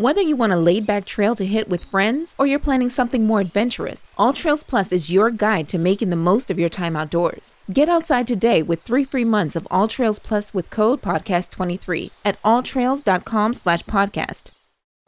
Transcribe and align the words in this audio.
Whether 0.00 0.20
you 0.20 0.36
want 0.36 0.52
a 0.52 0.56
laid 0.56 0.86
back 0.86 1.06
trail 1.06 1.34
to 1.34 1.44
hit 1.44 1.68
with 1.68 1.82
friends 1.86 2.36
or 2.38 2.46
you're 2.46 2.60
planning 2.60 2.88
something 2.88 3.26
more 3.26 3.40
adventurous, 3.40 4.06
All 4.16 4.32
Trails 4.32 4.62
Plus 4.62 4.92
is 4.92 5.10
your 5.10 5.32
guide 5.32 5.68
to 5.70 5.76
making 5.78 6.10
the 6.10 6.14
most 6.14 6.52
of 6.52 6.58
your 6.58 6.68
time 6.68 6.94
outdoors. 6.94 7.56
Get 7.72 7.88
outside 7.88 8.28
today 8.28 8.62
with 8.62 8.82
three 8.82 9.02
free 9.02 9.24
months 9.24 9.56
of 9.56 9.66
All 9.72 9.88
Trails 9.88 10.20
Plus 10.20 10.54
with 10.54 10.70
code 10.70 11.02
podcast23 11.02 12.12
at 12.24 12.40
alltrails.com 12.42 13.54
slash 13.54 13.82
podcast. 13.86 14.52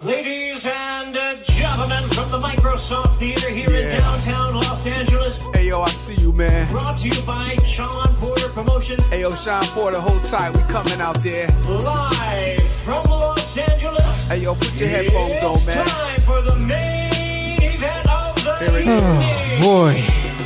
Ladies 0.02 0.66
and 0.66 1.16
uh, 1.16 1.36
gentlemen 1.44 2.02
from 2.10 2.30
the 2.32 2.40
Microsoft 2.40 3.16
Theater 3.18 3.48
here 3.50 3.70
in 3.70 3.96
downtown 3.96 4.54
Los 4.56 4.84
Angeles, 4.88 5.40
Hey 5.54 5.68
yo, 5.68 5.82
I 5.82 5.90
see 5.90 6.14
you, 6.20 6.32
man. 6.32 6.68
brought 6.72 6.98
to 6.98 7.08
you 7.10 7.22
by 7.22 7.54
Shawn 7.64 8.08
Porter 8.16 8.48
Promotions, 8.48 9.06
Hey 9.08 9.20
yo, 9.20 9.30
Shawn 9.36 9.62
Porter, 9.66 10.00
hold 10.00 10.24
tight. 10.24 10.50
We 10.56 10.62
coming 10.64 11.00
out 11.00 11.18
there. 11.18 11.46
live 11.68 12.76
from 12.78 13.04
Los 13.04 13.39
Angeles. 13.56 14.28
Hey 14.28 14.38
yo, 14.42 14.54
put 14.54 14.78
your 14.78 14.88
headphones 14.88 15.42
on, 15.42 15.66
man. 15.66 15.86
time 15.86 16.20
for 16.20 16.40
the 16.42 16.56
main 16.56 17.62
event 17.62 18.08
of 18.08 18.34
the 18.44 18.56
Here 18.58 18.68
it 18.68 18.86
is. 18.86 19.52
evening. 19.52 19.60
Boy, 19.62 19.94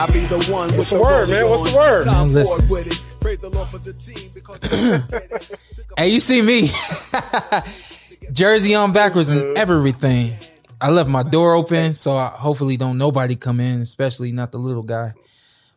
I 0.00 0.06
be 0.12 0.20
the 0.20 0.38
one 0.52 0.68
with 0.68 0.78
What's 0.78 0.90
the 0.90 0.96
the 0.96 1.02
word, 1.02 1.28
man? 1.28 1.50
What's 1.50 1.70
the 1.72 1.76
word? 1.78 2.04
Tom 2.04 2.26
Man, 2.26 2.34
listen. 2.34 2.68
With 2.68 2.86
it. 2.86 3.04
Praise 3.20 3.38
the 3.38 3.48
Lord 3.50 3.68
for 3.68 3.78
the 3.78 3.92
team 3.94 4.30
because 4.34 4.58
hey, 5.98 6.08
you 6.08 6.20
see 6.20 6.42
me? 6.42 6.70
Jersey 8.32 8.74
on 8.74 8.92
backwards 8.92 9.28
and 9.30 9.56
everything. 9.56 10.34
I 10.80 10.90
left 10.90 11.08
my 11.08 11.22
door 11.22 11.54
open, 11.54 11.94
so 11.94 12.16
I 12.16 12.26
hopefully 12.28 12.76
don't 12.76 12.98
nobody 12.98 13.36
come 13.36 13.60
in, 13.60 13.80
especially 13.80 14.32
not 14.32 14.52
the 14.52 14.58
little 14.58 14.82
guy. 14.82 15.14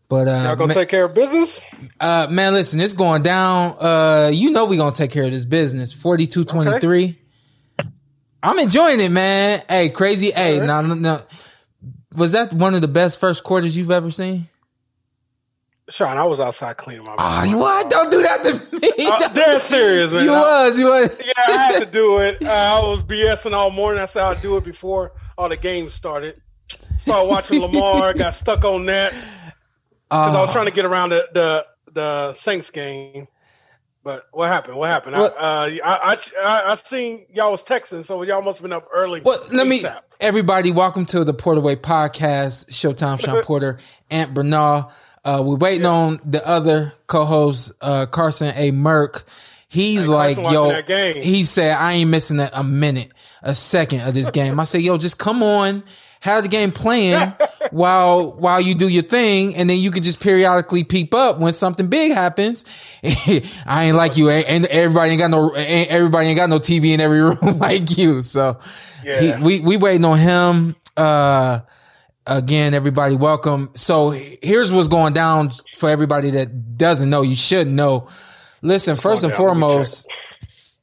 But 0.09 0.27
uh, 0.27 0.31
Y'all 0.45 0.55
gonna 0.55 0.67
ma- 0.69 0.73
take 0.73 0.89
care 0.89 1.03
of 1.05 1.13
business? 1.13 1.61
uh, 1.99 2.27
man, 2.29 2.53
listen, 2.53 2.79
it's 2.79 2.93
going 2.93 3.23
down. 3.23 3.75
Uh, 3.79 4.31
you 4.33 4.51
know 4.51 4.65
we 4.65 4.77
gonna 4.77 4.95
take 4.95 5.11
care 5.11 5.23
of 5.25 5.31
this 5.31 5.45
business. 5.45 5.91
Forty 5.93 6.27
two 6.27 6.43
twenty 6.45 6.79
three. 6.79 7.17
I'm 8.43 8.59
enjoying 8.59 8.99
it, 8.99 9.11
man. 9.11 9.63
Hey, 9.67 9.89
crazy. 9.89 10.31
Hey, 10.31 10.59
now, 10.59 10.81
now, 10.81 11.21
was 12.15 12.33
that 12.33 12.53
one 12.53 12.75
of 12.75 12.81
the 12.81 12.87
best 12.87 13.19
first 13.19 13.43
quarters 13.43 13.75
you've 13.75 13.91
ever 13.91 14.11
seen? 14.11 14.47
Shawn, 15.89 16.17
I 16.17 16.23
was 16.25 16.39
outside 16.39 16.75
cleaning 16.75 17.05
my 17.05 17.15
ah, 17.17 17.41
Oh, 17.41 17.43
you 17.45 17.57
what? 17.57 17.89
Don't 17.89 18.11
do 18.11 18.21
that 18.21 18.43
to 18.43 18.75
me. 18.75 19.07
I'm 19.09 19.33
dead 19.33 19.61
serious, 19.61 20.11
man. 20.11 20.25
you 20.25 20.33
I- 20.33 20.67
was, 20.67 20.79
you 20.79 20.85
was. 20.87 21.21
yeah, 21.25 21.31
I 21.47 21.51
had 21.51 21.79
to 21.79 21.85
do 21.85 22.19
it. 22.19 22.43
Uh, 22.43 22.49
I 22.49 22.79
was 22.79 23.01
BSing 23.03 23.53
all 23.53 23.71
morning. 23.71 24.01
I 24.01 24.05
said 24.05 24.23
I'd 24.23 24.41
do 24.41 24.57
it 24.57 24.65
before 24.65 25.13
all 25.37 25.47
the 25.47 25.55
games 25.55 25.93
started. 25.93 26.41
Started 26.99 27.29
watching 27.29 27.61
Lamar. 27.61 28.13
got 28.13 28.33
stuck 28.33 28.65
on 28.65 28.85
that 28.87 29.13
because 29.13 30.35
I 30.35 30.41
was 30.41 30.49
ah. 30.49 30.53
trying 30.53 30.65
to 30.65 30.71
get 30.71 30.83
around 30.83 31.09
the 31.09 31.27
the, 31.33 31.65
the 31.93 32.33
Saints 32.33 32.69
game. 32.69 33.27
But 34.07 34.25
what 34.31 34.47
happened? 34.47 34.77
What 34.77 34.89
happened? 34.89 35.17
I, 35.17 35.19
uh, 35.19 35.69
I, 35.83 36.17
I 36.41 36.71
I 36.71 36.75
seen 36.75 37.25
y'all 37.33 37.51
was 37.51 37.61
texting, 37.61 38.05
so 38.05 38.21
y'all 38.23 38.41
must 38.41 38.59
have 38.59 38.63
been 38.63 38.71
up 38.71 38.87
early. 38.95 39.19
Well, 39.19 39.37
let 39.51 39.67
me, 39.67 39.83
everybody, 40.21 40.71
welcome 40.71 41.05
to 41.07 41.25
the 41.25 41.33
Porter 41.33 41.59
Way 41.59 41.75
podcast. 41.75 42.69
Showtime, 42.69 43.19
Shawn 43.19 43.43
Porter, 43.43 43.79
Ant 44.09 44.33
Bernal. 44.33 44.93
Uh, 45.25 45.43
we're 45.45 45.57
waiting 45.57 45.85
on 45.85 46.21
the 46.23 46.41
other 46.47 46.93
co-host, 47.07 47.73
uh, 47.81 48.05
Carson 48.05 48.53
A. 48.55 48.71
Merk. 48.71 49.25
He's 49.67 50.05
Hey, 50.05 50.11
like, 50.13 50.37
yo, 50.37 50.43
watching 50.43 50.69
that 50.69 50.87
game. 50.87 51.21
he 51.21 51.43
said, 51.43 51.75
I 51.75 51.91
ain't 51.95 52.09
missing 52.09 52.39
a, 52.39 52.49
a 52.53 52.63
minute, 52.63 53.11
a 53.43 53.53
second 53.53 54.07
of 54.07 54.13
this 54.13 54.31
game. 54.31 54.57
I 54.57 54.63
said, 54.63 54.83
yo, 54.83 54.97
just 54.97 55.19
come 55.19 55.43
on, 55.43 55.83
have 56.21 56.43
the 56.43 56.49
game 56.49 56.71
playing 56.71 57.33
while, 57.71 58.31
while 58.33 58.61
you 58.61 58.75
do 58.75 58.87
your 58.87 59.03
thing. 59.03 59.55
And 59.55 59.69
then 59.69 59.77
you 59.79 59.91
can 59.91 60.03
just 60.03 60.19
periodically 60.19 60.83
peep 60.83 61.13
up 61.13 61.39
when 61.39 61.53
something 61.53 61.87
big 61.87 62.13
happens. 62.13 62.65
I 63.03 63.85
ain't 63.85 63.95
like 63.95 64.17
you. 64.17 64.29
And 64.29 64.65
everybody 64.67 65.11
ain't 65.11 65.19
got 65.19 65.31
no, 65.31 65.55
ain't, 65.55 65.89
everybody 65.89 66.27
ain't 66.27 66.37
got 66.37 66.49
no 66.49 66.59
TV 66.59 66.93
in 66.93 66.99
every 66.99 67.21
room 67.21 67.59
like 67.59 67.97
you. 67.97 68.23
So 68.23 68.59
he, 69.03 69.33
we, 69.39 69.59
we 69.61 69.77
waiting 69.77 70.05
on 70.05 70.17
him. 70.17 70.75
Uh, 70.95 71.59
again, 72.25 72.73
everybody 72.73 73.15
welcome. 73.15 73.69
So 73.75 74.11
here's 74.11 74.71
what's 74.71 74.87
going 74.87 75.13
down 75.13 75.51
for 75.77 75.89
everybody 75.89 76.31
that 76.31 76.77
doesn't 76.77 77.09
know. 77.09 77.21
You 77.21 77.35
should 77.35 77.67
know. 77.67 78.09
Listen, 78.61 78.97
first 78.97 79.23
and? 79.23 79.33
Foremost, 79.33 80.11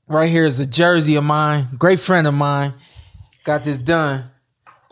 right 0.07 0.31
here 0.31 0.45
is 0.45 0.61
a 0.61 0.67
jersey 0.67 1.17
of 1.17 1.25
mine, 1.25 1.67
great 1.77 1.99
friend 1.99 2.27
of 2.27 2.35
mine. 2.35 2.73
Got 3.43 3.65
this 3.65 3.79
done 3.79 4.31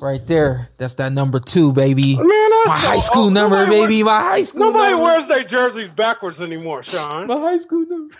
right 0.01 0.25
there. 0.27 0.71
That's 0.79 0.95
that 0.97 1.13
number 1.13 1.39
two, 1.41 1.73
baby. 1.73 2.17
Man, 2.17 2.27
my 2.27 2.65
high 2.77 2.99
school 2.99 3.31
number, 3.31 3.57
nobody 3.65 3.81
baby. 3.83 4.03
My 4.03 4.21
high 4.21 4.43
school 4.45 4.61
Nobody 4.73 4.91
number. 4.93 5.05
wears 5.05 5.29
their 5.29 5.45
jerseys 5.45 5.89
backwards 5.91 6.41
anymore, 6.41 6.83
Sean. 6.83 7.27
my 7.27 7.39
high 7.39 7.59
school 7.59 7.85
number. 7.87 8.15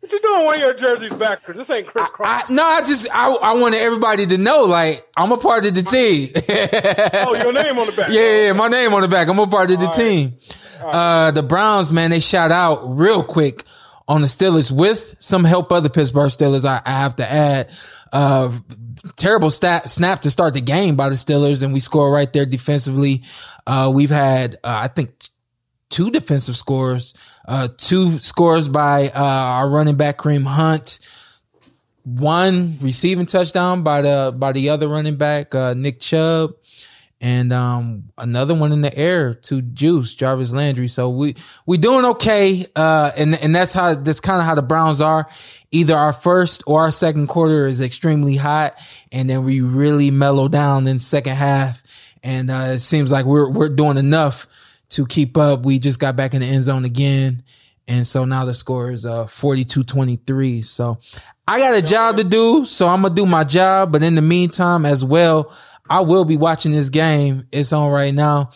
What 0.00 0.12
you 0.12 0.20
doing 0.20 0.44
wearing 0.46 0.60
your 0.60 0.74
jerseys 0.74 1.14
backwards? 1.14 1.56
This 1.58 1.70
ain't 1.70 1.86
Kris 1.86 2.06
Kross. 2.10 2.50
No, 2.50 2.62
I 2.62 2.80
just 2.82 3.08
I, 3.10 3.32
I 3.42 3.54
wanted 3.58 3.80
everybody 3.80 4.26
to 4.26 4.36
know, 4.36 4.64
like 4.64 5.02
I'm 5.16 5.32
a 5.32 5.38
part 5.38 5.64
of 5.64 5.74
the 5.74 5.82
team. 5.82 6.28
oh, 7.26 7.34
your 7.34 7.52
name 7.54 7.78
on 7.78 7.86
the 7.86 7.94
back. 7.96 8.10
Yeah, 8.12 8.46
yeah, 8.46 8.52
my 8.52 8.68
name 8.68 8.92
on 8.92 9.00
the 9.00 9.08
back. 9.08 9.28
I'm 9.28 9.38
a 9.38 9.46
part 9.46 9.70
of 9.70 9.80
the 9.80 9.88
team. 9.88 10.36
Uh, 10.84 11.30
the 11.30 11.42
Browns, 11.42 11.90
man, 11.90 12.10
they 12.10 12.20
shout 12.20 12.52
out 12.52 12.84
real 12.84 13.22
quick 13.22 13.62
on 14.06 14.20
the 14.20 14.26
Steelers 14.26 14.70
with 14.70 15.16
some 15.18 15.42
help 15.42 15.72
of 15.72 15.82
the 15.82 15.88
Pittsburgh 15.88 16.28
Steelers. 16.30 16.66
I, 16.66 16.82
I 16.84 16.90
have 16.90 17.16
to 17.16 17.30
add, 17.32 17.70
uh, 18.12 18.52
terrible 19.16 19.50
stat, 19.50 19.90
snap 19.90 20.22
to 20.22 20.30
start 20.30 20.54
the 20.54 20.60
game 20.60 20.96
by 20.96 21.08
the 21.08 21.14
Steelers 21.14 21.62
and 21.62 21.72
we 21.72 21.80
score 21.80 22.12
right 22.12 22.32
there 22.32 22.46
defensively. 22.46 23.22
Uh, 23.66 23.90
we've 23.94 24.10
had, 24.10 24.54
uh, 24.56 24.80
I 24.82 24.88
think 24.88 25.10
two 25.90 26.10
defensive 26.10 26.56
scores, 26.56 27.14
uh, 27.46 27.68
two 27.76 28.18
scores 28.18 28.68
by, 28.68 29.08
uh, 29.08 29.22
our 29.22 29.68
running 29.68 29.96
back 29.96 30.18
Kareem 30.18 30.44
Hunt 30.44 30.98
one 32.04 32.76
receiving 32.80 33.26
touchdown 33.26 33.82
by 33.82 34.02
the 34.02 34.34
by 34.36 34.52
the 34.52 34.70
other 34.70 34.88
running 34.88 35.16
back, 35.16 35.54
uh, 35.54 35.74
Nick 35.74 36.00
Chubb, 36.00 36.54
and 37.20 37.52
um, 37.52 38.04
another 38.18 38.54
one 38.54 38.72
in 38.72 38.82
the 38.82 38.96
air 38.96 39.34
to 39.34 39.62
Juice 39.62 40.14
Jarvis 40.14 40.52
Landry. 40.52 40.88
So 40.88 41.08
we 41.08 41.34
we 41.66 41.78
doing 41.78 42.04
okay, 42.04 42.66
uh, 42.76 43.10
and 43.16 43.34
and 43.34 43.56
that's 43.56 43.72
how 43.72 43.94
that's 43.94 44.20
kind 44.20 44.38
of 44.38 44.46
how 44.46 44.54
the 44.54 44.62
Browns 44.62 45.00
are. 45.00 45.26
Either 45.74 45.96
our 45.96 46.12
first 46.12 46.62
or 46.66 46.80
our 46.82 46.92
second 46.92 47.26
quarter 47.26 47.66
is 47.66 47.80
extremely 47.80 48.36
hot, 48.36 48.74
and 49.10 49.28
then 49.28 49.44
we 49.44 49.60
really 49.60 50.10
mellow 50.10 50.46
down 50.46 50.86
in 50.86 51.00
second 51.00 51.34
half. 51.34 51.82
And 52.22 52.50
uh, 52.50 52.70
it 52.74 52.78
seems 52.78 53.10
like 53.10 53.26
we're 53.26 53.50
we're 53.50 53.68
doing 53.68 53.96
enough 53.98 54.46
to 54.90 55.04
keep 55.04 55.36
up. 55.36 55.64
We 55.64 55.80
just 55.80 55.98
got 55.98 56.14
back 56.14 56.32
in 56.32 56.40
the 56.42 56.46
end 56.46 56.62
zone 56.62 56.84
again. 56.84 57.42
And 57.88 58.06
so 58.06 58.24
now 58.24 58.44
the 58.44 58.54
score 58.54 58.92
is 58.92 59.04
uh 59.04 59.24
42-23. 59.24 60.64
So 60.64 60.98
I 61.46 61.58
got 61.58 61.76
a 61.76 61.82
job 61.82 62.16
to 62.18 62.24
do, 62.24 62.64
so 62.64 62.86
I'm 62.86 63.02
gonna 63.02 63.14
do 63.14 63.26
my 63.26 63.44
job. 63.44 63.90
But 63.92 64.02
in 64.02 64.14
the 64.14 64.22
meantime, 64.22 64.86
as 64.86 65.04
well, 65.04 65.52
I 65.90 66.00
will 66.00 66.24
be 66.24 66.36
watching 66.36 66.72
this 66.72 66.88
game. 66.88 67.46
It's 67.52 67.72
on 67.72 67.90
right 67.90 68.14
now. 68.14 68.50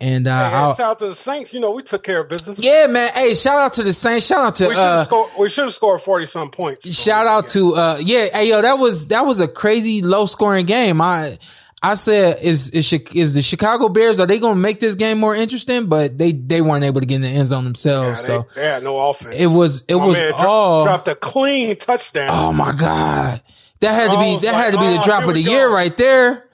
And 0.00 0.26
uh 0.26 0.50
Hey, 0.70 0.76
shout 0.76 0.80
out 0.80 0.98
to 1.00 1.06
the 1.08 1.14
Saints. 1.14 1.52
You 1.52 1.60
know, 1.60 1.70
we 1.70 1.82
took 1.82 2.02
care 2.02 2.20
of 2.20 2.28
business. 2.28 2.58
yeah, 2.58 2.86
man. 2.88 3.10
Hey, 3.14 3.34
shout 3.34 3.58
out 3.58 3.72
to 3.74 3.82
the 3.82 3.92
Saints. 3.92 4.26
Shout 4.26 4.44
out 4.44 4.54
to 4.56 4.64
We 4.64 4.74
should 4.74 4.78
have 4.78 4.98
uh 4.98 5.04
scored. 5.04 5.30
We 5.38 5.48
should 5.48 5.64
have 5.64 5.74
scored 5.74 6.02
forty 6.02 6.26
some 6.26 6.50
points. 6.50 6.92
shout 6.94 7.26
out 7.26 7.48
to 7.48 7.74
uh 7.76 7.98
yeah, 8.00 8.26
hey 8.32 8.48
yo, 8.50 8.60
that 8.62 8.78
was 8.78 9.08
that 9.08 9.24
was 9.24 9.40
a 9.40 9.48
crazy 9.48 10.02
low 10.02 10.26
scoring 10.26 10.66
game. 10.66 11.00
I 11.00 11.38
I 11.82 11.94
said 11.94 12.38
is 12.42 12.70
is 12.70 12.92
is 12.92 13.34
the 13.34 13.42
Chicago 13.42 13.88
Bears 13.88 14.18
are 14.18 14.26
they 14.26 14.38
going 14.40 14.54
to 14.54 14.60
make 14.60 14.80
this 14.80 14.94
game 14.94 15.18
more 15.18 15.34
interesting? 15.34 15.86
But 15.86 16.18
they 16.18 16.32
they 16.32 16.60
weren't 16.60 16.82
able 16.84 17.00
to 17.00 17.06
get 17.06 17.16
in 17.16 17.22
the 17.22 17.28
end 17.28 17.48
zone 17.48 17.60
Yeah, 17.62 17.68
themselves. 17.68 18.26
they, 18.26 18.32
so 18.38 18.46
they 18.54 18.64
had 18.64 18.82
no 18.82 18.98
offense. 19.10 19.36
it 19.38 19.46
was 19.46 19.84
it 19.86 19.94
My 19.96 20.06
was 20.06 20.18
man 20.20 20.32
all 20.34 20.84
dropped 20.84 21.08
a 21.08 21.14
clean 21.14 21.76
touchdown. 21.76 22.28
Oh 22.32 22.52
my 22.52 22.72
god, 22.72 23.42
that 23.80 23.92
had 23.92 24.10
to 24.12 24.18
be 24.18 24.36
that 24.46 24.52
like, 24.54 24.64
had 24.64 24.72
to 24.72 24.78
be 24.78 24.86
the 24.94 25.00
oh, 25.00 25.04
drop 25.04 25.20
of 25.24 25.28
the 25.28 25.34
we 25.34 25.40
year 25.50 25.70
right 25.70 25.96
there. 25.96 26.48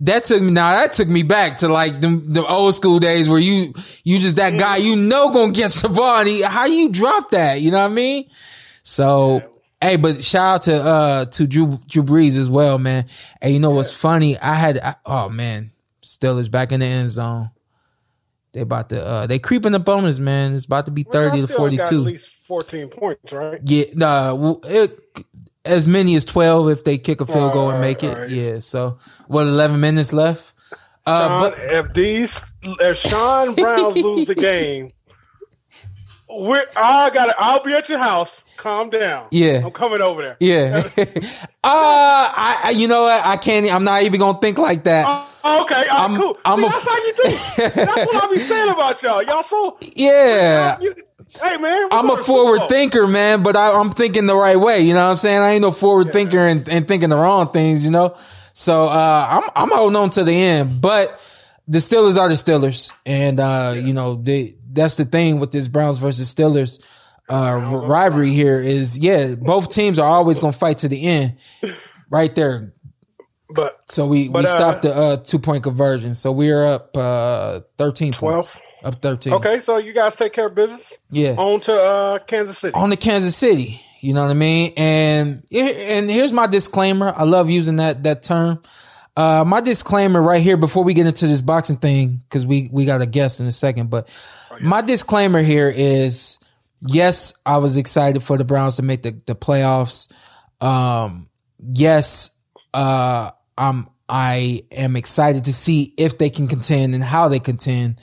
Yeah. 0.00 0.14
That 0.14 0.24
took 0.24 0.42
me 0.42 0.50
now. 0.50 0.72
That 0.72 0.92
took 0.92 1.08
me 1.08 1.22
back 1.22 1.58
to 1.58 1.68
like 1.68 2.00
the, 2.00 2.08
the 2.08 2.46
old 2.46 2.74
school 2.74 2.98
days 2.98 3.28
where 3.28 3.40
you 3.40 3.72
you 4.04 4.18
just 4.18 4.36
that 4.36 4.58
guy 4.58 4.78
you 4.78 4.96
know 4.96 5.30
gonna 5.30 5.52
catch 5.52 5.76
the 5.76 5.88
ball. 5.88 6.20
And 6.20 6.28
he, 6.28 6.42
how 6.42 6.66
you 6.66 6.90
drop 6.90 7.30
that? 7.32 7.60
You 7.60 7.70
know 7.70 7.82
what 7.82 7.90
I 7.90 7.94
mean? 7.94 8.30
So 8.82 9.42
hey, 9.80 9.96
but 9.96 10.24
shout 10.24 10.54
out 10.54 10.62
to 10.62 10.74
uh 10.82 11.24
to 11.26 11.46
Drew 11.46 11.78
Drew 11.86 12.02
Brees 12.02 12.38
as 12.38 12.48
well, 12.48 12.78
man. 12.78 13.06
Hey, 13.40 13.52
you 13.52 13.60
know 13.60 13.70
what's 13.70 13.92
funny? 13.92 14.38
I 14.38 14.54
had 14.54 14.78
I, 14.78 14.94
oh 15.04 15.28
man, 15.28 15.70
Steelers 16.02 16.50
back 16.50 16.72
in 16.72 16.80
the 16.80 16.86
end 16.86 17.10
zone. 17.10 17.50
They 18.52 18.60
about 18.62 18.88
to 18.88 19.04
uh 19.04 19.26
they 19.26 19.38
creeping 19.38 19.74
up 19.74 19.88
on 19.88 20.04
us, 20.06 20.18
man. 20.18 20.54
It's 20.54 20.64
about 20.64 20.86
to 20.86 20.92
be 20.92 21.04
Well, 21.04 21.12
thirty 21.12 21.40
to 21.40 21.46
forty 21.46 21.76
two 21.76 21.82
At 21.82 21.92
least 21.92 22.28
fourteen 22.46 22.88
points, 22.88 23.32
right? 23.32 23.60
Yeah, 23.64 23.84
nah, 23.94 24.56
it, 24.64 24.98
as 25.64 25.86
many 25.88 26.14
as 26.16 26.24
12 26.24 26.70
if 26.70 26.84
they 26.84 26.98
kick 26.98 27.20
a 27.20 27.26
field 27.26 27.52
goal 27.52 27.70
and 27.70 27.80
make 27.80 28.02
it. 28.02 28.14
alright. 28.14 28.30
Yeah. 28.30 28.58
So 28.60 28.98
what, 29.26 29.46
11 29.46 29.80
minutes 29.80 30.12
left? 30.12 30.54
Uh, 31.06 31.28
Shawn, 31.28 31.40
but 31.40 31.58
if 31.58 31.94
these 31.94 32.40
if 32.62 32.98
Sean 32.98 33.54
Browns 33.54 33.96
lose 33.96 34.26
the 34.26 34.34
game, 34.34 34.92
we're 36.28 36.64
I 36.76 37.10
got 37.10 37.34
I'll 37.38 37.62
be 37.62 37.72
at 37.74 37.88
your 37.88 37.98
house. 37.98 38.44
Calm 38.56 38.90
down. 38.90 39.26
Yeah. 39.30 39.62
I'm 39.64 39.70
coming 39.72 40.00
over 40.02 40.20
there. 40.22 40.36
yeah. 40.38 40.82
uh, 40.96 41.02
I, 41.64 42.60
I, 42.64 42.70
you 42.76 42.86
know 42.86 43.02
what? 43.04 43.24
I 43.24 43.36
can't, 43.38 43.72
I'm 43.74 43.84
not 43.84 44.02
even 44.02 44.20
going 44.20 44.34
to 44.34 44.40
think 44.40 44.58
like 44.58 44.84
that. 44.84 45.06
Oh, 45.42 45.62
okay, 45.62 45.74
right, 45.74 45.90
I'm- 45.90 46.16
cool. 46.16 46.36
I'm 46.44 46.58
See, 46.60 46.66
a- 46.66 46.68
that's 46.68 46.88
how 46.88 46.96
you 46.96 47.12
think. 47.14 47.74
That's 47.74 48.06
what 48.12 48.24
I 48.24 48.32
be 48.34 48.38
saying 48.40 48.70
about 48.70 49.02
y'all. 49.02 49.22
Y'all 49.22 49.42
so 49.42 49.78
yeah. 49.96 50.78
you, 50.80 50.94
Hey 51.40 51.56
man, 51.58 51.88
I'm 51.92 52.10
a 52.10 52.16
forward 52.16 52.68
thinker, 52.68 53.06
man, 53.06 53.42
but 53.42 53.56
I, 53.56 53.72
I'm 53.78 53.90
thinking 53.90 54.26
the 54.26 54.34
right 54.34 54.56
way. 54.56 54.80
You 54.80 54.94
know 54.94 55.04
what 55.04 55.10
I'm 55.12 55.16
saying? 55.16 55.38
I 55.38 55.52
ain't 55.52 55.62
no 55.62 55.70
forward 55.70 56.12
thinker 56.12 56.40
and, 56.40 56.68
and 56.68 56.88
thinking 56.88 57.08
the 57.08 57.16
wrong 57.16 57.52
things, 57.52 57.84
you 57.84 57.90
know? 57.90 58.16
So, 58.52 58.86
uh, 58.86 59.26
I'm, 59.30 59.50
I'm 59.54 59.70
holding 59.70 59.96
on 59.96 60.10
to 60.10 60.24
the 60.24 60.32
end, 60.32 60.80
but 60.80 61.22
the 61.68 61.78
Steelers 61.78 62.18
are 62.18 62.28
the 62.28 62.34
Steelers. 62.34 62.92
And, 63.06 63.38
uh, 63.38 63.74
you 63.76 63.94
know, 63.94 64.14
they, 64.16 64.56
that's 64.72 64.96
the 64.96 65.04
thing 65.04 65.38
with 65.38 65.52
this 65.52 65.68
Browns 65.68 65.98
versus 65.98 66.34
Steelers, 66.34 66.84
uh, 67.28 67.60
rivalry 67.86 68.30
here 68.30 68.60
is, 68.60 68.98
yeah, 68.98 69.36
both 69.36 69.70
teams 69.70 70.00
are 70.00 70.08
always 70.08 70.40
going 70.40 70.52
to 70.52 70.58
fight 70.58 70.78
to 70.78 70.88
the 70.88 71.06
end 71.06 71.36
right 72.10 72.34
there. 72.34 72.74
But 73.48 73.90
So 73.90 74.06
we, 74.06 74.28
we 74.28 74.32
But, 74.32 74.44
uh, 74.46 74.48
stopped 74.48 74.82
the, 74.82 74.94
uh, 74.94 75.16
two 75.18 75.38
point 75.38 75.62
conversion. 75.62 76.16
So 76.16 76.32
we 76.32 76.50
are 76.50 76.66
up, 76.66 76.96
uh, 76.96 77.60
13 77.78 78.12
12. 78.14 78.34
points. 78.34 78.58
Up 78.82 79.02
13. 79.02 79.32
okay, 79.34 79.60
so 79.60 79.76
you 79.76 79.92
guys 79.92 80.14
take 80.14 80.32
care 80.32 80.46
of 80.46 80.54
business. 80.54 80.92
Yeah. 81.10 81.34
On 81.36 81.60
to 81.60 81.72
uh, 81.72 82.18
Kansas 82.20 82.58
City. 82.58 82.74
on 82.74 82.90
the 82.90 82.96
Kansas 82.96 83.36
City. 83.36 83.80
You 84.00 84.14
know 84.14 84.22
what 84.22 84.30
I 84.30 84.34
mean? 84.34 84.72
And 84.76 85.44
and 85.52 86.10
here's 86.10 86.32
my 86.32 86.46
disclaimer. 86.46 87.12
I 87.14 87.24
love 87.24 87.50
using 87.50 87.76
that 87.76 88.02
that 88.04 88.22
term. 88.22 88.62
Uh, 89.16 89.44
my 89.46 89.60
disclaimer 89.60 90.22
right 90.22 90.40
here 90.40 90.56
before 90.56 90.84
we 90.84 90.94
get 90.94 91.06
into 91.06 91.26
this 91.26 91.42
boxing 91.42 91.76
thing 91.76 92.22
because 92.28 92.46
we 92.46 92.70
we 92.72 92.86
got 92.86 93.02
a 93.02 93.06
guest 93.06 93.40
in 93.40 93.46
a 93.46 93.52
second. 93.52 93.90
But 93.90 94.08
my 94.60 94.80
disclaimer 94.80 95.42
here 95.42 95.70
is 95.74 96.38
yes, 96.80 97.34
I 97.44 97.58
was 97.58 97.76
excited 97.76 98.22
for 98.22 98.38
the 98.38 98.44
Browns 98.44 98.76
to 98.76 98.82
make 98.82 99.02
the 99.02 99.20
the 99.26 99.34
playoffs. 99.34 100.10
Um, 100.62 101.28
yes, 101.58 102.30
uh, 102.72 103.30
I'm 103.58 103.88
I 104.08 104.62
am 104.72 104.96
excited 104.96 105.44
to 105.44 105.52
see 105.52 105.94
if 105.96 106.18
they 106.18 106.30
can 106.30 106.48
contend 106.48 106.94
and 106.94 107.04
how 107.04 107.28
they 107.28 107.40
contend. 107.40 108.00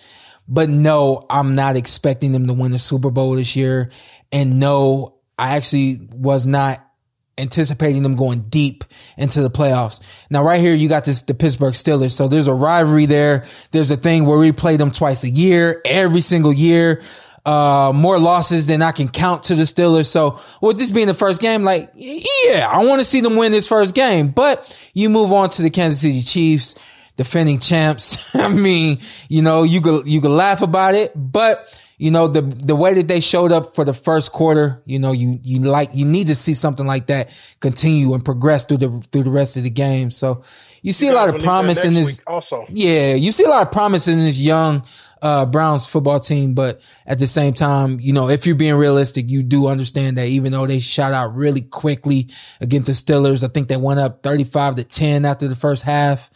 But 0.47 0.69
no, 0.69 1.25
I'm 1.29 1.55
not 1.55 1.75
expecting 1.75 2.31
them 2.31 2.47
to 2.47 2.53
win 2.53 2.71
the 2.71 2.79
Super 2.79 3.11
Bowl 3.11 3.35
this 3.35 3.55
year. 3.55 3.91
And 4.31 4.59
no, 4.59 5.15
I 5.37 5.55
actually 5.55 6.07
was 6.11 6.47
not 6.47 6.83
anticipating 7.37 8.01
them 8.01 8.15
going 8.15 8.41
deep 8.49 8.83
into 9.17 9.41
the 9.41 9.49
playoffs. 9.49 10.01
Now, 10.29 10.43
right 10.43 10.59
here, 10.59 10.73
you 10.73 10.89
got 10.89 11.05
this, 11.05 11.21
the 11.23 11.33
Pittsburgh 11.33 11.73
Steelers. 11.73 12.11
So 12.11 12.27
there's 12.27 12.47
a 12.47 12.53
rivalry 12.53 13.05
there. 13.05 13.45
There's 13.71 13.91
a 13.91 13.97
thing 13.97 14.25
where 14.25 14.37
we 14.37 14.51
play 14.51 14.77
them 14.77 14.91
twice 14.91 15.23
a 15.23 15.29
year, 15.29 15.81
every 15.85 16.21
single 16.21 16.53
year. 16.53 17.01
Uh, 17.45 17.93
more 17.95 18.19
losses 18.19 18.67
than 18.67 18.81
I 18.81 18.91
can 18.91 19.07
count 19.07 19.43
to 19.43 19.55
the 19.55 19.63
Steelers. 19.63 20.07
So 20.07 20.39
with 20.61 20.77
this 20.77 20.91
being 20.91 21.07
the 21.07 21.13
first 21.13 21.39
game, 21.39 21.63
like, 21.63 21.91
yeah, 21.95 22.67
I 22.69 22.85
want 22.85 22.99
to 22.99 23.05
see 23.05 23.21
them 23.21 23.37
win 23.37 23.53
this 23.53 23.67
first 23.67 23.95
game, 23.95 24.29
but 24.29 24.77
you 24.93 25.09
move 25.09 25.31
on 25.31 25.49
to 25.51 25.61
the 25.61 25.69
Kansas 25.69 26.01
City 26.01 26.21
Chiefs 26.23 26.75
defending 27.17 27.59
champs. 27.59 28.33
I 28.35 28.47
mean, 28.47 28.99
you 29.27 29.41
know, 29.41 29.63
you 29.63 29.81
could 29.81 30.07
you 30.07 30.21
could 30.21 30.31
laugh 30.31 30.61
about 30.61 30.93
it, 30.93 31.11
but 31.15 31.67
you 31.97 32.11
know 32.11 32.27
the 32.27 32.41
the 32.41 32.75
way 32.75 32.93
that 32.93 33.07
they 33.07 33.19
showed 33.19 33.51
up 33.51 33.75
for 33.75 33.83
the 33.83 33.93
first 33.93 34.31
quarter, 34.31 34.81
you 34.85 34.99
know, 34.99 35.11
you 35.11 35.39
you 35.43 35.59
like 35.59 35.89
you 35.93 36.05
need 36.05 36.27
to 36.27 36.35
see 36.35 36.53
something 36.53 36.87
like 36.87 37.07
that 37.07 37.29
continue 37.59 38.13
and 38.13 38.23
progress 38.23 38.63
through 38.63 38.77
the 38.77 39.03
through 39.11 39.23
the 39.23 39.31
rest 39.31 39.57
of 39.57 39.63
the 39.63 39.69
game. 39.69 40.11
So 40.11 40.43
you 40.81 40.93
see 40.93 41.09
a 41.09 41.13
lot 41.13 41.33
of 41.33 41.41
promise 41.41 41.83
in 41.83 41.95
this. 41.95 42.21
Also, 42.25 42.65
Yeah, 42.69 43.15
you 43.15 43.31
see 43.31 43.43
a 43.43 43.49
lot 43.49 43.65
of 43.65 43.71
promise 43.71 44.07
in 44.07 44.19
this 44.19 44.39
young 44.39 44.83
uh, 45.21 45.45
Browns 45.45 45.85
football 45.85 46.19
team, 46.19 46.53
but 46.53 46.81
at 47.05 47.19
the 47.19 47.27
same 47.27 47.53
time, 47.53 47.99
you 47.99 48.13
know, 48.13 48.29
if 48.29 48.45
you're 48.45 48.55
being 48.55 48.75
realistic, 48.75 49.29
you 49.29 49.43
do 49.43 49.67
understand 49.67 50.17
that 50.17 50.27
even 50.27 50.51
though 50.51 50.67
they 50.67 50.79
shot 50.79 51.13
out 51.13 51.35
really 51.35 51.61
quickly 51.61 52.29
against 52.61 52.87
the 52.87 52.93
Steelers, 52.93 53.43
I 53.43 53.47
think 53.47 53.67
they 53.67 53.77
went 53.77 53.99
up 53.99 54.23
35 54.23 54.75
to 54.75 54.83
10 54.83 55.25
after 55.25 55.47
the 55.47 55.55
first 55.55 55.83
half. 55.83 56.29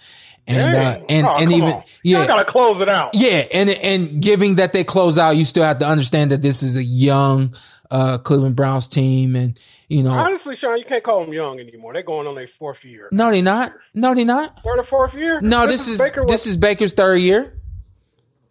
And, 0.58 0.76
uh, 0.76 1.06
and, 1.10 1.28
Oh, 1.28 1.36
and 1.40 1.52
even, 1.52 1.70
on. 1.70 1.84
yeah, 2.04 2.18
Y'all 2.20 2.28
gotta 2.28 2.46
close 2.46 2.82
it 2.82 2.90
out. 2.90 3.12
yeah. 3.14 3.44
And, 3.54 3.70
and 3.70 4.22
giving 4.22 4.56
that 4.56 4.74
they 4.74 4.84
close 4.84 5.18
out, 5.18 5.32
you 5.38 5.46
still 5.46 5.64
have 5.64 5.80
to 5.80 5.88
understand 5.88 6.32
that 6.32 6.42
this 6.42 6.64
is 6.64 6.76
a 6.76 6.84
young, 6.84 7.54
uh, 7.90 8.18
Cleveland 8.20 8.56
Browns 8.56 8.88
team. 8.88 9.36
And, 9.36 9.60
you 9.90 10.04
know, 10.04 10.12
Honestly, 10.12 10.56
Shawn, 10.56 10.78
you 10.78 10.86
can't 10.86 11.04
call 11.04 11.24
them 11.24 11.34
young 11.34 11.60
anymore. 11.60 11.94
They're 11.94 12.04
going 12.04 12.28
on 12.28 12.36
their 12.36 12.48
fourth 12.48 12.84
year. 12.86 13.10
no, 13.12 13.32
they're 13.32 13.44
not. 13.44 13.74
No, 13.94 14.16
they're 14.16 14.26
not. 14.26 14.62
Third 14.64 14.80
or 14.80 14.84
fourth 14.84 15.14
year? 15.16 15.42
No, 15.42 15.68
this 15.68 15.88
is, 15.88 16.00
Baker 16.00 16.22
this 16.26 16.46
was- 16.46 16.48
is 16.48 16.58
Baker's 16.58 16.94
third 16.94 17.20
year. 17.20 17.54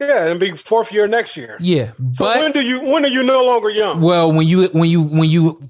yeah, 0.01 0.27
and 0.27 0.39
be 0.41 0.57
fourth 0.57 0.93
year 0.93 1.07
next 1.07 1.37
year. 1.37 1.57
Yeah. 1.61 1.93
So 1.93 1.95
But, 2.19 2.43
when 2.43 2.53
do 2.53 2.61
you 2.61 2.81
when 2.81 3.05
are 3.05 3.09
you 3.09 3.23
no 3.23 3.45
longer 3.45 3.69
young? 3.71 4.01
Well, 4.01 4.33
when 4.33 4.47
you 4.47 4.67
when 4.69 4.89
you 4.89 5.03
when 5.03 5.29
you 5.29 5.61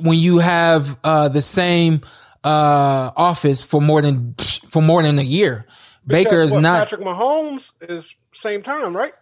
when 0.00 0.18
you 0.18 0.38
have 0.38 0.98
uh 1.04 1.28
the 1.28 1.42
same 1.42 2.00
uh 2.44 3.10
office 3.16 3.62
for 3.62 3.80
more 3.80 4.00
than 4.02 4.34
for 4.68 4.82
more 4.82 5.02
than 5.02 5.18
a 5.18 5.22
year, 5.22 5.66
Baker 6.06 6.40
is 6.40 6.52
what, 6.52 6.60
not. 6.60 6.80
Patrick 6.88 7.00
Mahomes 7.02 7.70
is 7.80 8.14
same 8.34 8.62
time, 8.62 8.96
right? 8.96 9.12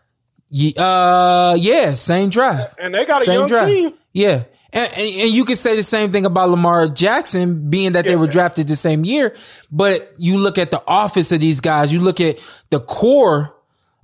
Ye- 0.51 0.75
Uh, 0.77 1.57
yeah, 1.59 1.95
same 1.95 2.31
drive, 2.31 2.75
And 2.79 2.95
they 2.95 3.05
got 3.05 3.23
a 3.23 3.25
same 3.25 3.35
young 3.41 3.49
drive. 3.49 3.69
team. 3.69 3.93
Yeah. 4.13 4.45
And, 4.73 4.93
and, 4.93 4.99
and 5.23 5.31
you 5.31 5.45
could 5.45 5.57
say 5.59 5.77
the 5.77 5.83
same 5.85 6.11
thing 6.13 6.27
about 6.27 6.51
Lamar 6.51 6.89
Jackson, 6.89 7.71
being 7.71 7.93
that 7.93 8.05
they 8.05 8.17
were 8.17 8.27
drafted 8.27 8.67
the 8.69 8.75
same 8.77 9.05
year. 9.05 9.35
But 9.71 10.13
you 10.19 10.37
look 10.39 10.59
at 10.59 10.71
the 10.73 10.83
office 10.87 11.31
of 11.33 11.41
these 11.41 11.61
guys, 11.61 11.93
you 11.93 12.01
look 12.01 12.21
at 12.21 12.39
the 12.71 12.81
core 12.81 13.55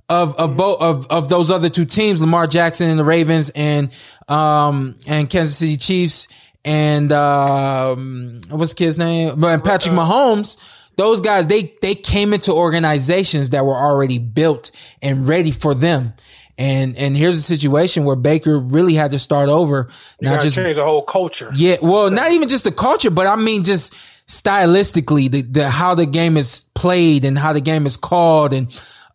of 0.08 0.34
of 0.36 0.56
both 0.56 0.80
of 0.80 1.06
of 1.08 1.28
those 1.28 1.50
other 1.50 1.68
two 1.68 1.84
teams, 1.84 2.20
Lamar 2.20 2.46
Jackson 2.46 2.88
and 2.88 2.98
the 2.98 3.04
Ravens, 3.04 3.50
and 3.54 3.92
um 4.28 4.96
and 5.08 5.28
Kansas 5.28 5.56
City 5.58 5.76
Chiefs, 5.76 6.28
and 6.64 7.10
um 7.12 8.40
what's 8.50 8.72
the 8.72 8.76
kid's 8.76 8.98
name? 8.98 9.38
But 9.40 9.64
Patrick 9.64 9.94
Mahomes. 9.94 10.56
Those 11.00 11.20
guys, 11.22 11.46
they 11.46 11.62
they 11.80 11.94
came 11.94 12.34
into 12.34 12.52
organizations 12.52 13.50
that 13.50 13.64
were 13.64 13.74
already 13.88 14.18
built 14.18 14.70
and 15.00 15.26
ready 15.26 15.50
for 15.50 15.72
them. 15.74 16.12
And 16.58 16.94
and 16.98 17.16
here's 17.16 17.38
a 17.38 17.42
situation 17.56 18.04
where 18.04 18.16
Baker 18.16 18.58
really 18.58 18.92
had 18.92 19.12
to 19.12 19.18
start 19.18 19.48
over, 19.48 19.88
You 20.20 20.28
not 20.30 20.42
just 20.42 20.56
change 20.56 20.76
the 20.76 20.84
whole 20.84 21.02
culture. 21.02 21.50
yeah, 21.54 21.76
well, 21.80 22.10
not 22.10 22.32
even 22.32 22.48
just 22.48 22.64
the 22.64 22.72
culture, 22.72 23.10
but 23.10 23.26
I 23.26 23.36
mean 23.36 23.64
just 23.64 23.94
stylistically, 24.26 25.30
the, 25.30 25.40
the 25.42 25.70
how 25.70 25.94
the 25.94 26.06
game 26.06 26.36
is 26.36 26.64
played 26.74 27.24
and 27.24 27.38
how 27.38 27.52
the 27.54 27.60
game 27.62 27.86
is 27.86 27.96
called 27.96 28.52
and 28.52 28.66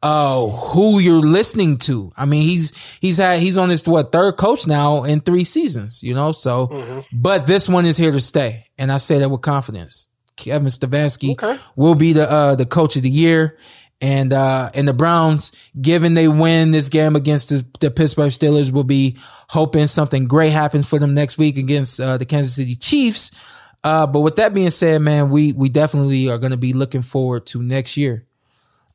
uh 0.02 0.48
who 0.48 1.00
you're 1.00 1.22
listening 1.40 1.78
to. 1.78 2.12
I 2.18 2.26
mean, 2.26 2.42
he's 2.42 2.74
he's 3.00 3.18
had 3.20 3.40
he's 3.40 3.58
on 3.58 3.70
his 3.70 3.88
what 3.88 4.12
third 4.12 4.38
coach 4.38 4.66
now 4.66 5.04
in 5.04 5.20
three 5.22 5.44
seasons, 5.44 6.02
you 6.02 6.16
know. 6.16 6.32
So, 6.32 7.04
but 7.14 7.46
this 7.46 7.70
one 7.70 7.86
is 7.86 7.98
here 7.98 8.12
to 8.12 8.22
stay, 8.22 8.66
and 8.78 8.92
I 8.92 8.98
say 8.98 9.20
that 9.20 9.30
with 9.30 9.42
confidence. 9.42 10.08
Kevin 10.36 10.68
Stefanski 10.68 11.32
Okay. 11.32 11.58
will 11.76 11.96
be 11.96 12.14
the 12.14 12.30
uh 12.30 12.56
the 12.56 12.66
coach 12.66 12.96
of 12.96 13.04
the 13.04 13.10
year. 13.10 13.58
And 14.02 14.34
uh 14.34 14.70
and 14.76 14.88
the 14.88 14.94
Browns, 14.94 15.52
given 15.82 16.14
they 16.16 16.28
win 16.28 16.72
this 16.72 16.90
game 16.90 17.16
against 17.16 17.50
the, 17.50 17.66
the 17.80 17.90
Pittsburgh 17.90 18.32
Steelers, 18.32 18.72
will 18.72 18.84
be 18.84 19.18
hoping 19.48 19.88
something 19.88 20.28
great 20.28 20.52
happens 20.52 20.86
for 20.88 21.00
them 21.00 21.14
next 21.14 21.38
week 21.38 21.58
against 21.58 22.00
uh, 22.02 22.18
the 22.18 22.26
Kansas 22.26 22.56
City 22.56 22.76
Chiefs. 22.76 23.32
Uh, 23.84 24.06
but 24.08 24.20
with 24.22 24.36
that 24.36 24.54
being 24.54 24.70
said, 24.72 25.02
man, 25.02 25.30
we 25.30 25.54
we 25.54 25.70
definitely 25.70 26.30
are 26.30 26.38
going 26.38 26.52
to 26.52 26.58
be 26.58 26.74
looking 26.74 27.04
forward 27.04 27.46
to 27.48 27.62
next 27.64 27.96
year 27.96 28.26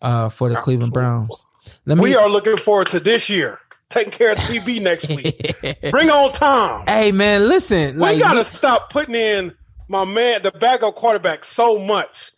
uh, 0.03 0.29
for 0.29 0.49
the 0.51 0.57
Cleveland 0.57 0.93
Browns. 0.93 1.47
Let 1.87 1.97
me. 1.97 2.03
We 2.03 2.15
are 2.17 2.29
looking 2.29 2.57
forward 2.59 2.89
to 2.89 3.01
this 3.01 3.29
year. 3.31 3.59
Taking 3.89 4.13
care 4.13 4.33
of 4.33 4.39
TB 4.39 4.83
next 4.83 5.09
week. 5.09 5.57
Bring 5.91 6.11
on 6.11 6.33
Tom. 6.33 6.85
Hey, 6.87 7.11
man, 7.11 7.49
listen. 7.49 7.95
We 7.97 8.01
like, 8.01 8.19
gotta 8.21 8.45
stop 8.45 8.91
putting 8.91 9.15
in 9.17 9.53
my 9.91 10.05
man, 10.05 10.43
the 10.43 10.53
backup 10.53 10.95
quarterback, 10.95 11.45
so 11.45 11.77
much. 11.79 12.31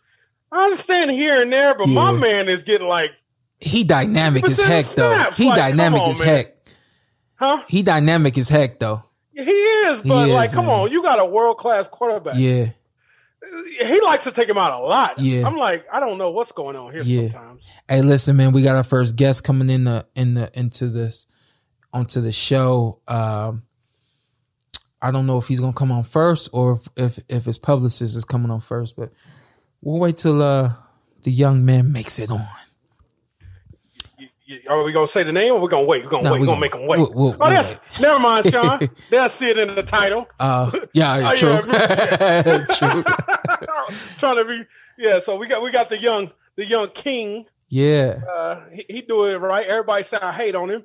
I 0.51 0.65
understand 0.65 1.11
here 1.11 1.41
and 1.41 1.53
there, 1.53 1.75
but 1.75 1.87
my 1.87 2.11
man 2.11 2.49
is 2.49 2.63
getting 2.63 2.87
like, 2.87 3.11
he 3.59 3.83
dynamic 3.83 4.43
as 4.49 4.59
50% 4.59 4.65
heck, 4.65 4.85
though. 4.87 5.31
He 5.35 5.47
Like, 5.49 5.57
dynamic 5.57 6.01
on, 6.01 6.09
as 6.09 6.19
man. 6.19 6.27
heck. 6.27 6.55
huh? 7.35 7.63
He 7.69 7.83
dynamic 7.83 8.37
as 8.37 8.49
heck, 8.49 8.79
though. 8.79 9.03
He 9.33 9.41
is, 9.41 10.01
but 10.01 10.25
He 10.25 10.31
is, 10.31 10.35
like, 10.35 10.51
come 10.51 10.65
man. 10.65 10.79
on, 10.81 10.91
you 10.91 11.01
got 11.03 11.19
a 11.19 11.25
world 11.25 11.57
class 11.59 11.87
quarterback. 11.87 12.35
Yeah, 12.37 12.71
He 13.85 14.01
likes 14.01 14.23
to 14.25 14.31
take 14.31 14.49
him 14.49 14.57
out 14.57 14.73
a 14.73 14.79
lot. 14.79 15.19
Yeah. 15.19 15.45
I'm 15.47 15.55
like, 15.57 15.85
I 15.93 15.99
don't 15.99 16.17
know 16.17 16.31
what's 16.31 16.51
going 16.51 16.75
on 16.75 16.91
here 16.91 17.03
Yeah. 17.03 17.29
sometimes. 17.29 17.69
Hey, 17.87 18.01
listen, 18.01 18.35
man, 18.35 18.51
we 18.51 18.63
got 18.63 18.75
our 18.75 18.83
first 18.83 19.15
guest 19.15 19.43
coming 19.43 19.69
in 19.69 19.83
the 19.85 20.05
in 20.15 20.33
the 20.33 20.49
into 20.57 20.87
this 20.87 21.27
onto 21.93 22.19
the 22.21 22.31
show. 22.31 22.99
Um, 23.07 23.63
I 25.03 25.11
don't 25.11 25.27
know 25.27 25.37
if 25.37 25.47
he's 25.47 25.59
gonna 25.59 25.73
come 25.73 25.91
on 25.91 26.03
first 26.03 26.49
or 26.53 26.73
if 26.73 26.87
if, 26.95 27.19
if 27.29 27.45
his 27.45 27.57
publicist 27.57 28.15
is 28.15 28.23
coming 28.25 28.49
on 28.49 28.59
first, 28.61 28.95
but 28.95 29.11
we'll 29.81 29.99
wait 29.99 30.17
till 30.17 30.41
uh 30.41 30.71
the 31.23 31.31
young 31.31 31.65
man 31.65 31.91
makes 31.91 32.17
it 32.19 32.31
on. 32.31 32.45
Are 34.69 34.83
we 34.83 34.91
gonna 34.91 35.07
say 35.07 35.23
the 35.23 35.31
name 35.31 35.53
or 35.53 35.59
we 35.61 35.67
gonna 35.67 35.85
wait? 35.85 36.03
We're 36.03 36.09
gonna 36.11 36.23
No, 36.23 36.31
wait. 36.33 36.41
we 36.41 36.47
We're 36.47 36.55
gonna 36.55 36.69
gonna- 36.69 36.79
make 36.79 36.81
him 36.81 36.87
wait. 36.87 36.99
we'll- 36.99 37.13
we'll- 37.13 37.33
oh, 37.33 37.37
we'll 37.39 37.49
that's 37.49 37.71
wait. 37.73 38.01
never 38.01 38.19
mind, 38.19 38.51
Sean. 38.51 38.79
They'll 39.09 39.29
see 39.29 39.49
it 39.49 39.57
in 39.57 39.73
the 39.73 39.83
title. 39.83 40.27
Uh, 40.39 40.69
yeah, 40.93 41.31
Oh, 41.31 41.35
true, 41.35 41.59
yeah, 41.71 42.65
true. 42.69 43.03
Trying 44.19 44.35
to 44.37 44.45
be 44.45 44.63
yeah. 44.97 45.19
So 45.19 45.37
we 45.37 45.47
got 45.47 45.63
we 45.63 45.71
got 45.71 45.89
the 45.89 45.97
young 45.99 46.31
the 46.55 46.65
young 46.65 46.89
king. 46.89 47.45
Yeah, 47.69 48.19
Uh, 48.31 48.61
he, 48.71 48.85
he 48.87 49.01
do 49.01 49.25
it 49.25 49.35
right. 49.37 49.65
Everybody 49.65 50.03
say 50.03 50.17
I 50.21 50.31
hate 50.33 50.53
on 50.55 50.69
him. 50.69 50.83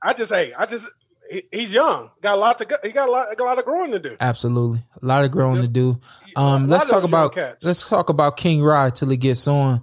I 0.00 0.12
just 0.12 0.30
hey, 0.32 0.52
I 0.56 0.66
just 0.66 0.86
he, 1.30 1.42
he's 1.50 1.72
young. 1.72 2.10
Got 2.20 2.34
a 2.34 2.40
lot 2.40 2.58
to 2.58 2.64
go, 2.64 2.76
he 2.82 2.90
got 2.90 3.08
a 3.08 3.12
lot 3.12 3.36
got 3.36 3.44
a 3.44 3.48
lot 3.48 3.58
of 3.58 3.64
growing 3.64 3.92
to 3.92 3.98
do. 3.98 4.16
absolutely. 4.20 4.80
A 5.02 5.06
lot 5.06 5.24
of 5.24 5.30
growing 5.30 5.62
to 5.62 5.68
do. 5.68 6.00
Um, 6.36 6.68
let's 6.68 6.88
talk 6.88 7.04
about 7.04 7.34
cats. 7.34 7.64
let's 7.64 7.88
talk 7.88 8.08
about 8.08 8.36
King 8.36 8.62
Ry 8.62 8.90
till 8.90 9.08
he 9.08 9.16
gets 9.16 9.46
on. 9.48 9.82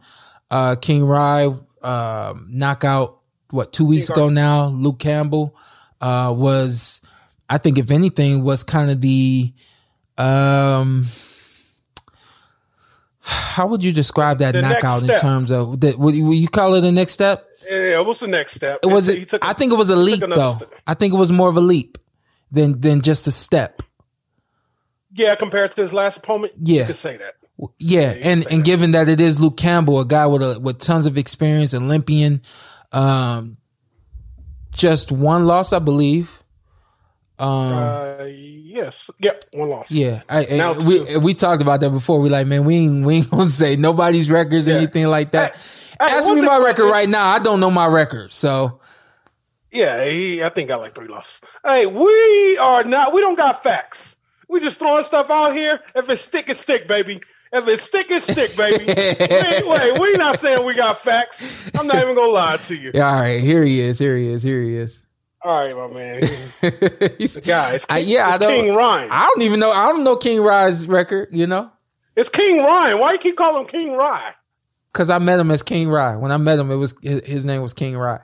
Uh, 0.52 0.76
King 0.76 1.04
Ry, 1.06 1.50
uh, 1.82 2.34
knockout 2.48 3.20
what 3.50 3.74
two 3.74 3.86
weeks 3.86 4.08
King 4.08 4.16
ago 4.18 4.30
now. 4.30 4.68
Luke 4.68 5.00
Campbell, 5.00 5.56
uh, 6.02 6.34
was, 6.36 7.02
I 7.50 7.58
think, 7.58 7.78
if 7.78 7.92
anything, 7.92 8.44
was 8.44 8.64
kind 8.64 8.92
of 8.92 9.00
the, 9.02 9.54
um, 10.18 11.06
how 13.22 13.68
would 13.68 13.84
you 13.84 13.92
describe 13.94 14.40
that 14.40 14.52
The 14.54 14.62
knockout 14.62 15.04
in 15.04 15.18
terms 15.20 15.52
of 15.52 15.80
that? 15.82 15.98
Would 15.98 16.14
you, 16.16 16.26
would 16.26 16.38
you 16.38 16.50
call 16.50 16.76
it 16.76 16.84
a 16.84 16.92
next 16.92 17.14
step? 17.14 17.48
Yeah, 17.70 18.00
what's 18.01 18.20
the 18.20 18.27
next 18.27 18.53
step? 18.55 18.79
It 18.84 18.88
was. 18.88 19.08
Took 19.08 19.34
a- 19.43 19.46
I 19.46 19.53
think 19.53 19.72
it 19.72 19.75
was 19.77 19.89
a 19.89 19.96
leap, 19.96 20.20
though. 20.22 20.55
step. 20.58 20.74
I 20.88 20.93
think 20.93 21.13
it 21.13 21.17
was 21.17 21.32
more 21.32 21.50
of 21.50 21.58
a 21.58 21.62
leap 21.62 21.98
than 22.51 22.79
than 22.82 23.01
just 23.01 23.27
a 23.27 23.32
step. 23.32 23.82
Yeah, 25.15 25.36
compared 25.36 25.72
to 25.74 25.82
his 25.82 25.93
last 25.93 26.17
opponent, 26.17 26.53
Yeah. 26.63 26.82
you 26.82 26.86
could 26.88 26.96
say 26.96 27.17
that. 27.17 27.36
Yeah, 27.77 28.15
and 28.22 28.46
and 28.51 28.63
given 28.63 28.91
that 28.91 29.08
it 29.10 29.22
is 29.22 29.39
Luke 29.39 29.58
Campbell, 29.58 30.00
a 30.00 30.05
guy 30.05 30.25
with 30.27 30.41
a 30.41 30.60
with 30.60 30.79
tons 30.79 31.05
of 31.05 31.17
experience, 31.17 31.74
Olympian, 31.74 32.41
um, 32.91 33.58
just 34.72 35.12
one 35.12 35.46
loss, 35.46 35.72
I 35.72 35.79
believe. 35.79 36.39
Um, 37.39 37.48
Uh, 37.74 38.24
yes, 38.25 39.10
yep, 39.20 39.43
one 39.53 39.70
loss. 39.70 39.91
yeah, 39.91 40.22
I, 40.29 40.46
I- 40.46 40.58
now 40.58 40.74
we 40.74 41.17
we 41.17 41.34
talked 41.34 41.62
about 41.62 41.82
that 41.82 41.89
before. 41.91 42.20
We 42.20 42.29
like, 42.29 42.48
man, 42.48 42.63
we 42.65 42.75
ain't 42.77 43.05
we 43.05 43.15
ain't 43.17 43.29
gonna 43.32 43.46
say 43.48 43.75
nobody's 43.75 44.29
records 44.32 44.67
or 44.67 44.72
Yeah. 44.72 44.77
anything 44.77 45.08
like 45.08 45.32
that. 45.32 45.53
Hey, 45.55 45.60
hey, 46.07 46.17
Ask 46.17 46.31
me 46.31 46.41
my 46.41 46.57
record 46.57 46.89
right 46.89 47.07
now. 47.10 47.25
I 47.27 47.39
don't 47.39 47.60
know 47.60 47.72
my 47.72 47.88
record, 47.88 48.33
so 48.33 48.79
Yeah, 49.72 50.05
he, 50.05 50.43
I 50.43 50.50
think 50.50 50.69
got 50.69 50.81
like 50.81 50.95
three 50.95 51.07
losses. 51.07 51.41
Hey, 51.65 51.86
we 51.86 52.57
are 52.57 52.83
not. 52.83 53.13
We 53.13 53.22
don't 53.22 53.36
got 53.36 53.63
facts. 53.63 54.15
We 54.50 54.60
just 54.60 54.77
throwing 54.79 55.03
stuff 55.03 55.29
out 55.29 55.55
here. 55.55 55.79
If 55.95 56.10
it's 56.10 56.22
stick, 56.22 56.50
it's 56.50 56.60
stick, 56.60 56.88
baby. 56.88 57.22
If 57.51 57.67
it's 57.67 57.83
stick, 57.83 58.07
it's 58.10 58.25
stick, 58.31 58.55
baby. 58.55 58.86
wait, 58.88 59.67
wait, 59.67 60.00
we 60.00 60.13
not 60.13 60.39
saying 60.39 60.65
we 60.65 60.74
got 60.75 61.01
facts. 61.01 61.69
I'm 61.77 61.88
not 61.88 61.98
even 62.01 62.15
gonna 62.15 62.31
lie 62.31 62.57
to 62.57 62.75
you. 62.75 62.91
yeah. 62.93 63.07
All 63.13 63.19
right, 63.22 63.41
here 63.41 63.63
he 63.63 63.79
is. 63.79 63.98
Here 64.00 64.17
he 64.17 64.27
is. 64.27 64.43
Here 64.43 64.62
he 64.62 64.75
is. 64.75 65.00
All 65.43 65.60
right, 65.60 65.75
my 65.75 65.93
man. 65.93 66.22
He's- 67.17 67.33
The 67.36 67.41
guy. 67.45 67.74
It's, 67.74 67.86
I- 67.89 67.98
yeah, 68.00 68.27
I 68.29 68.38
don't. 68.38 68.63
King 68.63 68.74
Ryan. 68.75 69.10
I 69.12 69.25
don't 69.27 69.41
even 69.43 69.60
know. 69.60 69.72
I 69.72 69.88
don't 69.88 70.03
know 70.03 70.15
King 70.15 70.41
Ryan's 70.41 70.88
record. 70.88 71.29
You 71.31 71.48
know. 71.48 71.72
It's 72.15 72.29
King 72.29 72.60
Ryan. 72.63 73.00
Why 73.00 73.13
you 73.13 73.17
keep 73.17 73.36
calling 73.38 73.62
him 73.63 73.67
King 73.67 73.93
Ryan? 73.93 74.33
Cause 74.94 75.10
I 75.10 75.18
met 75.20 75.40
him 75.40 75.50
as 75.50 75.64
King 75.64 75.90
Ry. 75.90 76.16
When 76.16 76.32
I 76.32 76.38
met 76.38 76.60
him, 76.60 76.70
it 76.70 76.76
was 76.76 76.96
his, 77.02 77.26
his 77.26 77.46
name 77.46 77.64
was 77.64 77.74
King 77.74 77.98
Ry. 77.98 78.20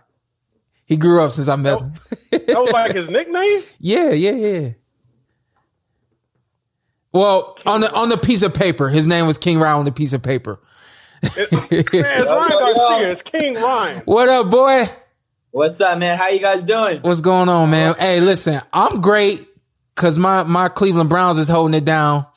He 0.86 0.98
grew 0.98 1.24
up 1.24 1.32
since 1.32 1.48
I 1.48 1.56
met 1.56 1.74
oh. 1.74 1.80
him. 1.80 1.94
That 2.50 2.62
was 2.62 2.72
like 2.72 2.96
his 2.96 3.10
nickname. 3.10 3.62
yeah, 3.80 4.10
yeah, 4.10 4.32
yeah. 4.32 4.70
Well, 7.14 7.58
on 7.66 7.82
the 7.82 7.94
on 7.94 8.10
the 8.10 8.18
piece 8.18 8.42
of 8.42 8.54
paper, 8.54 8.90
his 8.90 9.08
name 9.08 9.28
was 9.28 9.38
King 9.38 9.60
Ry 9.60 9.72
on 9.72 9.86
the 9.86 9.92
piece 9.92 10.14
of 10.14 10.24
paper. 10.24 10.60
Man, 11.24 11.32
it's 11.42 11.94
Ryan 11.94 12.50
yo, 12.50 12.60
yo. 12.60 12.74
Garcia. 12.76 13.12
It's 13.12 13.22
King 13.22 13.56
Ryan. 13.56 14.02
What 14.06 14.30
up, 14.30 14.50
boy? 14.50 14.90
What's 15.52 15.82
up, 15.82 15.98
man? 15.98 16.18
How 16.18 16.28
you 16.30 16.40
guys 16.40 16.64
doing? 16.64 17.02
What's 17.02 17.22
going 17.22 17.50
on, 17.50 17.72
man? 17.72 17.96
Hey, 17.98 18.22
listen, 18.22 18.62
I'm 18.72 19.02
great 19.02 19.48
because 19.96 20.18
my 20.18 20.44
my 20.44 20.70
Cleveland 20.70 21.10
Browns 21.10 21.40
is 21.40 21.50
holding 21.50 21.76
it 21.76 21.86
down. 21.86 22.28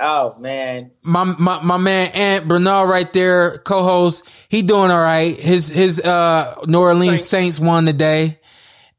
Oh 0.00 0.34
man, 0.38 0.92
My 1.02 1.24
my 1.38 1.62
my 1.62 1.76
man 1.76 2.10
Ant 2.14 2.48
Bernard 2.48 2.88
right 2.88 3.12
there, 3.12 3.58
co-host, 3.58 4.28
he 4.48 4.62
doing 4.62 4.90
all 4.90 4.98
right. 4.98 5.38
His 5.38 5.68
his 5.68 6.00
uh 6.00 6.54
New 6.66 6.80
Orleans 6.80 7.22
Saints. 7.22 7.58
Saints 7.58 7.60
won 7.60 7.84
today. 7.84 8.38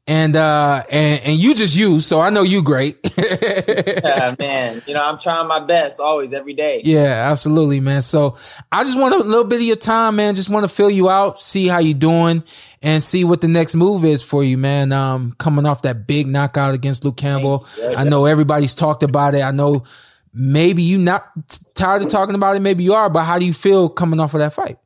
And 0.06 0.34
uh 0.34 0.82
and 0.90 1.22
and 1.24 1.36
you 1.38 1.54
just 1.54 1.76
you, 1.76 2.00
so 2.00 2.20
I 2.20 2.30
know 2.30 2.42
you 2.42 2.62
great. 2.62 2.98
yeah, 3.18 4.34
man. 4.38 4.82
You 4.86 4.94
know 4.94 5.00
I'm 5.00 5.18
trying 5.18 5.46
my 5.46 5.60
best 5.60 6.00
always, 6.00 6.32
every 6.32 6.54
day. 6.54 6.82
Yeah, 6.84 7.30
absolutely, 7.30 7.80
man. 7.80 8.02
So 8.02 8.36
I 8.70 8.82
just 8.84 8.98
want 8.98 9.14
a 9.14 9.18
little 9.18 9.44
bit 9.44 9.60
of 9.60 9.66
your 9.66 9.76
time, 9.76 10.16
man. 10.16 10.34
Just 10.34 10.50
want 10.50 10.64
to 10.64 10.68
fill 10.68 10.90
you 10.90 11.08
out, 11.08 11.40
see 11.40 11.68
how 11.68 11.78
you 11.78 11.94
doing, 11.94 12.42
and 12.82 13.00
see 13.02 13.24
what 13.24 13.40
the 13.40 13.48
next 13.48 13.76
move 13.76 14.04
is 14.04 14.24
for 14.24 14.42
you, 14.42 14.58
man. 14.58 14.92
Um, 14.92 15.32
coming 15.38 15.66
off 15.66 15.82
that 15.82 16.06
big 16.06 16.26
knockout 16.26 16.74
against 16.74 17.04
Luke 17.04 17.16
Campbell. 17.16 17.66
I 17.96 18.02
know 18.04 18.24
everybody's 18.24 18.74
talked 18.74 19.04
about 19.04 19.34
it. 19.36 19.42
I 19.42 19.52
know 19.52 19.84
maybe 20.32 20.82
you 20.82 20.98
not 20.98 21.28
tired 21.74 22.02
of 22.02 22.08
talking 22.08 22.34
about 22.34 22.56
it. 22.56 22.60
Maybe 22.60 22.84
you 22.84 22.94
are, 22.94 23.10
but 23.10 23.24
how 23.24 23.38
do 23.38 23.44
you 23.44 23.52
feel 23.52 23.88
coming 23.88 24.20
off 24.20 24.34
of 24.34 24.40
that 24.40 24.52
fight? 24.52 24.78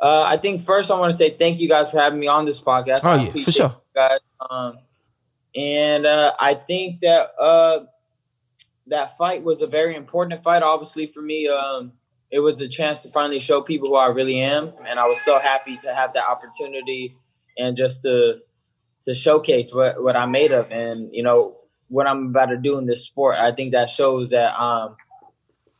Uh, 0.00 0.22
I 0.26 0.36
think 0.36 0.60
first 0.60 0.90
I 0.90 0.98
want 0.98 1.12
to 1.12 1.16
say 1.16 1.30
thank 1.30 1.60
you 1.60 1.68
guys 1.68 1.90
for 1.90 1.98
having 1.98 2.18
me 2.18 2.26
on 2.26 2.44
this 2.44 2.60
podcast. 2.60 3.00
Oh, 3.04 3.10
I 3.10 3.22
yeah, 3.22 3.44
for 3.44 3.52
sure. 3.52 3.76
guys. 3.94 4.18
Um, 4.50 4.78
and 5.54 6.06
uh, 6.06 6.32
I 6.40 6.54
think 6.54 7.00
that 7.00 7.30
uh, 7.40 7.84
that 8.88 9.16
fight 9.16 9.44
was 9.44 9.60
a 9.60 9.66
very 9.66 9.94
important 9.94 10.42
fight, 10.42 10.62
obviously 10.62 11.06
for 11.06 11.22
me. 11.22 11.48
Um, 11.48 11.92
it 12.32 12.40
was 12.40 12.60
a 12.60 12.68
chance 12.68 13.02
to 13.02 13.10
finally 13.10 13.38
show 13.38 13.60
people 13.60 13.90
who 13.90 13.96
I 13.96 14.06
really 14.08 14.40
am, 14.40 14.72
and 14.88 14.98
I 14.98 15.06
was 15.06 15.20
so 15.20 15.38
happy 15.38 15.76
to 15.78 15.94
have 15.94 16.14
that 16.14 16.24
opportunity 16.24 17.16
and 17.56 17.76
just 17.76 18.02
to 18.02 18.40
to 19.02 19.14
showcase 19.14 19.72
what 19.72 20.02
what 20.02 20.16
I'm 20.16 20.32
made 20.32 20.50
of, 20.50 20.70
and 20.72 21.14
you 21.14 21.22
know 21.22 21.58
what 21.92 22.06
I'm 22.06 22.28
about 22.28 22.46
to 22.46 22.56
do 22.56 22.78
in 22.78 22.86
this 22.86 23.04
sport. 23.04 23.34
I 23.34 23.52
think 23.52 23.72
that 23.72 23.90
shows 23.90 24.30
that 24.30 24.58
um, 24.58 24.96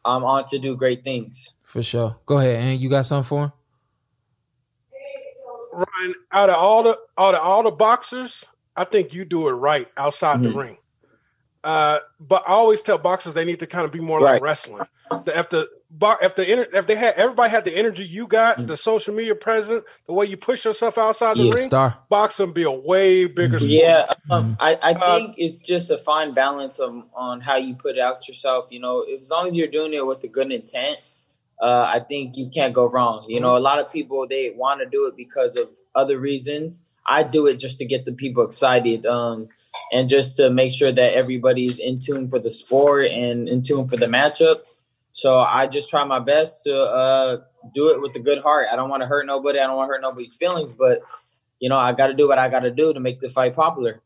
I'm 0.05 0.25
on 0.25 0.45
to 0.49 0.59
do 0.59 0.77
great 0.77 1.03
things. 1.03 1.55
For 1.65 1.83
sure. 1.83 2.17
Go 2.27 2.39
ahead, 2.39 2.57
and 2.63 2.81
you 2.81 2.91
got 2.91 3.07
something 3.07 3.27
for 3.27 3.45
him? 3.45 3.53
Ryan, 5.73 6.15
out 6.31 6.51
of 6.51 6.57
all 6.57 6.83
the 6.83 6.99
out 7.17 7.35
of 7.35 7.41
all 7.41 7.63
the 7.63 7.71
boxers, 7.71 8.45
I 8.77 8.85
think 8.85 9.15
you 9.15 9.25
do 9.25 9.49
it 9.49 9.53
right 9.53 9.89
outside 9.97 10.41
Mhm. 10.41 10.43
the 10.43 10.51
ring. 10.51 10.77
Uh, 11.65 11.99
but 12.21 12.43
I 12.47 12.53
always 12.53 12.83
tell 12.83 12.99
boxers 12.99 13.35
they 13.35 13.45
need 13.45 13.61
to 13.61 13.67
kind 13.67 13.85
of 13.85 13.93
be 13.93 14.01
more 14.01 14.21
like 14.21 14.41
wrestling. 14.43 14.87
If 15.27 15.51
the 15.51 15.69
if 16.23 16.35
the 16.35 16.77
if 16.77 16.87
they 16.87 16.97
had 16.97 17.15
everybody 17.15 17.51
had 17.51 17.65
the 17.65 17.77
energy 17.77 18.05
you 18.05 18.27
got, 18.27 18.59
Mm. 18.59 18.67
the 18.67 18.77
social 18.77 19.15
media 19.15 19.35
present, 19.37 19.85
the 20.07 20.13
way 20.13 20.27
you 20.27 20.37
push 20.37 20.65
yourself 20.65 20.99
outside 20.99 21.37
the 21.37 21.45
Yeah, 21.45 21.55
ring, 21.55 21.63
star. 21.67 21.99
boxing 22.09 22.53
be 22.53 22.65
a 22.65 22.71
way 22.71 23.27
bigger 23.27 23.61
sport. 23.61 23.71
Yeah, 23.71 24.07
um, 24.31 24.57
I, 24.59 24.79
I 24.83 24.95
Uh, 24.95 25.19
think 25.19 25.37
it's 25.39 25.63
just 25.63 25.91
a 25.91 25.99
fine 25.99 26.35
balance 26.35 26.81
of, 26.81 27.05
on 27.15 27.41
how 27.41 27.57
you 27.57 27.75
put 27.77 27.99
out 27.99 28.27
yourself. 28.27 28.67
You 28.71 28.81
know, 28.81 29.03
as 29.03 29.31
long 29.31 29.49
as 29.49 29.57
you're 29.57 29.69
doing 29.69 29.95
it 29.95 30.05
with 30.05 30.25
a 30.25 30.29
good 30.29 30.51
intent, 30.51 30.99
uh, 31.61 31.85
I 31.89 32.01
think 32.01 32.37
you 32.37 32.51
can't 32.51 32.75
go 32.75 32.91
wrong. 32.91 33.27
You 33.29 33.41
know, 33.41 33.57
a 33.57 33.61
lot 33.61 33.79
of 33.79 33.93
people 33.93 34.27
they 34.29 34.51
want 34.57 34.81
to 34.81 34.87
do 34.87 35.07
it 35.07 35.17
because 35.17 35.55
of 35.57 35.69
other 35.95 36.19
reasons. 36.19 36.83
I 37.07 37.23
do 37.23 37.47
it 37.47 37.59
just 37.59 37.79
to 37.79 37.85
get 37.85 38.05
the 38.05 38.13
people 38.13 38.45
excited, 38.45 39.07
um, 39.07 39.49
and 39.93 40.09
just 40.09 40.37
to 40.37 40.51
make 40.51 40.73
sure 40.73 40.93
that 40.93 41.15
everybody's 41.15 41.79
in 41.79 41.99
tune 41.99 42.29
for 42.29 42.39
the 42.39 42.51
sport 42.51 43.07
and 43.07 43.49
in 43.49 43.63
tune 43.63 43.87
for 43.87 43.97
the 43.97 44.07
matchup. 44.07 44.67
So 45.13 45.39
I 45.39 45.67
just 45.67 45.91
try 45.91 46.05
my 46.05 46.21
best 46.21 46.63
to 46.65 46.75
uh, 46.75 47.41
do 47.75 47.91
it 47.91 48.01
with 48.01 48.17
a 48.17 48.21
good 48.21 48.39
heart. 48.39 48.67
I 48.73 48.77
don't 48.77 48.89
want 48.89 49.03
to 49.03 49.07
hurt 49.07 49.27
nobody. 49.27 49.59
I 49.59 49.67
don't 49.67 49.77
want 49.77 49.89
to 49.89 49.95
hurt 49.95 50.03
nobody's 50.03 50.37
feelings, 50.37 50.73
but 50.73 51.01
you 51.59 51.69
know, 51.69 51.77
I 51.77 51.93
got 51.93 52.09
to 52.09 52.15
do 52.15 52.27
what 52.27 52.39
I 52.39 52.49
got 52.49 52.61
to 52.61 52.71
do 52.71 52.93
to 52.93 53.01
make 53.01 53.21
the 53.21 53.29
fight 53.29 53.55
popular. 53.55 54.01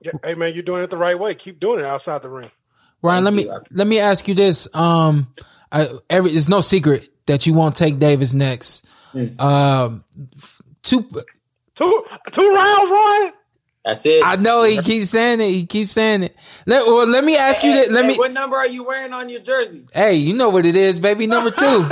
Yeah, 0.00 0.12
Hey 0.24 0.34
man, 0.34 0.54
you're 0.54 0.62
doing 0.62 0.82
it 0.82 0.90
the 0.90 0.96
right 0.96 1.18
way. 1.18 1.34
Keep 1.34 1.60
doing 1.60 1.80
it 1.80 1.86
outside 1.86 2.22
the 2.22 2.28
ring. 2.28 2.50
Ryan, 3.02 3.24
let 3.24 3.34
Thank 3.34 3.48
me 3.48 3.54
let 3.72 3.86
me 3.86 3.98
ask 3.98 4.28
you 4.28 4.34
this. 4.34 4.72
Um, 4.74 5.34
I, 5.70 5.88
every 6.08 6.30
it's 6.32 6.48
no 6.48 6.60
secret 6.60 7.08
that 7.26 7.46
you 7.46 7.54
won't 7.54 7.74
take 7.74 7.98
Davis 7.98 8.32
next. 8.34 8.86
Mm. 9.12 9.40
Um, 9.40 10.04
two. 10.82 11.10
Two 11.74 12.04
two 12.30 12.54
rounds, 12.54 12.90
Ryan. 12.90 13.32
That's 13.84 14.06
it. 14.06 14.22
I 14.24 14.36
know 14.36 14.64
he 14.64 14.80
keeps 14.80 15.10
saying 15.10 15.40
it. 15.40 15.50
He 15.50 15.66
keeps 15.66 15.92
saying 15.92 16.24
it. 16.24 16.36
Let, 16.66 16.86
well, 16.86 17.06
let 17.06 17.24
me 17.24 17.36
ask 17.36 17.64
you 17.64 17.72
Hey, 17.72 17.82
that. 17.86 17.92
Let 17.92 18.04
hey, 18.04 18.12
me. 18.12 18.16
What 18.16 18.32
number 18.32 18.56
are 18.56 18.66
you 18.68 18.84
wearing 18.84 19.12
on 19.12 19.28
your 19.28 19.40
jersey? 19.40 19.84
Hey, 19.92 20.14
you 20.14 20.34
know 20.34 20.50
what 20.50 20.66
it 20.66 20.76
is, 20.76 21.00
baby. 21.00 21.26
Number 21.26 21.50
two. 21.50 21.82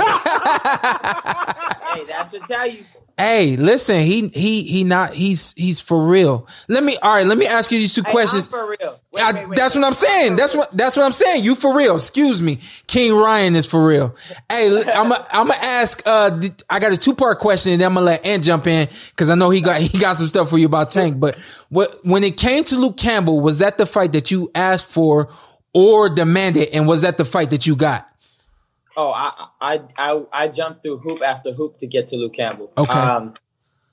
hey, 1.91 2.05
that 2.05 2.29
should 2.31 2.45
tell 2.45 2.67
you. 2.67 2.85
Hey, 3.17 3.55
listen. 3.57 4.01
He 4.01 4.27
he 4.29 4.63
he 4.63 4.83
not. 4.83 5.13
He's 5.13 5.53
he's 5.53 5.81
for 5.81 6.05
real. 6.05 6.47
Let 6.67 6.83
me. 6.83 6.97
All 7.01 7.13
right. 7.13 7.25
Let 7.25 7.37
me 7.37 7.45
ask 7.47 7.71
you 7.71 7.77
these 7.77 7.93
two 7.93 8.03
Hey, 8.05 8.11
questions. 8.11 8.47
I'm 8.47 8.51
for 8.51 8.69
real. 8.69 8.99
Wait, 9.11 9.21
I- 9.21 9.31
wait, 9.33 9.49
wait, 9.49 9.57
that's 9.57 9.75
what 9.75 9.83
I'm 9.83 9.93
saying. 9.93 10.35
That's 10.35 10.55
what 10.55 10.75
that's 10.75 10.95
what 10.97 11.05
I'm 11.05 11.11
saying. 11.11 11.43
You 11.43 11.55
for 11.55 11.75
real? 11.75 11.95
Excuse 11.95 12.41
me. 12.41 12.59
King 12.87 13.13
Ryan 13.13 13.55
is 13.55 13.65
for 13.65 13.85
real. 13.85 14.15
Hey, 14.49 14.83
I'm 14.91 15.11
i 15.11 15.25
I'm 15.31 15.47
gonna 15.47 15.59
ask. 15.61 16.01
Uh, 16.05 16.41
I 16.69 16.79
got 16.79 16.91
a 16.91 16.97
two 16.97 17.15
part 17.15 17.39
question, 17.39 17.73
and 17.73 17.81
then 17.81 17.87
I'm 17.87 17.93
gonna 17.95 18.05
let 18.05 18.25
Ant 18.25 18.43
jump 18.43 18.67
in 18.67 18.87
because 19.09 19.29
I 19.29 19.35
know 19.35 19.49
he 19.49 19.61
got 19.61 19.81
he 19.81 19.97
got 19.99 20.17
some 20.17 20.27
stuff 20.27 20.49
for 20.49 20.57
you 20.57 20.65
about 20.65 20.89
Tank. 20.91 21.19
But 21.19 21.37
what 21.69 22.03
when 22.05 22.23
it 22.23 22.37
came 22.37 22.63
to 22.65 22.77
Luke 22.77 22.97
Campbell, 22.97 23.39
was 23.41 23.59
that 23.59 23.77
the 23.77 23.85
fight 23.85 24.13
that 24.13 24.31
you 24.31 24.51
asked 24.55 24.89
for 24.89 25.29
or 25.73 26.09
demanded, 26.09 26.69
and 26.73 26.87
was 26.87 27.03
that 27.03 27.17
the 27.17 27.25
fight 27.25 27.51
that 27.51 27.65
you 27.65 27.75
got? 27.75 28.07
Oh, 28.97 29.11
I, 29.11 29.47
I 29.61 29.79
I 29.97 30.23
I 30.33 30.47
jumped 30.49 30.83
through 30.83 30.97
hoop 30.99 31.21
after 31.25 31.51
hoop 31.53 31.77
to 31.77 31.87
get 31.87 32.07
to 32.07 32.17
Luke 32.17 32.33
Campbell. 32.33 32.71
Okay. 32.77 32.91
Um, 32.93 33.33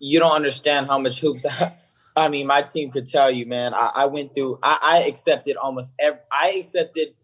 you 0.01 0.19
don't 0.19 0.33
understand 0.35 0.87
how 0.87 0.99
much 0.99 1.21
hoops. 1.21 1.47
I 2.17 2.29
mean, 2.29 2.47
my 2.49 2.63
team 2.63 2.91
could 2.91 3.07
tell 3.07 3.31
you, 3.31 3.47
man. 3.47 3.75
I, 3.75 3.93
I 3.95 4.07
went 4.07 4.35
through. 4.35 4.59
I, 4.63 4.79
I 4.83 5.03
accepted 5.05 5.57
almost 5.57 5.93
every. 6.01 6.21
I 6.33 6.51
accepted 6.59 7.15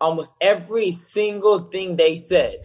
almost 0.00 0.34
every 0.40 0.90
single 0.92 1.58
thing 1.58 1.96
they 1.96 2.16
said 2.16 2.64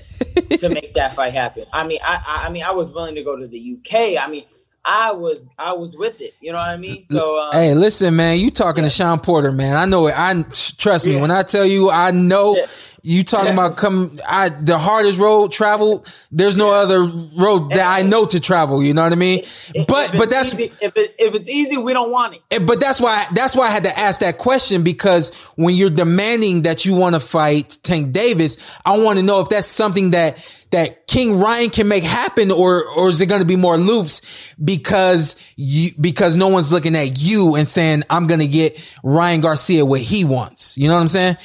to 0.59 0.69
make 0.69 0.93
that 0.93 1.15
fight 1.15 1.33
happen. 1.33 1.65
I 1.73 1.85
mean, 1.85 1.99
I, 2.03 2.21
I 2.25 2.47
I 2.47 2.49
mean, 2.49 2.63
I 2.63 2.71
was 2.71 2.91
willing 2.91 3.15
to 3.15 3.23
go 3.23 3.35
to 3.35 3.47
the 3.47 3.77
UK. 3.77 4.21
I 4.23 4.27
mean, 4.29 4.45
I 4.85 5.11
was 5.11 5.47
I 5.57 5.73
was 5.73 5.95
with 5.97 6.21
it. 6.21 6.33
You 6.39 6.51
know 6.53 6.57
what 6.59 6.73
I 6.73 6.77
mean? 6.77 7.03
So 7.03 7.39
um, 7.39 7.49
Hey, 7.51 7.73
listen, 7.75 8.15
man, 8.15 8.39
you 8.39 8.49
talking 8.51 8.83
to 8.85 8.89
Shawn 8.89 9.19
Porter, 9.19 9.51
man. 9.51 9.75
I 9.75 9.85
know 9.85 10.07
it. 10.07 10.13
I 10.17 10.43
trust 10.77 11.05
me 11.05 11.15
Yeah. 11.15 11.21
when 11.21 11.31
I 11.31 11.43
tell 11.43 11.65
you, 11.65 11.89
I 11.89 12.11
know 12.11 12.55
Yeah. 12.55 12.65
You 13.01 13.23
talking 13.23 13.53
about 13.53 13.77
come 13.77 14.19
I 14.27 14.49
the 14.49 14.77
hardest 14.77 15.19
road 15.19 15.51
travel? 15.51 16.05
There's 16.31 16.57
no 16.57 16.71
other 16.71 17.03
road 17.03 17.69
that 17.71 17.85
I 17.87 18.03
know 18.03 18.25
to 18.25 18.39
travel. 18.39 18.83
You 18.83 18.93
know 18.93 19.03
what 19.03 19.13
I 19.13 19.15
mean? 19.15 19.43
But 19.87 20.13
If 20.13 20.17
but 20.17 20.29
that's 20.29 20.53
easy, 20.53 20.71
if 20.81 20.95
it, 20.97 21.15
if 21.17 21.35
it's 21.35 21.49
easy, 21.49 21.77
we 21.77 21.93
don't 21.93 22.11
want 22.11 22.37
it. 22.49 22.65
But 22.65 22.79
that's 22.79 22.99
why 22.99 23.25
that's 23.33 23.55
why 23.55 23.67
I 23.67 23.71
had 23.71 23.83
to 23.83 23.97
ask 23.97 24.21
that 24.21 24.37
question 24.37 24.83
because 24.83 25.33
when 25.55 25.75
you're 25.75 25.89
demanding 25.89 26.63
that 26.63 26.85
you 26.85 26.95
want 26.95 27.15
to 27.15 27.19
fight 27.19 27.77
Tank 27.83 28.11
Davis, 28.11 28.57
I 28.85 28.97
want 28.97 29.17
to 29.19 29.23
know 29.23 29.39
if 29.39 29.49
that's 29.49 29.67
something 29.67 30.11
that 30.11 30.37
that 30.71 31.07
King 31.07 31.39
Ryan 31.39 31.69
can 31.69 31.87
make 31.87 32.03
happen 32.03 32.51
or 32.51 32.85
or 32.85 33.09
is 33.09 33.21
it 33.21 33.27
going 33.27 33.41
to 33.41 33.47
be 33.47 33.55
more 33.55 33.77
loops 33.77 34.21
because 34.63 35.35
you 35.55 35.91
because 35.99 36.35
no 36.35 36.49
one's 36.49 36.71
looking 36.71 36.95
at 36.95 37.19
you 37.19 37.55
and 37.55 37.67
saying 37.67 38.03
I'm 38.09 38.27
going 38.27 38.41
to 38.41 38.47
get 38.47 38.77
Ryan 39.03 39.41
Garcia 39.41 39.85
what 39.85 40.01
he 40.01 40.25
wants. 40.25 40.77
You 40.77 40.87
know 40.87 40.95
what 40.95 41.01
I'm 41.01 41.07
saying? 41.07 41.37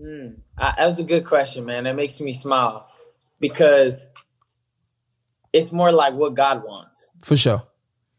Hmm. 0.00 0.26
I, 0.58 0.74
that 0.78 0.86
was 0.86 0.98
a 0.98 1.04
good 1.04 1.24
question, 1.26 1.64
man. 1.64 1.84
That 1.84 1.96
makes 1.96 2.20
me 2.20 2.32
smile 2.32 2.88
because 3.40 4.08
it's 5.52 5.72
more 5.72 5.92
like 5.92 6.14
what 6.14 6.34
God 6.34 6.64
wants. 6.64 7.10
For 7.22 7.36
sure. 7.36 7.62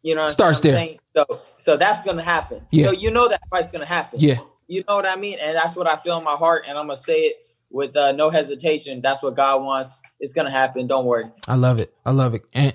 You 0.03 0.15
know, 0.15 0.22
what 0.22 0.27
I'm 0.27 0.34
Starts 0.34 0.62
saying? 0.62 1.00
So, 1.15 1.41
so 1.58 1.77
that's 1.77 2.03
gonna 2.03 2.24
happen. 2.24 2.62
Yeah. 2.72 2.86
So 2.86 2.91
you 2.91 3.12
know 3.12 3.27
that 3.27 3.41
fight's 3.50 3.72
gonna 3.72 3.86
happen. 3.86 4.20
Yeah. 4.22 4.38
You 4.67 4.84
know 4.88 4.96
what 4.96 5.08
I 5.08 5.15
mean? 5.15 5.38
And 5.39 5.56
that's 5.56 5.75
what 5.75 5.88
I 5.88 5.98
feel 5.98 6.17
in 6.17 6.24
my 6.24 6.36
heart, 6.36 6.65
and 6.67 6.77
I'm 6.77 6.86
gonna 6.86 6.96
say 6.96 7.22
it 7.22 7.38
with 7.70 7.96
uh, 7.96 8.12
no 8.12 8.29
hesitation. 8.29 9.01
That's 9.01 9.22
what 9.24 9.36
God 9.36 9.63
wants. 9.63 10.01
It's 10.20 10.34
gonna 10.34 10.51
happen. 10.51 10.88
Don't 10.88 11.06
worry. 11.06 11.25
I 11.48 11.56
love 11.56 11.79
it. 11.82 11.94
I 12.06 12.12
love 12.12 12.34
it. 12.34 12.44
And 12.53 12.74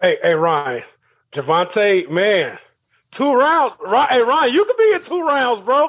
Hey, 0.00 0.18
hey, 0.22 0.34
Ryan, 0.34 0.82
Gervonta, 1.32 2.10
man, 2.10 2.58
two 3.10 3.32
rounds. 3.32 3.74
Ry- 3.80 4.08
Hey, 4.10 4.20
Ryan, 4.20 4.52
you 4.52 4.64
could 4.66 4.76
be 4.76 4.92
in 4.92 5.02
two 5.02 5.26
rounds, 5.26 5.62
bro. 5.62 5.88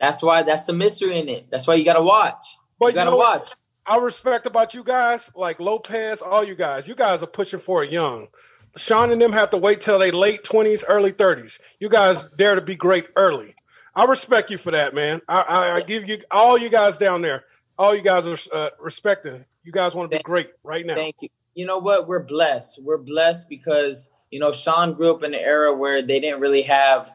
That's 0.00 0.22
why. 0.22 0.42
That's 0.42 0.64
the 0.64 0.72
mystery 0.72 1.18
in 1.18 1.28
it. 1.28 1.46
That's 1.50 1.66
why 1.66 1.74
you 1.74 1.84
gotta 1.84 2.02
watch. 2.02 2.56
But 2.78 2.86
you 2.86 2.92
gotta 2.94 3.10
know 3.10 3.16
what 3.16 3.40
watch. 3.42 3.52
I 3.86 3.96
respect 3.96 4.46
about 4.46 4.72
you 4.74 4.84
guys, 4.84 5.30
like 5.34 5.60
Lopez, 5.60 6.22
all 6.22 6.44
you 6.44 6.54
guys. 6.54 6.86
You 6.88 6.94
guys 6.94 7.22
are 7.22 7.26
pushing 7.26 7.60
for 7.60 7.84
it 7.84 7.90
young. 7.90 8.28
Shawn 8.76 9.10
and 9.10 9.20
them 9.20 9.32
have 9.32 9.50
to 9.50 9.56
wait 9.56 9.80
till 9.80 9.98
they 9.98 10.10
late 10.10 10.44
twenties, 10.44 10.84
early 10.86 11.12
thirties. 11.12 11.58
You 11.80 11.88
guys 11.88 12.24
dare 12.36 12.54
to 12.54 12.60
be 12.60 12.76
great 12.76 13.06
early. 13.16 13.54
I 13.94 14.04
respect 14.04 14.50
you 14.50 14.58
for 14.58 14.70
that, 14.70 14.94
man. 14.94 15.20
I, 15.28 15.40
I, 15.40 15.74
I 15.76 15.80
give 15.80 16.08
you 16.08 16.18
all 16.30 16.56
you 16.56 16.70
guys 16.70 16.96
down 16.96 17.22
there. 17.22 17.44
All 17.76 17.94
you 17.94 18.02
guys 18.02 18.26
are 18.26 18.38
uh, 18.52 18.70
respecting. 18.78 19.44
You 19.64 19.72
guys 19.72 19.94
want 19.94 20.10
to 20.10 20.16
be 20.18 20.22
great 20.22 20.50
right 20.62 20.86
now. 20.86 20.94
Thank 20.94 21.16
you. 21.20 21.28
You 21.54 21.66
know 21.66 21.78
what? 21.78 22.06
We're 22.06 22.22
blessed. 22.22 22.80
We're 22.82 22.98
blessed 22.98 23.48
because 23.48 24.10
you 24.30 24.38
know 24.38 24.52
Shawn 24.52 24.94
grew 24.94 25.12
up 25.12 25.24
in 25.24 25.34
an 25.34 25.40
era 25.40 25.74
where 25.74 26.00
they 26.00 26.20
didn't 26.20 26.40
really 26.40 26.62
have 26.62 27.12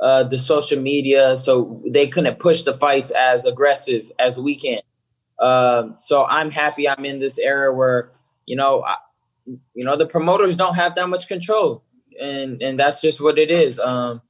uh, 0.00 0.24
the 0.24 0.38
social 0.38 0.80
media, 0.80 1.36
so 1.36 1.82
they 1.88 2.06
couldn't 2.06 2.38
push 2.38 2.62
the 2.62 2.74
fights 2.74 3.10
as 3.10 3.44
aggressive 3.44 4.10
as 4.18 4.38
we 4.38 4.56
can. 4.56 4.80
Um, 5.38 5.96
so 5.98 6.24
I'm 6.24 6.50
happy 6.50 6.88
I'm 6.88 7.04
in 7.04 7.20
this 7.20 7.38
era 7.38 7.74
where 7.74 8.12
you 8.46 8.56
know, 8.56 8.82
I, 8.84 8.96
you 9.46 9.84
know, 9.84 9.96
the 9.96 10.06
promoters 10.06 10.56
don't 10.56 10.74
have 10.74 10.94
that 10.94 11.08
much 11.08 11.28
control, 11.28 11.82
and 12.20 12.62
and 12.62 12.78
that's 12.78 13.00
just 13.00 13.20
what 13.20 13.38
it 13.38 13.50
is. 13.50 13.78
Um, 13.78 14.22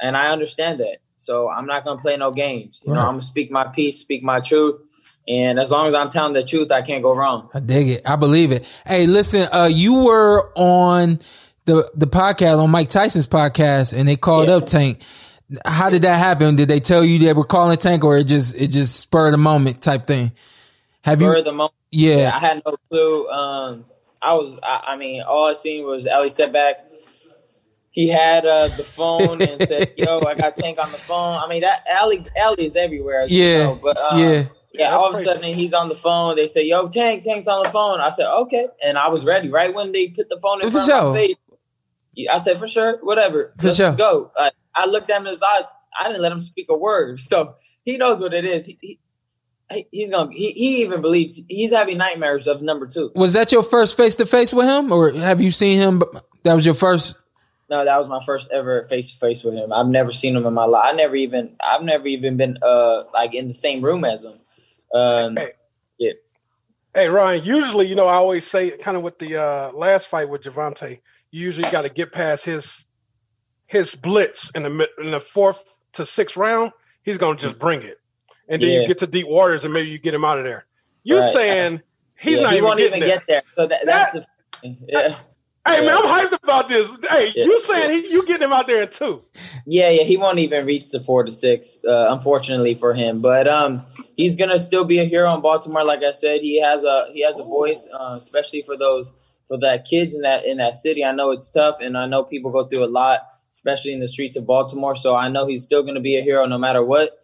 and 0.00 0.16
I 0.16 0.30
understand 0.32 0.80
that. 0.80 0.98
So 1.16 1.48
I'm 1.50 1.66
not 1.66 1.84
gonna 1.84 2.00
play 2.00 2.16
no 2.16 2.30
games. 2.30 2.82
You 2.86 2.92
know, 2.92 3.00
I'm 3.00 3.14
gonna 3.14 3.20
speak 3.20 3.50
my 3.50 3.66
piece, 3.68 3.98
speak 3.98 4.22
my 4.22 4.40
truth, 4.40 4.80
and 5.28 5.58
as 5.58 5.70
long 5.70 5.86
as 5.86 5.94
I'm 5.94 6.08
telling 6.08 6.32
the 6.32 6.44
truth, 6.44 6.72
I 6.72 6.82
can't 6.82 7.02
go 7.02 7.14
wrong. 7.14 7.50
I 7.52 7.60
dig 7.60 7.88
it. 7.88 8.02
I 8.06 8.16
believe 8.16 8.52
it. 8.52 8.66
Hey, 8.86 9.06
listen, 9.06 9.48
uh, 9.52 9.68
you 9.70 9.94
were 10.04 10.52
on 10.56 11.20
the 11.64 11.90
the 11.94 12.06
podcast 12.06 12.62
on 12.62 12.70
Mike 12.70 12.88
Tyson's 12.88 13.26
podcast, 13.26 13.96
and 13.96 14.08
they 14.08 14.16
called 14.16 14.48
Yeah. 14.48 14.56
up 14.56 14.66
Tank. 14.66 15.02
How 15.66 15.90
did 15.90 16.02
that 16.02 16.16
happen? 16.18 16.56
Did 16.56 16.68
they 16.68 16.80
tell 16.80 17.04
you 17.04 17.18
they 17.18 17.32
were 17.32 17.44
calling 17.44 17.76
Tank, 17.76 18.04
or 18.04 18.16
it 18.18 18.24
just 18.24 18.54
it 18.56 18.68
just 18.68 18.98
spurred 19.00 19.34
a 19.34 19.38
moment 19.38 19.82
type 19.82 20.06
thing? 20.06 20.32
Have 21.04 21.18
For 21.20 21.36
you? 21.36 21.42
the 21.42 21.52
moment, 21.52 21.74
Yeah, 21.90 22.30
I 22.34 22.38
had 22.38 22.62
no 22.64 22.76
clue. 22.88 23.28
Um, 23.28 23.84
I 24.22 24.34
was, 24.34 24.58
I, 24.62 24.92
I 24.92 24.96
mean, 24.96 25.20
all 25.22 25.46
I 25.46 25.52
seen 25.52 25.84
was 25.84 26.06
Ali 26.06 26.28
Setback. 26.28 26.76
He 27.90 28.08
had 28.08 28.46
uh, 28.46 28.68
the 28.68 28.84
phone 28.84 29.42
and 29.42 29.60
said, 29.68 29.92
"Yo, 29.98 30.20
I 30.26 30.34
got 30.34 30.56
Tank 30.56 30.78
on 30.82 30.90
the 30.92 30.98
phone." 30.98 31.38
I 31.42 31.46
mean, 31.48 31.60
that 31.60 31.84
Ali, 32.00 32.24
Ali 32.40 32.64
is 32.64 32.74
everywhere. 32.76 33.20
as 33.20 33.30
you 33.30 33.44
yeah, 33.44 33.58
know, 33.58 33.78
but 33.82 33.98
uh, 33.98 34.16
yeah. 34.16 34.44
yeah. 34.72 34.94
All 34.94 35.10
of 35.10 35.16
a 35.20 35.22
sudden, 35.22 35.42
he's 35.52 35.74
on 35.74 35.90
the 35.90 35.94
phone. 35.94 36.36
They 36.36 36.46
say, 36.46 36.64
"Yo, 36.64 36.88
Tank, 36.88 37.22
Tank's 37.24 37.46
on 37.48 37.62
the 37.64 37.68
phone." 37.68 38.00
I 38.00 38.08
said, 38.08 38.32
"Okay," 38.32 38.66
and 38.82 38.96
I 38.96 39.08
was 39.08 39.26
ready. 39.26 39.50
Right 39.50 39.74
when 39.74 39.92
they 39.92 40.08
put 40.08 40.30
the 40.30 40.38
phone 40.38 40.62
in 40.64 40.70
front 40.70 40.90
of 40.90 41.12
my 41.12 41.18
face, 41.20 41.34
I 42.30 42.38
said, 42.38 42.58
"For 42.58 42.66
sure, 42.68 42.98
whatever. 43.02 43.52
For 43.58 43.66
Let's 43.66 43.76
sure. 43.78 43.86
just 43.88 43.98
go." 43.98 44.30
I, 44.38 44.50
I 44.74 44.86
looked 44.86 45.10
at 45.10 45.20
him 45.20 45.26
in 45.26 45.32
his 45.32 45.42
eyes. 45.42 45.64
I 46.00 46.08
didn't 46.08 46.22
let 46.22 46.32
him 46.32 46.38
speak 46.40 46.66
a 46.70 46.76
word, 46.76 47.20
so 47.20 47.54
he 47.84 47.96
knows 47.96 48.20
what 48.22 48.34
it 48.34 48.44
is. 48.44 48.66
He, 48.66 48.78
he, 48.80 48.98
he- 49.70 49.86
he's 49.90 50.10
gonna. 50.10 50.30
He, 50.32 50.52
he 50.52 50.82
even 50.82 51.00
believes 51.00 51.40
he's 51.48 51.72
having 51.72 51.98
nightmares 51.98 52.46
of 52.46 52.62
number 52.62 52.86
two. 52.86 53.10
Was 53.14 53.32
that 53.34 53.52
your 53.52 53.62
first 53.62 53.96
face 53.96 54.16
to 54.16 54.26
face 54.26 54.52
with 54.52 54.66
him, 54.66 54.92
or 54.92 55.10
have 55.12 55.40
you 55.40 55.50
seen 55.50 55.78
him? 55.78 56.02
That 56.44 56.54
was 56.54 56.66
your 56.66 56.74
first. 56.74 57.14
No, 57.70 57.84
that 57.84 57.98
was 57.98 58.06
my 58.08 58.22
first 58.26 58.50
ever 58.52 58.84
face 58.84 59.12
to 59.12 59.18
face 59.18 59.42
with 59.44 59.54
him. 59.54 59.72
I've 59.72 59.86
never 59.86 60.12
seen 60.12 60.36
him 60.36 60.44
in 60.44 60.52
my 60.52 60.64
life. 60.66 60.82
I 60.84 60.92
never 60.92 61.16
even. 61.16 61.56
I've 61.66 61.82
never 61.82 62.06
even 62.06 62.36
been 62.36 62.58
uh 62.62 63.04
like 63.14 63.34
in 63.34 63.48
the 63.48 63.54
same 63.54 63.82
room 63.82 64.04
as 64.04 64.24
him. 64.24 64.34
Um, 64.94 65.36
Hey. 65.36 65.52
Hey 66.94 67.08
Ryan, 67.08 67.42
usually, 67.42 67.86
you 67.86 67.94
know, 67.94 68.06
I 68.06 68.16
always 68.16 68.46
say 68.46 68.72
kind 68.76 68.98
of 68.98 69.02
with 69.02 69.18
the 69.18 69.40
uh, 69.42 69.72
last 69.72 70.08
fight 70.08 70.28
with 70.28 70.42
Gervonta, 70.42 70.98
you 71.32 71.40
usually 71.42 71.68
got 71.68 71.82
to 71.82 71.88
get 71.88 72.12
past 72.12 72.44
his 72.44 72.84
his 73.66 73.94
blitz 73.94 74.50
in 74.54 74.62
the 74.62 74.88
in 74.98 75.10
the 75.10 75.18
fourth 75.20 75.64
to 75.94 76.06
sixth 76.06 76.36
round. 76.36 76.70
He's 77.02 77.18
gonna 77.18 77.38
just 77.38 77.58
bring 77.58 77.82
it, 77.82 77.98
and 78.48 78.62
then 78.62 78.70
Yeah. 78.70 78.80
you 78.82 78.86
get 78.86 78.98
to 78.98 79.06
deep 79.06 79.26
waters, 79.26 79.64
and 79.64 79.72
maybe 79.74 79.88
you 79.88 79.98
get 79.98 80.14
him 80.14 80.24
out 80.24 80.38
of 80.38 80.44
there. 80.44 80.66
You 81.02 81.18
Right. 81.18 81.32
saying 81.32 81.82
he's 82.20 82.36
yeah, 82.36 82.42
not 82.42 82.52
he 82.52 82.58
even 82.58 82.68
won't 82.68 82.80
even 82.80 83.00
there? 83.00 83.08
get 83.08 83.22
there. 83.26 83.42
So 83.56 83.66
that, 83.66 83.80
that's 83.84 84.12
the. 84.12 84.24
Yeah. 84.88 85.16
Hey 85.64 85.86
man, 85.86 85.96
I'm 85.96 86.02
hyped 86.26 86.36
about 86.42 86.66
this. 86.66 86.90
Hey, 87.08 87.32
you 87.36 87.60
saying 87.60 87.90
he, 87.92 88.12
you 88.12 88.26
getting 88.26 88.42
him 88.42 88.52
out 88.52 88.66
there 88.66 88.82
in 88.82 88.90
two? 88.90 89.22
Yeah, 89.64 89.90
yeah, 89.90 90.02
he 90.02 90.16
won't 90.16 90.40
even 90.40 90.66
reach 90.66 90.90
the 90.90 90.98
four 90.98 91.22
to 91.22 91.30
six, 91.30 91.78
uh, 91.86 92.06
unfortunately 92.12 92.74
for 92.74 92.94
him. 92.94 93.22
But 93.22 93.46
um, 93.46 93.86
he's 94.16 94.34
gonna 94.34 94.58
still 94.58 94.82
be 94.84 94.98
a 94.98 95.04
hero 95.04 95.32
in 95.36 95.40
Baltimore. 95.40 95.84
Like 95.84 96.02
I 96.02 96.10
said, 96.10 96.40
he 96.40 96.60
has 96.60 96.82
a 96.82 97.06
he 97.12 97.22
has 97.24 97.38
a 97.38 97.44
voice, 97.44 97.86
uh, 97.96 98.14
especially 98.16 98.62
for 98.62 98.76
those 98.76 99.12
for 99.52 99.58
that 99.58 99.84
kids 99.84 100.14
in 100.14 100.22
that 100.22 100.46
in 100.46 100.56
that 100.56 100.74
city. 100.74 101.04
I 101.04 101.12
know 101.12 101.30
it's 101.30 101.50
tough, 101.50 101.76
and 101.80 101.98
I 101.98 102.06
know 102.06 102.24
people 102.24 102.50
go 102.50 102.64
through 102.66 102.84
a 102.84 102.86
lot, 102.86 103.20
especially 103.52 103.92
in 103.92 104.00
the 104.00 104.08
streets 104.08 104.34
of 104.38 104.46
Baltimore. 104.46 104.94
So 104.96 105.14
I 105.14 105.28
know 105.28 105.46
he's 105.46 105.62
still 105.62 105.82
gonna 105.82 106.00
be 106.00 106.16
a 106.16 106.22
hero 106.22 106.46
no 106.46 106.56
matter 106.56 106.82
what, 106.82 107.18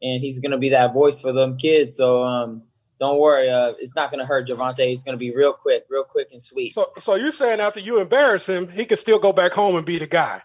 and 0.00 0.22
he's 0.22 0.40
gonna 0.40 0.56
be 0.56 0.70
that 0.70 0.94
voice 0.94 1.20
for 1.20 1.30
them 1.32 1.58
kids. 1.58 1.94
So 1.94 2.24
um, 2.24 2.62
don't 2.98 3.18
worry, 3.18 3.50
uh, 3.50 3.74
it's 3.78 3.94
not 3.94 4.10
gonna 4.10 4.24
hurt 4.24 4.48
Gervonta. 4.48 4.88
He's 4.88 5.02
gonna 5.02 5.18
be 5.18 5.34
real 5.36 5.52
quick, 5.52 5.84
real 5.90 6.04
quick 6.04 6.28
and 6.32 6.40
sweet. 6.40 6.74
So, 6.74 6.90
so 6.98 7.14
you're 7.16 7.32
saying 7.32 7.60
after 7.60 7.80
you 7.80 8.00
embarrass 8.00 8.48
him, 8.48 8.68
he 8.68 8.86
can 8.86 8.96
still 8.96 9.18
go 9.18 9.34
back 9.34 9.52
home 9.52 9.76
and 9.76 9.84
be 9.84 9.98
the 9.98 10.06
guy? 10.06 10.40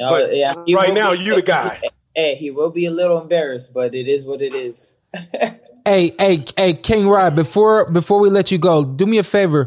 Uh, 0.00 0.08
But 0.08 0.34
yeah, 0.34 0.54
right 0.74 0.94
now, 0.94 1.12
be- 1.12 1.24
you 1.24 1.34
the 1.34 1.42
guy. 1.42 1.80
Hey, 2.16 2.34
he 2.34 2.50
will 2.50 2.70
be 2.70 2.86
a 2.86 2.90
little 2.90 3.20
embarrassed, 3.22 3.72
but 3.72 3.94
it 3.94 4.08
is 4.08 4.26
what 4.26 4.42
it 4.42 4.52
is. 4.52 4.90
Hey, 5.86 6.12
hey, 6.18 6.44
hey, 6.56 6.74
King 6.74 7.08
Rod. 7.08 7.34
Before 7.34 7.90
before 7.90 8.20
we 8.20 8.28
let 8.28 8.50
you 8.50 8.58
go, 8.58 8.84
do 8.84 9.06
me 9.06 9.18
a 9.18 9.22
favor. 9.22 9.66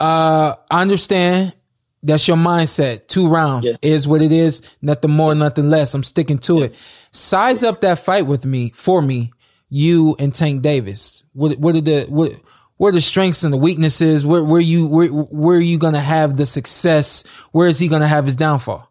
Uh, 0.00 0.54
I 0.70 0.82
understand 0.82 1.54
that's 2.02 2.28
your 2.28 2.36
mindset. 2.36 3.08
Two 3.08 3.28
rounds 3.28 3.66
Yes. 3.66 3.78
is 3.82 4.08
what 4.08 4.22
it 4.22 4.32
is. 4.32 4.62
Nothing 4.80 5.10
more, 5.10 5.34
nothing 5.34 5.68
less. 5.70 5.94
I'm 5.94 6.02
sticking 6.04 6.38
to 6.38 6.62
it. 6.62 6.76
Size 7.10 7.62
up 7.64 7.80
that 7.80 7.98
fight 7.98 8.26
with 8.26 8.44
me 8.44 8.70
for 8.74 9.02
me. 9.02 9.32
You 9.70 10.16
and 10.18 10.34
Tank 10.34 10.62
Davis. 10.62 11.24
What 11.34 11.58
what 11.58 11.74
are 11.74 11.80
the 11.80 12.06
what 12.08 12.88
are 12.88 12.92
the 12.92 13.00
strengths 13.00 13.42
and 13.42 13.52
the 13.52 13.58
weaknesses? 13.58 14.24
Where 14.24 14.42
where 14.42 14.60
you 14.60 14.86
where 14.86 15.08
where 15.08 15.58
are 15.58 15.60
you 15.60 15.78
gonna 15.78 16.00
have 16.00 16.36
the 16.36 16.46
success? 16.46 17.26
Where 17.52 17.68
is 17.68 17.78
he 17.78 17.88
gonna 17.88 18.06
have 18.06 18.24
his 18.24 18.36
downfall? 18.36 18.88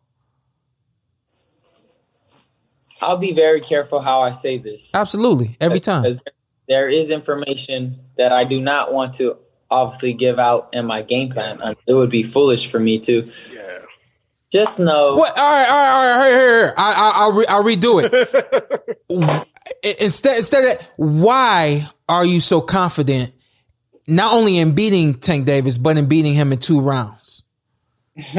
I'll 3.02 3.18
be 3.18 3.32
very 3.34 3.62
careful 3.62 4.00
how 4.02 4.22
I 4.22 4.32
say 4.32 4.58
this. 4.58 4.94
Absolutely, 4.94 5.56
every 5.62 5.80
time. 5.80 6.18
There 6.68 6.90
is 6.90 7.10
information 7.10 8.00
that 8.18 8.34
I 8.34 8.44
do 8.44 8.60
not 8.60 8.92
want 8.94 9.14
to 9.16 9.38
obviously 9.70 10.14
give 10.14 10.40
out 10.40 10.70
in 10.74 10.86
my 10.86 11.02
game 11.02 11.30
plan. 11.30 11.60
It 11.88 11.94
would 11.94 12.10
be 12.10 12.24
foolish 12.24 12.70
for 12.70 12.80
me 12.80 13.00
to. 13.00 13.30
Yeah. 13.54 13.80
Just 14.52 14.80
know. 14.80 15.16
What? 15.16 15.38
All 15.38 15.52
right, 15.52 15.68
all 15.68 15.76
right, 15.76 16.14
all 16.14 16.20
right. 16.20 16.30
Here, 16.30 16.40
here, 16.40 16.60
here. 16.60 16.74
I, 16.78 16.94
I, 16.94 17.12
I'll, 17.16 17.32
re, 17.34 17.46
I'll 17.48 17.64
redo 17.64 18.02
it. 19.10 19.48
instead, 20.00 20.38
instead 20.38 20.78
of 20.78 20.88
why 20.96 21.86
are 22.08 22.26
you 22.26 22.40
so 22.40 22.62
confident, 22.62 23.34
not 24.08 24.34
only 24.34 24.58
in 24.58 24.74
beating 24.74 25.16
Tank 25.16 25.46
Davis, 25.46 25.78
but 25.78 25.98
in 25.98 26.08
beating 26.08 26.34
him 26.34 26.54
in 26.54 26.60
two 26.60 26.80
rounds? 26.80 27.44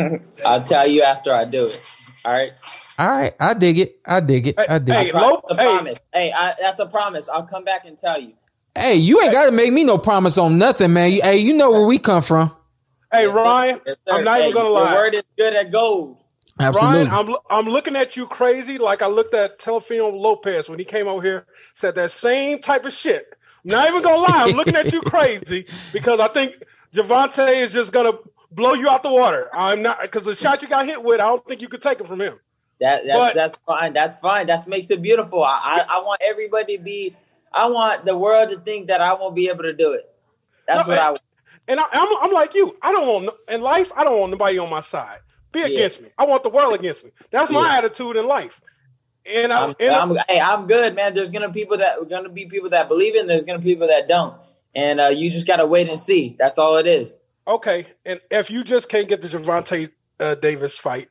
I'll 0.47 0.63
tell 0.63 0.87
you 0.87 1.03
after 1.03 1.35
I 1.35 1.45
do 1.45 1.67
it. 1.67 1.81
All 2.25 2.33
right. 2.33 2.53
All 2.99 3.09
right, 3.09 3.35
I 3.39 3.55
dig 3.55 3.79
it. 3.79 4.01
I 4.05 4.21
dig 4.21 4.49
it. 4.49 4.57
I 4.59 4.79
dig 4.79 4.95
Hey, 4.95 5.09
it. 5.11 5.15
Lo- 5.15 5.43
I 5.51 5.55
hey. 5.55 5.95
Hey, 6.13 6.33
I, 6.35 6.55
that's 6.59 6.81
a 6.81 6.87
promise. 6.87 7.29
I'll 7.29 7.47
come 7.47 7.65
back 7.65 7.85
and 7.85 7.97
tell 7.97 8.21
you. 8.21 8.33
Hey, 8.79 8.95
you 8.95 9.21
ain't 9.23 9.33
got 9.33 9.47
to 9.47 9.53
make 9.53 9.73
me 9.73 9.85
no 9.85 9.99
promise 9.99 10.39
on 10.39 10.59
nothing, 10.59 10.93
man. 10.93 11.11
Hey, 11.11 11.39
you 11.39 11.57
know 11.57 11.71
where 11.71 11.87
we 11.87 11.99
come 11.99 12.23
from. 12.23 12.55
Hey 13.13 13.27
Yes. 13.27 13.35
Ryan, 13.35 13.81
Yes. 13.87 13.97
I'm 14.11 14.25
not 14.25 14.41
Hey, 14.41 14.49
even 14.49 14.55
gonna 14.63 14.69
your 14.69 14.83
lie. 14.85 14.95
word 14.95 15.15
is 15.15 15.23
good 15.39 15.55
at 15.55 15.73
gold. 15.73 16.19
Absolutely. 16.61 17.05
Ryan, 17.07 17.29
I'm 17.29 17.37
I'm 17.49 17.67
looking 17.73 17.97
at 17.97 18.17
you 18.17 18.27
crazy 18.27 18.77
like 18.77 19.01
I 19.01 19.07
looked 19.07 19.33
at 19.33 19.59
Teofimo 19.61 20.13
Lopez 20.13 20.69
when 20.69 20.79
he 20.79 20.85
came 20.85 21.09
over 21.09 21.23
here 21.23 21.47
said 21.75 21.95
that 21.95 22.11
same 22.11 22.61
type 22.61 22.85
of 22.85 22.93
shit. 22.93 23.25
I'm 23.65 23.71
not 23.71 23.89
even 23.89 24.03
gonna 24.03 24.17
lie, 24.19 24.45
I'm 24.45 24.57
looking 24.57 24.77
at 24.77 24.93
you 24.93 25.01
crazy 25.07 25.67
because 25.93 26.21
I 26.21 26.29
think 26.29 26.55
Gervonta 26.95 27.55
is 27.57 27.73
just 27.73 27.93
gonna 27.93 28.13
blow 28.51 28.75
you 28.75 28.91
out 28.91 29.03
the 29.03 29.11
water. 29.11 29.49
I'm 29.55 29.81
not 29.81 30.03
because 30.03 30.25
the 30.27 30.35
shot 30.35 30.61
you 30.61 30.69
got 30.69 30.85
hit 30.85 31.03
with, 31.03 31.21
I 31.21 31.25
don't 31.29 31.47
think 31.47 31.63
you 31.63 31.69
could 31.69 31.81
take 31.81 32.01
it 32.01 32.07
from 32.07 32.21
him. 32.21 32.39
That 32.81 33.05
that's 33.07 33.19
But- 33.19 33.35
that's 33.35 33.59
fine. 33.67 33.93
That's 33.95 34.19
fine. 34.19 34.49
That 34.49 34.67
makes 34.69 34.91
it 34.91 35.01
beautiful. 35.01 35.43
I, 35.43 35.85
I 35.89 35.97
I 35.97 36.03
want 36.03 36.21
everybody 36.23 36.77
to 36.77 36.83
be. 36.83 37.17
I 37.53 37.69
want 37.69 38.05
the 38.05 38.17
world 38.17 38.51
to 38.51 38.59
think 38.59 38.89
that 38.89 39.01
I 39.01 39.15
won't 39.15 39.35
be 39.35 39.49
able 39.49 39.63
to 39.65 39.73
do 39.73 39.93
it. 39.93 40.09
That's 40.67 40.87
No, 40.87 40.93
what 40.93 40.99
I 40.99 41.03
and- 41.03 41.11
want. 41.13 41.23
And 41.71 41.81
I, 41.81 41.85
I'm, 41.93 42.09
I'm 42.23 42.33
like 42.33 42.55
you. 42.55 42.75
I 42.81 42.93
don't 42.93 43.07
want 43.07 43.31
in 43.49 43.61
life. 43.61 43.93
I 43.95 44.03
don't 44.03 44.19
want 44.19 44.31
nobody 44.33 44.59
on 44.59 44.71
my 44.71 44.81
side. 44.81 45.19
Be 45.53 45.61
against 45.63 46.01
me. 46.01 46.09
I 46.17 46.25
want 46.25 46.43
the 46.43 46.49
world 46.49 46.75
against 46.75 47.05
me. 47.05 47.11
That's 47.31 47.51
my 47.51 47.67
Yeah. 47.71 47.79
attitude 47.79 48.17
in 48.17 48.27
life. 48.27 48.61
And 49.27 49.53
I, 49.53 49.65
I'm, 49.67 49.75
and 49.79 49.95
I- 49.95 50.01
I'm, 50.03 50.17
hey, 50.29 50.41
I'm 50.41 50.67
good, 50.67 50.95
man. 50.95 51.15
There's 51.15 51.29
gonna 51.29 51.51
people 51.53 51.77
that 51.79 51.97
gonna 52.09 52.31
be 52.31 52.47
people 52.47 52.71
that 52.71 52.89
believe 52.89 53.15
and 53.17 53.29
There's 53.29 53.45
gonna 53.45 53.59
be 53.59 53.73
people 53.75 53.89
that 53.89 54.09
don't, 54.09 54.35
and 54.75 54.99
uh, 55.01 55.07
you 55.09 55.29
just 55.29 55.47
gotta 55.47 55.67
wait 55.67 55.89
and 55.91 56.01
see. 56.01 56.37
That's 56.39 56.57
all 56.57 56.77
it 56.79 56.87
is. 56.87 57.15
okay. 57.47 57.87
And 58.07 58.19
if 58.31 58.51
you 58.51 58.65
just 58.65 58.89
can't 58.89 59.07
get 59.09 59.21
the 59.21 59.29
Gervonta 59.29 59.91
uh, 60.21 60.35
Davis 60.37 60.77
fight, 60.79 61.09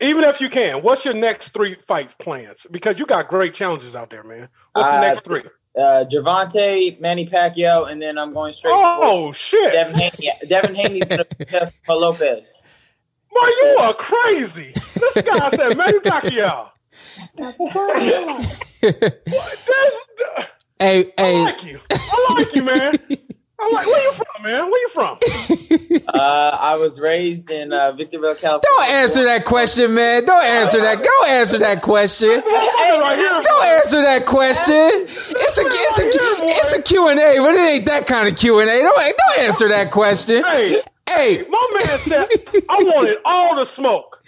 even 0.00 0.24
if 0.24 0.40
you 0.40 0.48
can, 0.48 0.82
what's 0.82 1.04
your 1.04 1.14
next 1.14 1.50
three 1.50 1.76
fight 1.86 2.16
plans? 2.18 2.66
Because 2.70 2.98
you 2.98 3.06
got 3.06 3.28
great 3.28 3.54
challenges 3.54 3.94
out 3.96 4.10
there, 4.10 4.22
man. 4.22 4.48
What's 4.72 4.88
the 4.90 4.96
Uh, 4.96 5.00
next 5.00 5.20
three? 5.22 5.42
Uh, 5.76 6.04
Gervonta, 6.08 7.00
Manny 7.00 7.26
Pacquiao, 7.26 7.90
and 7.90 8.00
then 8.00 8.16
I'm 8.16 8.32
going 8.32 8.52
straight. 8.52 8.72
for 8.72 8.78
Oh 8.80 9.32
shit, 9.32 9.72
Devin 9.72 9.96
Haney. 9.96 10.32
Devin 10.48 10.74
Haney's 10.74 11.08
gonna 11.08 11.24
be 11.38 11.58
tough 11.58 11.72
for 11.84 11.96
Lopez. 11.96 12.52
boy, 13.30 13.46
you 13.46 13.76
are 13.80 13.94
crazy. 13.94 14.72
This 14.74 15.22
guy 15.22 15.48
said 15.50 15.76
Manny 15.76 15.98
Pacquiao. 15.98 16.70
That's, 17.36 17.58
Hey, 20.78 21.12
I 21.18 21.22
hey, 21.22 21.42
like 21.44 21.64
you. 21.64 21.80
I 21.90 22.34
like 22.38 22.54
you, 22.54 22.62
man. 22.62 22.94
I 23.64 23.70
like. 23.72 23.86
Where 23.86 24.02
you 24.02 24.12
from, 24.12 24.42
man? 24.42 24.70
Where 24.70 24.80
you 24.80 24.88
from? 24.90 25.18
Uh, 26.06 26.56
I 26.60 26.76
was 26.76 27.00
raised 27.00 27.50
in 27.50 27.72
uh, 27.72 27.90
Victorville, 27.92 28.34
California. 28.36 28.60
don't 28.62 28.88
answer 28.90 29.24
that 29.24 29.44
question, 29.44 29.94
man. 29.94 30.24
Don't 30.24 30.44
answer 30.44 30.80
that. 30.80 31.02
Don't 31.02 31.28
answer 31.28 31.58
that 31.58 31.82
question. 31.82 32.28
right 32.28 33.16
here. 33.18 33.42
Don't 33.42 33.66
answer 33.66 34.02
that 34.02 34.24
question. 34.26 34.74
It's 34.76 35.58
a 35.58 35.62
it's 35.64 35.98
a 35.98 36.02
it's 36.46 36.72
a 36.74 36.82
Q 36.82 37.08
and 37.08 37.18
A, 37.18 37.38
but 37.38 37.54
it 37.54 37.70
ain't 37.76 37.86
that 37.86 38.06
kind 38.06 38.28
of 38.28 38.36
Q 38.36 38.60
and 38.60 38.68
A. 38.70 38.78
Don't 38.80 38.96
don't 38.96 39.38
answer 39.40 39.68
that 39.68 39.90
question. 39.90 40.44
Hey, 40.44 40.80
Hey, 41.08 41.44
my 41.48 41.70
man 41.74 41.98
said 41.98 42.28
I 42.68 42.78
wanted 42.82 43.18
all 43.24 43.56
the 43.56 43.64
smoke. 43.64 44.22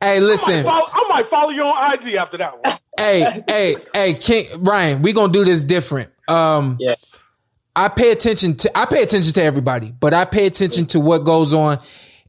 hey, 0.00 0.16
I 0.16 0.20
might, 0.20 0.26
listen. 0.26 0.64
follow, 0.64 0.86
I 0.92 1.06
might 1.10 1.26
follow 1.26 1.50
you 1.50 1.64
on 1.64 1.94
IG 1.94 2.14
after 2.14 2.38
that 2.38 2.54
one. 2.62 2.78
Hey, 2.98 3.42
hey, 3.48 3.76
hey, 3.92 4.14
King 4.14 4.46
Ryan, 4.64 5.02
we 5.02 5.12
gonna 5.12 5.32
do 5.32 5.44
this 5.44 5.62
different. 5.64 6.10
Um, 6.26 6.76
Yeah. 6.80 6.94
I 7.78 7.88
pay 7.88 8.10
attention 8.10 8.56
to 8.56 8.76
I 8.78 8.86
pay 8.86 9.02
attention 9.02 9.32
to 9.34 9.42
everybody, 9.42 9.92
but 9.98 10.12
I 10.12 10.24
pay 10.24 10.46
attention 10.46 10.86
to 10.86 11.00
what 11.00 11.18
goes 11.24 11.54
on 11.54 11.78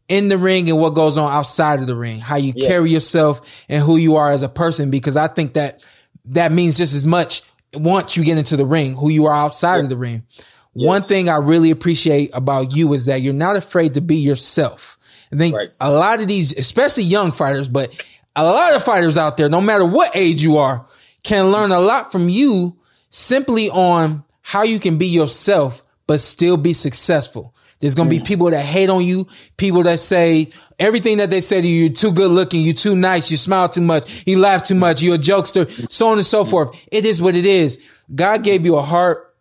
in 0.07 0.27
the 0.27 0.37
ring 0.37 0.69
and 0.69 0.79
what 0.79 0.91
goes 0.91 1.17
on 1.17 1.31
outside 1.31 1.79
of 1.79 1.87
the 1.87 1.95
ring, 1.95 2.19
how 2.19 2.35
you 2.35 2.53
Yes. 2.55 2.67
carry 2.67 2.89
yourself 2.91 3.41
and 3.67 3.81
who 3.83 3.97
you 3.97 4.15
are 4.17 4.29
as 4.29 4.43
a 4.43 4.49
person, 4.49 4.91
because 4.91 5.17
I 5.17 5.27
think 5.27 5.53
that 5.55 5.81
that 6.25 6.51
means 6.51 6.77
just 6.77 6.93
as 6.93 7.05
much 7.05 7.41
once 7.73 8.15
you 8.15 8.23
get 8.23 8.37
into 8.37 8.57
the 8.57 8.65
ring, 8.65 8.93
who 8.95 9.09
you 9.09 9.25
are 9.25 9.33
outside 9.33 9.79
of 9.81 9.89
the 9.89 9.97
ring. 9.97 10.23
One 10.73 11.01
thing 11.01 11.29
I 11.29 11.37
really 11.37 11.71
appreciate 11.71 12.29
about 12.33 12.75
you 12.75 12.93
is 12.93 13.05
that 13.05 13.21
you're 13.21 13.33
not 13.33 13.55
afraid 13.55 13.95
to 13.95 14.01
be 14.01 14.17
yourself. 14.17 14.97
I 15.33 15.35
think 15.35 15.55
Right. 15.55 15.69
a 15.81 15.89
lot 15.91 16.21
of 16.21 16.27
these, 16.27 16.55
especially 16.57 17.03
young 17.03 17.31
fighters, 17.31 17.67
but 17.67 17.91
a 18.35 18.43
lot 18.43 18.73
of 18.75 18.83
fighters 18.83 19.17
out 19.17 19.37
there, 19.37 19.49
no 19.49 19.61
matter 19.61 19.85
what 19.85 20.15
age 20.15 20.41
you 20.43 20.57
are, 20.57 20.85
can 21.23 21.51
learn 21.51 21.71
a 21.71 21.79
lot 21.79 22.11
from 22.11 22.29
you 22.29 22.75
simply 23.09 23.69
on 23.71 24.23
how 24.49 24.63
you 24.63 24.79
can 24.79 24.97
be 24.97 25.05
yourself, 25.05 25.83
but 26.07 26.19
still 26.19 26.57
be 26.57 26.73
successful. 26.73 27.53
There's 27.79 27.93
going 27.93 28.09
to 28.09 28.17
be 28.17 28.23
people 28.23 28.49
that 28.49 28.65
hate 28.65 28.89
on 28.89 29.03
you, 29.03 29.27
people 29.57 29.83
that 29.83 29.99
say 29.99 30.47
everything 30.79 31.19
that 31.19 31.29
they 31.29 31.39
say 31.39 31.61
to 31.61 31.67
you, 31.67 31.83
you're 31.83 31.93
too 31.93 32.11
good 32.11 32.31
looking, 32.31 32.61
you're 32.61 32.73
too 32.73 32.95
nice, 32.95 33.29
you 33.29 33.37
smile 33.37 33.69
too 33.69 33.81
much, 33.81 34.23
you 34.25 34.39
laugh 34.39 34.63
too 34.63 34.73
much, 34.73 35.03
you're 35.03 35.17
a 35.17 35.19
jokester, 35.19 35.69
so 35.91 36.07
on 36.07 36.17
and 36.17 36.25
so 36.25 36.45
forth. 36.45 36.83
It 36.91 37.05
is 37.05 37.21
what 37.21 37.35
it 37.35 37.45
is. 37.45 37.87
God 38.15 38.43
gave 38.43 38.65
you 38.65 38.77
a 38.77 38.81
heart 38.81 39.35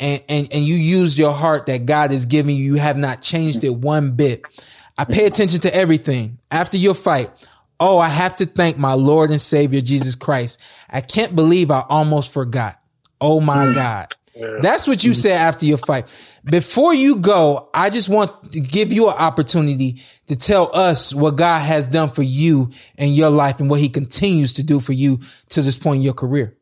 and, 0.00 0.22
and, 0.30 0.50
and 0.50 0.64
you 0.64 0.76
used 0.76 1.18
your 1.18 1.34
heart 1.34 1.66
that 1.66 1.84
God 1.84 2.10
has 2.10 2.24
given 2.24 2.56
you. 2.56 2.64
You 2.64 2.76
have 2.76 2.96
not 2.96 3.20
changed 3.20 3.64
it 3.64 3.76
one 3.76 4.12
bit. 4.12 4.40
I 4.96 5.04
pay 5.04 5.26
attention 5.26 5.60
to 5.60 5.76
everything 5.76 6.38
after 6.50 6.78
your 6.78 6.94
fight. 6.94 7.30
Oh, 7.78 7.98
I 7.98 8.08
have 8.08 8.36
to 8.36 8.46
thank 8.46 8.78
my 8.78 8.94
Lord 8.94 9.30
and 9.30 9.42
Savior 9.42 9.82
Jesus 9.82 10.14
Christ. 10.14 10.58
I 10.88 11.02
can't 11.02 11.34
believe 11.34 11.70
I 11.70 11.84
almost 11.86 12.32
forgot. 12.32 12.76
Oh 13.20 13.40
my 13.40 13.70
God. 13.74 14.06
That's 14.34 14.86
what 14.88 15.04
you 15.04 15.14
said 15.14 15.36
after 15.36 15.64
your 15.64 15.78
fight. 15.78 16.06
Before 16.44 16.92
you 16.92 17.16
go, 17.16 17.70
I 17.72 17.90
just 17.90 18.08
want 18.08 18.52
to 18.52 18.60
give 18.60 18.92
you 18.92 19.08
an 19.08 19.16
opportunity 19.16 20.02
to 20.26 20.36
tell 20.36 20.74
us 20.74 21.14
what 21.14 21.36
God 21.36 21.60
has 21.60 21.86
done 21.86 22.08
for 22.08 22.22
you 22.22 22.70
and 22.98 23.14
your 23.14 23.30
life 23.30 23.60
and 23.60 23.70
what 23.70 23.80
he 23.80 23.88
continues 23.88 24.54
to 24.54 24.62
do 24.62 24.80
for 24.80 24.92
you 24.92 25.20
to 25.50 25.62
this 25.62 25.78
point 25.78 25.96
in 25.96 26.02
your 26.02 26.14
career. 26.14 26.56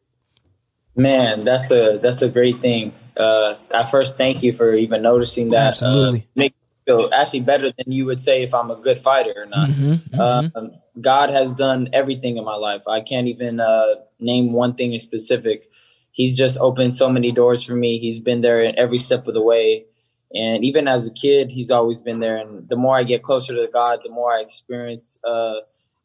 Man, 0.94 1.44
that's 1.44 1.70
a 1.70 1.98
that's 2.02 2.20
a 2.20 2.28
great 2.28 2.60
thing. 2.60 2.92
Uh, 3.16 3.54
I 3.74 3.86
first 3.86 4.16
thank 4.16 4.42
you 4.42 4.52
for 4.52 4.74
even 4.74 5.02
noticing 5.02 5.48
that. 5.50 5.68
Absolutely. 5.68 6.20
Uh, 6.20 6.36
make 6.36 6.52
me 6.52 6.58
feel 6.86 7.10
actually 7.14 7.40
better 7.40 7.72
than 7.76 7.92
you 7.92 8.04
would 8.06 8.20
say 8.20 8.42
if 8.42 8.54
I'm 8.54 8.70
a 8.70 8.76
good 8.76 8.98
fighter 8.98 9.32
or 9.36 9.46
not. 9.46 9.70
Mm-hmm, 9.70 10.20
Um, 10.20 10.70
God 11.00 11.30
has 11.30 11.52
done 11.52 11.88
everything 11.92 12.36
in 12.36 12.44
my 12.44 12.56
life. 12.56 12.82
I 12.86 13.00
can't 13.00 13.26
even 13.26 13.60
uh, 13.60 13.94
name 14.20 14.52
one 14.52 14.74
thing 14.74 14.92
in 14.92 15.00
specific. 15.00 15.70
He's 16.12 16.36
just 16.36 16.58
opened 16.58 16.94
so 16.94 17.08
many 17.08 17.32
doors 17.32 17.64
for 17.64 17.74
me. 17.74 17.98
He's 17.98 18.20
been 18.20 18.42
there 18.42 18.62
in 18.62 18.78
every 18.78 18.98
step 18.98 19.26
of 19.26 19.34
the 19.34 19.42
way. 19.42 19.86
And 20.34 20.64
even 20.64 20.88
as 20.88 21.06
a 21.06 21.10
kid, 21.10 21.50
he's 21.50 21.70
always 21.70 22.00
been 22.00 22.20
there. 22.20 22.36
And 22.36 22.68
the 22.68 22.76
more 22.76 22.96
I 22.96 23.02
get 23.02 23.22
closer 23.22 23.54
to 23.54 23.66
God, 23.72 24.00
the 24.04 24.10
more 24.10 24.32
I 24.32 24.40
experience 24.40 25.18
uh, 25.24 25.56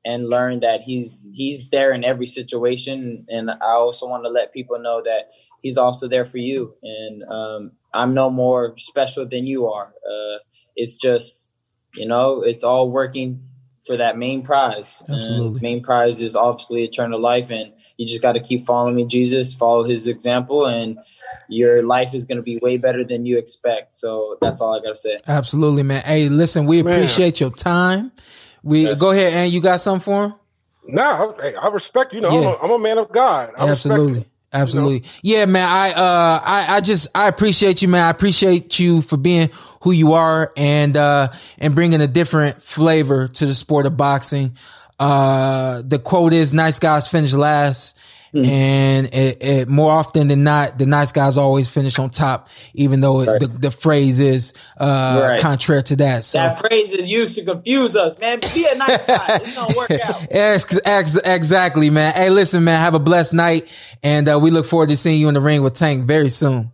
and 0.04 0.30
learn 0.30 0.62
that 0.62 0.82
he's 0.82 1.30
he's 1.34 1.70
there 1.70 1.92
in 1.92 2.04
every 2.04 2.26
situation. 2.26 3.26
And 3.30 3.52
I 3.52 3.72
also 3.72 4.08
want 4.08 4.24
to 4.24 4.30
let 4.30 4.54
people 4.54 4.80
know 4.80 5.02
that 5.04 5.32
he's 5.62 5.78
also 5.78 6.08
there 6.08 6.26
for 6.26 6.38
you. 6.38 6.76
And 6.84 7.24
um, 7.24 7.72
I'm 7.94 8.14
no 8.14 8.30
more 8.30 8.78
special 8.78 9.28
than 9.28 9.46
you 9.46 9.68
are. 9.68 9.94
Uh, 10.10 10.38
it's 10.76 10.98
just, 10.98 11.52
you 11.96 12.06
know, 12.06 12.42
it's 12.42 12.64
all 12.64 12.90
working 12.92 13.44
for 13.86 13.98
that 13.98 14.18
main 14.18 14.44
prize. 14.44 15.04
Absolutely. 15.10 15.48
And 15.48 15.56
the 15.56 15.62
main 15.62 15.84
prize 15.84 16.20
is 16.20 16.36
obviously 16.36 16.84
eternal 16.84 17.20
life. 17.20 17.50
And 17.50 17.74
you 17.98 18.08
just 18.08 18.22
got 18.22 18.34
to 18.34 18.40
keep 18.40 18.66
following 18.66 18.96
me, 18.96 19.06
Jesus, 19.06 19.54
follow 19.54 19.84
his 19.84 20.08
example, 20.08 20.66
and 20.66 20.98
your 21.50 21.84
life 21.84 22.14
is 22.14 22.26
going 22.26 22.38
to 22.38 22.44
be 22.44 22.58
way 22.62 22.78
better 22.78 23.04
than 23.04 23.26
you 23.26 23.38
expect. 23.38 23.94
So 23.94 24.38
that's 24.40 24.62
all 24.62 24.76
I 24.76 24.80
got 24.80 24.90
to 24.90 24.96
say. 24.96 25.18
Absolutely, 25.28 25.84
man. 25.84 26.04
Hey, 26.04 26.30
listen, 26.30 26.66
we 26.66 26.84
Man. 26.84 26.94
appreciate 26.94 27.40
your 27.40 27.52
time. 27.52 28.12
We 28.64 28.94
go 28.96 29.12
ahead 29.12 29.34
and 29.34 29.52
you 29.52 29.62
got 29.62 29.82
something 29.82 30.04
for 30.04 30.26
him? 30.26 30.34
Nah, 30.90 31.34
I, 31.38 31.42
hey, 31.42 31.56
I 31.56 31.68
respect 31.70 32.14
you. 32.14 32.22
Know, 32.22 32.30
I'm, 32.30 32.44
a, 32.44 32.58
I'm 32.64 32.72
a 32.72 32.80
man 32.80 32.98
of 32.98 33.12
God. 33.12 33.50
I 33.58 33.70
respect 33.70 33.70
Absolutely. 33.72 34.20
you. 34.20 34.26
Absolutely. 34.54 35.04
Yeah, 35.22 35.46
man. 35.46 35.68
I, 35.68 35.92
uh, 35.92 36.42
I, 36.44 36.76
I 36.78 36.82
just, 36.82 37.10
I 37.14 37.28
appreciate 37.28 37.82
you, 37.82 37.90
man. 37.90 38.06
I 38.06 38.10
appreciate 38.10 38.80
you 38.80 39.02
for 39.02 39.18
being 39.18 39.50
who 39.82 39.92
you 39.92 40.14
are 40.14 40.52
and, 40.56 40.96
uh, 40.96 41.30
and 41.58 41.76
bringing 41.76 42.02
a 42.02 42.08
different 42.08 42.62
flavor 42.62 43.28
to 43.28 43.46
the 43.46 43.54
sport 43.54 43.86
of 43.86 43.98
boxing. 43.98 44.56
Uh, 45.00 45.82
the 45.86 46.00
quote 46.00 46.34
is 46.34 46.54
nice 46.54 46.80
guys 46.80 47.08
finish 47.08 47.34
last. 47.34 48.00
And 48.34 49.08
it, 49.08 49.38
it, 49.44 49.68
more 49.68 49.90
often 49.92 50.28
than 50.28 50.44
not, 50.44 50.78
the 50.78 50.86
nice 50.86 51.12
guys 51.12 51.38
always 51.38 51.68
finish 51.70 51.98
on 51.98 52.12
top, 52.12 52.50
even 52.76 53.02
though 53.02 53.24
Right. 53.26 53.40
the, 53.40 53.48
the 53.48 53.72
phrase 53.72 54.20
is, 54.20 54.54
uh, 54.80 55.30
Right. 55.32 55.40
contrary 55.40 55.82
to 55.84 55.96
that. 55.96 56.24
So. 56.24 56.38
That 56.38 56.60
phrase 56.60 56.92
is 56.92 57.08
used 57.08 57.34
to 57.36 57.44
confuse 57.46 57.96
us, 57.96 58.16
man. 58.20 58.40
Be 58.54 58.68
a 58.72 58.78
nice 58.78 59.06
guy. 59.08 59.26
It's 59.38 59.56
going 59.56 59.72
to 59.72 59.78
work 59.78 59.92
out. 60.04 60.28
Ex- 60.30 60.80
ex- 60.86 61.16
exactly, 61.16 61.90
man. 61.90 62.14
Hey, 62.14 62.30
listen, 62.30 62.64
man. 62.64 62.78
Have 62.80 62.94
a 62.94 63.00
blessed 63.00 63.34
night, 63.34 63.68
and 64.04 64.30
uh, 64.30 64.38
we 64.40 64.52
look 64.52 64.68
forward 64.68 64.90
to 64.90 64.98
seeing 64.98 65.20
you 65.20 65.30
in 65.30 65.34
the 65.34 65.42
ring 65.42 65.64
with 65.64 65.74
Tank 65.74 66.06
very 66.06 66.30
soon. 66.30 66.72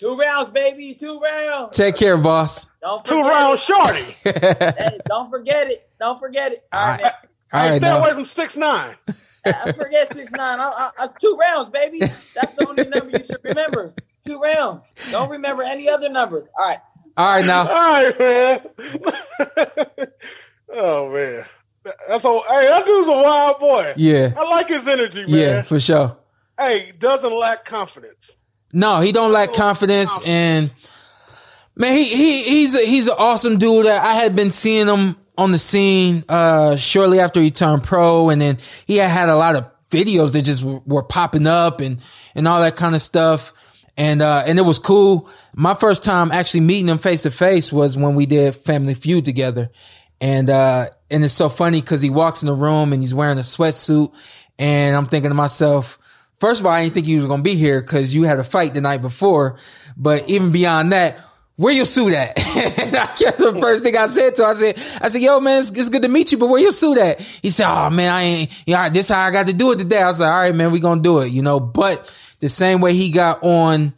Two 0.00 0.16
rounds, 0.16 0.50
baby. 0.50 0.94
Two 0.98 1.20
rounds. 1.20 1.76
Take 1.76 1.94
care, 1.94 2.16
boss. 2.16 2.66
Don't 2.80 3.04
Two 3.04 3.16
forget 3.22 3.30
round 3.30 3.54
it. 3.54 3.60
shorty. 3.60 4.02
Hey, 4.24 4.98
don't 5.06 5.30
forget 5.30 5.70
it. 5.70 5.88
Don't 6.00 6.18
forget 6.18 6.52
it. 6.52 6.64
All 6.72 6.80
right, 6.80 7.02
man. 7.02 7.12
All 7.12 7.27
hey, 7.52 7.70
right, 7.70 7.76
stay 7.76 7.80
now. 7.80 8.00
away 8.00 8.12
from 8.12 8.24
six 8.24 8.56
nine. 8.56 8.96
I 9.46 9.72
forget 9.72 10.12
six 10.12 10.30
nine. 10.32 10.60
I, 10.60 10.64
I, 10.64 10.90
that's 10.98 11.20
two 11.20 11.36
rounds, 11.40 11.70
baby. 11.70 12.00
That's 12.00 12.54
the 12.54 12.66
only 12.68 12.84
number 12.84 13.18
you 13.18 13.24
should 13.24 13.40
remember. 13.42 13.94
Two 14.26 14.40
rounds. 14.40 14.92
Don't 15.10 15.30
remember 15.30 15.62
any 15.62 15.88
other 15.88 16.08
number. 16.08 16.48
All 16.58 16.68
right. 16.68 16.78
All 17.16 17.26
right, 17.26 17.44
now. 17.44 17.60
All 17.68 18.04
right, 18.04 18.18
man. 18.18 18.60
oh 20.72 21.12
man, 21.12 21.44
that's 22.06 22.24
a 22.24 22.28
hey. 22.28 22.68
That 22.68 22.86
dude's 22.86 23.08
a 23.08 23.12
wild 23.12 23.58
boy. 23.58 23.94
Yeah, 23.96 24.34
I 24.36 24.48
like 24.48 24.68
his 24.68 24.86
energy, 24.86 25.22
man. 25.22 25.28
yeah, 25.28 25.62
for 25.62 25.80
sure. 25.80 26.16
Hey, 26.58 26.92
doesn't 26.96 27.36
lack 27.36 27.64
confidence. 27.64 28.32
No, 28.72 29.00
he 29.00 29.10
don't 29.10 29.32
lack 29.32 29.52
confidence, 29.52 30.20
and 30.26 30.70
man, 31.74 31.96
he 31.96 32.04
he 32.04 32.42
he's 32.44 32.74
a, 32.76 32.86
he's 32.86 33.08
an 33.08 33.16
awesome 33.18 33.58
dude. 33.58 33.86
That 33.86 34.00
I 34.04 34.14
had 34.14 34.36
been 34.36 34.52
seeing 34.52 34.86
him 34.86 35.16
on 35.38 35.52
the 35.52 35.58
scene 35.58 36.24
uh 36.28 36.76
shortly 36.76 37.20
after 37.20 37.40
he 37.40 37.50
turned 37.50 37.84
pro, 37.84 38.28
and 38.28 38.42
then 38.42 38.58
he 38.86 38.96
had 38.96 39.08
had 39.08 39.28
a 39.30 39.36
lot 39.36 39.56
of 39.56 39.70
videos 39.90 40.34
that 40.34 40.42
just 40.42 40.62
were, 40.62 40.80
were 40.84 41.02
popping 41.02 41.46
up 41.46 41.80
and 41.80 41.98
and 42.34 42.46
all 42.46 42.60
that 42.60 42.76
kind 42.76 42.94
of 42.94 43.00
stuff. 43.00 43.54
And 43.96 44.20
uh 44.20 44.42
and 44.46 44.58
it 44.58 44.62
was 44.62 44.78
cool. 44.78 45.30
My 45.54 45.74
first 45.74 46.04
time 46.04 46.30
actually 46.30 46.60
meeting 46.60 46.88
him 46.88 46.98
face 46.98 47.22
to 47.22 47.30
face 47.30 47.72
was 47.72 47.96
when 47.96 48.14
we 48.14 48.26
did 48.26 48.54
Family 48.54 48.94
Feud 48.94 49.24
together. 49.24 49.70
And 50.20 50.50
uh 50.50 50.88
and 51.10 51.24
it's 51.24 51.34
so 51.34 51.48
funny 51.48 51.80
because 51.80 52.02
he 52.02 52.10
walks 52.10 52.42
in 52.42 52.48
the 52.48 52.54
room 52.54 52.92
and 52.92 53.02
he's 53.02 53.14
wearing 53.14 53.38
a 53.38 53.42
sweatsuit 53.42 54.14
and 54.58 54.96
I'm 54.96 55.06
thinking 55.06 55.30
to 55.30 55.34
myself, 55.34 55.98
first 56.38 56.60
of 56.60 56.66
all, 56.66 56.72
I 56.72 56.82
didn't 56.82 56.94
think 56.94 57.06
he 57.06 57.16
was 57.16 57.26
gonna 57.26 57.42
be 57.42 57.54
here 57.54 57.80
because 57.80 58.14
you 58.14 58.24
had 58.24 58.38
a 58.38 58.44
fight 58.44 58.74
the 58.74 58.80
night 58.80 59.02
before. 59.02 59.56
But 59.96 60.28
even 60.28 60.52
beyond 60.52 60.92
that, 60.92 61.18
where 61.58 61.74
your 61.74 61.86
suit 61.86 62.14
at? 62.14 62.38
and 62.78 62.96
I 62.96 63.06
kept 63.06 63.38
the 63.38 63.56
first 63.60 63.82
thing 63.82 63.96
I 63.96 64.06
said 64.06 64.36
to 64.36 64.42
him, 64.42 64.48
I 64.48 64.52
said, 64.52 64.76
I 65.02 65.08
said, 65.08 65.20
yo, 65.20 65.40
man, 65.40 65.58
it's, 65.58 65.70
it's 65.72 65.88
good 65.88 66.02
to 66.02 66.08
meet 66.08 66.30
you, 66.30 66.38
but 66.38 66.46
where 66.46 66.62
your 66.62 66.70
suit 66.70 66.98
at? 66.98 67.20
He 67.20 67.50
said, 67.50 67.66
oh 67.68 67.90
man, 67.90 68.12
I 68.12 68.22
ain't, 68.22 68.62
you 68.64 68.76
know, 68.76 68.88
this 68.88 69.08
how 69.08 69.20
I 69.20 69.32
got 69.32 69.48
to 69.48 69.52
do 69.52 69.72
it 69.72 69.78
today. 69.78 70.00
I 70.00 70.06
was 70.06 70.20
like, 70.20 70.30
all 70.30 70.38
right, 70.38 70.54
man, 70.54 70.70
we 70.70 70.78
gonna 70.78 71.02
do 71.02 71.18
it, 71.18 71.32
you 71.32 71.42
know, 71.42 71.58
but 71.58 72.16
the 72.38 72.48
same 72.48 72.80
way 72.80 72.94
he 72.94 73.10
got 73.10 73.42
on, 73.42 73.92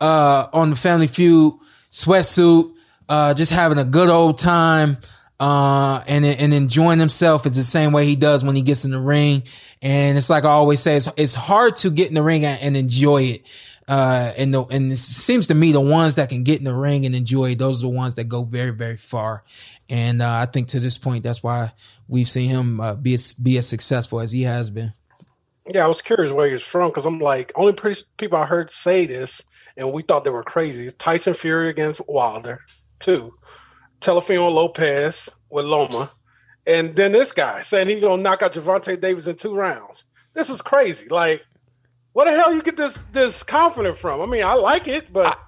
uh, 0.00 0.46
on 0.52 0.70
the 0.70 0.76
Family 0.76 1.08
Feud 1.08 1.54
sweatsuit, 1.90 2.72
uh, 3.08 3.34
just 3.34 3.50
having 3.50 3.78
a 3.78 3.84
good 3.84 4.08
old 4.08 4.38
time, 4.38 4.96
uh, 5.40 6.04
and, 6.06 6.24
and 6.24 6.54
enjoying 6.54 7.00
himself 7.00 7.44
is 7.44 7.52
the 7.52 7.64
same 7.64 7.92
way 7.92 8.04
he 8.04 8.14
does 8.14 8.44
when 8.44 8.54
he 8.54 8.62
gets 8.62 8.84
in 8.84 8.92
the 8.92 9.00
ring. 9.00 9.42
And 9.82 10.16
it's 10.16 10.30
like 10.30 10.44
I 10.44 10.50
always 10.50 10.80
say, 10.80 10.96
it's, 10.96 11.08
it's 11.16 11.34
hard 11.34 11.74
to 11.76 11.90
get 11.90 12.08
in 12.08 12.14
the 12.14 12.22
ring 12.22 12.44
and 12.44 12.76
enjoy 12.76 13.22
it. 13.22 13.46
Uh, 13.90 14.32
and 14.38 14.54
the, 14.54 14.64
and 14.66 14.92
it 14.92 14.98
seems 14.98 15.48
to 15.48 15.54
me 15.54 15.72
the 15.72 15.80
ones 15.80 16.14
that 16.14 16.28
can 16.28 16.44
get 16.44 16.60
in 16.60 16.64
the 16.64 16.72
ring 16.74 17.04
and 17.04 17.14
enjoy 17.14 17.56
those 17.56 17.82
are 17.82 17.88
the 17.88 17.96
ones 17.96 18.14
that 18.14 18.24
go 18.28 18.44
very, 18.44 18.70
very 18.70 18.96
far. 18.96 19.42
And, 19.88 20.22
uh, 20.22 20.30
I 20.30 20.46
think 20.46 20.68
to 20.68 20.78
this 20.78 20.96
point, 20.96 21.24
that's 21.24 21.42
why 21.42 21.72
we've 22.06 22.28
seen 22.28 22.50
him, 22.50 22.80
uh, 22.80 22.94
be 22.94 23.14
as, 23.14 23.34
be 23.34 23.58
as 23.58 23.66
successful 23.66 24.20
as 24.20 24.30
he 24.30 24.42
has 24.42 24.70
been. 24.70 24.92
Yeah, 25.66 25.84
I 25.84 25.88
was 25.88 26.02
curious 26.02 26.32
where 26.32 26.46
he 26.46 26.52
was 26.52 26.62
from 26.62 26.90
because 26.90 27.04
I'm 27.04 27.18
like, 27.18 27.52
only 27.56 27.72
pretty 27.72 28.02
people 28.16 28.38
I 28.38 28.46
heard 28.46 28.72
say 28.72 29.06
this, 29.06 29.42
and 29.76 29.92
we 29.92 30.02
thought 30.02 30.24
they 30.24 30.30
were 30.30 30.44
crazy. 30.44 30.90
Tyson 30.92 31.34
Fury 31.34 31.68
against 31.68 32.00
Wilder, 32.08 32.60
two. 33.00 33.34
Teofimo 34.00 34.50
Lopez 34.50 35.28
with 35.50 35.66
Loma, 35.66 36.10
and 36.66 36.96
then 36.96 37.12
this 37.12 37.32
guy 37.32 37.60
saying 37.62 37.88
he's 37.88 38.00
gonna 38.00 38.22
knock 38.22 38.42
out 38.42 38.54
Gervonta 38.54 38.98
Davis 38.98 39.26
in 39.26 39.36
two 39.36 39.54
rounds. 39.54 40.04
This 40.32 40.48
is 40.48 40.62
crazy. 40.62 41.08
Like, 41.08 41.42
where 42.12 42.26
the 42.26 42.32
hell 42.32 42.54
you 42.54 42.62
get 42.62 42.76
this 42.76 42.98
this 43.12 43.42
confidence 43.42 43.98
from? 43.98 44.20
I 44.20 44.26
mean, 44.26 44.44
I 44.44 44.54
like 44.54 44.88
it, 44.88 45.12
but 45.12 45.38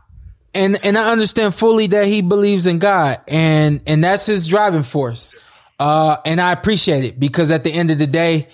and 0.54 0.78
and 0.84 0.96
I 0.96 1.10
understand 1.10 1.54
fully 1.54 1.88
that 1.88 2.06
he 2.06 2.22
believes 2.22 2.66
in 2.66 2.78
God 2.78 3.18
and 3.28 3.82
and 3.86 4.02
that's 4.02 4.26
his 4.26 4.46
driving 4.46 4.82
force. 4.82 5.34
Uh 5.78 6.16
and 6.24 6.40
I 6.40 6.52
appreciate 6.52 7.04
it 7.04 7.18
because 7.18 7.50
at 7.50 7.64
the 7.64 7.72
end 7.72 7.90
of 7.90 7.98
the 7.98 8.06
day, 8.06 8.48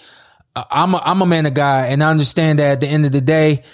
uh, 0.56 0.64
I'm 0.70 0.94
a, 0.94 1.02
I'm 1.04 1.22
a 1.22 1.26
man 1.26 1.46
of 1.46 1.54
God 1.54 1.90
and 1.90 2.02
I 2.02 2.10
understand 2.10 2.58
that 2.58 2.72
at 2.72 2.80
the 2.80 2.88
end 2.88 3.04
of 3.04 3.12
the 3.12 3.20
day, 3.20 3.64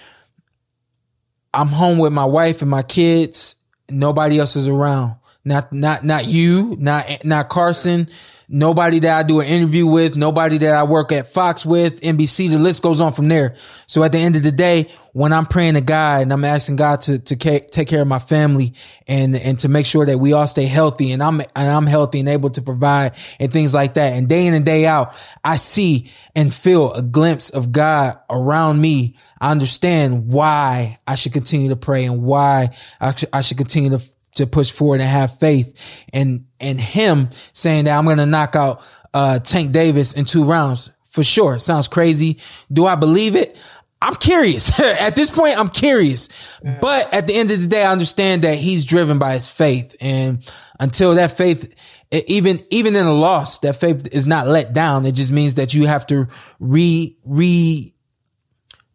I'm 1.53 1.69
home 1.69 1.99
with 1.99 2.13
my 2.13 2.25
wife 2.25 2.63
and 2.63 2.71
my 2.71 2.83
kids. 2.83 3.57
Nobody 3.89 4.39
else 4.39 4.57
is 4.57 4.67
around. 4.67 5.17
Not 5.45 5.73
not 5.73 6.05
not 6.05 6.27
you, 6.27 6.75
not 6.81 7.07
not 7.25 7.49
Carson, 7.51 8.09
nobody 8.49 8.99
that 9.01 9.19
I 9.19 9.23
do 9.23 9.41
an 9.41 9.47
interview 9.47 9.87
with, 9.87 10.17
nobody 10.17 10.59
that 10.59 10.75
I 10.75 10.85
work 10.85 11.13
at 11.13 11.29
Fox 11.29 11.65
with, 11.65 12.01
NBC, 12.01 12.51
the 12.51 12.59
list 12.59 12.83
goes 12.83 13.01
on 13.01 13.13
from 13.13 13.29
there. 13.29 13.57
So 13.87 14.03
at 14.03 14.13
the 14.13 14.19
end 14.19 14.37
of 14.37 14.43
the 14.43 14.53
day, 14.53 14.91
when 15.13 15.33
I'm 15.33 15.47
praying 15.47 15.75
to 15.75 15.81
God 15.81 16.23
and 16.23 16.33
I'm 16.33 16.45
asking 16.45 16.75
God 16.77 17.03
to, 17.03 17.21
to 17.21 17.37
take 17.37 17.89
care 17.89 18.03
of 18.03 18.09
my 18.09 18.19
family 18.19 18.75
and, 19.07 19.37
and 19.37 19.57
to 19.61 19.69
make 19.69 19.87
sure 19.87 20.05
that 20.05 20.19
we 20.19 20.33
all 20.33 20.49
stay 20.49 20.65
healthy 20.65 21.13
and 21.13 21.23
I'm, 21.23 21.41
and 21.41 21.49
I'm 21.55 21.87
healthy 21.87 22.19
and 22.19 22.29
able 22.29 22.51
to 22.51 22.63
provide 22.63 23.15
and 23.39 23.53
things 23.53 23.73
like 23.75 23.95
that. 23.95 24.15
And 24.15 24.29
day 24.29 24.47
in 24.47 24.55
and 24.55 24.67
day 24.67 24.87
out, 24.87 25.15
I 25.45 25.57
see 25.57 26.11
and 26.35 26.53
feel 26.53 26.93
a 26.95 27.03
glimpse 27.03 27.51
of 27.51 27.71
God 27.71 28.17
around 28.29 28.81
me. 28.81 29.17
I 29.41 29.53
understand 29.53 30.27
why 30.29 30.99
I 31.07 31.15
should 31.15 31.33
continue 31.33 31.69
to 31.69 31.77
pray 31.77 32.07
and 32.07 32.23
why 32.23 32.71
I, 33.01 33.15
sh- 33.15 33.25
I 33.33 33.43
should 33.43 33.59
continue 33.59 33.91
to 33.91 34.05
to 34.35 34.47
push 34.47 34.73
forward 34.73 35.01
and 35.01 35.09
have 35.09 35.39
faith 35.39 35.79
and 36.13 36.47
and 36.61 36.81
him 36.81 37.31
saying 37.53 37.85
that 37.85 37.97
I'm 37.97 38.05
going 38.05 38.19
to 38.19 38.27
knock 38.27 38.57
out 38.57 38.83
uh 39.13 39.39
Tank 39.39 39.73
Davis 39.73 40.15
in 40.15 40.25
two 40.25 40.45
rounds 40.45 40.91
for 41.15 41.23
sure. 41.23 41.59
Sounds 41.61 41.87
crazy. 41.87 42.39
Do 42.73 42.87
I 42.87 42.97
believe 42.97 43.37
it? 43.37 43.57
I'm 44.03 44.17
curious. 44.17 44.79
at 44.81 45.17
this 45.17 45.31
point, 45.31 45.59
I'm 45.59 45.69
curious. 45.69 46.29
But 46.81 47.15
at 47.15 47.27
the 47.27 47.35
end 47.35 47.51
of 47.51 47.61
the 47.61 47.69
day, 47.69 47.85
I 47.85 47.93
understand 47.93 48.43
that 48.43 48.59
he's 48.59 48.85
driven 48.85 49.19
by 49.19 49.33
his 49.33 49.49
faith. 49.49 49.97
And 50.01 50.47
until 50.79 51.15
that 51.15 51.37
faith, 51.37 51.73
even, 52.11 52.61
even 52.71 52.97
in 52.97 53.07
a 53.07 53.15
loss, 53.15 53.61
that 53.61 53.77
faith 53.77 54.09
is 54.13 54.27
not 54.27 54.47
let 54.47 54.75
down. 54.75 55.07
It 55.07 55.15
just 55.15 55.33
means 55.33 55.55
that 55.55 55.73
you 55.73 55.87
have 55.87 56.07
to 56.09 56.29
re, 56.61 57.17
re, 57.25 57.94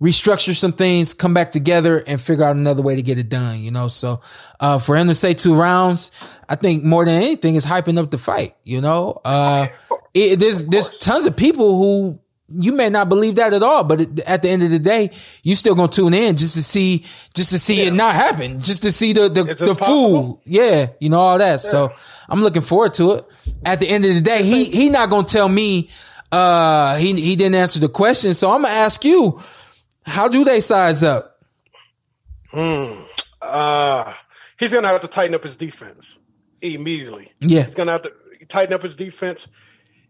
restructure 0.01 0.55
some 0.55 0.71
things, 0.71 1.13
come 1.13 1.33
back 1.33 1.51
together 1.51 2.01
and 2.07 2.21
figure 2.21 2.43
out 2.45 2.55
another 2.55 2.81
way 2.81 2.95
to 2.95 3.01
get 3.01 3.19
it 3.19 3.29
done, 3.29 3.59
you 3.59 3.71
know? 3.71 3.87
So, 3.87 4.21
uh, 4.59 4.79
for 4.79 4.95
him 4.95 5.07
to 5.07 5.15
say 5.15 5.33
two 5.33 5.55
rounds, 5.55 6.11
I 6.47 6.55
think 6.55 6.83
more 6.83 7.03
than 7.05 7.15
anything 7.15 7.55
is 7.55 7.65
hyping 7.65 7.97
up 7.97 8.09
the 8.09 8.17
fight, 8.17 8.53
you 8.63 8.81
know? 8.81 9.19
Uh, 9.25 9.67
it, 10.13 10.39
there's, 10.39 10.65
there's 10.67 10.89
tons 10.99 11.25
of 11.25 11.35
people 11.35 11.77
who 11.77 12.19
you 12.51 12.71
may 12.71 12.89
not 12.89 13.09
believe 13.09 13.35
that 13.35 13.53
at 13.53 13.61
all, 13.61 13.83
but 13.83 14.01
at 14.21 14.41
the 14.41 14.49
end 14.49 14.63
of 14.63 14.71
the 14.71 14.79
day, 14.79 15.11
you 15.43 15.55
still 15.55 15.75
gonna 15.75 15.91
tune 15.91 16.13
in 16.13 16.35
just 16.35 16.55
to 16.55 16.63
see, 16.63 17.05
just 17.35 17.51
to 17.51 17.59
see 17.59 17.81
it 17.81 17.93
not 17.93 18.15
happen, 18.15 18.59
just 18.59 18.81
to 18.83 18.91
see 18.91 19.13
the, 19.13 19.29
the, 19.29 19.43
the 19.53 19.75
fool. 19.75 20.41
Yeah. 20.45 20.87
You 20.99 21.09
know, 21.09 21.19
all 21.19 21.37
that. 21.37 21.61
So 21.61 21.93
I'm 22.27 22.41
looking 22.41 22.63
forward 22.63 22.95
to 22.95 23.11
it. 23.13 23.25
At 23.63 23.79
the 23.79 23.87
end 23.87 24.05
of 24.05 24.15
the 24.15 24.21
day, 24.21 24.41
he, 24.43 24.63
he 24.65 24.89
not 24.89 25.11
gonna 25.11 25.27
tell 25.27 25.47
me, 25.47 25.89
uh, 26.31 26.95
he, 26.97 27.13
he 27.13 27.35
didn't 27.35 27.55
answer 27.55 27.79
the 27.79 27.89
question. 27.89 28.33
So 28.33 28.51
I'm 28.51 28.63
gonna 28.63 28.73
ask 28.73 29.05
you, 29.05 29.39
how 30.05 30.27
do 30.27 30.43
they 30.43 30.59
size 30.59 31.03
up? 31.03 31.37
uh, 33.41 34.13
he's 34.59 34.73
gonna 34.73 34.87
have 34.87 35.01
to 35.01 35.07
tighten 35.07 35.35
up 35.35 35.43
his 35.43 35.55
defense 35.55 36.17
immediately. 36.61 37.31
Yeah. 37.39 37.63
He's 37.63 37.75
gonna 37.75 37.91
have 37.91 38.03
to 38.03 38.11
tighten 38.47 38.73
up 38.73 38.83
his 38.83 38.95
defense. 38.95 39.47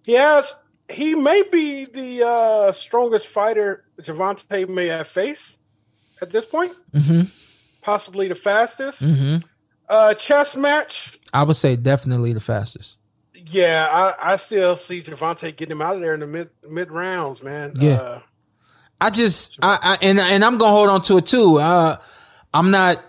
He 0.04 0.14
has 0.14 0.56
he 0.90 1.16
may 1.16 1.44
be 1.44 1.86
the 1.86 2.28
uh, 2.28 2.72
strongest 2.72 3.28
fighter 3.28 3.84
Gervonta 4.02 4.68
may 4.68 4.88
have 4.88 5.08
faced 5.08 5.58
at 6.22 6.32
this 6.32 6.46
point. 6.46 6.74
Mm-hmm. 6.94 7.22
Possibly 7.82 8.28
the 8.28 8.36
fastest. 8.36 9.04
Uh, 9.88 10.14
chess 10.16 10.56
match. 10.56 11.18
I 11.34 11.44
would 11.44 11.56
say 11.56 11.76
definitely 11.76 12.34
the 12.34 12.40
fastest. 12.40 13.00
Yeah, 13.34 13.88
I, 13.90 14.34
I 14.34 14.36
still 14.36 14.76
see 14.76 15.02
Gervonta 15.02 15.56
getting 15.56 15.72
him 15.72 15.82
out 15.82 15.96
of 15.96 16.02
there 16.02 16.14
in 16.14 16.20
the 16.20 16.28
mid 16.28 16.50
mid 16.68 16.92
rounds, 16.92 17.42
man. 17.42 17.74
Yeah. 17.76 17.94
Uh, 17.94 18.22
I 19.02 19.10
just, 19.10 19.58
I, 19.62 19.78
I 19.82 19.98
and 20.02 20.20
and 20.20 20.44
I'm 20.44 20.58
gonna 20.58 20.72
hold 20.72 20.90
on 20.90 21.02
to 21.04 21.18
it 21.18 21.26
too. 21.26 21.58
Uh, 21.58 21.98
I'm 22.54 22.72
not. 22.72 23.04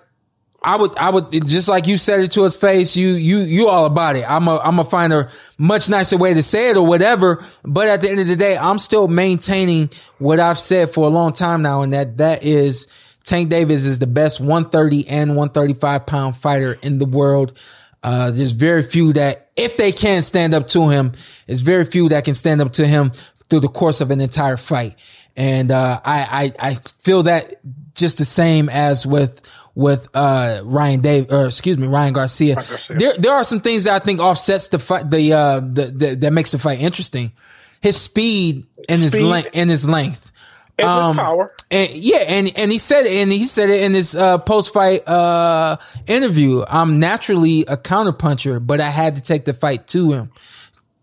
I 0.62 0.76
would, 0.76 0.94
I 0.98 1.08
would, 1.08 1.32
just 1.46 1.68
like 1.68 1.86
you 1.86 1.96
said 1.96 2.20
it 2.20 2.32
to 2.32 2.44
his 2.44 2.54
face. 2.54 2.94
You, 2.94 3.12
you, 3.12 3.38
you 3.38 3.68
all 3.68 3.86
about 3.86 4.16
it. 4.16 4.30
I'm 4.30 4.46
a, 4.46 4.58
I'm 4.58 4.76
gonna 4.76 4.84
find 4.84 5.10
a 5.10 5.30
much 5.56 5.88
nicer 5.88 6.18
way 6.18 6.34
to 6.34 6.42
say 6.42 6.68
it 6.68 6.76
or 6.76 6.86
whatever. 6.86 7.42
But 7.64 7.88
at 7.88 8.02
the 8.02 8.10
end 8.10 8.20
of 8.20 8.28
the 8.28 8.36
day, 8.36 8.58
I'm 8.58 8.78
still 8.78 9.08
maintaining 9.08 9.88
what 10.18 10.38
I've 10.38 10.58
said 10.58 10.90
for 10.90 11.06
a 11.06 11.08
long 11.08 11.32
time 11.32 11.62
now, 11.62 11.80
and 11.80 11.94
that 11.94 12.18
that 12.18 12.44
is 12.44 12.88
Tank 13.24 13.48
Davis 13.48 13.86
is 13.86 14.00
the 14.00 14.06
best 14.06 14.40
130 14.40 15.08
and 15.08 15.30
135 15.30 16.06
pound 16.06 16.36
fighter 16.36 16.76
in 16.82 16.98
the 16.98 17.06
world. 17.06 17.58
Uh, 18.02 18.30
there's 18.30 18.52
very 18.52 18.82
few 18.82 19.12
that, 19.12 19.50
if 19.56 19.76
they 19.76 19.92
can 19.92 20.22
stand 20.22 20.54
up 20.54 20.68
to 20.68 20.88
him, 20.88 21.12
there's 21.46 21.60
very 21.60 21.84
few 21.84 22.08
that 22.08 22.24
can 22.24 22.34
stand 22.34 22.60
up 22.60 22.72
to 22.72 22.86
him 22.86 23.12
through 23.48 23.60
the 23.60 23.68
course 23.68 24.00
of 24.00 24.10
an 24.10 24.20
entire 24.20 24.56
fight. 24.56 24.96
And, 25.36 25.70
uh, 25.70 26.00
I, 26.04 26.52
I, 26.60 26.70
I 26.70 26.74
feel 26.74 27.24
that 27.24 27.56
just 27.94 28.18
the 28.18 28.24
same 28.24 28.68
as 28.68 29.06
with, 29.06 29.40
with, 29.74 30.08
uh, 30.14 30.62
Ryan 30.64 31.00
Dave, 31.00 31.32
or 31.32 31.46
excuse 31.46 31.78
me, 31.78 31.86
Ryan 31.86 32.12
Garcia. 32.12 32.54
Garcia. 32.56 32.98
There, 32.98 33.12
there 33.18 33.32
are 33.32 33.44
some 33.44 33.60
things 33.60 33.84
that 33.84 34.00
I 34.00 34.04
think 34.04 34.20
offsets 34.20 34.68
the 34.68 34.78
fight, 34.78 35.10
the, 35.10 35.32
uh, 35.32 35.60
the, 35.60 35.84
the 35.86 36.14
that 36.16 36.32
makes 36.32 36.52
the 36.52 36.58
fight 36.58 36.80
interesting. 36.80 37.32
His 37.80 37.96
speed 37.96 38.66
and 38.88 39.00
his 39.00 39.14
length, 39.18 39.50
and 39.54 39.70
his 39.70 39.88
length. 39.88 40.32
and 40.78 40.86
Um, 40.88 41.16
his 41.16 41.20
power. 41.20 41.54
And 41.70 41.90
yeah, 41.92 42.24
and 42.26 42.50
and 42.56 42.70
he 42.70 42.76
said 42.78 43.06
it, 43.06 43.14
and 43.14 43.32
he 43.32 43.44
said 43.44 43.70
it 43.70 43.82
in 43.84 43.94
his 43.94 44.14
uh, 44.14 44.36
post 44.38 44.74
fight 44.74 45.06
uh, 45.08 45.76
interview. 46.06 46.62
I'm 46.68 46.98
naturally 47.00 47.62
a 47.62 47.76
counterpuncher, 47.78 48.66
but 48.66 48.80
I 48.80 48.90
had 48.90 49.16
to 49.16 49.22
take 49.22 49.46
the 49.46 49.54
fight 49.54 49.86
to 49.88 50.12
him. 50.12 50.32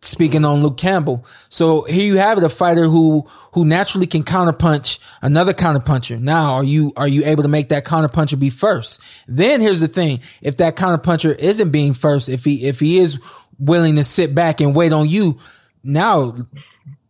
Speaking 0.01 0.45
on 0.45 0.61
Luke 0.61 0.77
Campbell, 0.77 1.25
so 1.49 1.81
here 1.81 2.05
you 2.05 2.17
have 2.17 2.37
it, 2.37 2.43
a 2.43 2.49
fighter 2.49 2.83
who 2.83 3.27
who 3.53 3.65
naturally 3.65 4.05
can 4.05 4.23
counterpunch 4.23 4.99
another 5.23 5.53
counterpuncher. 5.53 6.19
Now, 6.19 6.53
are 6.53 6.63
you 6.63 6.93
are 6.95 7.07
you 7.07 7.25
able 7.25 7.41
to 7.41 7.49
make 7.49 7.69
that 7.69 7.83
counterpuncher 7.83 8.39
be 8.39 8.51
first? 8.51 9.01
Then 9.27 9.59
here's 9.59 9.79
the 9.79 9.87
thing: 9.87 10.19
if 10.41 10.57
that 10.57 10.75
counterpuncher 10.75 11.35
isn't 11.39 11.71
being 11.71 11.95
first, 11.95 12.29
if 12.29 12.45
he 12.45 12.67
if 12.67 12.79
he 12.79 12.99
is 12.99 13.19
willing 13.57 13.95
to 13.95 14.03
sit 14.03 14.35
back 14.35 14.61
and 14.61 14.75
wait 14.75 14.93
on 14.93 15.09
you, 15.09 15.39
now 15.83 16.35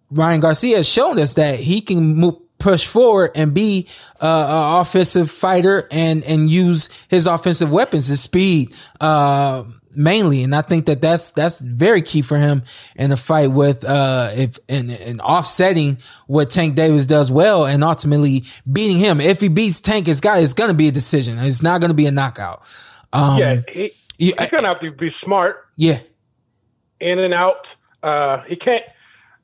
Ryan 0.09 0.39
Garcia 0.39 0.77
has 0.77 0.87
shown 0.87 1.19
us 1.19 1.33
that 1.33 1.59
he 1.59 1.81
can 1.81 2.15
move, 2.15 2.35
push 2.57 2.85
forward 2.85 3.31
and 3.35 3.53
be 3.53 3.87
uh, 4.21 4.75
an 4.75 4.81
offensive 4.81 5.29
fighter 5.29 5.87
and 5.91 6.23
and 6.23 6.49
use 6.49 6.89
his 7.09 7.27
offensive 7.27 7.71
weapons, 7.71 8.07
his 8.07 8.21
speed, 8.21 8.73
uh, 9.01 9.63
mainly. 9.97 10.43
And 10.43 10.55
I 10.55 10.61
think 10.61 10.85
that 10.85 11.01
that's 11.01 11.31
that's 11.31 11.59
very 11.59 12.01
key 12.01 12.21
for 12.21 12.37
him 12.37 12.63
in 12.95 13.11
a 13.11 13.17
fight 13.17 13.47
with 13.51 13.83
uh, 13.83 14.29
if 14.33 14.59
and, 14.69 14.91
and 14.91 15.19
offsetting 15.21 15.97
what 16.27 16.49
Tank 16.49 16.75
Davis 16.75 17.07
does 17.07 17.31
well 17.31 17.65
and 17.65 17.83
ultimately 17.83 18.45
beating 18.71 18.97
him. 18.97 19.19
If 19.19 19.41
he 19.41 19.49
beats 19.49 19.79
Tank, 19.79 20.07
it's 20.07 20.21
got 20.21 20.41
it's 20.41 20.53
gonna 20.53 20.73
be 20.73 20.87
a 20.87 20.91
decision. 20.91 21.37
It's 21.39 21.63
not 21.63 21.81
gonna 21.81 21.93
be 21.93 22.05
a 22.05 22.11
knockout. 22.11 22.61
Um, 23.11 23.39
yeah, 23.39 23.61
he, 23.67 23.91
he's 24.17 24.33
gonna 24.35 24.67
have 24.67 24.79
to 24.81 24.91
be 24.91 25.09
smart, 25.09 25.65
yeah, 25.75 25.99
in 26.99 27.19
and 27.19 27.33
out. 27.33 27.75
Uh, 28.03 28.41
he 28.43 28.55
can't. 28.55 28.83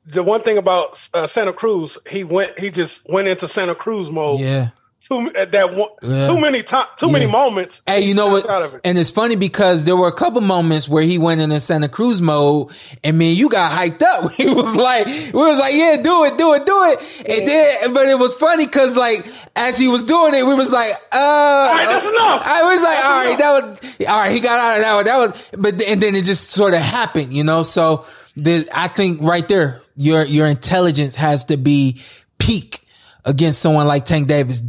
The 0.06 0.22
one 0.22 0.42
thing 0.42 0.58
about 0.58 1.08
uh, 1.14 1.26
Santa 1.26 1.52
Cruz, 1.52 1.98
he 2.08 2.24
went. 2.24 2.58
He 2.58 2.70
just 2.70 3.08
went 3.08 3.26
into 3.26 3.48
Santa 3.48 3.74
Cruz 3.74 4.10
mode. 4.10 4.40
yeah. 4.40 4.70
Too, 5.08 5.30
at 5.36 5.52
that 5.52 5.74
one, 5.74 5.90
Yeah. 6.00 6.28
too 6.28 6.40
many 6.40 6.62
time, 6.62 6.86
too 6.96 7.10
many 7.10 7.26
moments. 7.26 7.82
Hey, 7.86 8.00
you 8.00 8.14
know 8.14 8.28
what? 8.28 8.46
It. 8.74 8.80
And 8.84 8.98
it's 8.98 9.10
funny 9.10 9.36
because 9.36 9.84
there 9.84 9.96
were 9.96 10.08
a 10.08 10.12
couple 10.12 10.40
moments 10.40 10.88
where 10.88 11.02
he 11.02 11.18
went 11.18 11.42
into 11.42 11.60
Santa 11.60 11.88
Cruz 11.90 12.22
mode, 12.22 12.70
and 13.02 13.18
man, 13.18 13.34
you 13.36 13.50
got 13.50 13.70
hyped 13.70 14.00
up. 14.02 14.32
He 14.36 14.46
was 14.46 14.74
like, 14.76 15.06
we 15.06 15.32
was 15.34 15.58
like, 15.58 15.74
yeah, 15.74 15.96
do 16.02 16.24
it, 16.24 16.38
do 16.38 16.54
it, 16.54 16.64
do 16.64 16.84
it. 16.84 17.28
And 17.28 17.46
then, 17.48 17.92
but 17.92 18.06
it 18.08 18.18
was 18.18 18.34
funny 18.34 18.64
because 18.64 18.96
like 18.96 19.26
as 19.56 19.76
he 19.76 19.88
was 19.88 20.04
doing 20.04 20.32
it, 20.34 20.46
we 20.46 20.54
was 20.54 20.72
like, 20.72 20.92
uh, 21.12 21.16
all 21.18 21.74
right, 21.74 21.86
that's 21.86 22.06
enough. 22.06 22.42
I 22.46 22.62
was 22.72 22.82
like, 22.82 22.96
That's 22.96 23.06
all 23.06 23.12
right, 23.12 23.26
enough. 23.26 23.80
that 23.80 23.98
was 24.00 24.06
all 24.08 24.16
right. 24.20 24.32
He 24.32 24.40
got 24.40 24.58
out 24.58 24.76
of 24.78 24.82
that 24.82 24.94
one. 24.94 25.04
That 25.04 25.18
was, 25.18 25.50
but 25.58 25.82
and 25.86 26.00
then 26.02 26.14
it 26.14 26.24
just 26.24 26.50
sort 26.50 26.72
of 26.72 26.80
happened, 26.80 27.32
you 27.32 27.44
know. 27.44 27.62
So 27.62 28.06
the 28.36 28.66
I 28.74 28.88
think 28.88 29.20
right 29.20 29.46
there, 29.46 29.82
your 29.96 30.24
your 30.24 30.46
intelligence 30.46 31.14
has 31.16 31.44
to 31.44 31.58
be 31.58 32.00
peak 32.38 32.80
against 33.24 33.60
someone 33.60 33.86
like 33.86 34.04
Tank 34.04 34.28
Davis. 34.28 34.62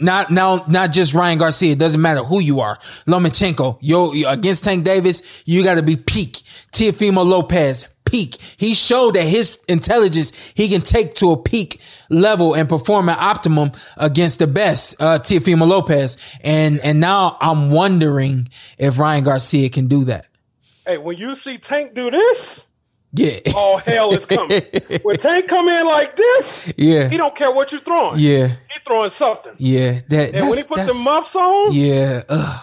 Not 0.00 0.30
now, 0.30 0.64
not 0.68 0.92
just 0.92 1.14
Ryan 1.14 1.38
Garcia. 1.38 1.72
It 1.72 1.78
doesn't 1.78 2.00
matter 2.00 2.22
who 2.22 2.40
you 2.40 2.60
are. 2.60 2.78
Lomachenko, 3.06 3.78
yo, 3.80 4.12
against 4.28 4.64
Tank 4.64 4.84
Davis, 4.84 5.42
you 5.44 5.64
got 5.64 5.74
to 5.74 5.82
be 5.82 5.96
peak. 5.96 6.32
Teofimo 6.72 7.24
Lopez, 7.26 7.88
peak. 8.04 8.36
He 8.56 8.74
showed 8.74 9.14
that 9.14 9.24
his 9.24 9.58
intelligence 9.68 10.32
he 10.54 10.68
can 10.68 10.80
take 10.80 11.14
to 11.14 11.32
a 11.32 11.36
peak 11.36 11.80
level 12.08 12.54
and 12.54 12.68
perform 12.68 13.08
at 13.08 13.18
optimum 13.18 13.72
against 13.96 14.38
the 14.38 14.46
best, 14.46 15.00
uh, 15.00 15.18
Teofimo 15.18 15.66
Lopez. 15.66 16.18
And 16.42 16.80
and 16.80 17.00
now 17.00 17.36
I'm 17.40 17.70
wondering 17.70 18.48
if 18.78 18.98
Ryan 18.98 19.24
Garcia 19.24 19.68
can 19.68 19.88
do 19.88 20.04
that. 20.04 20.26
Hey, 20.86 20.98
when 20.98 21.18
you 21.18 21.34
see 21.34 21.58
Tank 21.58 21.94
do 21.94 22.10
this, 22.10 22.66
Yeah. 23.12 23.38
all 23.54 23.78
hell 23.78 24.12
is 24.12 24.26
coming. 24.26 24.60
when 25.02 25.16
Tank 25.16 25.48
come 25.48 25.68
in 25.68 25.86
like 25.86 26.16
this, 26.16 26.72
Yeah. 26.76 27.08
he 27.08 27.16
don't 27.16 27.34
care 27.34 27.50
what 27.50 27.72
you're 27.72 27.80
throwing. 27.80 28.18
Yeah. 28.20 28.48
he 28.48 28.80
throwing 28.86 29.10
something. 29.10 29.52
Yeah. 29.58 30.00
That, 30.08 30.34
And 30.34 30.48
when 30.48 30.58
he 30.58 30.64
puts 30.64 30.84
the 30.86 30.94
muffs 30.94 31.34
on, 31.34 31.72
Yeah. 31.72 32.22
Ugh. 32.28 32.60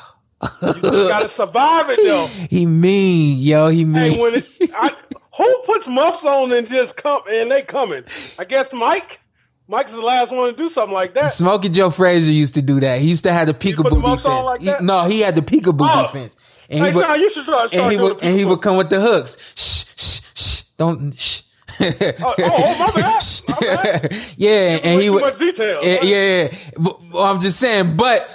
you 0.61 0.81
gotta 1.07 1.27
survive 1.29 1.89
it 1.89 1.99
though. 2.03 2.27
He 2.49 2.65
mean, 2.67 3.39
yo, 3.39 3.69
he 3.69 3.85
mean. 3.85 4.13
Hey, 4.13 4.21
when 4.21 4.35
it, 4.35 4.47
I, 4.75 4.95
who 5.37 5.61
puts 5.65 5.87
muffs 5.87 6.23
on 6.23 6.51
and 6.53 6.67
just 6.69 6.95
come 6.95 7.21
and 7.29 7.49
they 7.49 7.63
coming? 7.63 8.03
I 8.37 8.43
guess 8.45 8.71
Mike. 8.71 9.21
Mike's 9.67 9.93
the 9.93 10.01
last 10.01 10.31
one 10.31 10.51
to 10.51 10.55
do 10.55 10.69
something 10.69 10.93
like 10.93 11.15
that. 11.15 11.29
Smokey 11.33 11.69
Joe 11.69 11.89
Frazier 11.89 12.31
used 12.31 12.53
to 12.53 12.61
do 12.61 12.79
that. 12.81 12.99
He 13.01 13.09
used 13.09 13.23
to 13.23 13.33
have 13.33 13.47
the 13.47 13.53
peekaboo 13.55 13.99
defense. 13.99 14.23
like 14.45 14.61
He- 14.61 14.85
no, 14.85 15.05
he 15.05 15.21
had 15.21 15.35
the 15.35 15.41
peekaboo 15.41 15.89
Oh. 15.91 16.03
defense. 16.03 16.54
And 16.69 16.79
Hey, 16.79 16.89
he 16.89 16.95
would, 16.95 17.05
Shawn, 17.05 17.19
you 17.19 17.29
should 17.29 17.43
start, 17.43 17.69
start 17.69 17.83
and 17.83 17.91
he 17.91 18.01
would, 18.01 18.23
and 18.23 18.37
he 18.39 18.45
would 18.45 18.61
come 18.61 18.77
with 18.77 18.89
the 18.89 18.99
hooks. 18.99 19.37
Shh, 19.55 19.85
shh, 19.95 20.21
shh. 20.35 20.61
Don't, 20.77 21.13
shh. 21.13 21.41
Oh, 21.79 21.93
oh, 22.19 22.33
oh 22.39 22.91
my 22.95 23.01
bad. 23.01 23.23
My 23.49 23.59
bad. 23.59 24.13
yeah, 24.37 24.79
and 24.83 25.01
he 25.01 25.09
would. 25.09 25.37
detail, 25.37 25.79
Yeah, 25.81 26.03
yeah. 26.03 26.57
But- 26.77 26.99
I'm 27.17 27.39
just 27.41 27.59
saying, 27.59 27.97
but 27.97 28.29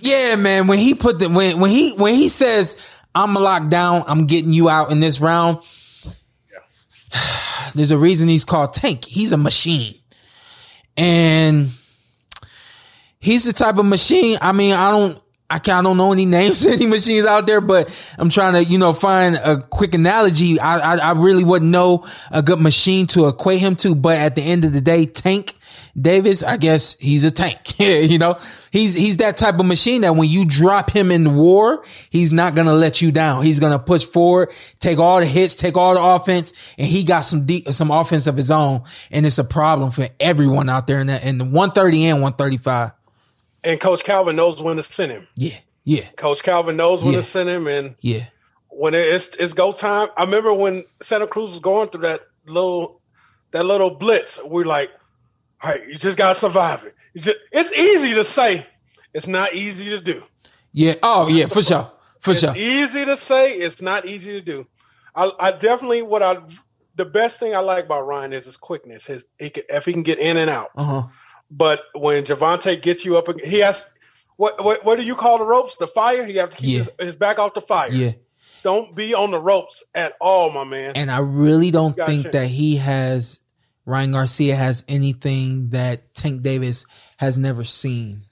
yeah, 0.00 0.36
man. 0.36 0.66
When 0.66 0.78
he 0.78 0.94
put 0.94 1.18
the 1.18 1.28
when 1.28 1.60
when 1.60 1.70
he 1.70 1.92
when 1.94 2.14
he 2.14 2.28
says 2.28 2.80
I'm 3.14 3.34
locked 3.34 3.68
down, 3.68 4.04
I'm 4.06 4.26
getting 4.26 4.52
you 4.52 4.68
out 4.70 4.90
in 4.92 5.00
this 5.00 5.20
round. 5.20 5.58
There's 7.74 7.90
a 7.90 7.98
reason 7.98 8.28
he's 8.28 8.44
called 8.44 8.72
Tank. 8.72 9.04
He's 9.04 9.32
a 9.32 9.36
machine, 9.36 9.94
and 10.96 11.68
he's 13.18 13.44
the 13.44 13.52
type 13.52 13.78
of 13.78 13.86
machine. 13.86 14.38
I 14.40 14.52
mean, 14.52 14.74
I 14.74 14.90
don't. 14.90 15.20
I 15.50 15.58
can't, 15.58 15.78
I 15.78 15.82
don't 15.82 15.96
know 15.96 16.12
any 16.12 16.26
names 16.38 16.64
of 16.64 16.72
any 16.72 16.86
machines 16.86 17.26
out 17.26 17.46
there, 17.46 17.60
but 17.60 17.88
I'm 18.18 18.30
trying 18.30 18.52
to, 18.54 18.64
you 18.64 18.78
know, 18.78 18.92
find 18.92 19.36
a 19.36 19.60
quick 19.60 19.94
analogy. 19.94 20.60
I, 20.60 20.94
I, 20.94 20.96
I 20.96 21.12
really 21.12 21.44
wouldn't 21.44 21.70
know 21.70 22.06
a 22.30 22.42
good 22.42 22.60
machine 22.60 23.06
to 23.08 23.26
equate 23.26 23.60
him 23.60 23.76
to, 23.76 23.94
but 23.94 24.16
at 24.16 24.36
the 24.36 24.42
end 24.42 24.64
of 24.64 24.72
the 24.72 24.80
day, 24.80 25.04
Tank 25.04 25.56
Davis, 26.00 26.42
I 26.42 26.56
guess 26.56 26.96
he's 26.98 27.24
a 27.24 27.30
tank. 27.30 27.78
you 27.80 28.18
know, 28.18 28.38
he's, 28.70 28.94
he's 28.94 29.18
that 29.18 29.36
type 29.36 29.58
of 29.58 29.66
machine 29.66 30.02
that 30.02 30.14
when 30.14 30.28
you 30.28 30.44
drop 30.44 30.90
him 30.90 31.10
in 31.10 31.34
war, 31.34 31.84
he's 32.10 32.32
not 32.32 32.54
going 32.54 32.66
to 32.66 32.72
let 32.74 33.02
you 33.02 33.12
down. 33.12 33.42
He's 33.42 33.58
going 33.58 33.72
to 33.72 33.78
push 33.78 34.04
forward, 34.04 34.50
take 34.78 34.98
all 34.98 35.20
the 35.20 35.26
hits, 35.26 35.56
take 35.56 35.76
all 35.76 35.94
the 35.94 36.02
offense, 36.02 36.52
and 36.78 36.86
he 36.86 37.04
got 37.04 37.22
some 37.22 37.44
deep, 37.46 37.68
some 37.68 37.90
offense 37.90 38.26
of 38.26 38.36
his 38.36 38.50
own. 38.50 38.82
And 39.10 39.26
it's 39.26 39.38
a 39.38 39.44
problem 39.44 39.90
for 39.90 40.06
everyone 40.18 40.68
out 40.68 40.86
there 40.86 41.00
in 41.00 41.08
that, 41.08 41.24
in 41.24 41.38
the 41.38 41.44
130 41.44 42.06
and 42.06 42.22
135. 42.22 42.92
And 43.64 43.80
Coach 43.80 44.04
Calvin 44.04 44.36
knows 44.36 44.60
when 44.62 44.76
to 44.76 44.82
send 44.82 45.12
him. 45.12 45.26
Yeah. 45.36 45.56
Yeah. 45.84 46.04
Coach 46.16 46.42
Calvin 46.42 46.76
knows 46.76 47.02
when 47.02 47.12
Yeah. 47.14 47.20
to 47.20 47.24
send 47.24 47.48
him, 47.48 47.66
and 47.66 47.94
Yeah. 48.00 48.24
when 48.68 48.94
it's 48.94 49.28
it's 49.38 49.52
go 49.54 49.72
time. 49.72 50.08
I 50.16 50.22
remember 50.24 50.52
when 50.54 50.84
Santa 51.02 51.26
Cruz 51.26 51.50
was 51.50 51.60
going 51.60 51.88
through 51.90 52.02
that 52.02 52.22
little 52.46 53.00
that 53.52 53.64
little 53.66 53.90
blitz. 53.90 54.38
We're 54.44 54.64
like, 54.64 54.90
all 55.62 55.70
right, 55.72 55.86
you 55.88 55.96
just 55.96 56.16
gotta 56.16 56.34
survive 56.38 56.84
it. 56.84 56.94
You 57.14 57.20
just, 57.22 57.38
it's 57.52 57.72
easy 57.72 58.14
to 58.14 58.24
say, 58.24 58.66
it's 59.12 59.26
not 59.26 59.54
easy 59.54 59.90
to 59.90 60.00
do. 60.00 60.22
Yeah. 60.72 60.94
Oh, 61.02 61.28
yeah, 61.28 61.46
for 61.46 61.62
sure. 61.62 61.90
For 62.20 62.30
It's 62.30 62.40
sure. 62.40 62.56
easy 62.56 63.04
to 63.04 63.16
say, 63.16 63.54
it's 63.54 63.82
not 63.82 64.06
easy 64.06 64.32
to 64.32 64.40
do. 64.40 64.66
I, 65.14 65.32
I 65.40 65.50
definitely 65.52 66.02
what 66.02 66.22
I 66.22 66.38
the 66.94 67.04
best 67.04 67.40
thing 67.40 67.54
I 67.54 67.60
like 67.60 67.86
about 67.86 68.06
Ryan 68.06 68.32
is 68.32 68.44
his 68.44 68.56
quickness. 68.56 69.06
His 69.06 69.24
he 69.38 69.50
can, 69.50 69.64
if 69.68 69.84
he 69.86 69.92
can 69.92 70.02
get 70.02 70.18
in 70.18 70.36
and 70.36 70.48
out. 70.50 70.70
Uh 70.76 70.84
huh. 70.84 71.02
But 71.50 71.80
when 71.94 72.24
Gervonta 72.24 72.80
gets 72.80 73.04
you 73.04 73.16
up, 73.16 73.26
he 73.40 73.58
has 73.58 73.84
what 74.36 74.62
what 74.64 74.84
what 74.84 74.98
do 74.98 75.04
you 75.04 75.14
call 75.16 75.38
the 75.38 75.44
ropes? 75.44 75.76
The 75.78 75.86
fire. 75.86 76.24
He 76.24 76.36
have 76.36 76.50
to 76.50 76.56
keep 76.56 76.68
Yeah. 76.68 76.78
his, 76.78 76.90
his 76.98 77.16
back 77.16 77.38
off 77.38 77.54
the 77.54 77.60
fire. 77.60 77.90
Yeah. 77.90 78.12
Don't 78.62 78.94
be 78.94 79.14
on 79.14 79.30
the 79.30 79.38
ropes 79.40 79.82
at 79.94 80.12
all, 80.20 80.50
my 80.50 80.64
man. 80.64 80.92
And 80.94 81.10
I 81.10 81.20
really 81.20 81.70
don't 81.70 81.96
think 81.96 82.32
that 82.32 82.46
he 82.46 82.76
has, 82.76 83.40
Ryan 83.86 84.12
Garcia 84.12 84.54
has 84.54 84.84
anything 84.86 85.70
that 85.70 86.12
Tank 86.14 86.42
Davis 86.42 86.84
has 87.16 87.38
never 87.38 87.64
seen. 87.64 88.26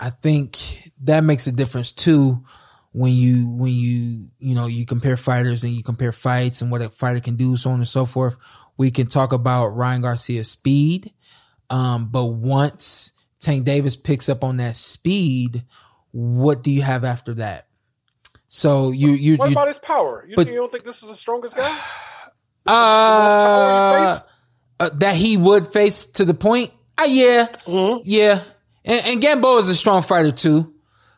I 0.00 0.08
think 0.10 0.90
that 1.02 1.22
makes 1.22 1.46
a 1.46 1.52
difference 1.52 1.92
too 1.92 2.42
when 2.92 3.12
you, 3.12 3.50
when 3.56 3.72
you, 3.72 4.30
you 4.38 4.54
know, 4.54 4.66
you 4.66 4.86
compare 4.86 5.18
fighters 5.18 5.64
and 5.64 5.74
you 5.74 5.82
compare 5.82 6.12
fights 6.12 6.62
and 6.62 6.70
what 6.70 6.80
a 6.80 6.88
fighter 6.88 7.20
can 7.20 7.36
do, 7.36 7.58
so 7.58 7.70
on 7.70 7.76
and 7.76 7.88
so 7.88 8.06
forth. 8.06 8.36
We 8.78 8.90
can 8.90 9.06
talk 9.06 9.34
about 9.34 9.68
Ryan 9.76 10.00
Garcia's 10.00 10.50
speed. 10.50 11.12
Um, 11.70 12.08
but 12.10 12.26
once 12.26 13.12
Tank 13.40 13.64
Davis 13.64 13.96
picks 13.96 14.28
up 14.28 14.44
on 14.44 14.56
that 14.58 14.76
speed, 14.76 15.64
what 16.12 16.62
do 16.62 16.70
you 16.70 16.82
have 16.82 17.04
after 17.04 17.34
that? 17.34 17.66
So 18.48 18.90
you, 18.92 19.10
you, 19.10 19.36
what 19.36 19.46
you, 19.50 19.52
about 19.54 19.68
his 19.68 19.78
power? 19.78 20.24
You, 20.28 20.36
but- 20.36 20.46
you 20.46 20.54
don't 20.54 20.70
think 20.70 20.84
this 20.84 21.02
is 21.02 21.08
the 21.08 21.16
strongest 21.16 21.56
guy? 21.56 21.78
Uh, 22.68 24.18
uh, 24.80 24.90
that 24.94 25.14
he 25.14 25.36
would 25.36 25.66
face 25.68 26.06
to 26.06 26.24
the 26.24 26.34
point. 26.34 26.70
Uh, 26.98 27.06
yeah, 27.08 27.46
Mm-hmm. 27.64 28.02
yeah. 28.04 28.42
And, 28.84 29.02
and 29.06 29.20
Gamboa 29.20 29.58
is 29.58 29.68
a 29.68 29.74
strong 29.74 30.02
fighter 30.02 30.30
too, 30.32 30.74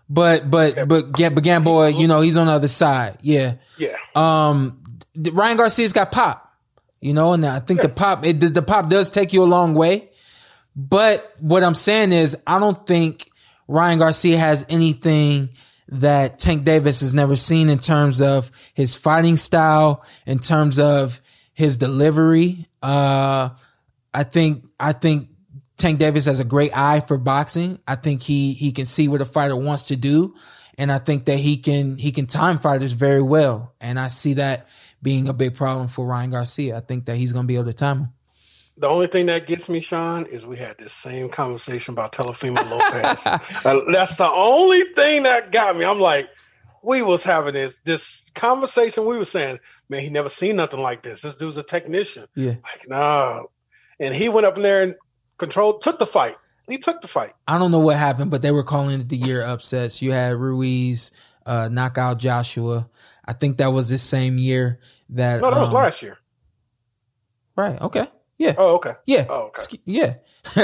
but 0.08 0.50
but 0.50 0.88
but 0.88 1.12
Ga- 1.12 1.30
but 1.30 1.44
Gamboa, 1.44 1.90
you 1.90 2.06
know, 2.08 2.20
he's 2.20 2.36
on 2.36 2.46
the 2.46 2.52
other 2.52 2.68
side. 2.68 3.18
Yeah. 3.22 3.54
Yeah. 3.78 3.96
Um, 4.14 4.82
Ryan 5.16 5.56
Garcia's 5.56 5.92
got 5.92 6.10
pop, 6.12 6.52
you 7.00 7.12
know, 7.14 7.32
and 7.34 7.44
I 7.46 7.58
think 7.60 7.82
the 7.82 7.88
pop 7.88 8.24
it, 8.26 8.40
the, 8.40 8.48
the 8.48 8.62
pop 8.62 8.88
does 8.88 9.10
take 9.10 9.32
you 9.32 9.42
a 9.42 9.44
long 9.46 9.74
way. 9.74 10.10
But 10.80 11.34
what 11.40 11.64
I'm 11.64 11.74
saying 11.74 12.12
is, 12.12 12.40
I 12.46 12.60
don't 12.60 12.86
think 12.86 13.28
Ryan 13.66 13.98
Garcia 13.98 14.38
has 14.38 14.64
anything 14.68 15.50
that 15.88 16.38
Tank 16.38 16.64
Davis 16.64 17.00
has 17.00 17.12
never 17.12 17.34
seen 17.34 17.68
in 17.68 17.80
terms 17.80 18.22
of 18.22 18.52
his 18.74 18.94
fighting 18.94 19.36
style, 19.36 20.04
in 20.24 20.38
terms 20.38 20.78
of 20.78 21.20
his 21.52 21.78
delivery. 21.78 22.68
Uh, 22.80 23.48
I 24.14 24.22
think, 24.22 24.68
I 24.78 24.92
think 24.92 25.30
Tank 25.78 25.98
Davis 25.98 26.26
has 26.26 26.38
a 26.38 26.44
great 26.44 26.70
eye 26.76 27.00
for 27.00 27.18
boxing. 27.18 27.80
I 27.88 27.96
think 27.96 28.22
he, 28.22 28.52
he 28.52 28.70
can 28.70 28.86
see 28.86 29.08
what 29.08 29.20
a 29.20 29.24
fighter 29.24 29.56
wants 29.56 29.84
to 29.84 29.96
do. 29.96 30.36
And 30.78 30.92
I 30.92 30.98
think 30.98 31.24
that 31.24 31.40
he 31.40 31.56
can, 31.56 31.98
he 31.98 32.12
can 32.12 32.26
time 32.26 32.60
fighters 32.60 32.92
very 32.92 33.22
well. 33.22 33.74
And 33.80 33.98
I 33.98 34.08
see 34.08 34.34
that 34.34 34.68
being 35.02 35.26
a 35.26 35.32
big 35.32 35.56
problem 35.56 35.88
for 35.88 36.06
Ryan 36.06 36.30
Garcia. 36.30 36.76
I 36.76 36.80
think 36.80 37.06
that 37.06 37.16
he's 37.16 37.32
going 37.32 37.46
to 37.46 37.48
be 37.48 37.56
able 37.56 37.64
to 37.64 37.72
time 37.72 37.98
him. 37.98 38.08
The 38.78 38.86
only 38.86 39.08
thing 39.08 39.26
that 39.26 39.46
gets 39.46 39.68
me, 39.68 39.80
Shawn, 39.80 40.26
is 40.26 40.46
we 40.46 40.56
had 40.56 40.78
this 40.78 40.92
same 40.92 41.28
conversation 41.28 41.94
about 41.94 42.12
Teofimo 42.12 42.70
Lopez. 42.70 43.26
Uh, 43.64 43.80
that's 43.90 44.16
the 44.16 44.28
only 44.28 44.84
thing 44.94 45.24
that 45.24 45.50
got 45.50 45.76
me. 45.76 45.84
I'm 45.84 45.98
like, 45.98 46.28
we 46.82 47.02
was 47.02 47.24
having 47.24 47.54
this 47.54 47.78
this 47.84 48.22
conversation. 48.34 49.04
We 49.04 49.18
were 49.18 49.24
saying, 49.24 49.58
man, 49.88 50.00
he 50.00 50.10
never 50.10 50.28
seen 50.28 50.56
nothing 50.56 50.80
like 50.80 51.02
this. 51.02 51.22
This 51.22 51.34
dude's 51.34 51.56
a 51.56 51.62
technician. 51.62 52.26
Yeah. 52.36 52.56
Like, 52.62 52.88
no. 52.88 53.50
And 53.98 54.14
he 54.14 54.28
went 54.28 54.46
up 54.46 54.56
in 54.56 54.62
there 54.62 54.82
and 54.82 54.94
controlled, 55.38 55.82
took 55.82 55.98
the 55.98 56.06
fight. 56.06 56.36
He 56.68 56.78
took 56.78 57.00
the 57.00 57.08
fight. 57.08 57.32
I 57.46 57.58
don't 57.58 57.70
know 57.70 57.80
what 57.80 57.96
happened, 57.96 58.30
but 58.30 58.42
they 58.42 58.52
were 58.52 58.62
calling 58.62 59.00
it 59.00 59.08
the 59.08 59.16
year 59.16 59.42
upsets. 59.42 60.02
You 60.02 60.12
had 60.12 60.36
Ruiz 60.36 61.12
uh, 61.46 61.68
knock 61.72 61.98
out 61.98 62.18
Joshua. 62.18 62.88
I 63.24 63.32
think 63.32 63.56
that 63.56 63.68
was 63.72 63.88
this 63.88 64.02
same 64.02 64.38
year 64.38 64.78
that. 65.10 65.40
No, 65.40 65.50
that 65.50 65.60
was 65.60 65.68
um, 65.68 65.74
last 65.74 66.02
year. 66.02 66.18
Right. 67.56 67.80
Okay. 67.80 68.06
Yeah. 68.38 68.54
Oh, 68.56 68.76
okay. 68.76 68.92
Yeah. 69.06 69.26
Oh, 69.28 69.50
okay. 69.50 69.60
Excu- 69.62 69.80
Yeah. 69.84 70.14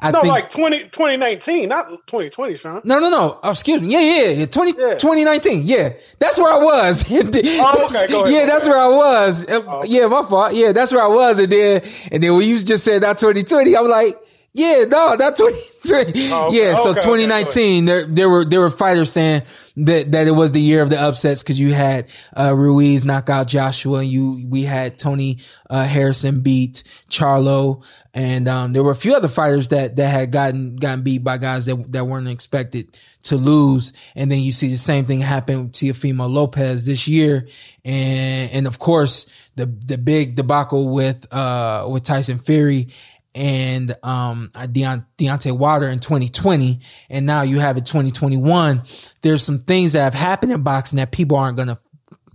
I 0.00 0.10
No, 0.10 0.20
think. 0.20 0.32
like 0.32 0.50
20, 0.50 0.84
2019, 0.84 1.68
not 1.68 1.88
2020, 2.06 2.56
Shawn. 2.56 2.80
no, 2.84 2.98
no, 2.98 3.08
no. 3.10 3.38
Oh, 3.42 3.50
excuse 3.50 3.80
me. 3.80 3.88
Yeah, 3.88 4.00
yeah, 4.00 4.30
yeah. 4.40 4.46
20, 4.46 4.72
Yeah. 4.72 4.94
2019. 4.96 5.62
Yeah. 5.64 5.90
That's 6.18 6.38
where 6.38 6.52
I 6.52 6.58
was. 6.58 7.04
Oh, 7.10 7.86
okay. 7.86 8.06
Go 8.08 8.22
ahead. 8.24 8.34
Yeah, 8.34 8.46
that's 8.46 8.66
where 8.68 8.78
I 8.78 8.88
was. 8.88 9.48
Uh, 9.48 9.60
Oh. 9.66 9.80
Yeah, 9.84 10.06
my 10.08 10.22
fault. 10.22 10.54
Yeah, 10.54 10.72
that's 10.72 10.92
where 10.92 11.02
I 11.04 11.08
was. 11.08 11.38
And 11.38 11.50
then, 11.52 11.82
and 12.10 12.22
then 12.22 12.34
when 12.36 12.48
you 12.48 12.58
just 12.58 12.84
said 12.84 13.02
that 13.02 13.18
2020, 13.18 13.76
I'm 13.76 13.88
like, 13.88 14.16
yeah, 14.52 14.84
no, 14.88 15.16
that's 15.16 15.40
2020. 15.40 16.30
Oh, 16.32 16.46
okay. 16.48 16.56
Yeah. 16.58 16.74
So 16.74 16.90
Okay, 16.90 17.00
okay, 17.00 17.00
2019, 17.24 17.84
there, 17.86 18.06
there 18.06 18.28
were, 18.28 18.44
there 18.44 18.60
were 18.60 18.70
fighters 18.70 19.12
saying 19.12 19.42
that, 19.76 20.12
that 20.12 20.26
it 20.26 20.32
was 20.32 20.52
the 20.52 20.60
year 20.60 20.82
of 20.82 20.90
the 20.90 21.00
upsets 21.00 21.42
because 21.42 21.58
you 21.58 21.72
had, 21.72 22.06
uh, 22.36 22.54
Ruiz 22.56 23.04
knock 23.04 23.30
out 23.30 23.48
Joshua 23.48 24.00
and 24.00 24.08
you, 24.08 24.46
we 24.48 24.62
had 24.62 24.98
Tony, 24.98 25.38
uh, 25.70 25.84
Harrison 25.84 26.40
beat 26.40 26.82
Charlo. 27.08 27.84
And, 28.14 28.48
um, 28.48 28.72
there 28.72 28.82
were 28.82 28.92
a 28.92 28.96
few 28.96 29.14
other 29.14 29.28
fighters 29.28 29.70
that, 29.70 29.96
that 29.96 30.08
had 30.08 30.30
gotten, 30.30 30.76
gotten 30.76 31.02
beat 31.02 31.24
by 31.24 31.38
guys 31.38 31.66
that, 31.66 31.92
that 31.92 32.06
weren't 32.06 32.28
expected 32.28 32.98
to 33.24 33.36
lose. 33.36 33.92
And 34.14 34.30
then 34.30 34.40
you 34.40 34.52
see 34.52 34.68
the 34.68 34.76
same 34.76 35.04
thing 35.04 35.20
happen 35.20 35.70
to 35.70 35.92
Teofimo 35.92 36.30
Lopez 36.30 36.84
this 36.84 37.08
year. 37.08 37.48
And, 37.84 38.50
and 38.52 38.66
of 38.66 38.78
course, 38.78 39.26
the, 39.56 39.66
the 39.66 39.98
big 39.98 40.34
debacle 40.34 40.88
with, 40.90 41.26
uh, 41.32 41.86
with 41.88 42.04
Tyson 42.04 42.38
Fury 42.38 42.88
and, 43.34 43.94
um, 44.02 44.50
Deont- 44.54 45.06
Deontay 45.18 45.56
Wilder 45.56 45.88
in 45.88 45.98
2020. 45.98 46.80
And 47.08 47.26
now 47.26 47.42
you 47.42 47.58
have 47.58 47.76
it 47.76 47.86
2021. 47.86 48.82
There's 49.22 49.42
some 49.42 49.58
things 49.58 49.92
that 49.92 50.04
have 50.04 50.14
happened 50.14 50.52
in 50.52 50.62
boxing 50.62 50.98
that 50.98 51.12
people 51.12 51.36
aren't 51.36 51.56
to, 51.68 51.78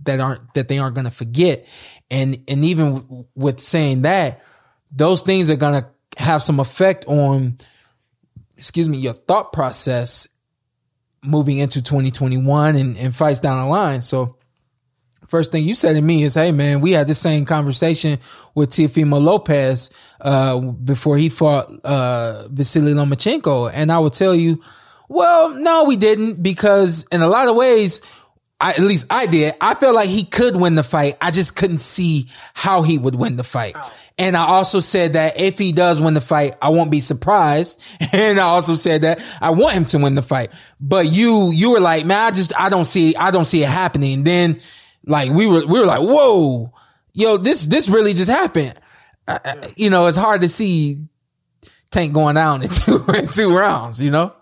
that 0.04 0.20
aren't, 0.20 0.54
that 0.54 0.68
they 0.68 0.78
aren't 0.78 0.94
to 1.04 1.10
forget. 1.10 1.66
And, 2.10 2.38
and 2.48 2.64
even 2.64 2.94
w- 2.94 3.24
with 3.34 3.60
saying 3.60 4.02
that, 4.02 4.42
those 4.90 5.22
things 5.22 5.50
are 5.50 5.56
to 5.74 6.22
have 6.22 6.42
some 6.42 6.60
effect 6.60 7.04
on, 7.06 7.58
excuse 8.56 8.88
me, 8.88 8.98
your 8.98 9.12
thought 9.12 9.52
process 9.52 10.28
moving 11.22 11.58
into 11.58 11.82
2021 11.82 12.76
and, 12.76 12.96
and 12.96 13.14
fights 13.14 13.40
down 13.40 13.62
the 13.64 13.70
line. 13.70 14.00
So 14.00 14.37
first 15.28 15.52
thing 15.52 15.64
you 15.64 15.74
said 15.74 15.94
to 15.94 16.02
me 16.02 16.24
is, 16.24 16.34
Hey 16.34 16.52
man, 16.52 16.80
we 16.80 16.92
had 16.92 17.06
the 17.06 17.14
same 17.14 17.44
conversation 17.44 18.18
with 18.54 18.70
Teofimo 18.70 19.22
Lopez, 19.22 19.90
uh, 20.20 20.58
before 20.58 21.16
he 21.16 21.28
fought, 21.28 21.70
uh, 21.84 22.48
Vasily 22.48 22.92
Lomachenko. 22.92 23.70
And 23.72 23.92
I 23.92 23.98
will 24.00 24.10
tell 24.10 24.34
you, 24.34 24.60
well, 25.08 25.50
no, 25.50 25.84
we 25.84 25.96
didn't 25.96 26.42
because 26.42 27.06
in 27.12 27.22
a 27.22 27.28
lot 27.28 27.48
of 27.48 27.56
ways, 27.56 28.02
I, 28.60 28.72
at 28.72 28.80
least 28.80 29.06
I 29.08 29.26
did. 29.26 29.54
I 29.60 29.74
felt 29.74 29.94
like 29.94 30.08
he 30.08 30.24
could 30.24 30.56
win 30.56 30.74
the 30.74 30.82
fight. 30.82 31.16
I 31.20 31.30
just 31.30 31.54
couldn't 31.54 31.78
see 31.78 32.28
how 32.54 32.82
he 32.82 32.98
would 32.98 33.14
win 33.14 33.36
the 33.36 33.44
fight. 33.44 33.76
And 34.18 34.36
I 34.36 34.48
also 34.48 34.80
said 34.80 35.12
that 35.12 35.38
if 35.38 35.58
he 35.58 35.70
does 35.70 36.00
win 36.00 36.14
the 36.14 36.20
fight, 36.20 36.56
I 36.60 36.70
won't 36.70 36.90
be 36.90 37.00
surprised. 37.00 37.82
And 38.12 38.40
I 38.40 38.44
also 38.44 38.74
said 38.74 39.02
that 39.02 39.20
I 39.40 39.50
want 39.50 39.74
him 39.74 39.84
to 39.86 39.98
win 39.98 40.14
the 40.14 40.22
fight. 40.22 40.50
But 40.80 41.06
you, 41.06 41.50
you 41.52 41.72
were 41.72 41.80
like, 41.80 42.04
man, 42.04 42.18
I 42.18 42.30
just, 42.30 42.58
I 42.58 42.68
don't 42.68 42.86
see, 42.86 43.14
I 43.14 43.30
don't 43.30 43.44
see 43.44 43.62
it 43.62 43.68
happening. 43.68 44.24
Then 44.24 44.58
like 45.08 45.30
we 45.32 45.46
were, 45.46 45.66
we 45.66 45.80
were 45.80 45.86
like, 45.86 46.00
whoa, 46.00 46.72
yo, 47.12 47.36
this, 47.36 47.66
this 47.66 47.88
really 47.88 48.14
just 48.14 48.30
happened. 48.30 48.74
I- 49.26 49.40
I- 49.44 49.72
you 49.76 49.90
know, 49.90 50.06
it's 50.06 50.16
hard 50.16 50.42
to 50.42 50.48
see 50.48 51.04
Tank 51.90 52.12
going 52.12 52.34
down 52.36 52.62
in 52.64 52.68
two, 52.68 53.04
in 53.14 53.28
two 53.28 53.56
rounds, 53.56 54.00
you 54.00 54.10
know? 54.10 54.34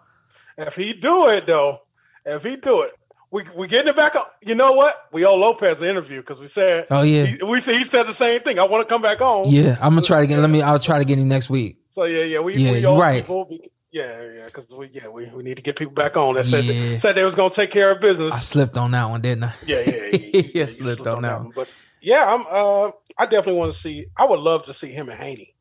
If 0.58 0.74
he 0.76 0.92
do 0.94 1.28
it 1.28 1.46
though, 1.46 1.80
if 2.24 2.42
he 2.42 2.56
do 2.56 2.82
it, 2.82 2.92
we 3.30 3.44
we 3.56 3.66
getting 3.66 3.88
it 3.90 3.96
back 3.96 4.14
up. 4.14 4.36
You 4.40 4.54
know 4.54 4.72
what? 4.72 4.94
We 5.12 5.24
owe 5.24 5.34
Lopez 5.34 5.82
an 5.82 5.88
interview 5.88 6.20
because 6.20 6.38
we 6.40 6.46
said. 6.46 6.86
Oh, 6.90 7.02
yeah. 7.02 7.24
he, 7.26 7.42
we 7.44 7.60
said 7.60 7.74
he 7.76 7.84
said 7.84 8.04
the 8.04 8.14
same 8.14 8.40
thing. 8.40 8.58
I 8.58 8.64
want 8.64 8.88
to 8.88 8.92
come 8.92 9.02
back 9.02 9.20
on. 9.20 9.44
Yeah. 9.50 9.76
I'm 9.82 9.90
gonna 9.90 10.02
try 10.02 10.20
to 10.20 10.26
get, 10.26 10.38
let 10.38 10.48
me, 10.48 10.62
I'll 10.62 10.78
try 10.78 10.98
to 10.98 11.04
get 11.04 11.18
him 11.18 11.28
next 11.28 11.50
week. 11.50 11.78
So 11.90 12.04
yeah, 12.04 12.22
yeah, 12.22 12.38
we 12.40 12.56
Yeah, 12.56 12.72
we 12.72 13.00
right. 13.00 13.20
people. 13.22 13.48
Yeah, 13.96 14.22
yeah, 14.34 14.44
because 14.46 14.68
we 14.68 14.88
yeah 14.92 15.08
we, 15.08 15.24
we 15.26 15.42
need 15.42 15.54
to 15.56 15.62
get 15.62 15.76
people 15.76 15.94
back 15.94 16.16
on 16.16 16.34
that 16.34 16.44
said 16.46 16.64
Yeah. 16.64 16.98
said 16.98 17.14
they 17.14 17.24
was 17.24 17.34
gonna 17.34 17.54
take 17.54 17.70
care 17.70 17.90
of 17.92 18.00
business. 18.00 18.32
I 18.34 18.40
slipped 18.40 18.76
on 18.76 18.90
that 18.90 19.08
one, 19.08 19.20
didn't 19.22 19.44
I? 19.44 19.52
Yeah, 19.64 19.82
yeah, 19.86 19.94
yeah. 19.94 20.18
you- 20.34 20.50
Yeah, 20.54 20.62
you 20.62 20.68
slipped 20.68 21.06
on 21.06 21.22
that 21.22 21.38
one. 21.40 21.52
But 21.54 21.70
yeah, 22.02 22.24
I'm. 22.32 22.44
Uh, 22.48 22.90
I 23.18 23.24
definitely 23.24 23.54
want 23.54 23.72
to 23.72 23.78
see. 23.78 24.06
I 24.16 24.26
would 24.26 24.40
love 24.40 24.66
to 24.66 24.74
see 24.74 24.90
him 24.92 25.08
and 25.08 25.18
Haney. 25.18 25.54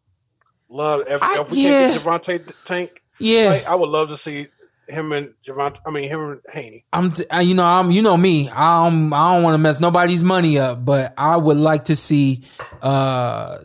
Love 0.68 1.04
if, 1.08 1.24
I- 1.24 1.40
if 1.42 1.50
we 1.52 1.64
yeah. 1.64 1.94
can 1.94 1.94
get 1.94 2.02
Gervonta 2.02 2.66
Tank. 2.66 2.92
Yeah. 3.20 3.64
I 3.68 3.76
would 3.76 3.90
love 3.90 4.10
to 4.10 4.18
see 4.18 4.48
him 4.90 5.12
and 5.14 5.34
Gervonta. 5.48 5.80
I 5.86 5.92
mean 5.92 6.10
him 6.10 6.20
and 6.32 6.42
Haney. 6.52 6.84
I'm, 6.92 7.12
t- 7.12 7.24
uh, 7.34 7.40
you 7.40 7.56
know, 7.56 7.64
I'm, 7.66 7.90
you 7.90 8.02
know 8.02 8.18
me. 8.18 8.50
I'm, 8.50 9.14
I 9.14 9.34
don't 9.36 9.44
want 9.44 9.54
to 9.54 9.60
mess 9.60 9.80
nobody's 9.80 10.24
money 10.24 10.60
up, 10.60 10.84
but 10.84 11.14
I 11.18 11.38
would 11.38 11.58
like 11.58 11.86
to 11.86 11.96
see, 11.96 12.44
uh, 12.82 13.60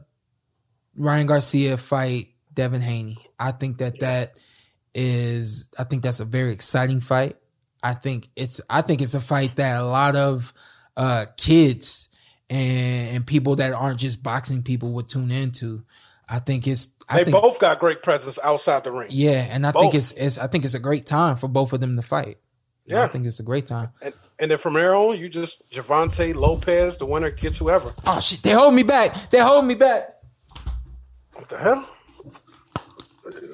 Ryan 0.96 1.26
Garcia 1.26 1.76
fight 1.76 2.26
Devin 2.54 2.82
Haney. 2.82 3.18
I 3.38 3.50
think 3.52 3.78
that 3.78 3.98
that 4.00 4.36
is, 4.94 5.70
I 5.78 5.84
think 5.84 6.02
that's 6.02 6.20
a 6.20 6.24
very 6.24 6.52
exciting 6.52 7.00
fight. 7.00 7.36
I 7.82 7.94
think 7.94 8.28
it's, 8.36 8.60
I 8.68 8.82
think 8.82 9.00
it's 9.00 9.14
a 9.14 9.20
fight 9.20 9.56
that 9.56 9.80
a 9.80 9.84
lot 9.84 10.16
of, 10.16 10.52
uh, 10.96 11.26
kids 11.36 12.08
and, 12.48 13.16
and 13.16 13.26
people 13.26 13.56
that 13.56 13.72
aren't 13.72 14.00
just 14.00 14.22
boxing 14.22 14.62
people 14.62 14.92
would 14.92 15.08
tune 15.08 15.30
into. 15.30 15.84
I 16.28 16.38
think 16.38 16.66
it's, 16.66 16.96
I 17.08 17.18
They 17.18 17.30
think, 17.30 17.42
both 17.42 17.58
got 17.58 17.80
great 17.80 18.02
presence 18.02 18.38
outside 18.44 18.84
the 18.84 18.92
ring. 18.92 19.08
yeah, 19.10 19.48
and 19.50 19.66
I 19.66 19.72
think 19.72 19.94
it's, 19.94 20.12
it's, 20.12 20.38
I 20.38 20.46
think 20.46 20.64
it's 20.64 20.74
a 20.74 20.80
great 20.80 21.06
time 21.06 21.36
for 21.36 21.48
both 21.48 21.72
of 21.72 21.80
them 21.80 21.96
to 21.96 22.02
fight. 22.02 22.38
Yeah. 22.86 23.04
I 23.04 23.08
think 23.08 23.26
it's 23.26 23.38
a 23.40 23.44
great 23.44 23.66
time. 23.66 23.90
And, 24.02 24.14
and 24.40 24.50
then 24.50 24.58
from 24.58 24.74
there 24.74 24.96
on, 24.96 25.16
you 25.18 25.28
just 25.28 25.62
Gervonta 25.70 26.34
Lopez, 26.34 26.98
the 26.98 27.06
winner 27.06 27.30
gets 27.30 27.58
whoever. 27.58 27.92
Oh 28.06 28.18
shit! 28.20 28.42
They 28.42 28.52
hold 28.52 28.74
me 28.74 28.82
back. 28.82 29.14
They 29.30 29.38
hold 29.38 29.64
me 29.64 29.74
back. 29.74 30.08
What 31.34 31.48
the 31.48 31.58
hell? 31.58 31.88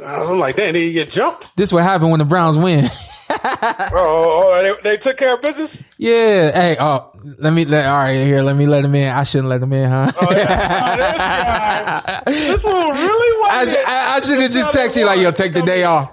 I'm 0.05 0.39
like, 0.39 0.57
damn, 0.57 0.75
he 0.75 0.93
get 0.93 1.11
jumped? 1.11 1.57
This 1.57 1.73
what 1.73 1.83
happened 1.83 2.11
when 2.11 2.19
the 2.19 2.25
Browns 2.25 2.57
win. 2.59 2.85
Oh, 3.29 3.91
oh, 3.93 4.53
oh, 4.55 4.62
they, 4.62 4.91
they 4.91 4.97
took 4.99 5.17
care 5.17 5.35
of 5.35 5.43
business. 5.43 5.83
yeah. 5.99 6.53
Hey. 6.53 6.77
Oh, 6.79 7.11
let 7.39 7.53
me. 7.53 7.64
Let, 7.64 7.87
all 7.87 7.97
right. 7.97 8.25
Here. 8.25 8.41
Let 8.41 8.55
me 8.55 8.67
let 8.69 8.85
him 8.85 8.95
in. 8.95 9.12
I 9.12 9.25
shouldn't 9.25 9.49
let 9.49 9.61
him 9.61 9.73
in, 9.73 9.89
huh? 9.91 10.12
Oh, 10.23 10.31
yeah. 10.31 12.21
Oh, 12.27 12.31
this 12.33 12.62
one 12.62 12.91
really 12.91 13.39
was. 13.41 13.51
I, 13.53 13.83
I, 13.85 14.17
I 14.17 14.21
should 14.21 14.41
have 14.41 14.53
just 14.53 14.71
texted 14.71 14.99
you 15.01 15.07
like, 15.07 15.19
yo, 15.21 15.33
take 15.33 15.55
the 15.55 15.62
day 15.62 15.83
off. 15.83 16.12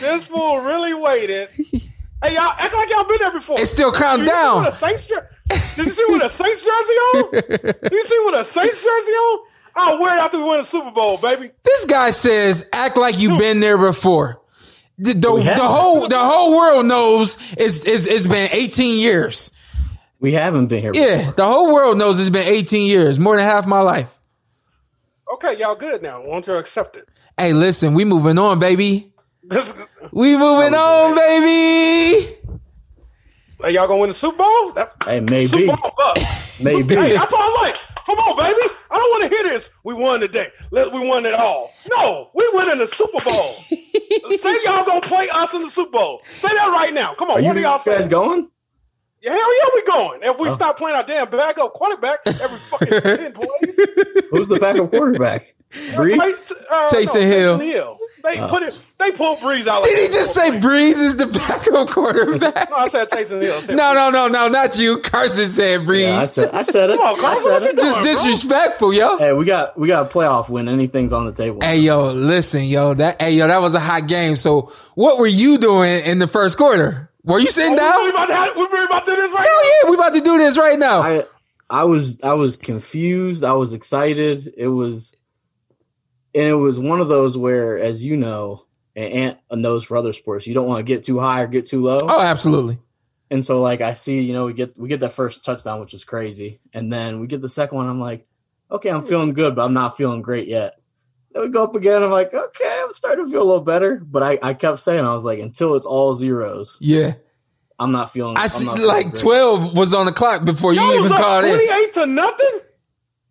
This 0.00 0.24
fool 0.26 0.58
really 0.60 0.94
waited. 0.94 1.50
Hey, 1.50 2.34
y'all 2.34 2.54
act 2.58 2.74
like 2.74 2.88
y'all 2.90 3.04
been 3.04 3.18
there 3.20 3.32
before. 3.32 3.60
It's 3.60 3.70
still 3.70 3.92
counting 3.92 4.24
Did 4.26 4.32
you 4.32 4.36
see 4.36 4.42
down. 4.42 4.64
what 4.64 4.72
a 4.72 4.76
Saints 4.76 5.06
jer- 5.06 5.30
Did 5.76 5.86
you 5.86 5.92
see 5.92 6.04
what 6.08 6.24
a 6.24 6.30
Saints 6.30 6.60
jersey 6.64 6.94
on? 6.94 7.30
Did 7.32 7.78
you 7.92 8.04
see 8.06 8.18
what 8.24 8.34
a 8.40 8.44
Saints 8.44 8.76
jersey 8.82 9.12
on? 9.12 9.40
I'll 9.76 9.98
wear 9.98 10.16
it 10.16 10.20
after 10.20 10.38
we 10.38 10.44
win 10.44 10.60
the 10.60 10.64
Super 10.66 10.90
Bowl, 10.90 11.16
baby. 11.18 11.50
This 11.62 11.84
guy 11.86 12.10
says, 12.10 12.68
act 12.72 12.96
like 12.96 13.18
you've 13.18 13.38
been 13.38 13.60
there 13.60 13.78
before. 13.78 14.40
The, 14.98 15.12
the, 15.12 15.20
the 15.56 15.66
whole 15.66 16.06
the 16.06 16.18
whole 16.18 16.54
world 16.56 16.86
knows 16.86 17.36
it's, 17.58 17.84
it's 17.84 18.06
it's 18.06 18.26
been 18.28 18.48
18 18.52 19.00
years. 19.00 19.50
We 20.20 20.32
haven't 20.32 20.68
been 20.68 20.80
here. 20.80 20.92
Yeah, 20.94 21.32
the 21.32 21.44
whole 21.44 21.74
world 21.74 21.98
knows 21.98 22.20
it's 22.20 22.30
been 22.30 22.46
18 22.46 22.86
years, 22.86 23.18
more 23.18 23.36
than 23.36 23.44
half 23.44 23.66
my 23.66 23.80
life. 23.80 24.16
Okay, 25.34 25.58
y'all 25.58 25.74
good 25.74 26.00
now. 26.00 26.20
Why 26.20 26.28
don't 26.34 26.46
you 26.46 26.54
accept 26.54 26.94
it? 26.96 27.08
Hey, 27.36 27.52
listen, 27.52 27.94
we 27.94 28.04
moving 28.04 28.38
on, 28.38 28.58
baby. 28.60 29.12
We 30.12 30.36
moving 30.36 30.74
on, 30.74 31.14
baby. 31.16 32.36
hey, 33.62 33.70
y'all 33.72 33.88
gonna 33.88 33.96
win 33.98 34.10
the 34.10 34.14
Super 34.14 34.36
Bowl? 34.36 34.72
That, 34.72 34.92
Hey, 35.04 35.18
maybe. 35.20 35.48
Super 35.48 35.76
Bowl. 35.76 36.14
Maybe. 36.62 36.94
Hey, 36.94 37.16
that's 37.16 37.32
all 37.32 37.40
I 37.40 37.58
like. 37.62 37.76
Come 38.06 38.18
on, 38.18 38.36
baby. 38.36 38.74
I 38.90 38.96
don't 38.96 39.10
want 39.10 39.22
to 39.24 39.28
hear 39.28 39.44
this. 39.44 39.70
We 39.82 39.94
won 39.94 40.20
today. 40.20 40.48
Let 40.70 40.92
we 40.92 41.06
won 41.06 41.24
it 41.26 41.34
all. 41.34 41.72
No, 41.90 42.30
we 42.34 42.48
win 42.52 42.70
in 42.70 42.78
the 42.78 42.86
Super 42.86 43.24
Bowl. 43.24 43.52
Say 44.38 44.56
y'all 44.64 44.84
gonna 44.84 45.00
play 45.00 45.28
us 45.30 45.54
in 45.54 45.62
the 45.62 45.70
Super 45.70 45.92
Bowl. 45.92 46.20
Say 46.24 46.48
that 46.48 46.68
right 46.68 46.92
now. 46.92 47.14
Come 47.14 47.30
on. 47.30 47.38
Are 47.38 47.42
what 47.42 47.44
you 47.44 47.54
do 47.54 47.60
y'all 47.60 47.78
say? 47.78 47.94
guys 47.94 48.08
going? 48.08 48.50
Yeah, 49.24 49.32
hell 49.32 49.56
yeah, 49.58 49.68
we 49.74 49.82
going. 49.84 50.22
If 50.22 50.36
Oh. 50.38 50.42
we 50.42 50.50
stop 50.50 50.76
playing 50.76 50.96
our 50.96 51.02
damn 51.04 51.30
backup 51.30 51.72
quarterback 51.72 52.20
every 52.26 52.58
fucking 52.58 52.88
ten 53.00 53.32
plays. 53.32 53.78
Who's 54.30 54.48
the 54.48 54.58
backup 54.60 54.90
quarterback? 54.90 55.54
Brees? 55.72 56.14
Play- 56.14 56.34
uh, 56.70 56.88
Taysom 56.88 57.14
no, 57.14 57.20
Hill. 57.26 57.58
Hill. 57.58 57.98
They 58.22 58.38
put 58.48 58.62
it. 58.62 58.80
They 58.98 59.10
pulled 59.10 59.38
Brees 59.40 59.66
out. 59.66 59.82
Like 59.82 59.90
Did 59.90 60.08
he 60.08 60.14
just 60.14 60.32
say 60.34 60.48
playing. 60.50 60.62
Brees 60.62 60.94
is 61.02 61.16
the 61.16 61.26
backup 61.26 61.88
quarterback? 61.88 62.70
No, 62.70 62.76
I 62.76 62.88
said 62.88 63.10
Taysom 63.10 63.42
Hill. 63.42 63.60
Said 63.60 63.76
No, 63.76 63.92
no, 63.92 64.08
no, 64.10 64.28
no, 64.28 64.48
not 64.48 64.78
you. 64.78 65.00
Carson 65.00 65.48
said 65.48 65.80
Brees. 65.80 66.02
Yeah, 66.02 66.20
I 66.20 66.26
said 66.26 66.50
I 66.52 66.62
said 66.62 66.90
it. 66.90 66.96
Come 66.98 67.06
on, 67.06 67.18
I 67.18 67.20
Carson, 67.20 67.42
said 67.44 67.52
what 67.52 67.62
you 67.62 67.68
it. 67.70 67.76
doing? 67.78 67.86
just 67.86 68.02
bro. 68.02 68.12
disrespectful, 68.12 68.94
yo. 68.94 69.18
Hey, 69.18 69.32
we 69.32 69.44
got 69.46 69.76
we 69.78 69.88
got 69.88 70.06
a 70.06 70.08
playoff 70.14 70.48
win. 70.48 70.68
Anything's 70.68 71.12
on 71.12 71.26
the 71.26 71.32
table. 71.32 71.58
Hey, 71.60 71.78
yo, 71.78 72.12
listen, 72.12 72.64
yo, 72.64 72.94
that, 72.94 73.20
hey, 73.20 73.32
yo, 73.32 73.46
that 73.48 73.58
was 73.58 73.74
a 73.74 73.80
hot 73.80 74.06
game. 74.06 74.36
So, 74.36 74.72
what 74.94 75.18
were 75.18 75.26
you 75.26 75.58
doing 75.58 76.04
in 76.04 76.18
the 76.20 76.28
first 76.28 76.56
quarter? 76.56 77.10
Were 77.24 77.38
you 77.40 77.50
sitting 77.50 77.72
Oh, 77.72 77.74
we 77.74 77.78
down? 77.80 77.94
really 77.96 78.10
about 78.10 78.26
to 78.26 78.34
have, 78.34 78.56
we 78.56 78.62
really 78.62 78.84
about 78.84 79.04
to 79.06 79.10
do 79.14 79.16
this 79.16 79.32
right 79.32 79.46
Hell 79.46 79.64
yeah, 79.84 79.90
we 79.90 79.96
about 79.96 80.14
to 80.14 80.20
do 80.20 80.38
this 80.38 80.58
right 80.58 80.78
now. 80.78 81.00
I 81.02 81.24
I 81.70 81.84
was 81.84 82.22
I 82.22 82.34
was 82.34 82.56
confused. 82.56 83.42
I 83.44 83.54
was 83.54 83.72
excited. 83.72 84.52
It 84.56 84.68
was 84.68 85.14
and 86.34 86.46
it 86.48 86.54
was 86.54 86.78
one 86.80 87.00
of 87.00 87.08
those 87.08 87.38
where, 87.38 87.78
as 87.78 88.04
you 88.04 88.16
know, 88.16 88.66
and 88.96 89.12
Ant 89.12 89.38
knows 89.52 89.84
for 89.84 89.96
other 89.96 90.12
sports, 90.12 90.46
you 90.46 90.54
don't 90.54 90.66
want 90.66 90.80
to 90.80 90.82
get 90.84 91.04
too 91.04 91.18
high 91.18 91.42
or 91.42 91.46
get 91.46 91.64
too 91.66 91.80
low. 91.80 91.98
Oh, 92.02 92.20
absolutely. 92.20 92.78
And 93.30 93.42
so 93.44 93.60
like 93.62 93.80
I 93.80 93.94
see, 93.94 94.20
you 94.20 94.32
know, 94.34 94.44
we 94.46 94.52
get 94.52 94.78
we 94.78 94.88
get 94.88 95.00
that 95.00 95.12
first 95.12 95.44
touchdown, 95.44 95.80
which 95.80 95.94
is 95.94 96.04
crazy, 96.04 96.60
and 96.74 96.92
then 96.92 97.20
we 97.20 97.26
get 97.26 97.40
the 97.40 97.48
second 97.48 97.76
one. 97.78 97.88
I'm 97.88 98.00
like, 98.00 98.26
okay, 98.70 98.90
I'm 98.90 99.02
feeling 99.02 99.32
good, 99.32 99.54
but 99.56 99.64
I'm 99.64 99.72
not 99.72 99.96
feeling 99.96 100.20
great 100.22 100.46
yet. 100.46 100.78
Then 101.34 101.42
we 101.42 101.48
go 101.50 101.64
up 101.64 101.74
again. 101.74 102.02
I'm 102.02 102.10
like, 102.10 102.32
okay, 102.32 102.80
I'm 102.82 102.92
starting 102.94 103.26
to 103.26 103.30
feel 103.30 103.42
a 103.42 103.44
little 103.44 103.60
better. 103.60 103.96
But 103.96 104.22
I, 104.22 104.38
I 104.42 104.54
kept 104.54 104.78
saying, 104.80 105.04
I 105.04 105.12
was 105.12 105.24
like, 105.24 105.40
until 105.40 105.74
it's 105.74 105.84
all 105.86 106.14
zeros, 106.14 106.76
Yeah. 106.80 107.14
I'm 107.78 107.90
not 107.90 108.12
feeling. 108.12 108.36
I 108.36 108.46
see 108.46 108.64
not 108.66 108.76
feeling 108.76 108.88
like 108.88 109.04
great. 109.10 109.16
12 109.22 109.76
was 109.76 109.92
on 109.94 110.06
the 110.06 110.12
clock 110.12 110.44
before 110.44 110.72
you 110.72 110.80
Y'all 110.80 110.90
even 110.92 111.02
was 111.02 111.10
up 111.12 111.20
called 111.20 111.44
it. 111.44 111.56
28 111.56 111.94
to 111.94 112.06
nothing. 112.06 112.60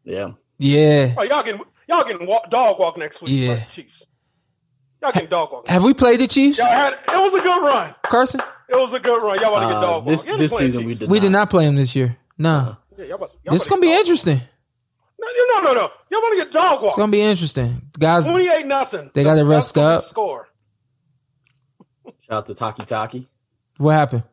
Yeah, 0.04 0.28
Yeah. 0.58 1.16
Oh, 1.18 1.24
Yeah. 1.24 1.30
y'all 1.30 1.43
getting 1.43 1.62
y'all 1.88 2.04
getting 2.04 2.28
walk, 2.28 2.49
dog 2.51 2.78
walk 2.78 2.97
next 2.97 3.22
week. 3.22 3.32
Yeah. 3.32 3.47
by 3.47 3.56
the 3.62 3.66
Chiefs. 3.72 4.04
Y'all 5.01 5.12
getting 5.14 5.30
dog 5.30 5.51
walk. 5.54 5.68
Have 5.70 5.84
we 5.86 5.93
played 5.93 6.20
the 6.20 6.28
Chiefs, 6.28 6.58
Y'all 6.58 6.68
had 6.68 6.91
it 6.93 6.99
was 7.08 7.34
a 7.34 7.39
good 7.39 7.64
run. 7.66 7.95
Carson? 8.04 8.41
It 8.68 8.76
was 8.76 8.91
a 8.91 8.99
good 8.99 9.24
run. 9.24 9.39
Y'all 9.39 9.54
want 9.54 9.64
to 9.64 9.68
get 9.70 9.78
uh, 9.78 9.82
dog 9.82 10.04
walk. 10.04 10.12
this 10.12 10.28
Y'all 10.28 10.38
this 10.38 10.54
playing 10.54 10.72
season 10.72 10.86
we 10.88 10.95
did. 10.95 11.10
We 11.10 11.20
not. 11.20 11.22
did 11.24 11.32
not 11.32 11.49
play 11.49 11.66
them 11.66 11.76
this 11.78 11.95
year. 11.95 12.18
No. 12.38 12.76
Yeah, 12.97 13.06
y'all 13.06 13.16
about, 13.16 13.32
y'all 13.45 13.56
It's 13.56 13.66
about 13.66 13.80
going 13.80 13.82
to 13.82 13.88
to 13.88 13.88
be 13.88 13.88
get 13.88 13.93
dog 13.93 13.99
interesting. 14.01 14.41
Walk. 15.24 15.34
No, 15.36 15.62
no, 15.62 15.74
no, 15.74 15.74
no. 15.82 15.92
Y'all 16.12 16.22
want 16.22 16.38
to 16.40 16.44
get 16.46 16.54
dog 16.54 16.80
walk. 16.80 16.88
It's 16.88 16.96
going 16.96 17.10
to 17.10 17.16
be 17.16 17.22
interesting. 17.22 17.82
Guys, 17.98 18.28
28 18.28 18.66
nothing. 18.68 19.12
They 19.14 19.24
gotta 19.24 19.46
rest 19.46 19.78
up. 19.78 20.06
Score. 20.06 20.48
Shout 22.06 22.14
out 22.30 22.46
to 22.48 22.54
Takitaki. 22.54 23.28
what 23.78 23.92
happened? 23.94 24.24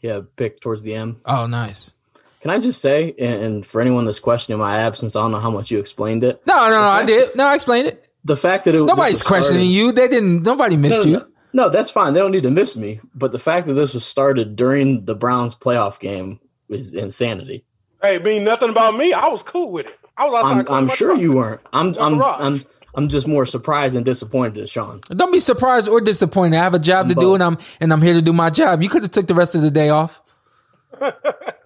Yeah, 0.00 0.20
pick 0.36 0.60
towards 0.60 0.82
the 0.82 0.94
end. 0.94 1.16
Oh, 1.24 1.46
nice. 1.46 1.92
Can 2.40 2.50
I 2.52 2.60
just 2.60 2.80
say, 2.80 3.14
and, 3.18 3.42
and 3.42 3.66
for 3.66 3.80
anyone 3.80 4.04
that's 4.04 4.20
questioning 4.20 4.60
my 4.60 4.78
absence, 4.78 5.16
I 5.16 5.20
don't 5.22 5.32
know 5.32 5.40
how 5.40 5.50
much 5.50 5.70
you 5.72 5.80
explained 5.80 6.22
it. 6.22 6.40
No, 6.46 6.54
no, 6.54 6.70
no. 6.70 6.80
I 6.82 7.04
did. 7.04 7.34
No, 7.34 7.46
I 7.46 7.54
explained 7.56 7.88
it. 7.88 8.08
The 8.24 8.36
fact 8.36 8.64
that 8.66 8.74
it 8.76 8.82
Nobody's 8.84 9.14
was 9.14 9.22
questioning 9.24 9.62
started- 9.62 9.74
you. 9.74 9.92
They 9.92 10.08
didn't. 10.08 10.42
Nobody 10.44 10.76
missed 10.76 10.98
No, 10.98 11.04
you. 11.04 11.16
no, 11.18 11.26
no, 11.52 11.68
that's 11.68 11.90
fine. 11.90 12.14
They 12.14 12.20
don't 12.20 12.30
need 12.30 12.44
to 12.44 12.50
miss 12.50 12.76
me. 12.76 13.00
But 13.14 13.32
the 13.32 13.38
fact 13.40 13.66
that 13.66 13.74
this 13.74 13.92
was 13.94 14.04
started 14.04 14.54
during 14.54 15.04
the 15.04 15.14
Browns 15.16 15.54
playoff 15.56 15.98
game 15.98 16.38
is 16.68 16.94
insanity. 16.94 17.64
Hey, 18.00 18.18
mean 18.20 18.44
nothing 18.44 18.70
about 18.70 18.96
me. 18.96 19.12
I 19.12 19.26
was 19.28 19.42
cool 19.42 19.72
with 19.72 19.86
it. 19.86 19.98
I 20.18 20.24
was 20.26 20.44
outside. 20.44 20.68
I'm, 20.68 20.90
I'm 20.90 20.96
sure 20.96 21.14
you 21.16 21.32
weren't. 21.32 21.60
I'm 21.72 21.94
I'm 21.98 22.18
garage. 22.18 22.40
I'm 22.40 22.64
I'm 22.94 23.08
just 23.08 23.28
more 23.28 23.46
surprised 23.46 23.94
and 23.96 24.04
disappointed 24.04 24.60
at 24.62 24.68
Shawn. 24.68 25.00
Don't 25.08 25.32
be 25.32 25.38
surprised 25.38 25.88
or 25.88 26.00
disappointed. 26.00 26.56
I 26.56 26.62
have 26.64 26.74
a 26.74 26.78
job 26.80 27.08
to 27.08 27.14
do, 27.14 27.34
and 27.34 27.42
I'm 27.42 27.56
and 27.80 27.92
I'm 27.92 28.02
here 28.02 28.14
to 28.14 28.22
do 28.22 28.32
my 28.32 28.50
job. 28.50 28.82
You 28.82 28.88
could 28.88 29.02
have 29.02 29.12
took 29.12 29.26
the 29.28 29.34
rest 29.34 29.54
of 29.54 29.62
the 29.62 29.70
day 29.70 29.88
off. 29.90 30.20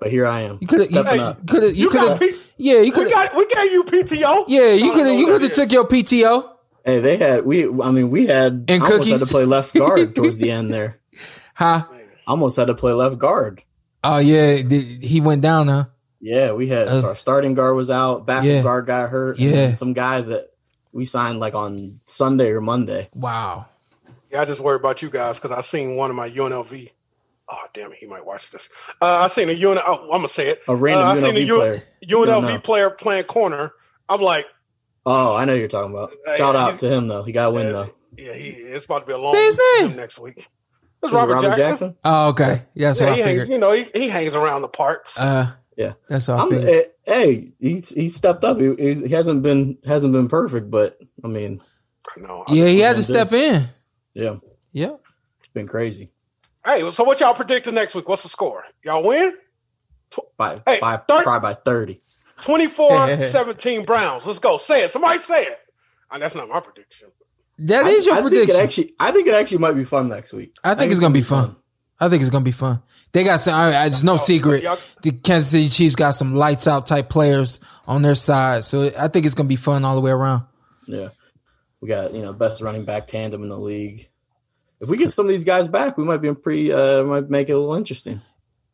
But 0.00 0.10
here 0.10 0.26
I 0.26 0.40
am. 0.40 0.58
You 0.60 0.66
could 0.66 0.80
have. 0.80 0.90
You 0.90 1.00
stepping 1.00 1.20
Hey, 1.20 1.24
up. 1.26 1.46
could 1.46 1.62
have. 1.62 1.76
You 1.76 1.84
You 1.84 1.90
could 1.90 2.08
have. 2.08 2.18
P- 2.20 2.34
Yeah, 2.56 2.80
you 2.80 2.90
could 2.90 3.04
have. 3.08 3.12
got 3.12 3.36
we 3.36 3.46
gave 3.46 3.70
you 3.70 3.84
PTO. 3.84 4.44
Yeah, 4.48 4.72
you 4.72 4.90
could 4.92 5.06
have. 5.06 5.16
You 5.16 5.26
could 5.26 5.42
have 5.42 5.52
took 5.52 5.70
your 5.70 5.86
PTO. 5.86 6.50
Hey, 6.84 6.98
they 6.98 7.16
had 7.16 7.46
we. 7.46 7.66
I 7.68 7.90
mean, 7.92 8.10
we 8.10 8.26
had. 8.26 8.64
And 8.66 8.82
I 8.82 8.84
almost 8.86 8.90
had 9.08 9.12
cookies. 9.12 9.28
to 9.28 9.32
play 9.32 9.44
left 9.44 9.72
guard 9.74 10.16
towards 10.16 10.38
the 10.38 10.50
end 10.50 10.72
there. 10.72 10.98
Huh? 11.54 11.84
Almost 12.26 12.56
had 12.56 12.66
to 12.66 12.74
play 12.74 12.92
left 12.92 13.18
guard. 13.18 13.62
Oh 14.02 14.18
yeah, 14.18 14.56
he 14.56 15.20
went 15.20 15.40
down, 15.42 15.68
huh? 15.68 15.84
Yeah, 16.24 16.52
we 16.52 16.68
had 16.68 16.88
Uh, 16.88 17.02
our 17.08 17.16
starting 17.16 17.54
guard 17.54 17.74
was 17.76 17.90
out, 17.90 18.24
backup 18.26 18.44
Yeah. 18.46 18.62
guard 18.62 18.86
got 18.86 19.10
hurt. 19.10 19.38
Yeah. 19.38 19.50
then 19.50 19.76
some 19.76 19.92
guy 19.92 20.20
that 20.20 20.50
we 20.92 21.04
signed 21.04 21.40
like 21.40 21.54
on 21.54 22.00
Sunday 22.04 22.50
or 22.52 22.60
Monday. 22.60 23.08
Wow. 23.14 23.66
Yeah, 24.30 24.40
I 24.42 24.44
just 24.44 24.60
worry 24.60 24.76
about 24.76 25.02
you 25.02 25.10
guys 25.10 25.38
because 25.40 25.50
I 25.50 25.60
seen 25.62 25.96
one 25.96 26.10
of 26.10 26.16
my 26.16 26.28
UNLV. 26.30 26.90
Oh 27.50 27.56
damn 27.74 27.92
it, 27.92 27.98
he 27.98 28.06
might 28.06 28.24
watch 28.24 28.50
this. 28.52 28.68
Uh, 29.00 29.06
I 29.06 29.26
seen 29.28 29.48
a 29.50 29.52
UN. 29.52 29.78
Oh, 29.84 30.04
I'm 30.04 30.18
gonna 30.18 30.28
say 30.28 30.48
it. 30.50 30.60
A 30.68 30.76
random 30.76 31.06
uh, 31.06 31.10
I 31.10 31.14
seen 31.18 31.34
UNLV 31.34 31.36
a 31.36 31.40
U- 31.44 31.56
player. 31.56 31.82
You 32.00 32.24
don't 32.26 32.42
know. 32.44 32.48
UNLV 32.48 32.62
player 32.64 32.90
playing 32.90 33.24
corner. 33.24 33.72
I'm 34.08 34.20
like, 34.22 34.46
Oh, 35.04 35.34
I 35.34 35.44
know 35.44 35.54
who 35.54 35.58
you're 35.58 35.66
talking 35.68 35.90
about. 35.90 36.12
Shout 36.36 36.54
out 36.54 36.78
to 36.78 36.88
him 36.88 37.08
though. 37.08 37.24
He 37.24 37.32
got 37.32 37.48
a 37.48 37.50
win 37.50 37.66
yeah, 37.66 37.72
though. 37.72 37.90
yeah, 38.16 38.32
he, 38.34 38.50
it's 38.50 38.84
about 38.84 39.00
to 39.00 39.06
be 39.06 39.12
a 39.12 39.18
long 39.18 39.34
Say 39.34 39.46
his 39.46 39.60
name. 39.80 39.96
next 39.96 40.18
week. 40.20 40.48
It's 41.02 41.12
Robert, 41.12 41.34
Robert 41.34 41.56
Jackson. 41.56 41.64
Jackson? 41.66 41.96
Oh, 42.04 42.28
okay. 42.28 42.62
Yeah, 42.74 42.88
that's 42.88 43.00
Yeah, 43.00 43.06
what 43.08 43.16
he 43.16 43.22
I 43.22 43.26
hangs, 43.26 43.40
figured. 43.40 43.48
you 43.48 43.58
know, 43.58 43.72
he, 43.72 43.88
he 43.92 44.08
hangs 44.08 44.36
around 44.36 44.62
the 44.62 44.68
parks. 44.68 45.18
Uh, 45.18 45.50
Yeah. 45.76 45.92
that's 46.08 46.28
all. 46.28 46.38
I 46.38 46.42
I'm, 46.56 46.68
eh, 46.68 46.82
hey, 47.04 47.52
he's 47.58 47.88
he 47.90 48.08
stepped 48.08 48.44
up. 48.44 48.58
He, 48.60 48.74
he's- 48.76 49.00
he 49.00 49.08
hasn't 49.08 49.42
been 49.42 49.78
hasn't 49.86 50.12
been 50.12 50.28
perfect, 50.28 50.70
but 50.70 50.98
I 51.24 51.28
mean, 51.28 51.62
I 52.16 52.20
know. 52.20 52.44
Yeah, 52.48 52.66
he 52.66 52.80
had 52.80 52.92
to 52.92 52.96
I'm 52.98 53.02
step 53.02 53.32
in. 53.32 53.64
yeah, 54.14 54.36
Yeah. 54.72 54.94
it's 55.40 55.52
been 55.54 55.66
crazy. 55.68 56.10
Hey, 56.64 56.90
so 56.92 57.02
what 57.04 57.18
y'all 57.20 57.34
predicting 57.34 57.74
next 57.74 57.94
week? 57.94 58.08
What's 58.08 58.22
the 58.22 58.28
score? 58.28 58.64
Y'all 58.84 59.02
win? 59.02 59.34
By 60.36 60.60
Hey, 60.66 60.78
by 60.80 60.98
third- 60.98 61.24
probably 61.24 61.40
by 61.40 61.54
thirty. 61.54 62.00
24-17 62.42 63.86
Browns. 63.86 64.26
Let's 64.26 64.38
go. 64.38 64.58
Say 64.58 64.84
it. 64.84 64.90
Somebody 64.90 65.18
say 65.20 65.44
it. 65.44 65.58
Uh, 66.10 66.18
that's 66.18 66.34
not 66.34 66.48
my 66.48 66.60
prediction. 66.60 67.08
That 67.58 67.86
is 67.86 68.06
your 68.06 68.16
I, 68.16 68.18
I 68.18 68.20
prediction. 68.22 68.46
Think 68.48 68.58
it 68.58 68.62
actually, 68.62 68.94
I 68.98 69.12
think 69.12 69.28
it 69.28 69.34
actually 69.34 69.58
might 69.58 69.72
be 69.74 69.84
fun 69.84 70.08
next 70.08 70.32
week. 70.32 70.56
I 70.64 70.74
think 70.74 70.90
it's 70.90 71.00
gonna 71.00 71.14
be 71.14 71.22
fun. 71.22 71.56
I 72.00 72.08
think 72.08 72.20
it's 72.20 72.30
gonna 72.30 72.44
be 72.44 72.50
fun. 72.52 72.82
They 73.12 73.24
got 73.24 73.40
some. 73.40 73.54
I, 73.54 73.74
I, 73.74 73.86
it's 73.86 74.02
no 74.02 74.16
secret. 74.16 74.64
The 75.02 75.12
Kansas 75.12 75.50
City 75.50 75.68
Chiefs 75.68 75.96
got 75.96 76.12
some 76.12 76.34
lights 76.34 76.66
out 76.66 76.86
type 76.86 77.08
players 77.08 77.60
on 77.86 78.02
their 78.02 78.14
side, 78.14 78.64
so 78.64 78.90
I 78.98 79.08
think 79.08 79.26
it's 79.26 79.34
gonna 79.34 79.48
be 79.48 79.56
fun 79.56 79.84
all 79.84 79.94
the 79.94 80.00
way 80.00 80.10
around. 80.10 80.44
Yeah, 80.86 81.08
we 81.80 81.88
got 81.88 82.14
you 82.14 82.22
know 82.22 82.32
best 82.32 82.62
running 82.62 82.84
back 82.84 83.06
tandem 83.06 83.42
in 83.42 83.48
the 83.50 83.58
league. 83.58 84.08
If 84.80 84.88
we 84.88 84.96
get 84.96 85.10
some 85.10 85.26
of 85.26 85.30
these 85.30 85.44
guys 85.44 85.68
back, 85.68 85.98
we 85.98 86.04
might 86.04 86.22
be 86.22 86.32
pretty. 86.34 86.72
Uh, 86.72 87.04
might 87.04 87.28
make 87.28 87.48
it 87.48 87.52
a 87.52 87.58
little 87.58 87.74
interesting. 87.74 88.22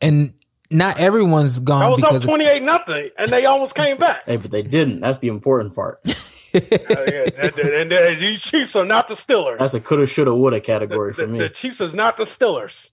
And 0.01 0.32
not 0.70 1.01
everyone's 1.01 1.59
gone 1.59 1.82
I 1.82 1.89
was 1.89 2.03
up 2.03 2.11
because 2.11 2.24
of, 2.24 2.28
28 2.28 2.62
nothing, 2.62 3.11
and 3.18 3.30
they 3.30 3.45
almost 3.47 3.74
came 3.74 3.97
back. 3.97 4.22
Hey, 4.26 4.36
but 4.36 4.51
they 4.51 4.62
didn't. 4.62 5.01
That's 5.01 5.18
the 5.18 5.28
important 5.28 5.74
part. 5.74 6.01
Uh, 6.55 6.61
yeah, 7.07 7.28
and, 7.36 7.59
and, 7.59 7.93
and 7.93 8.18
these 8.18 8.43
Chiefs 8.43 8.74
are 8.74 8.86
not 8.86 9.07
the 9.07 9.12
Steelers. 9.12 9.59
That's 9.59 9.74
a 9.74 9.80
coulda, 9.80 10.07
shoulda, 10.07 10.34
woulda 10.34 10.62
category 10.62 11.12
the, 11.12 11.22
for 11.22 11.28
me. 11.28 11.39
the 11.41 11.51
Chiefs 11.51 11.78
is 11.82 11.95
not 11.95 12.16
the 12.16 12.24
Steelers. 12.24 12.89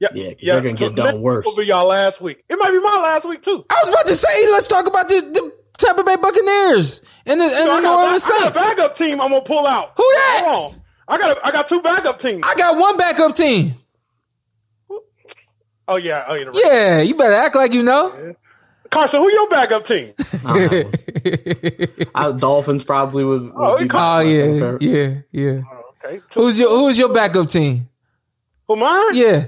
Yeah, 0.00 0.08
Yeah, 0.14 0.30
'cause 0.30 0.36
they're 0.42 0.60
gonna 0.62 0.72
get 0.72 0.94
done 0.94 1.06
next 1.06 1.18
worse. 1.18 1.44
Will 1.46 1.56
be 1.56 1.66
y'all 1.66 1.86
last 1.86 2.20
week. 2.22 2.42
It 2.48 2.56
might 2.58 2.70
be 2.70 2.80
my 2.80 3.00
last 3.02 3.26
week 3.28 3.42
too. 3.42 3.64
I 3.70 3.80
was 3.84 3.90
about 3.94 4.06
to 4.06 4.16
say, 4.16 4.50
let's 4.50 4.66
talk 4.66 4.86
about 4.86 5.08
the, 5.08 5.20
the 5.20 5.52
Tampa 5.78 6.02
Bay 6.04 6.16
Buccaneers 6.16 7.02
and 7.26 7.38
the, 7.40 7.44
and 7.44 7.52
You 7.52 7.64
know, 7.66 7.74
the 7.76 7.80
New 7.80 7.86
got, 7.86 8.04
Orleans 8.06 8.24
I 8.24 8.28
got 8.28 8.40
a 8.40 8.42
Saints. 8.54 8.58
backup 8.66 8.96
team. 8.96 9.20
I'm 9.20 9.30
gonna 9.30 9.42
pull 9.42 9.66
out. 9.66 9.92
Who 9.96 10.02
that? 10.02 10.42
Hold 10.46 10.74
on. 10.74 10.80
I 11.08 11.18
got 11.18 11.36
a, 11.38 11.46
I 11.46 11.50
got 11.50 11.68
two 11.68 11.82
backup 11.82 12.18
teams. 12.20 12.40
I 12.44 12.54
got 12.54 12.78
one 12.78 12.96
backup 12.96 13.34
team. 13.34 13.74
oh 15.88 15.96
yeah, 15.96 16.24
oh 16.28 16.34
yeah. 16.34 16.50
Yeah, 16.54 17.00
you 17.02 17.14
better 17.14 17.34
act 17.34 17.54
like 17.54 17.74
you 17.74 17.82
know. 17.82 18.34
Carson, 18.90 19.20
who 19.20 19.30
your 19.30 19.48
backup 19.48 19.84
team? 19.86 20.14
I 20.46 20.58
don't 20.58 20.72
have 20.72 20.84
one. 22.04 22.08
I, 22.14 22.32
Dolphins 22.32 22.84
probably 22.84 23.24
would. 23.24 23.42
would 23.42 23.52
Oh, 23.56 23.76
be 23.78 23.84
he 23.84 23.90
Oh 23.92 23.94
my 23.94 24.24
second 24.24 24.78
yeah, 24.80 24.88
yeah, 24.90 25.20
yeah. 25.32 25.60
Oh, 25.70 26.08
okay, 26.08 26.20
two. 26.30 26.40
Who's 26.40 26.58
your 26.58 26.68
Who's 26.70 26.98
your 26.98 27.12
backup 27.12 27.48
team? 27.50 27.88
Who 28.66 28.76
mine? 28.76 29.14
Yeah, 29.14 29.46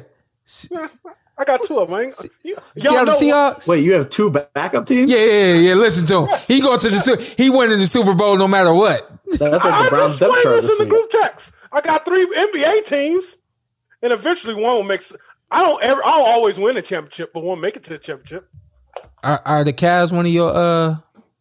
I 1.39 1.45
got 1.45 1.65
two 1.65 1.79
of 1.81 1.89
them. 1.89 1.99
man. 1.99 2.13
You, 2.43 2.55
y'all 2.55 2.63
Seattle 2.77 3.07
know 3.07 3.13
Seahawks. 3.19 3.67
Wait, 3.67 3.85
you 3.85 3.95
have 3.95 4.09
two 4.11 4.31
backup 4.31 4.87
teams? 4.87 5.11
Yeah, 5.11 5.19
yeah, 5.19 5.25
yeah, 5.25 5.55
yeah. 5.55 5.75
Listen 5.75 6.07
to 6.07 6.27
him. 6.27 6.39
He 6.47 6.61
going 6.61 6.79
to 6.81 6.89
the 6.91 6.99
Su- 6.99 7.35
he 7.43 7.51
winning 7.51 7.79
the 7.79 7.87
Super 7.87 8.15
Bowl 8.15 8.37
no 8.37 8.47
matter 8.47 8.73
what. 8.73 9.11
That's 9.39 9.65
like 9.65 9.73
I 9.73 9.85
the 9.85 9.91
Browns 9.91 10.19
just 10.19 10.21
depth 10.21 10.43
chart 10.43 10.55
this 10.57 10.65
this 10.65 10.73
in 10.73 10.79
the 10.79 10.91
group 10.91 11.11
text. 11.11 11.53
I 11.73 11.81
got 11.81 12.05
three 12.05 12.27
NBA 12.27 12.87
teams, 12.87 13.39
and 14.03 14.13
eventually 14.13 14.55
one 14.55 14.75
will 14.75 14.83
make. 14.83 15.03
I 15.51 15.63
don't 15.63 15.83
ever. 15.83 16.05
I'll 16.05 16.23
always 16.25 16.59
win 16.59 16.77
a 16.77 16.83
championship, 16.83 17.33
but 17.33 17.43
won't 17.43 17.61
make 17.61 17.77
it 17.77 17.85
to 17.85 17.91
the 17.91 17.99
championship. 17.99 18.49
Are, 19.23 19.41
are 19.45 19.65
the 19.65 19.73
Cavs 19.73 20.13
one 20.13 20.27
of 20.27 20.33
your 20.33 20.53
uh 20.55 20.97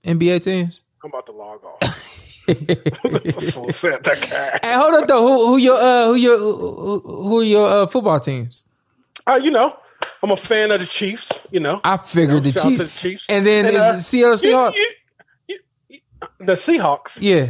NBA 0.06 0.44
teams? 0.44 0.84
I'm 1.04 1.10
about 1.10 1.26
to 1.26 1.32
log 1.34 1.64
off. 1.66 1.82
Fool 3.54 3.72
said 3.74 4.04
that 4.04 4.28
guy. 4.30 4.68
Hey, 4.68 4.76
hold 4.76 4.96
up 4.96 5.08
though. 5.08 5.28
Who 5.28 5.48
who 5.48 5.58
your 5.58 5.76
uh 5.82 6.06
who 6.08 6.16
your 6.16 6.38
who, 6.38 7.00
who 7.00 7.40
are 7.40 7.44
your 7.44 7.68
uh, 7.70 7.88
football 7.88 8.20
teams? 8.20 8.64
Uh, 9.32 9.36
you 9.38 9.52
know, 9.52 9.78
I'm 10.24 10.32
a 10.32 10.38
fan 10.38 10.72
of 10.72 10.80
the 10.80 10.86
Chiefs. 10.88 11.32
You 11.52 11.60
know, 11.60 11.80
I 11.84 11.98
figured 11.98 12.44
the 12.44 12.52
Shout 12.52 12.66
out 12.66 12.70
to 12.72 12.78
Chiefs. 12.80 12.94
the 12.94 13.00
Chiefs. 13.00 13.26
And 13.30 13.46
then 13.46 13.66
And, 13.66 13.76
is 13.76 13.80
uh, 13.82 13.94
it 13.98 14.02
Seattle 14.02 14.32
you- 14.32 14.38
Seahawks. 14.56 14.76
you- 14.76 14.92
you- 15.48 15.60
you- 15.90 16.00
the 16.40 16.54
Seahawks. 16.54 17.18
yeah. 17.20 17.50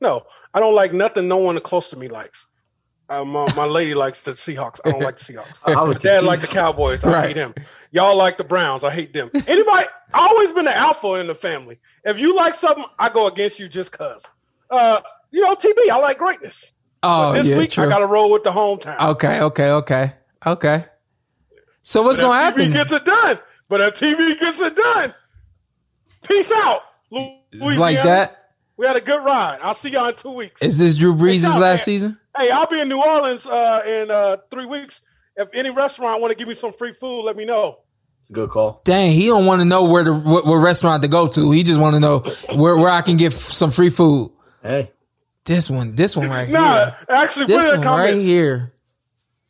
No, 0.00 0.24
I 0.54 0.60
don't 0.60 0.74
like 0.74 0.92
nothing. 0.92 1.26
No 1.28 1.38
one 1.38 1.58
close 1.60 1.88
to 1.90 1.96
me 1.96 2.08
likes. 2.08 2.46
Uh, 3.08 3.24
my, 3.24 3.46
my 3.56 3.64
lady 3.64 3.94
likes 3.94 4.20
the 4.22 4.32
Seahawks. 4.32 4.80
I 4.84 4.90
don't 4.90 5.02
like 5.02 5.18
the 5.18 5.24
Seahawks. 5.32 5.54
I 5.64 5.82
was 5.82 5.98
Dad 5.98 6.24
likes 6.24 6.48
the. 6.50 6.54
Cowboys. 6.54 7.02
I 7.02 7.10
Right. 7.10 7.26
hate 7.28 7.36
them. 7.36 7.54
Y'all 7.90 8.16
like 8.16 8.36
the 8.36 8.44
Browns. 8.44 8.84
I 8.84 8.90
hate 8.92 9.12
them. 9.14 9.30
Anybody? 9.34 9.86
I 10.12 10.18
always 10.28 10.52
been 10.52 10.66
the 10.66 10.76
alpha 10.76 11.14
in 11.14 11.26
the 11.26 11.34
family. 11.34 11.78
If 12.04 12.18
you 12.18 12.36
like 12.36 12.54
something, 12.54 12.84
I 12.98 13.08
go 13.08 13.26
against 13.26 13.58
you 13.58 13.68
just 13.68 13.92
cause. 13.92 14.22
Uh, 14.70 15.00
you 15.30 15.40
know, 15.40 15.54
TB. 15.54 15.90
I 15.90 15.96
like 15.96 16.18
greatness. 16.18 16.72
Oh 17.02 17.32
this 17.32 17.46
yeah, 17.46 17.56
week 17.58 17.70
true. 17.70 17.84
I 17.84 17.88
got 17.88 18.00
to 18.00 18.06
roll 18.06 18.30
with 18.30 18.42
the 18.44 18.50
hometown. 18.52 19.00
okay, 19.12 19.40
okay, 19.40 19.70
okay, 19.70 20.12
okay. 20.46 20.84
So 21.88 22.02
what's 22.02 22.20
But 22.20 22.26
if 22.26 22.30
gonna 22.30 22.38
TB 22.38 22.44
happen? 22.44 22.72
gets 22.74 22.92
it 22.92 23.04
done. 23.06 23.36
But 23.70 23.80
if 23.80 23.94
TB 23.94 24.38
gets 24.40 24.60
it 24.60 24.76
done, 24.76 25.14
peace 26.28 26.52
out. 26.52 26.82
Lu- 27.10 27.20
It's 27.50 27.62
Louisiana. 27.62 27.80
like 27.80 28.02
that. 28.02 28.50
We 28.76 28.86
had 28.86 28.96
a 28.96 29.00
good 29.00 29.24
ride. 29.24 29.58
I'll 29.62 29.72
see 29.72 29.88
y'all 29.88 30.08
in 30.08 30.14
two 30.14 30.32
weeks. 30.32 30.60
Is 30.60 30.76
this 30.76 30.98
Drew 30.98 31.14
Brees' 31.14 31.40
Hey, 31.40 31.48
last 31.58 31.60
man. 31.60 31.78
season? 31.78 32.18
Hey, 32.36 32.50
I'll 32.50 32.66
be 32.66 32.78
in 32.78 32.90
New 32.90 33.02
Orleans 33.02 33.46
uh, 33.46 33.82
in 33.86 34.10
uh, 34.10 34.36
three 34.50 34.66
weeks. 34.66 35.00
If 35.34 35.48
any 35.54 35.70
restaurant 35.70 36.20
want 36.20 36.30
to 36.30 36.34
give 36.36 36.46
me 36.46 36.52
some 36.54 36.74
free 36.74 36.92
food, 36.92 37.22
let 37.22 37.36
me 37.36 37.46
know. 37.46 37.78
Good 38.30 38.50
call. 38.50 38.82
Dang, 38.84 39.12
he 39.12 39.26
don't 39.26 39.46
want 39.46 39.62
to 39.62 39.64
know 39.64 39.84
where 39.84 40.04
the 40.04 40.12
what, 40.12 40.44
what 40.44 40.56
restaurant 40.56 41.02
to 41.04 41.08
go 41.08 41.26
to. 41.28 41.50
He 41.52 41.62
just 41.62 41.80
want 41.80 41.94
to 41.94 42.00
know 42.00 42.18
where 42.54 42.76
where 42.76 42.90
I 42.90 43.00
can 43.00 43.16
get 43.16 43.32
f- 43.32 43.38
some 43.40 43.70
free 43.70 43.88
food. 43.88 44.30
Hey, 44.62 44.90
This 45.46 45.70
one, 45.70 45.94
this 45.94 46.14
one 46.14 46.28
right 46.28 46.50
Nah, 46.50 46.74
here. 46.84 46.96
actually, 47.08 47.46
This 47.46 47.70
one 47.70 47.80
right 47.80 48.14
here. 48.14 48.74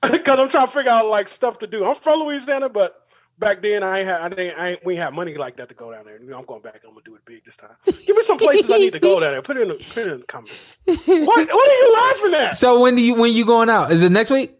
because 0.11 0.39
I'm 0.39 0.49
trying 0.49 0.67
to 0.67 0.73
figure 0.73 0.91
out 0.93 1.07
like 1.07 1.29
stuff 1.29 1.59
to 1.61 1.67
do. 1.67 1.85
I'm 1.85 1.97
from 1.97 2.21
Louisiana, 2.21 2.69
but 2.69 2.95
back 3.39 3.63
then 3.63 3.83
I 3.83 4.03
had 4.05 4.21
I 4.21 4.29
didn't 4.29 4.59
I 4.59 4.69
ain't, 4.71 4.85
we 4.85 4.97
had 4.97 5.13
money 5.13 5.35
like 5.35 5.57
that 5.57 5.69
to 5.71 5.75
go 5.75 5.93
down 5.93 6.05
there. 6.05 6.21
You 6.21 6.31
know, 6.31 6.39
I'm 6.39 6.45
going 6.45 6.63
back. 6.63 6.81
I'm 6.85 6.91
gonna 6.91 7.03
do 7.05 7.15
it 7.17 7.25
big 7.25 7.45
this 7.45 7.57
time. 7.57 7.71
Give 8.07 8.17
me 8.17 8.23
some 8.23 8.39
places 8.39 8.71
I 8.71 8.79
need 8.79 8.93
to 8.93 9.01
go 9.01 9.19
down 9.21 9.33
there. 9.33 9.43
Put 9.43 9.57
it 9.57 9.63
in 9.63 9.69
the 9.69 9.75
put 9.75 9.99
it 10.07 10.13
in 10.13 10.21
the 10.21 10.27
comments. 10.27 10.79
What 10.87 11.07
what 11.07 11.71
are 11.71 11.75
you 11.75 11.93
laughing 11.95 12.35
at? 12.35 12.57
So 12.57 12.81
when 12.83 12.95
do 12.97 13.03
you 13.03 13.15
when 13.21 13.33
you 13.33 13.45
going 13.45 13.69
out? 13.71 13.91
Is 13.93 14.03
it 14.03 14.11
next 14.13 14.31
week? 14.31 14.53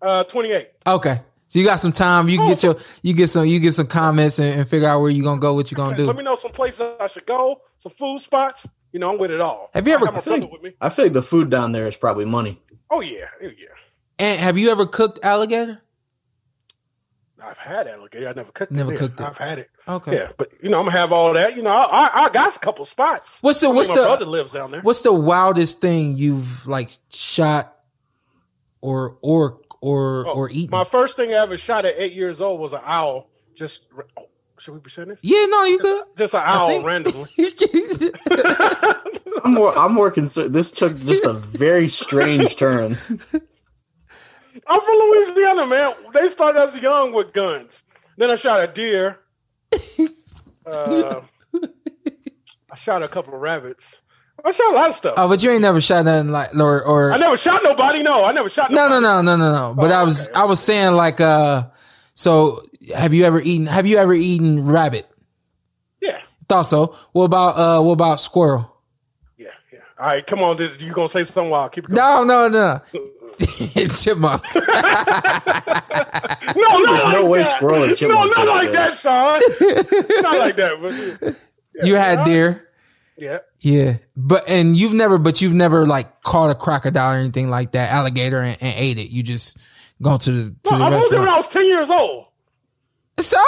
Uh, 0.00 0.24
28. 0.24 0.68
Okay. 0.86 1.20
So 1.46 1.58
you 1.58 1.64
got 1.64 1.76
some 1.80 1.92
time. 1.92 2.28
You 2.28 2.38
get 2.46 2.62
your 2.62 2.76
you 3.02 3.14
get 3.14 3.28
some 3.28 3.46
you 3.46 3.60
get 3.60 3.72
some 3.72 3.86
comments 3.86 4.38
and, 4.38 4.60
and 4.60 4.68
figure 4.68 4.88
out 4.88 5.00
where 5.00 5.10
you 5.10 5.22
gonna 5.22 5.40
go, 5.40 5.54
what 5.54 5.70
you 5.70 5.76
gonna 5.76 5.96
do. 5.96 6.06
Let 6.06 6.16
me 6.16 6.24
know 6.24 6.36
some 6.36 6.52
places 6.52 6.80
I 6.98 7.06
should 7.08 7.26
go, 7.26 7.60
some 7.78 7.92
food 7.92 8.20
spots. 8.20 8.66
You 8.92 8.98
know, 9.00 9.10
I'm 9.12 9.18
with 9.18 9.30
it 9.30 9.40
all. 9.40 9.70
Have 9.72 9.86
you 9.88 9.94
ever- 9.94 10.04
I 10.04 10.06
got 10.06 10.14
my 10.14 10.18
I 10.18 10.22
feel, 10.22 10.32
like, 10.38 10.52
with 10.52 10.62
me? 10.62 10.72
I 10.80 10.88
feel 10.90 11.04
like 11.06 11.12
the 11.14 11.22
food 11.22 11.48
down 11.48 11.72
there 11.72 11.88
is 11.88 11.96
probably 11.96 12.26
money. 12.26 12.60
Oh, 12.90 13.00
yeah. 13.00 13.21
And 14.22 14.38
have 14.40 14.56
you 14.56 14.70
ever 14.70 14.86
cooked 14.86 15.18
alligator? 15.24 15.80
I've 17.42 17.56
had 17.56 17.88
alligator. 17.88 18.28
I 18.28 18.32
never 18.34 18.52
cooked 18.52 18.70
it. 18.70 18.74
Never 18.76 18.92
Yeah, 18.92 18.98
cooked 18.98 19.18
it. 19.20 19.26
I've 19.26 19.36
had 19.36 19.58
it. 19.58 19.68
Okay. 19.88 20.14
Yeah, 20.14 20.28
but 20.36 20.52
you 20.62 20.68
know, 20.70 20.78
I'm 20.78 20.84
gonna 20.84 20.96
have 20.96 21.12
all 21.12 21.32
that. 21.34 21.56
You 21.56 21.62
know, 21.62 21.72
I, 21.72 22.06
I, 22.06 22.24
I 22.24 22.28
got 22.28 22.54
a 22.54 22.58
couple 22.60 22.84
spots. 22.84 23.38
What's 23.40 23.58
the 23.60 23.66
I 23.66 23.70
mean, 23.70 23.76
what's 23.76 23.88
my 23.88 23.96
the 23.96 24.02
brother 24.02 24.26
lives 24.26 24.52
down 24.52 24.70
there. 24.70 24.80
what's 24.82 25.00
the 25.00 25.12
wildest 25.12 25.80
thing 25.80 26.16
you've 26.16 26.68
like 26.68 26.96
shot 27.10 27.76
or 28.80 29.18
or 29.22 29.58
or 29.80 30.24
Oh, 30.28 30.34
or 30.34 30.50
eaten? 30.50 30.70
My 30.70 30.84
first 30.84 31.16
thing 31.16 31.30
I 31.30 31.38
ever 31.38 31.58
shot 31.58 31.84
at 31.84 31.96
eight 31.98 32.12
years 32.12 32.40
old 32.40 32.60
was 32.60 32.72
an 32.72 32.80
owl. 32.84 33.28
Just 33.56 33.80
oh, 34.16 34.28
should 34.60 34.74
we 34.74 34.78
be 34.80 34.90
saying 34.90 35.08
this? 35.08 35.18
yeah, 35.22 35.46
no, 35.46 35.64
you 35.64 35.78
could. 35.80 36.04
Just 36.16 36.34
an 36.34 36.42
owl 36.44 36.68
think- 36.68 36.86
randomly. 36.86 37.28
I'm 39.44 39.54
more 39.54 39.76
I'm 39.76 39.92
more 39.92 40.12
concerned. 40.12 40.54
This 40.54 40.70
took 40.70 40.96
just 40.96 41.24
a 41.24 41.32
very 41.32 41.88
strange 41.88 42.54
turn. 42.54 42.96
I'm 44.66 44.80
from 44.80 44.94
Louisiana, 44.94 45.66
man. 45.66 45.94
They 46.12 46.28
started 46.28 46.60
us 46.60 46.76
young 46.76 47.12
with 47.12 47.32
guns. 47.32 47.82
Then 48.16 48.30
I 48.30 48.36
shot 48.36 48.60
a 48.60 48.66
deer. 48.66 49.18
Uh, 50.64 51.22
I 52.70 52.76
shot 52.76 53.02
a 53.02 53.08
couple 53.08 53.34
of 53.34 53.40
rabbits. 53.40 54.00
I 54.44 54.52
shot 54.52 54.72
a 54.72 54.76
lot 54.76 54.90
of 54.90 54.94
stuff. 54.96 55.14
oh, 55.16 55.28
but 55.28 55.42
you 55.42 55.50
ain't 55.50 55.60
never 55.62 55.80
shot 55.80 56.04
nothing 56.04 56.30
like 56.30 56.54
or 56.54 56.84
or 56.84 57.12
I 57.12 57.16
never 57.16 57.36
shot 57.36 57.62
nobody. 57.64 58.00
No, 58.00 58.24
I 58.24 58.30
never 58.30 58.48
shot. 58.48 58.70
no 58.70 58.88
Nobody. 58.88 59.02
no 59.02 59.22
no 59.22 59.36
no 59.36 59.36
no 59.36 59.52
no. 59.70 59.74
But 59.74 59.90
Oh, 59.90 59.94
I 59.94 60.02
was 60.04 60.28
okay, 60.28 60.38
I 60.38 60.44
was 60.44 60.60
saying 60.60 60.92
like 60.94 61.20
uh 61.20 61.64
so 62.14 62.64
have 62.94 63.12
you 63.12 63.24
ever 63.24 63.40
eaten 63.40 63.66
have 63.66 63.86
you 63.88 63.96
ever 63.98 64.14
eaten 64.14 64.64
rabbit? 64.64 65.08
Yeah, 66.00 66.20
Thought 66.48 66.62
so. 66.66 66.96
What 67.10 67.24
about 67.24 67.56
uh 67.56 67.82
what 67.82 67.94
about 67.94 68.20
squirrel? 68.20 68.72
yeah, 69.36 69.48
yeah. 69.72 69.80
All 69.98 70.06
right, 70.06 70.24
come 70.24 70.44
on. 70.44 70.56
This 70.58 70.80
you 70.80 70.92
gonna 70.92 71.08
say 71.08 71.24
something? 71.24 71.50
While 71.50 71.64
I 71.64 71.68
keep 71.70 71.86
it 71.88 71.92
going. 71.92 72.26
No 72.28 72.48
no 72.48 72.48
no. 72.48 72.80
Chipmunk. 74.02 74.42
No, 76.54 76.78
not 76.78 76.86
There's 76.86 77.04
like 77.04 77.12
no 77.14 77.26
way 77.26 77.38
that. 77.40 77.46
squirrel 77.56 77.84
and 77.84 78.02
No, 78.02 78.24
not 78.24 78.46
like 78.48 78.68
good. 78.68 78.76
that, 78.76 78.96
Sean. 78.96 79.40
not 80.22 80.38
like 80.38 80.56
that. 80.56 80.80
But 81.22 81.86
you 81.86 81.94
had 81.94 82.24
deer. 82.24 82.68
yeah, 83.16 83.38
Yeah, 83.60 83.96
but 84.16 84.48
and 84.48 84.76
you've 84.76 84.92
never, 84.92 85.18
but 85.18 85.40
you've 85.40 85.54
never 85.54 85.86
like 85.86 86.22
caught 86.22 86.50
a 86.50 86.54
crocodile 86.54 87.14
or 87.14 87.18
anything 87.18 87.48
like 87.48 87.72
that, 87.72 87.90
alligator, 87.92 88.40
and, 88.40 88.56
and 88.60 88.74
ate 88.76 88.98
it. 88.98 89.10
You 89.10 89.22
just 89.22 89.56
go 90.02 90.18
to 90.18 90.30
the 90.30 90.54
to 90.64 90.72
no, 90.72 90.78
the 90.78 90.84
I 90.84 90.90
moved 90.90 91.10
there 91.12 91.20
when. 91.20 91.28
I 91.28 91.36
was 91.38 91.48
ten 91.48 91.64
years 91.64 91.88
old. 91.90 92.26
So 93.20 93.38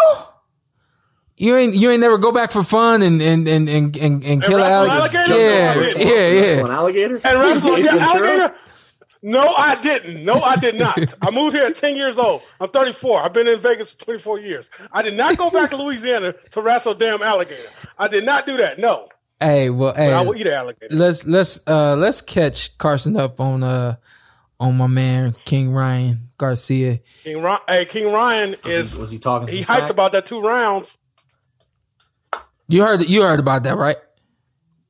you 1.37 1.57
ain't 1.57 1.75
you 1.75 1.91
ain't 1.91 2.01
never 2.01 2.19
go 2.19 2.33
back 2.33 2.53
for 2.53 2.63
fun 2.63 3.03
and 3.03 3.21
and 3.21 3.47
and 3.49 3.69
and 3.69 3.97
and, 3.97 4.25
and 4.25 4.43
kill 4.43 4.63
an 4.63 4.71
alligator. 4.71 5.19
alligator? 5.19 5.35
Yeah, 5.35 5.75
No, 5.75 5.81
I 5.81 5.85
yeah, 5.99 6.61
An 6.61 6.67
yeah. 6.67 6.75
alligator? 6.77 7.21
And 7.25 7.41
wrestle 7.41 7.77
Ace 7.77 7.87
yeah, 7.87 7.97
alligator. 7.99 8.55
No, 9.27 9.55
I 9.55 9.77
didn't. 9.77 10.23
No, 10.23 10.35
I 10.35 10.57
did 10.57 10.75
not. 10.75 10.99
I 11.23 11.31
moved 11.31 11.57
here 11.57 11.65
at 11.65 11.77
10 11.77 11.97
years 11.97 12.19
old. 12.19 12.43
I'm 12.61 12.69
34. 12.69 13.23
I've 13.23 13.33
been 13.33 13.49
in 13.49 13.59
Vegas 13.59 13.95
for 13.95 14.05
24 14.05 14.41
years. 14.41 14.69
I 14.93 15.01
did 15.01 15.15
not 15.15 15.39
go 15.39 15.51
back 15.51 15.71
to 15.71 15.79
Louisiana 15.79 16.35
to 16.51 16.61
wrestle 16.61 16.93
a 16.93 16.95
damn 16.95 17.23
alligator. 17.23 17.71
I 17.99 18.09
did 18.09 18.27
not 18.27 18.45
do 18.45 18.59
that. 18.59 18.79
No. 18.79 19.09
Hey, 19.41 19.71
well, 19.71 19.95
But 19.95 20.13
I 20.13 20.21
will 20.21 20.35
hey, 20.35 20.41
eat 20.41 20.47
an 20.49 20.53
alligator. 20.53 20.95
let's 20.95 21.27
let's 21.27 21.67
uh 21.67 21.97
let's 21.97 22.21
catch 22.21 22.77
Carson 22.77 23.17
up 23.17 23.41
on 23.41 23.63
uh 23.63 23.97
on 24.61 24.77
my 24.77 24.87
man 24.89 25.35
King 25.47 25.71
Ryan 25.73 26.19
Garcia. 26.37 27.01
King 27.23 27.41
Ryan, 27.41 27.61
hey, 27.67 27.85
King 27.87 28.13
Ryan 28.13 28.57
is 28.67 28.95
Was 28.95 29.11
he 29.11 29.19
talking 29.19 29.49
he 29.49 29.61
hyped 29.63 29.65
smack? 29.65 29.91
about 29.91 30.13
that 30.13 30.27
two 30.27 30.41
rounds. 30.43 30.95
You 32.69 32.83
heard 32.83 33.09
you 33.09 33.23
heard 33.23 33.41
about 33.41 33.63
that, 33.65 33.77
right? 33.79 33.97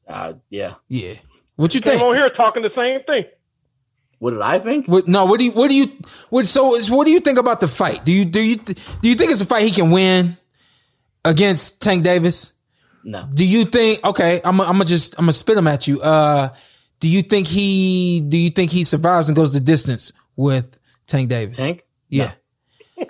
Uh, 0.09 0.35
yeah. 0.51 0.75
Yeah. 0.89 1.15
What 1.57 1.73
you 1.75 1.81
think? 1.81 1.93
Came 1.93 1.99
think? 2.01 2.09
on 2.11 2.17
here 2.17 2.29
talking 2.31 2.63
the 2.63 2.71
same 2.71 3.03
thing. 3.05 3.27
What 4.25 4.31
did 4.31 4.41
I 4.41 4.59
think? 4.59 4.89
What, 4.89 5.07
no, 5.07 5.27
what 5.27 5.39
do 5.39 5.45
you 5.45 5.53
what 5.53 5.69
do 5.69 5.75
you 5.75 5.93
what 6.31 6.47
so 6.47 6.77
is- 6.77 6.91
what 6.91 7.05
do 7.05 7.11
you 7.11 7.21
think 7.21 7.37
about 7.39 7.61
the 7.61 7.69
fight? 7.69 8.07
Do 8.07 8.11
you 8.11 8.25
do 8.25 8.41
you 8.43 8.57
do 8.57 8.73
you 9.03 9.17
think 9.17 9.31
it's 9.31 9.43
a 9.43 9.45
fight 9.45 9.65
he 9.67 9.71
can 9.71 9.91
win 9.91 10.39
against 11.27 11.83
Tank 11.83 12.05
Davis? 12.05 12.55
No. 13.05 13.29
Do 13.31 13.47
you 13.47 13.67
think 13.67 14.03
okay, 14.03 14.41
I'm 14.43 14.59
I'm 14.63 14.73
gonna 14.73 14.87
just 14.87 15.15
I'm 15.19 15.25
gonna 15.27 15.35
spit 15.35 15.59
him 15.59 15.67
at 15.69 15.87
you. 15.87 16.01
Uh 16.01 16.49
do 17.01 17.09
you 17.09 17.21
think 17.21 17.47
he 17.47 18.23
do 18.27 18.39
you 18.39 18.49
think 18.49 18.71
he 18.71 18.85
survives 18.85 19.29
and 19.29 19.37
goes 19.37 19.53
the 19.53 19.61
distance 19.61 20.11
with 20.37 20.79
Tank 21.07 21.29
Davis? 21.29 21.59
Tank? 21.59 21.83
Yeah. 22.09 22.33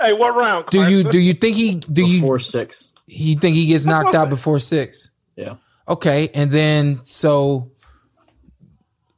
Hey, 0.00 0.12
what 0.14 0.36
round? 0.36 0.66
Do 0.70 0.88
you 0.88 1.02
do 1.02 1.18
you 1.18 1.34
think 1.34 1.56
he 1.56 1.74
do 1.74 2.06
you 2.06 2.20
Four 2.20 2.38
six. 2.38 2.92
you 3.06 3.34
think 3.34 3.56
he 3.56 3.66
gets 3.66 3.86
knocked 3.86 4.14
out 4.14 4.30
before 4.30 4.60
6? 4.60 5.10
Yeah. 5.34 5.56
Okay, 5.88 6.30
and 6.32 6.52
then 6.52 7.00
so 7.02 7.72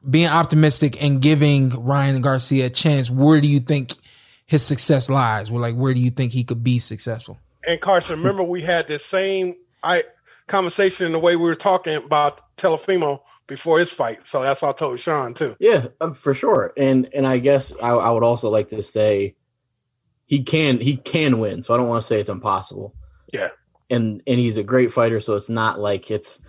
being 0.09 0.29
optimistic 0.29 1.03
and 1.03 1.21
giving 1.21 1.71
Ryan 1.71 2.21
Garcia 2.21 2.67
a 2.67 2.71
chance, 2.71 3.11
where 3.11 3.41
do 3.41 3.49
you 3.49 3.61
think 3.61 3.93
his 4.47 4.65
success 4.65 5.09
lies? 5.09 5.51
Well, 5.51 5.61
like 5.61 5.75
where 5.75 5.95
do 5.95 6.01
you 6.01 6.11
think 6.11 6.33
he 6.33 6.45
could 6.45 6.63
be 6.63 6.79
successful? 6.79 7.39
and 7.67 7.81
Carson, 7.81 8.19
remember 8.19 8.43
we 8.43 8.63
had 8.63 8.89
this 8.89 9.05
same 9.05 9.57
I 9.83 10.05
conversation 10.47 11.07
in 11.07 11.13
the 11.13 11.19
way 11.19 11.37
we 11.37 11.45
were 11.45 11.55
talking 11.55 11.95
about 11.95 12.57
Teofimo 12.57 13.21
before 13.47 13.79
his 13.79 13.91
fight. 13.91 14.27
So 14.27 14.43
that's 14.43 14.63
what 14.63 14.77
I 14.77 14.79
told 14.79 15.01
Shawn 15.01 15.35
too. 15.35 15.57
Yeah, 15.59 15.89
uh, 16.01 16.11
for 16.11 16.35
sure. 16.35 16.73
And 16.77 17.09
and 17.15 17.27
I 17.27 17.39
guess 17.39 17.73
I, 17.83 17.91
I 17.91 18.11
would 18.11 18.25
also 18.25 18.51
like 18.51 18.69
to 18.71 18.83
say 18.83 19.37
he 20.27 20.43
can 20.43 20.81
he 20.81 20.97
can 20.97 21.39
win. 21.39 21.63
So 21.63 21.75
I 21.75 21.77
don't 21.77 21.89
want 21.89 22.03
to 22.03 22.07
say 22.07 22.21
it's 22.21 22.31
impossible. 22.31 22.95
Yeah. 23.33 23.51
And 23.91 24.23
and 24.27 24.39
he's 24.41 24.59
a 24.59 24.63
great 24.63 24.93
fighter. 24.93 25.21
So 25.21 25.37
it's 25.37 25.51
not 25.51 25.79
like 25.81 26.11
it's 26.11 26.41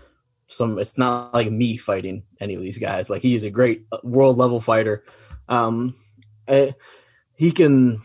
some. 0.47 0.79
It's 0.79 0.97
not 0.97 1.33
like 1.33 1.51
me 1.51 1.77
fighting 1.77 2.23
any 2.39 2.55
of 2.55 2.61
these 2.61 2.79
guys. 2.79 3.09
Like 3.09 3.21
he's 3.21 3.43
a 3.43 3.49
great 3.49 3.85
uh, 3.91 3.99
world 4.03 4.37
level 4.37 4.59
fighter. 4.59 5.03
Um, 5.49 5.95
I, 6.47 6.75
he 7.35 7.51
can 7.51 8.01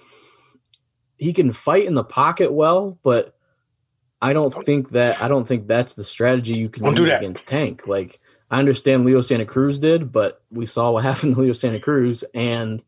he 1.16 1.32
can 1.32 1.52
fight 1.52 1.84
in 1.84 1.94
the 1.94 2.04
pocket 2.04 2.52
well, 2.52 2.98
but 3.02 3.34
I 4.20 4.32
don't 4.32 4.52
think 4.64 4.90
that 4.90 5.20
I 5.22 5.28
don't 5.28 5.46
think 5.46 5.66
that's 5.66 5.94
the 5.94 6.04
strategy 6.04 6.54
you 6.54 6.68
can 6.68 6.84
use 6.84 7.10
against 7.10 7.48
Tank. 7.48 7.86
Like 7.86 8.20
I 8.50 8.58
understand 8.58 9.04
Leo 9.04 9.20
Santa 9.20 9.44
Cruz 9.44 9.78
did, 9.78 10.12
but 10.12 10.42
we 10.50 10.66
saw 10.66 10.92
what 10.92 11.04
happened 11.04 11.34
to 11.34 11.40
Leo 11.40 11.52
Santa 11.52 11.80
Cruz, 11.80 12.24
and 12.34 12.82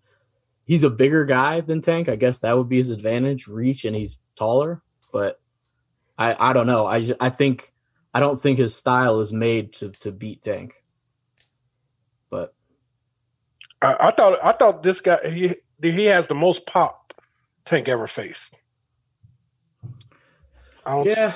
he's 0.64 0.84
a 0.84 0.90
bigger 0.90 1.24
guy 1.24 1.60
than 1.60 1.82
Tank. 1.82 2.08
I 2.08 2.16
guess 2.16 2.38
that 2.40 2.56
would 2.56 2.68
be 2.68 2.78
his 2.78 2.90
advantage, 2.90 3.46
reach, 3.46 3.84
and 3.84 3.94
he's 3.94 4.18
taller. 4.36 4.82
But 5.12 5.40
I 6.18 6.50
I 6.50 6.52
don't 6.52 6.66
know. 6.66 6.86
I 6.86 7.12
I 7.20 7.30
think 7.30 7.72
I 8.12 8.20
don't 8.20 8.40
think 8.40 8.58
his 8.58 8.74
style 8.74 9.20
is 9.20 9.32
made 9.32 9.72
to 9.74 9.90
to 9.90 10.12
beat 10.12 10.42
Tank. 10.42 10.74
But 12.30 12.54
I, 13.82 13.96
I 14.08 14.10
thought 14.12 14.38
I 14.42 14.52
thought 14.52 14.82
this 14.82 15.00
guy 15.00 15.28
he 15.28 15.54
he 15.82 16.04
has 16.06 16.26
the 16.26 16.34
most 16.34 16.66
pop 16.66 17.14
Tank 17.64 17.88
ever 17.88 18.06
faced. 18.06 18.54
I 20.84 21.02
Yeah, 21.04 21.34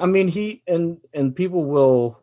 I 0.00 0.06
mean 0.06 0.28
he 0.28 0.62
and 0.66 0.98
and 1.14 1.34
people 1.34 1.64
will 1.64 2.22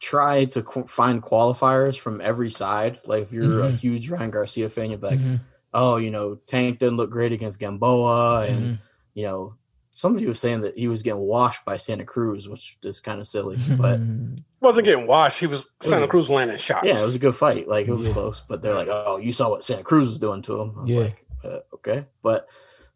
try 0.00 0.46
to 0.46 0.62
qu- 0.62 0.86
find 0.86 1.22
qualifiers 1.22 1.98
from 1.98 2.20
every 2.20 2.50
side. 2.50 3.00
Like 3.04 3.24
if 3.24 3.32
you're 3.32 3.60
a 3.60 3.70
Mhm. 3.70 3.78
huge 3.78 4.10
Ryan 4.10 4.30
Garcia 4.30 4.68
fan, 4.70 4.90
you're 4.90 4.98
like, 5.00 5.18
Mhm. 5.20 5.40
oh, 5.74 5.96
you 5.96 6.10
know, 6.10 6.36
Tank 6.46 6.78
didn't 6.78 6.96
look 6.96 7.10
great 7.10 7.32
against 7.32 7.58
Gamboa, 7.58 8.46
and 8.46 8.62
Mhm. 8.62 8.78
you 9.14 9.24
know, 9.24 9.54
somebody 9.90 10.26
was 10.26 10.38
saying 10.40 10.60
that 10.62 10.76
he 10.76 10.88
was 10.88 11.02
getting 11.02 11.20
washed 11.20 11.64
by 11.64 11.76
Santa 11.76 12.04
Cruz, 12.04 12.48
which 12.48 12.78
is 12.82 13.00
kind 13.00 13.20
of 13.20 13.26
silly, 13.26 13.56
but 13.78 13.98
wasn't 14.60 14.84
getting 14.84 15.06
washed. 15.06 15.40
He 15.40 15.46
was 15.46 15.66
Santa? 15.82 16.06
Cruz 16.06 16.28
landing 16.28 16.58
shots. 16.58 16.86
yeah, 16.86 17.00
it 17.00 17.04
was 17.04 17.16
a 17.16 17.20
good 17.20 17.34
fight. 17.34 17.66
Like 17.68 17.86
it 17.88 17.92
was 17.92 18.06
Yeah. 18.08 18.14
close, 18.14 18.40
but 18.46 18.62
they're 18.62 18.74
like, 18.74 18.88
oh, 18.88 19.16
you 19.18 19.32
saw 19.32 19.50
what 19.50 19.64
Santa 19.64 19.82
Cruz 19.82 20.08
was 20.08 20.18
doing 20.20 20.42
to 20.42 20.60
him. 20.60 20.74
I 20.78 20.80
was 20.82 20.90
Yeah. 20.90 21.00
like, 21.02 21.26
uh, 21.44 21.58
okay, 21.74 22.04
but 22.22 22.46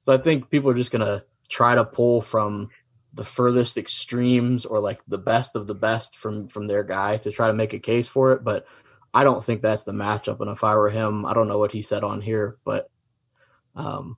so 0.01 0.13
I 0.13 0.19
think 0.19 0.51
people 0.51 0.71
are 0.71 0.75
just 0.75 0.93
gonna 0.93 1.25
try 1.49 1.75
to 1.75 1.85
pull 1.85 2.21
from 2.21 2.69
the 3.13 3.25
furthest 3.25 3.77
extremes 3.77 4.67
or 4.67 4.81
like 4.81 5.01
the 5.07 5.19
best 5.19 5.55
of 5.57 5.67
the 5.67 5.75
best 5.75 6.17
from 6.17 6.49
from 6.49 6.67
their 6.67 6.83
guy 6.85 7.17
to 7.19 7.31
try 7.31 7.47
to 7.49 7.53
make 7.55 7.73
a 7.73 7.79
case 7.79 8.09
for 8.09 8.33
it. 8.33 8.43
But 8.45 8.67
I 9.13 9.23
don't 9.25 9.45
think 9.45 9.63
that's 9.63 9.85
the 9.85 9.93
matchup. 9.93 10.41
And 10.41 10.51
if 10.51 10.65
I 10.65 10.75
were 10.75 10.91
him, 10.91 11.25
I 11.25 11.33
don't 11.35 11.47
know 11.49 11.59
what 11.59 11.71
he 11.73 11.83
said 11.83 12.03
on 12.03 12.21
here, 12.21 12.57
but 12.65 12.91
um, 13.77 14.17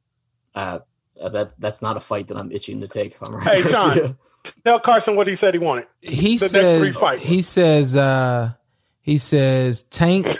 uh, 0.55 0.79
that 1.21 1.53
that's 1.59 1.81
not 1.83 1.97
a 1.97 2.01
fight 2.01 2.29
that 2.29 2.37
I'm 2.37 2.51
itching 2.53 2.81
to 2.81 2.89
take. 2.89 3.12
If 3.14 3.23
I'm 3.29 3.35
right, 3.37 3.62
Hey, 3.64 3.73
Shawn. 3.73 4.19
Tell 4.64 4.79
Carson 4.79 5.17
what 5.17 5.27
he 5.27 5.35
said 5.35 5.55
he 5.55 5.59
wanted. 5.59 5.87
he 6.01 6.37
The 6.39 6.49
says 6.49 7.21
he 7.23 7.43
says 7.43 7.97
uh 7.97 8.53
He 9.01 9.19
says 9.19 9.83
Tank. 9.85 10.39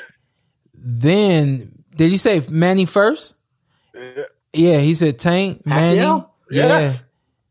then 0.75 1.73
did 1.97 2.11
he 2.11 2.17
say 2.19 2.43
Manny 2.49 2.85
first? 2.85 3.35
Yeah, 4.53 4.79
he 4.79 4.95
said 4.95 5.19
Tank, 5.19 5.65
Manny. 5.67 5.99
Pacquiao? 5.99 6.29
Yeah, 6.51 6.67
Yes. 6.67 7.03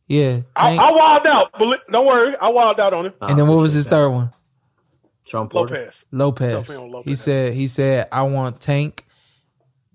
yeah. 0.08 0.40
I, 0.56 0.70
Tank. 0.70 0.82
I 0.82 0.92
wild 0.92 1.28
out. 1.28 1.58
Beli- 1.60 1.78
Don't 1.92 2.06
worry, 2.06 2.36
I 2.40 2.50
wild 2.50 2.80
out 2.80 2.94
on 2.94 3.08
him. 3.08 3.14
and 3.22 3.38
then 3.38 3.48
what 3.48 3.58
was 3.58 3.74
his 3.74 3.88
third 3.88 4.10
one? 4.10 4.32
Trump 5.26 5.54
Lopez. 5.54 6.06
Lopez. 6.12 6.70
Lopez. 6.80 7.04
He 7.10 7.16
said 7.16 7.54
he 7.54 7.68
said 7.68 8.08
I 8.12 8.22
want 8.24 8.62
Tank, 8.62 9.06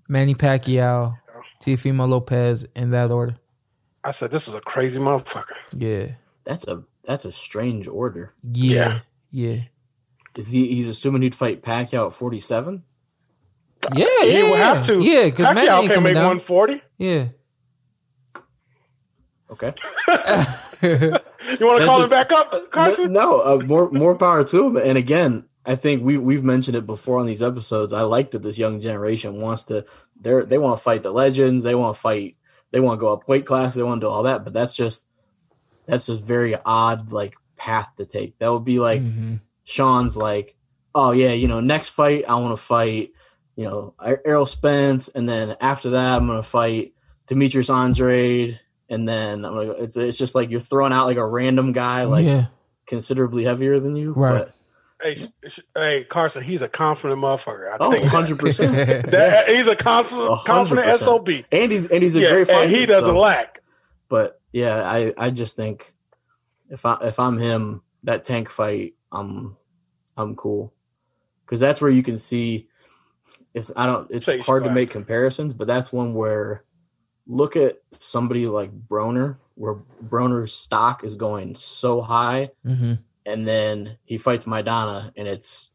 Manny 0.09 0.35
Pacquiao, 0.35 1.17
Teofimo 1.61 2.07
Lopez 2.09 2.65
in 2.75 2.91
that 2.91 3.11
order. 3.11 3.35
I 4.03 4.11
said 4.11 4.31
this 4.31 4.47
is 4.47 4.53
a 4.53 4.61
crazy 4.61 4.99
motherfucker. 4.99 5.45
Yeah. 5.77 6.07
That's 6.43 6.67
a 6.67 6.83
that's 7.05 7.25
a 7.25 7.31
strange 7.31 7.87
order. 7.87 8.33
Yeah. 8.51 8.99
Yeah. 9.31 9.61
Is 10.35 10.51
he? 10.51 10.67
He's 10.73 10.87
assuming 10.87 11.21
he'd 11.21 11.35
fight 11.35 11.61
Pacquiao 11.61 12.07
at 12.07 12.13
forty 12.13 12.39
seven. 12.39 12.83
Yeah. 13.95 14.05
Yeah. 14.23 14.31
He 14.45 14.49
would 14.49 14.59
have 14.59 14.85
to. 14.87 14.99
Yeah, 15.01 15.25
because 15.25 15.53
Manny 15.55 15.67
Pacquiao 15.67 15.77
ain't 15.79 15.85
can 15.87 15.95
coming 15.95 16.03
make 16.03 16.15
down. 16.15 16.37
140. 16.37 16.81
Yeah. 16.97 17.27
Okay. 19.51 19.73
You 21.59 21.65
want 21.67 21.81
to 21.81 21.85
call 21.85 21.99
a- 21.99 22.03
him 22.05 22.09
back 22.09 22.31
up, 22.31 22.53
Carson? 22.71 23.11
No, 23.11 23.39
uh, 23.41 23.57
more 23.65 23.91
more 23.91 24.15
power 24.15 24.43
to 24.43 24.65
him. 24.67 24.77
And 24.77 24.97
again, 24.97 25.45
I 25.65 25.75
think 25.75 26.03
we 26.03 26.17
we've 26.17 26.43
mentioned 26.43 26.75
it 26.77 26.85
before 26.85 27.19
on 27.19 27.25
these 27.25 27.41
episodes. 27.41 27.93
I 27.93 28.01
like 28.01 28.31
that 28.31 28.41
this 28.43 28.57
young 28.57 28.79
generation 28.79 29.41
wants 29.41 29.65
to. 29.65 29.85
They 30.21 30.41
they 30.41 30.57
want 30.57 30.77
to 30.77 30.83
fight 30.83 31.03
the 31.03 31.11
legends. 31.11 31.63
They 31.63 31.75
want 31.75 31.95
to 31.95 32.01
fight. 32.01 32.37
They 32.71 32.79
want 32.79 32.99
to 32.99 33.01
go 33.01 33.11
up 33.11 33.27
weight 33.27 33.45
class. 33.45 33.75
They 33.75 33.83
want 33.83 34.01
to 34.01 34.05
do 34.05 34.09
all 34.09 34.23
that. 34.23 34.43
But 34.43 34.53
that's 34.53 34.75
just 34.75 35.05
that's 35.87 36.05
just 36.05 36.21
very 36.21 36.55
odd 36.55 37.11
like 37.11 37.35
path 37.57 37.89
to 37.97 38.05
take. 38.05 38.37
That 38.39 38.51
would 38.51 38.63
be 38.65 38.79
like 38.79 39.01
Mhm. 39.01 39.41
Shawn's 39.63 40.15
like, 40.15 40.55
oh 40.95 41.11
yeah, 41.11 41.31
you 41.31 41.47
know, 41.47 41.59
next 41.59 41.89
fight 41.89 42.25
I 42.27 42.35
want 42.35 42.55
to 42.55 42.61
fight, 42.61 43.11
you 43.55 43.65
know, 43.65 43.93
Errol 44.25 44.45
Spence, 44.45 45.07
and 45.09 45.27
then 45.27 45.55
after 45.59 45.91
that 45.91 46.17
I'm 46.17 46.27
gonna 46.27 46.43
fight 46.43 46.93
Demetrius 47.27 47.69
Andrade, 47.69 48.59
and 48.89 49.07
then 49.07 49.45
I'm 49.45 49.53
gonna. 49.53 49.65
Go, 49.67 49.71
it's 49.73 49.95
it's 49.97 50.17
just 50.17 50.35
like 50.35 50.49
you're 50.49 50.59
throwing 50.59 50.93
out 50.93 51.05
like 51.05 51.17
a 51.17 51.25
random 51.25 51.71
guy 51.71 52.03
like 52.03 52.25
yeah. 52.25 52.47
considerably 52.87 53.43
heavier 53.45 53.79
than 53.79 53.95
you, 53.95 54.13
Right. 54.13 54.45
But, 54.45 54.55
Hey, 55.01 55.15
sh- 55.15 55.49
sh- 55.49 55.59
hey, 55.75 56.03
Carson, 56.03 56.43
he's 56.43 56.61
a 56.61 56.69
confident 56.69 57.19
motherfucker. 57.21 57.71
I 57.71 57.77
oh, 57.79 57.89
tell 57.89 57.93
you 57.95 58.01
that. 58.01 58.13
100 58.13 58.39
percent. 58.39 58.73
That- 59.11 59.47
he's 59.49 59.67
a 59.67 59.75
confident, 59.75 60.29
A 60.29 60.35
hundred 60.35 60.45
confident 60.85 60.99
sob. 60.99 61.29
And 61.51 61.71
he's 61.71 61.87
and 61.87 62.03
he's 62.03 62.15
a 62.15 62.21
Yeah, 62.21 62.29
great 62.31 62.47
fighter. 62.47 62.59
and 62.63 62.71
he 62.71 62.85
doesn't 62.85 63.09
so- 63.09 63.19
lack. 63.19 63.61
But 64.09 64.41
yeah, 64.51 64.81
I 64.83 65.13
I 65.17 65.29
just 65.29 65.55
think 65.55 65.93
if 66.69 66.85
I 66.85 66.97
if 67.03 67.19
I'm 67.19 67.37
him, 67.37 67.81
that 68.03 68.23
tank 68.23 68.49
fight, 68.49 68.93
I'm 69.11 69.55
I'm 70.17 70.35
cool 70.35 70.73
because 71.45 71.59
that's 71.59 71.81
where 71.81 71.91
you 71.91 72.03
can 72.03 72.17
see. 72.17 72.67
It's 73.53 73.71
I 73.75 73.85
don't. 73.85 74.09
It's 74.11 74.25
Face 74.25 74.45
hard 74.45 74.63
to 74.65 74.71
make 74.71 74.89
comparisons, 74.91 75.53
but 75.53 75.67
that's 75.67 75.91
one 75.93 76.13
where 76.13 76.63
look 77.27 77.55
at 77.55 77.77
somebody 77.91 78.47
like 78.47 78.71
Broner, 78.87 79.37
where 79.55 79.75
Broner's 80.03 80.53
stock 80.53 81.03
is 81.05 81.15
going 81.15 81.55
so 81.55 82.01
high, 82.01 82.51
hmm 82.65 82.93
and 83.25 83.47
then 83.47 83.97
he 84.03 84.17
fights 84.17 84.45
Maidana, 84.45 85.11
and 85.15 85.27
it's 85.27 85.69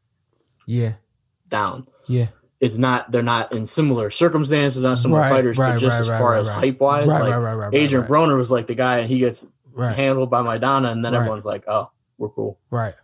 Yeah. 0.67 0.95
down. 1.49 1.87
Yeah. 2.07 2.27
It's 2.61 2.79
not. 2.79 3.13
They're 3.13 3.23
not 3.23 3.53
in 3.53 3.67
similar 3.67 4.09
circumstances, 4.11 4.83
not 4.83 4.99
similar 4.99 5.21
Right, 5.21 5.29
fighters, 5.31 5.59
right, 5.59 5.75
but 5.75 5.81
just 5.81 6.01
right, 6.01 6.15
as 6.15 6.21
far 6.21 6.31
right, 6.33 6.41
as 6.41 6.49
right. 6.51 6.59
hype 6.59 6.81
wise, 6.81 7.07
Right, 7.09 7.21
like 7.23 7.31
right, 7.33 7.37
right, 7.39 7.55
right, 7.55 7.67
right, 7.67 7.75
Adrian 7.75 8.03
right. 8.03 8.11
Broner 8.11 8.37
was 8.37 8.51
like 8.51 8.67
the 8.67 8.75
guy, 8.75 8.99
and 8.99 9.09
he 9.09 9.19
gets 9.19 9.47
Right. 9.75 9.95
handled 9.95 10.31
by 10.31 10.41
Maidana, 10.43 10.91
and 10.91 11.05
then 11.05 11.13
Right. 11.13 11.19
everyone's 11.19 11.45
like, 11.45 11.65
"Oh, 11.69 11.91
we're 12.17 12.31
cool." 12.31 12.59
Right. 12.71 12.95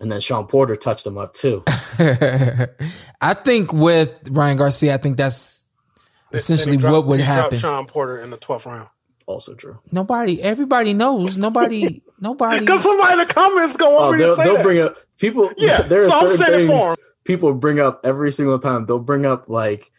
And 0.00 0.10
then 0.10 0.22
Shawn 0.22 0.46
Porter 0.46 0.76
touched 0.76 1.06
him 1.06 1.18
up 1.18 1.34
too. 1.34 1.62
I 3.20 3.34
think 3.34 3.72
with 3.74 4.28
Ryan 4.30 4.56
Garcia, 4.56 4.94
I 4.94 4.96
think 4.96 5.18
that's 5.18 5.66
essentially 6.32 6.72
And 6.76 6.80
he 6.80 6.86
dropped- 6.88 6.94
what 6.94 7.06
would 7.06 7.20
he 7.20 7.26
happen. 7.26 7.58
Shawn 7.58 7.86
Porter 7.86 8.18
in 8.18 8.30
the 8.30 8.38
12th 8.38 8.64
round. 8.64 8.88
Also 9.30 9.54
true. 9.54 9.78
Nobody, 9.92 10.42
everybody 10.42 10.92
knows. 10.94 11.38
Nobody, 11.38 12.02
nobody. 12.20 12.60
Because 12.60 12.82
somebody 12.82 13.12
in 13.14 13.18
the 13.20 13.26
comments 13.32 13.76
go 13.76 13.98
Oh, 13.98 14.04
over 14.08 14.16
me 14.16 14.24
they'll, 14.24 14.36
to 14.36 14.36
say 14.36 14.44
they'll 14.44 14.54
that. 14.56 14.62
bring 14.62 14.78
up 14.80 14.96
people. 15.18 15.50
Yeah, 15.56 15.82
there 15.88 16.04
are 16.06 16.10
so 16.10 16.14
I'm 16.30 16.36
certain 16.36 16.46
saying 16.46 16.64
it 16.64 16.66
for 16.66 16.86
things 16.96 16.98
people 17.24 17.54
bring 17.54 17.78
up 17.78 18.00
every 18.04 18.32
single 18.32 18.58
time. 18.58 18.86
They'll 18.86 18.98
bring 18.98 19.24
up 19.26 19.48
like 19.48 19.90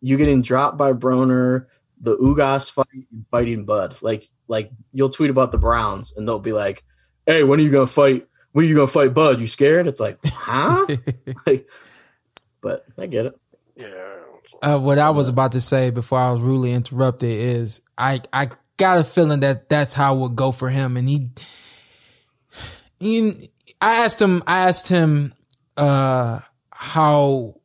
you 0.00 0.16
getting 0.16 0.40
dropped 0.40 0.78
by 0.78 0.92
Broner, 0.94 1.66
the 2.00 2.16
Ugas 2.16 2.72
fight, 2.72 2.86
fighting 3.30 3.64
Bud. 3.66 3.96
Like, 4.00 4.28
like 4.48 4.70
you'll 4.92 5.10
tweet 5.10 5.30
about 5.30 5.52
the 5.52 5.58
Browns, 5.58 6.14
and 6.16 6.26
they'll 6.26 6.38
be 6.38 6.52
like, 6.52 6.82
"Hey, 7.26 7.42
when 7.42 7.60
are 7.60 7.62
you 7.62 7.70
gonna 7.70 7.86
fight? 7.86 8.26
When 8.52 8.64
are 8.64 8.68
you 8.68 8.74
gonna 8.74 8.86
fight 8.86 9.12
Bud? 9.12 9.40
You 9.40 9.46
scared?" 9.46 9.86
It's 9.86 10.00
like, 10.00 10.18
huh? 10.24 10.86
like, 11.46 11.68
but 12.62 12.86
I 12.98 13.06
get 13.06 13.26
it. 13.26 13.38
yeah. 13.76 14.16
uh, 14.62 14.78
what 14.78 14.98
I 14.98 15.10
was 15.10 15.28
about 15.28 15.52
to 15.52 15.60
say 15.60 15.90
before 15.90 16.18
I 16.18 16.30
was 16.32 16.40
rudely 16.40 16.72
interrupted 16.72 17.30
is 17.30 17.82
I 17.98 18.20
I 18.32 18.48
got 18.80 18.98
a 18.98 19.04
feeling 19.04 19.40
that 19.40 19.68
that's 19.68 19.94
how 19.94 20.16
it 20.16 20.18
would 20.18 20.36
go 20.36 20.50
for 20.50 20.68
him, 20.68 20.96
and 20.96 21.08
he. 21.08 21.28
I 23.80 23.94
asked 24.04 24.20
him. 24.20 24.42
I 24.46 24.68
asked 24.68 24.88
him 24.88 25.34
uh, 25.76 26.40
how. 26.72 27.60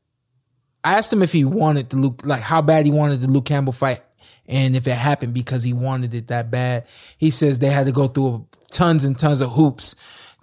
I 0.83 0.93
asked 0.93 1.11
him 1.11 1.23
if 1.23 1.31
he 1.31 1.45
wanted 1.45 1.89
the 1.89 1.97
Luke, 1.97 2.21
like 2.23 2.41
how 2.41 2.61
bad 2.61 2.85
he 2.85 2.91
wanted 2.91 3.21
the 3.21 3.27
Luke 3.27 3.45
Campbell 3.45 3.73
fight, 3.73 4.03
and 4.45 4.75
if 4.75 4.85
it 4.85 4.91
happened 4.91 5.33
because 5.33 5.63
he 5.63 5.73
wanted 5.73 6.13
it 6.13 6.27
that 6.27 6.51
bad. 6.51 6.85
He 7.17 7.31
says 7.31 7.57
they 7.57 7.69
had 7.69 7.87
to 7.87 7.91
go 7.91 8.07
through 8.07 8.47
tons 8.69 9.05
and 9.05 9.17
tons 9.17 9.41
of 9.41 9.51
hoops 9.51 9.95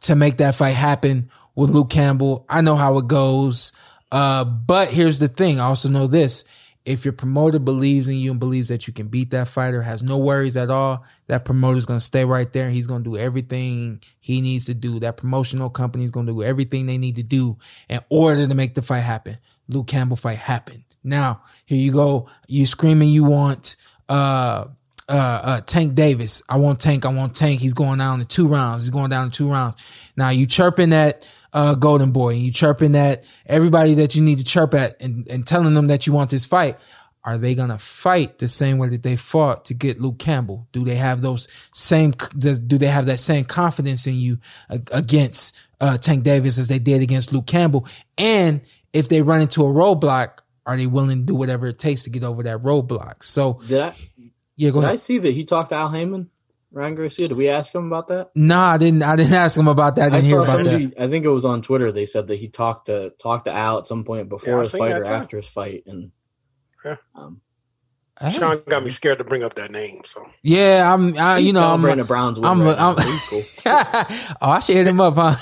to 0.02 0.16
make 0.16 0.38
that 0.38 0.56
fight 0.56 0.70
happen 0.70 1.30
with 1.54 1.70
Luke 1.70 1.90
Campbell. 1.90 2.44
I 2.48 2.62
know 2.62 2.74
how 2.74 2.98
it 2.98 3.06
goes. 3.06 3.72
Uh, 4.10 4.44
but 4.44 4.88
here's 4.88 5.18
the 5.20 5.28
thing. 5.28 5.60
I 5.60 5.64
also 5.64 5.88
know 5.88 6.06
this. 6.06 6.44
If 6.84 7.04
your 7.04 7.12
promoter 7.12 7.58
believes 7.58 8.08
in 8.08 8.16
you 8.16 8.32
and 8.32 8.40
believes 8.40 8.68
that 8.68 8.86
you 8.86 8.92
can 8.92 9.06
beat 9.06 9.30
that 9.30 9.48
fighter, 9.48 9.82
has 9.82 10.02
no 10.02 10.18
worries 10.18 10.56
at 10.56 10.70
all, 10.70 11.04
that 11.28 11.44
promoter's 11.44 11.86
going 11.86 12.00
to 12.00 12.04
stay 12.04 12.24
right 12.24 12.52
there 12.52 12.70
he's 12.70 12.86
going 12.86 13.04
to 13.04 13.10
do 13.10 13.16
everything 13.16 14.02
he 14.20 14.40
needs 14.40 14.64
to 14.66 14.74
do. 14.74 14.98
That 15.00 15.16
promotional 15.16 15.70
company 15.70 16.04
is 16.04 16.10
going 16.10 16.26
to 16.26 16.32
do 16.32 16.42
everything 16.42 16.86
they 16.86 16.98
need 16.98 17.16
to 17.16 17.22
do 17.22 17.56
in 17.88 18.00
order 18.08 18.46
to 18.46 18.54
make 18.54 18.74
the 18.74 18.82
fight 18.82 19.00
happen. 19.00 19.38
Luke 19.68 19.86
Campbell 19.86 20.16
fight 20.16 20.38
happen. 20.38 20.84
Now, 21.04 21.42
here 21.66 21.78
you 21.78 21.92
go. 21.92 22.28
You 22.48 22.66
screaming 22.66 23.08
you 23.08 23.24
want, 23.24 23.76
uh, 24.08 24.66
uh, 25.08 25.40
uh, 25.44 25.60
Tank 25.62 25.94
Davis. 25.94 26.42
I 26.48 26.56
want 26.56 26.80
Tank. 26.80 27.04
I 27.04 27.08
want 27.08 27.34
Tank. 27.34 27.60
He's 27.60 27.74
going 27.74 27.98
down 27.98 28.20
in 28.20 28.26
two 28.26 28.48
rounds. 28.48 28.84
He's 28.84 28.90
going 28.90 29.10
down 29.10 29.26
in 29.26 29.30
two 29.30 29.50
rounds. 29.50 29.84
Now 30.16 30.30
you 30.30 30.46
chirping 30.46 30.92
at, 30.92 31.28
uh, 31.52 31.74
Golden 31.74 32.12
Boy 32.12 32.34
and 32.34 32.42
you 32.42 32.52
chirping 32.52 32.96
at 32.96 33.26
everybody 33.46 33.94
that 33.94 34.14
you 34.14 34.22
need 34.22 34.38
to 34.38 34.44
chirp 34.44 34.74
at 34.74 35.02
and, 35.02 35.26
and 35.28 35.46
telling 35.46 35.74
them 35.74 35.88
that 35.88 36.06
you 36.06 36.12
want 36.12 36.30
this 36.30 36.46
fight. 36.46 36.78
Are 37.24 37.38
they 37.38 37.54
going 37.54 37.68
to 37.68 37.78
fight 37.78 38.38
the 38.38 38.48
same 38.48 38.78
way 38.78 38.88
that 38.88 39.04
they 39.04 39.14
fought 39.14 39.66
to 39.66 39.74
get 39.74 40.00
Luke 40.00 40.18
Campbell? 40.18 40.66
Do 40.72 40.84
they 40.84 40.96
have 40.96 41.22
those 41.22 41.46
same, 41.72 42.14
does, 42.36 42.58
do 42.58 42.78
they 42.78 42.88
have 42.88 43.06
that 43.06 43.20
same 43.20 43.44
confidence 43.44 44.08
in 44.08 44.16
you 44.16 44.38
against, 44.68 45.56
uh, 45.80 45.98
Tank 45.98 46.24
Davis 46.24 46.58
as 46.58 46.66
they 46.66 46.80
did 46.80 47.00
against 47.00 47.32
Luke 47.32 47.46
Campbell? 47.46 47.86
And 48.18 48.60
if 48.92 49.08
they 49.08 49.22
run 49.22 49.40
into 49.40 49.62
a 49.62 49.68
roadblock, 49.68 50.40
are 50.66 50.76
they 50.76 50.86
willing 50.86 51.20
to 51.20 51.24
do 51.24 51.34
whatever 51.36 51.68
it 51.68 51.78
takes 51.78 52.02
to 52.04 52.10
get 52.10 52.24
over 52.24 52.42
that 52.42 52.58
roadblock? 52.58 53.22
So 53.22 53.60
Did 53.68 53.80
I 53.80 53.94
yeah, 54.56 54.70
go 54.70 54.80
did 54.80 54.90
I 54.90 54.96
see 54.96 55.18
that 55.18 55.32
he 55.32 55.44
talked 55.44 55.70
to 55.70 55.76
Al 55.76 55.90
Heyman, 55.90 56.28
Ryan 56.72 56.94
Garcia? 56.94 57.28
Did 57.28 57.36
we 57.36 57.48
ask 57.48 57.74
him 57.74 57.86
about 57.86 58.08
that? 58.08 58.30
Nah, 58.34 58.70
I 58.72 58.78
didn't. 58.78 59.02
I 59.02 59.14
didn't 59.16 59.34
ask 59.34 59.58
him 59.58 59.68
about 59.68 59.96
that. 59.96 60.04
I 60.04 60.06
I 60.06 60.20
didn't 60.20 60.24
hear 60.24 60.46
saw 60.46 60.54
about 60.54 60.64
that. 60.64 60.92
I 60.98 61.06
think 61.08 61.24
it 61.24 61.28
was 61.28 61.44
on 61.44 61.60
Twitter. 61.62 61.92
They 61.92 62.06
said 62.06 62.28
that 62.28 62.36
he 62.38 62.48
talked 62.48 62.86
to 62.86 63.10
talked 63.22 63.44
to 63.44 63.52
Al 63.52 63.78
at 63.78 63.86
some 63.86 64.04
point 64.04 64.28
before 64.28 64.60
I 64.60 64.62
his 64.62 64.72
fight 64.72 64.96
or 64.96 65.04
after 65.04 65.36
his 65.36 65.46
fight, 65.48 65.84
and 65.86 66.12
Yeah. 66.84 66.96
um, 67.14 67.40
Sean 68.32 68.62
got 68.68 68.84
me 68.84 68.90
scared 68.90 69.18
to 69.18 69.24
bring 69.24 69.42
up 69.42 69.54
that 69.56 69.70
name. 69.70 70.02
So 70.06 70.24
Yeah, 70.42 70.92
I'm. 70.92 71.16
I, 71.18 71.38
he's 71.40 71.48
you 71.48 71.52
know, 71.54 71.60
I'm. 71.60 71.80
celebrating 71.80 72.00
a 72.00 72.04
Browns 72.04 72.38
win. 72.40 72.48
I'm. 72.48 72.62
right 72.62 72.76
now, 72.78 72.90
I'm 72.90 72.96
so 72.96 73.02
he's 73.10 73.26
cool. 73.28 73.42
oh, 74.40 74.50
I 74.50 74.58
should 74.60 74.76
hit 74.76 74.86
him 74.86 75.00
up, 75.00 75.14
huh? 75.16 75.34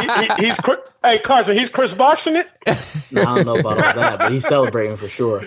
he, 0.00 0.26
he, 0.44 0.48
he's 0.48 0.56
Chris- 0.58 0.78
hey 1.04 1.18
Carson. 1.20 1.56
He's 1.56 1.68
Chris 1.70 1.92
Boston 1.94 2.36
it. 2.36 2.48
No, 3.12 3.22
I 3.22 3.24
don't 3.36 3.46
know 3.46 3.56
about 3.56 3.76
all 3.78 3.94
that, 3.94 4.18
but 4.20 4.32
he's 4.32 4.46
celebrating 4.48 4.96
for 4.96 5.06
sure. 5.08 5.44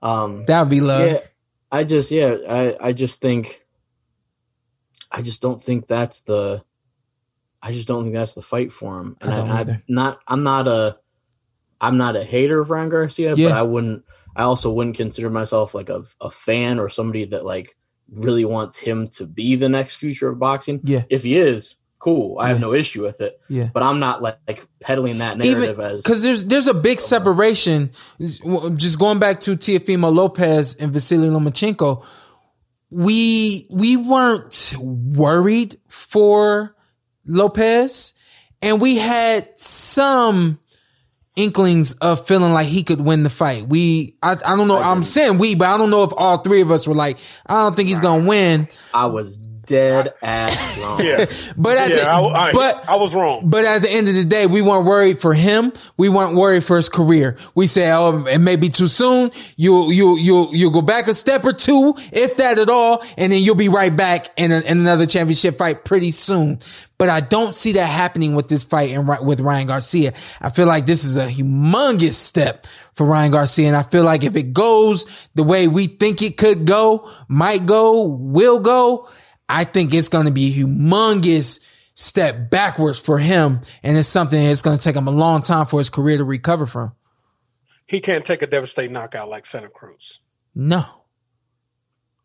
Um, 0.00 0.44
that 0.46 0.60
would 0.60 0.70
be 0.70 0.80
love. 0.80 1.06
yeah, 1.10 1.18
I 1.72 1.82
just 1.84 2.10
yeah, 2.12 2.36
I 2.48 2.76
I 2.80 2.92
just 2.92 3.20
think, 3.20 3.60
I 5.10 5.22
just 5.22 5.42
don't 5.42 5.62
think 5.62 5.86
that's 5.86 6.22
the, 6.22 6.62
I 7.62 7.72
just 7.72 7.88
don't 7.88 8.04
think 8.04 8.14
that's 8.14 8.34
the 8.34 8.42
fight 8.42 8.72
for 8.72 9.00
him. 9.00 9.16
And 9.20 9.30
I 9.30 9.36
I, 9.36 9.60
am 9.60 9.82
not, 9.88 10.20
I'm 10.26 10.42
not 10.42 10.68
a, 10.68 10.98
I'm 11.80 11.96
not 11.96 12.16
a 12.16 12.24
hater 12.24 12.60
of 12.60 12.70
Ryan 12.70 12.88
Garcia, 12.88 13.34
Yeah. 13.34 13.48
but 13.48 13.58
I 13.58 13.62
wouldn't, 13.62 14.04
I 14.36 14.42
also 14.42 14.70
wouldn't 14.70 14.96
consider 14.96 15.30
myself 15.30 15.74
like 15.74 15.88
a 15.88 16.04
a 16.20 16.30
fan 16.30 16.78
or 16.78 16.88
somebody 16.88 17.24
that 17.24 17.44
like 17.44 17.76
really 18.08 18.44
wants 18.44 18.78
him 18.78 19.08
to 19.08 19.26
be 19.26 19.56
the 19.56 19.68
next 19.68 19.96
future 19.96 20.28
of 20.28 20.38
boxing. 20.38 20.80
Yeah. 20.84 21.02
If 21.10 21.24
he 21.24 21.36
is, 21.36 21.76
cool. 21.98 22.38
I 22.38 22.48
have 22.48 22.60
no 22.60 22.72
issue 22.72 23.02
with 23.02 23.20
it. 23.20 23.40
Yeah. 23.48 23.70
But 23.72 23.82
I'm 23.82 23.98
not 23.98 24.22
like, 24.22 24.38
like 24.46 24.66
peddling 24.80 25.18
that 25.18 25.40
Even 25.40 25.58
narrative 25.58 25.80
as 25.80 26.02
because 26.02 26.22
there's 26.22 26.44
there's 26.44 26.68
a 26.68 26.74
big 26.74 27.00
separation. 27.00 27.90
Just 28.20 28.98
going 28.98 29.18
back 29.18 29.40
to 29.40 29.56
Teofimo 29.56 30.14
Lopez 30.14 30.76
and 30.76 30.92
Vasily 30.92 31.28
Lomachenko, 31.28 32.04
we 32.90 33.66
we 33.70 33.96
weren't 33.96 34.74
worried 34.78 35.78
for 35.88 36.74
Lopez, 37.26 38.14
and 38.62 38.80
we 38.80 38.96
had 38.96 39.58
some 39.58 40.58
inklings 41.36 41.92
of 41.94 42.26
feeling 42.26 42.52
like 42.52 42.66
he 42.66 42.82
could 42.82 43.00
win 43.00 43.22
the 43.22 43.30
fight. 43.30 43.68
We, 43.68 44.16
I, 44.22 44.32
I 44.32 44.56
don't 44.56 44.66
know. 44.66 44.78
I'm 44.78 45.04
saying 45.04 45.38
we, 45.38 45.54
but 45.54 45.68
I 45.68 45.78
don't 45.78 45.90
know 45.90 46.02
if 46.02 46.10
all 46.16 46.38
three 46.38 46.62
of 46.62 46.70
us 46.72 46.88
were 46.88 46.96
like, 46.96 47.18
I 47.46 47.62
don't 47.62 47.76
think 47.76 47.88
he's 47.88 48.00
gonna 48.00 48.26
win. 48.26 48.68
I 48.92 49.06
was 49.06 49.40
dead 49.68 50.14
ass 50.22 50.78
wrong. 50.82 51.04
Yeah, 51.04 51.26
But 51.56 51.78
at 51.78 51.88
the, 51.90 51.96
yeah, 51.96 52.18
I, 52.18 52.48
I, 52.48 52.52
but 52.52 52.88
I 52.88 52.96
was 52.96 53.14
wrong. 53.14 53.48
But 53.48 53.64
at 53.64 53.82
the 53.82 53.90
end 53.90 54.08
of 54.08 54.14
the 54.14 54.24
day, 54.24 54.46
we 54.46 54.62
weren't 54.62 54.86
worried 54.86 55.20
for 55.20 55.34
him. 55.34 55.72
We 55.96 56.08
weren't 56.08 56.34
worried 56.34 56.64
for 56.64 56.76
his 56.76 56.88
career. 56.88 57.36
We 57.54 57.66
say, 57.68 57.92
oh, 57.92 58.24
it 58.24 58.38
may 58.38 58.56
be 58.56 58.70
too 58.70 58.88
soon. 58.88 59.30
You, 59.56 59.92
you, 59.92 60.16
you, 60.16 60.48
you'll 60.52 60.72
go 60.72 60.82
back 60.82 61.06
a 61.06 61.14
step 61.14 61.44
or 61.44 61.52
two, 61.52 61.94
if 62.10 62.38
that 62.38 62.58
at 62.58 62.68
all, 62.68 63.04
and 63.16 63.30
then 63.30 63.42
you'll 63.42 63.54
be 63.54 63.68
right 63.68 63.94
back 63.94 64.28
in, 64.36 64.50
a, 64.50 64.60
in 64.60 64.80
another 64.80 65.06
championship 65.06 65.58
fight 65.58 65.84
pretty 65.84 66.10
soon. 66.10 66.58
But 66.98 67.10
I 67.10 67.20
don't 67.20 67.54
see 67.54 67.72
that 67.72 67.86
happening 67.86 68.34
with 68.34 68.48
this 68.48 68.64
fight 68.64 68.90
and 68.90 69.06
Ry- 69.06 69.20
with 69.20 69.38
Ryan 69.38 69.68
Garcia. 69.68 70.12
I 70.40 70.50
feel 70.50 70.66
like 70.66 70.84
this 70.84 71.04
is 71.04 71.16
a 71.16 71.28
humongous 71.28 72.14
step 72.14 72.66
for 72.66 73.06
Ryan 73.06 73.30
Garcia. 73.30 73.68
And 73.68 73.76
I 73.76 73.84
feel 73.84 74.02
like 74.02 74.24
if 74.24 74.34
it 74.34 74.52
goes 74.52 75.06
the 75.36 75.44
way 75.44 75.68
we 75.68 75.86
think 75.86 76.22
it 76.22 76.36
could 76.36 76.66
go, 76.66 77.08
might 77.28 77.66
go, 77.66 78.02
will 78.02 78.58
go, 78.58 79.08
I 79.48 79.64
think 79.64 79.94
it's 79.94 80.08
going 80.08 80.26
to 80.26 80.32
be 80.32 80.52
a 80.52 80.64
humongous 80.64 81.66
step 81.94 82.50
backwards 82.50 83.00
for 83.00 83.18
him. 83.18 83.60
And 83.82 83.96
it's 83.96 84.08
something 84.08 84.42
that's 84.42 84.62
going 84.62 84.78
to 84.78 84.82
take 84.84 84.94
him 84.96 85.08
a 85.08 85.12
long 85.12 85.42
time 85.42 85.66
for 85.66 85.80
his 85.80 85.90
career 85.90 86.18
to 86.18 86.24
recover 86.24 86.66
from. 86.66 86.92
He 87.86 88.00
can't 88.00 88.24
take 88.24 88.42
a 88.42 88.46
devastating 88.46 88.92
knockout 88.92 89.28
like 89.28 89.46
Santa 89.46 89.68
Cruz. 89.68 90.18
No. 90.54 90.84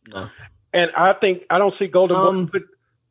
No. 0.08 0.30
And 0.74 0.92
I 0.98 1.14
think 1.14 1.44
I 1.50 1.58
don't 1.60 1.74
see 1.74 1.88
Golden 1.88 2.18
Um, 2.18 2.46
Boy. 2.46 2.52
But 2.54 2.62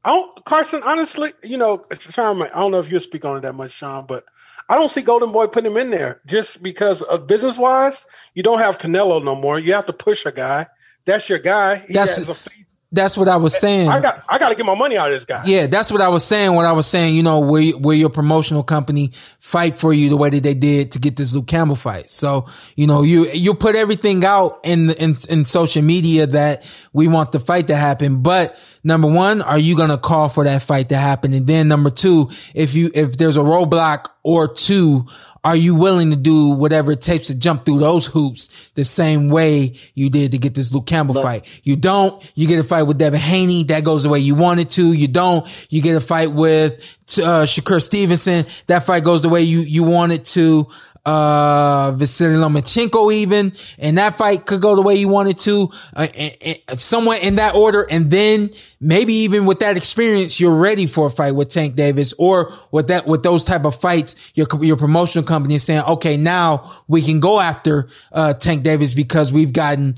I 0.04 0.10
don't, 0.10 0.44
Carson. 0.44 0.82
Honestly, 0.84 1.32
you 1.42 1.56
know, 1.56 1.86
Shawn, 1.98 2.42
I 2.42 2.48
don't 2.48 2.72
know 2.72 2.80
if 2.80 2.90
you 2.90 3.00
speak 3.00 3.24
on 3.24 3.36
it 3.38 3.40
that 3.42 3.54
much, 3.54 3.72
Shawn, 3.72 4.04
but 4.06 4.24
I 4.68 4.74
don't 4.76 4.90
see 4.90 5.00
Golden 5.00 5.32
Boy 5.32 5.46
putting 5.46 5.70
him 5.70 5.78
in 5.78 5.90
there 5.90 6.20
just 6.26 6.62
because 6.62 7.02
of 7.02 7.26
business 7.26 7.56
wise. 7.56 8.04
You 8.34 8.42
don't 8.42 8.58
have 8.58 8.78
Canelo 8.78 9.22
no 9.24 9.34
more. 9.34 9.58
You 9.58 9.72
have 9.74 9.86
to 9.86 9.92
push 9.92 10.26
a 10.26 10.32
guy. 10.32 10.66
That's 11.06 11.28
your 11.28 11.38
guy. 11.38 11.76
He 11.86 11.94
That's- 11.94 12.18
has 12.18 12.28
a 12.28 12.34
face. 12.34 12.52
That's 12.94 13.16
what 13.16 13.26
I 13.26 13.36
was 13.36 13.58
saying. 13.58 13.88
I 13.88 14.00
got. 14.00 14.22
I 14.28 14.38
got 14.38 14.50
to 14.50 14.54
get 14.54 14.66
my 14.66 14.74
money 14.74 14.98
out 14.98 15.10
of 15.10 15.16
this 15.16 15.24
guy. 15.24 15.42
Yeah, 15.46 15.66
that's 15.66 15.90
what 15.90 16.02
I 16.02 16.10
was 16.10 16.24
saying. 16.24 16.52
What 16.52 16.66
I 16.66 16.72
was 16.72 16.86
saying, 16.86 17.16
you 17.16 17.22
know, 17.22 17.40
where 17.40 17.72
where 17.72 17.96
your 17.96 18.10
promotional 18.10 18.62
company 18.62 19.12
fight 19.40 19.74
for 19.74 19.94
you 19.94 20.10
the 20.10 20.16
way 20.18 20.28
that 20.28 20.42
they 20.42 20.52
did 20.52 20.92
to 20.92 20.98
get 20.98 21.16
this 21.16 21.32
Luke 21.32 21.46
Campbell 21.46 21.74
fight. 21.74 22.10
So 22.10 22.46
you 22.76 22.86
know, 22.86 23.02
you 23.02 23.28
you 23.30 23.54
put 23.54 23.76
everything 23.76 24.26
out 24.26 24.60
in 24.62 24.90
in 24.90 25.16
in 25.30 25.46
social 25.46 25.82
media 25.82 26.26
that 26.26 26.70
we 26.92 27.08
want 27.08 27.32
the 27.32 27.40
fight 27.40 27.68
to 27.68 27.76
happen. 27.76 28.22
But 28.22 28.58
number 28.84 29.08
one, 29.08 29.40
are 29.40 29.58
you 29.58 29.74
gonna 29.74 29.96
call 29.96 30.28
for 30.28 30.44
that 30.44 30.62
fight 30.62 30.90
to 30.90 30.96
happen? 30.96 31.32
And 31.32 31.46
then 31.46 31.68
number 31.68 31.88
two, 31.88 32.30
if 32.54 32.74
you 32.74 32.90
if 32.94 33.16
there's 33.16 33.38
a 33.38 33.42
roadblock 33.42 34.08
or 34.22 34.52
two. 34.52 35.06
Are 35.44 35.56
you 35.56 35.74
willing 35.74 36.10
to 36.10 36.16
do 36.16 36.50
whatever 36.50 36.92
it 36.92 37.00
takes 37.00 37.26
to 37.26 37.34
jump 37.34 37.64
through 37.64 37.80
those 37.80 38.06
hoops 38.06 38.70
the 38.74 38.84
same 38.84 39.28
way 39.28 39.74
you 39.94 40.08
did 40.08 40.32
to 40.32 40.38
get 40.38 40.54
this 40.54 40.72
Luke 40.72 40.86
Campbell 40.86 41.20
fight? 41.20 41.46
You 41.64 41.74
don't, 41.74 42.32
you 42.36 42.46
get 42.46 42.60
a 42.60 42.64
fight 42.64 42.84
with 42.84 42.98
Devin 42.98 43.18
Haney. 43.18 43.64
That 43.64 43.82
goes 43.82 44.04
the 44.04 44.08
way 44.08 44.20
you 44.20 44.36
want 44.36 44.60
it 44.60 44.70
to. 44.70 44.92
You 44.92 45.08
don't, 45.08 45.44
you 45.68 45.82
get 45.82 45.96
a 45.96 46.00
fight 46.00 46.32
with, 46.32 46.96
uh, 47.18 47.44
Shakur 47.44 47.82
Stevenson. 47.82 48.46
That 48.68 48.84
fight 48.84 49.02
goes 49.02 49.22
the 49.22 49.28
way 49.28 49.42
you, 49.42 49.60
you 49.60 49.82
want 49.82 50.12
it 50.12 50.24
to. 50.26 50.68
Uh, 51.04 51.90
Vasily 51.96 52.36
Lomachenko 52.36 53.12
even, 53.12 53.52
and 53.78 53.98
that 53.98 54.14
fight 54.14 54.46
could 54.46 54.60
go 54.60 54.76
the 54.76 54.82
way 54.82 54.94
you 54.94 55.08
wanted 55.08 55.36
to, 55.40 55.68
uh, 55.96 56.06
and, 56.16 56.58
and 56.68 56.80
somewhere 56.80 57.18
in 57.20 57.36
that 57.36 57.56
order. 57.56 57.84
And 57.90 58.08
then 58.08 58.50
maybe 58.80 59.12
even 59.12 59.44
with 59.44 59.58
that 59.58 59.76
experience, 59.76 60.38
you're 60.38 60.54
ready 60.54 60.86
for 60.86 61.08
a 61.08 61.10
fight 61.10 61.32
with 61.32 61.48
Tank 61.48 61.74
Davis 61.74 62.14
or 62.18 62.52
with 62.70 62.86
that, 62.86 63.08
with 63.08 63.24
those 63.24 63.42
type 63.42 63.64
of 63.64 63.74
fights, 63.74 64.32
your, 64.36 64.46
your 64.60 64.76
promotional 64.76 65.24
company 65.24 65.56
is 65.56 65.64
saying, 65.64 65.82
okay, 65.82 66.16
now 66.16 66.70
we 66.86 67.02
can 67.02 67.18
go 67.18 67.40
after, 67.40 67.88
uh, 68.12 68.34
Tank 68.34 68.62
Davis 68.62 68.94
because 68.94 69.32
we've 69.32 69.52
gotten 69.52 69.96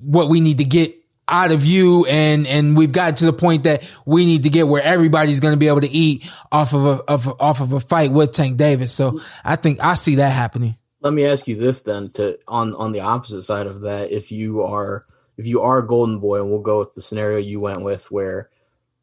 what 0.00 0.28
we 0.28 0.40
need 0.40 0.58
to 0.58 0.64
get 0.64 0.99
out 1.30 1.52
of 1.52 1.64
you 1.64 2.04
and 2.06 2.46
and 2.46 2.76
we've 2.76 2.92
gotten 2.92 3.14
to 3.16 3.24
the 3.24 3.32
point 3.32 3.64
that 3.64 3.88
we 4.04 4.26
need 4.26 4.42
to 4.42 4.50
get 4.50 4.68
where 4.68 4.82
everybody's 4.82 5.40
going 5.40 5.54
to 5.54 5.58
be 5.58 5.68
able 5.68 5.80
to 5.80 5.90
eat 5.90 6.30
off 6.50 6.74
of 6.74 6.84
a 6.84 7.02
of, 7.08 7.40
off 7.40 7.60
of 7.60 7.72
a 7.72 7.80
fight 7.80 8.12
with 8.12 8.32
Tank 8.32 8.56
Davis. 8.56 8.92
So 8.92 9.20
I 9.44 9.56
think 9.56 9.80
I 9.80 9.94
see 9.94 10.16
that 10.16 10.30
happening. 10.30 10.76
Let 11.00 11.12
me 11.12 11.24
ask 11.24 11.48
you 11.48 11.56
this 11.56 11.82
then 11.82 12.08
to 12.10 12.38
on 12.46 12.74
on 12.74 12.92
the 12.92 13.00
opposite 13.00 13.42
side 13.42 13.66
of 13.66 13.82
that, 13.82 14.10
if 14.10 14.32
you 14.32 14.62
are 14.62 15.06
if 15.36 15.46
you 15.46 15.62
are 15.62 15.78
a 15.78 15.86
golden 15.86 16.18
boy 16.18 16.40
and 16.40 16.50
we'll 16.50 16.60
go 16.60 16.78
with 16.78 16.94
the 16.94 17.00
scenario 17.00 17.38
you 17.38 17.60
went 17.60 17.80
with 17.80 18.10
where 18.10 18.50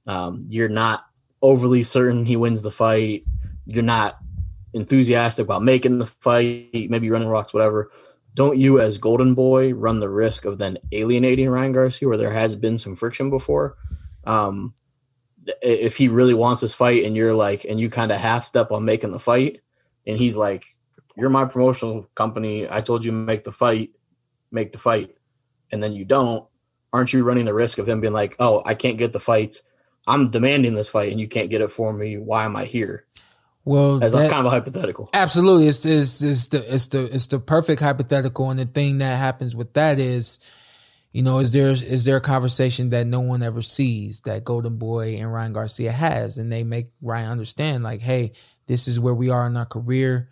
um, 0.06 0.46
you're 0.50 0.70
not 0.70 1.06
overly 1.42 1.82
certain 1.82 2.26
he 2.26 2.36
wins 2.36 2.62
the 2.62 2.72
fight, 2.72 3.24
you're 3.66 3.84
not 3.84 4.18
enthusiastic 4.74 5.44
about 5.44 5.64
making 5.64 5.98
the 5.98 6.06
fight, 6.06 6.90
maybe 6.90 7.10
running 7.10 7.28
rocks, 7.28 7.54
whatever. 7.54 7.92
Don't 8.38 8.60
you, 8.60 8.80
as 8.80 9.00
Golden 9.00 9.34
Boy, 9.34 9.74
run 9.74 10.00
the 10.00 10.10
risk 10.10 10.46
of 10.46 10.60
then 10.60 10.78
alienating 10.92 11.50
Ryan 11.50 11.72
Garcia, 11.72 12.08
where 12.08 12.18
there 12.18 12.34
has 12.34 12.56
been 12.56 12.78
some 12.78 12.96
friction 12.96 13.32
before? 13.32 13.76
Um, 14.26 14.76
if 15.64 15.98
he 15.98 16.08
really 16.08 16.36
wants 16.36 16.62
this 16.62 16.76
fight, 16.76 17.04
and 17.04 17.16
you're 17.16 17.34
like, 17.34 17.66
and 17.66 17.80
you 17.80 17.90
kind 17.90 18.12
of 18.12 18.20
half 18.20 18.46
step 18.46 18.72
on 18.72 18.86
making 18.86 19.12
the 19.12 19.18
fight, 19.18 19.62
and 20.06 20.20
he's 20.20 20.38
like, 20.38 20.68
"You're 21.16 21.32
my 21.32 21.46
promotional 21.46 22.12
company. 22.14 22.70
I 22.70 22.78
told 22.78 23.04
you 23.04 23.12
make 23.12 23.44
the 23.44 23.52
fight, 23.52 23.90
make 24.52 24.72
the 24.72 24.78
fight," 24.78 25.16
and 25.72 25.82
then 25.82 25.94
you 25.94 26.06
don't. 26.06 26.46
Aren't 26.94 27.14
you 27.14 27.24
running 27.24 27.46
the 27.46 27.56
risk 27.56 27.80
of 27.80 27.90
him 27.90 28.02
being 28.02 28.14
like, 28.14 28.36
"Oh, 28.38 28.62
I 28.68 28.76
can't 28.76 29.00
get 29.00 29.14
the 29.14 29.20
fights. 29.20 29.64
I'm 30.06 30.30
demanding 30.30 30.76
this 30.76 30.90
fight, 30.90 31.12
and 31.12 31.20
you 31.20 31.28
can't 31.28 31.50
get 31.50 31.62
it 31.62 31.72
for 31.72 31.92
me. 31.92 32.20
Why 32.20 32.46
am 32.46 32.56
I 32.56 32.66
here?" 32.66 33.08
Well, 33.68 34.04
As 34.04 34.14
a 34.14 34.18
that- 34.18 34.30
kind 34.32 34.40
of 34.40 34.46
a 34.46 34.50
hypothetical. 34.56 35.10
Absolutely. 35.14 35.68
It's, 35.68 35.86
it's, 35.86 36.22
it's 36.22 36.48
the, 36.48 36.74
it's 36.74 36.88
the, 36.88 37.14
it's 37.14 37.28
the 37.28 37.40
perfect 37.40 37.82
hypothetical. 37.82 38.50
And 38.50 38.60
the 38.60 38.66
thing 38.66 39.00
that 39.00 39.18
happens 39.18 39.56
with 39.56 39.74
that 39.74 40.00
is, 40.00 40.40
you 41.12 41.22
know, 41.22 41.40
is 41.40 41.52
there, 41.52 41.72
is 41.72 42.06
there 42.06 42.16
a 42.18 42.22
conversation 42.22 42.92
that 42.92 43.08
no 43.08 43.20
one 43.20 43.44
ever 43.44 43.62
sees 43.62 44.22
that 44.22 44.46
Golden 44.46 44.78
Boy 44.78 45.18
and 45.20 45.32
Ryan 45.32 45.52
Garcia 45.52 45.92
has? 45.92 46.38
And 46.38 46.50
they 46.52 46.64
make 46.64 46.92
Ryan 47.02 47.30
understand 47.32 47.84
like, 47.84 48.02
Hey, 48.02 48.32
this 48.68 48.88
is 48.88 49.00
where 49.00 49.14
we 49.16 49.30
are 49.30 49.46
in 49.48 49.58
our 49.58 49.66
career. 49.66 50.30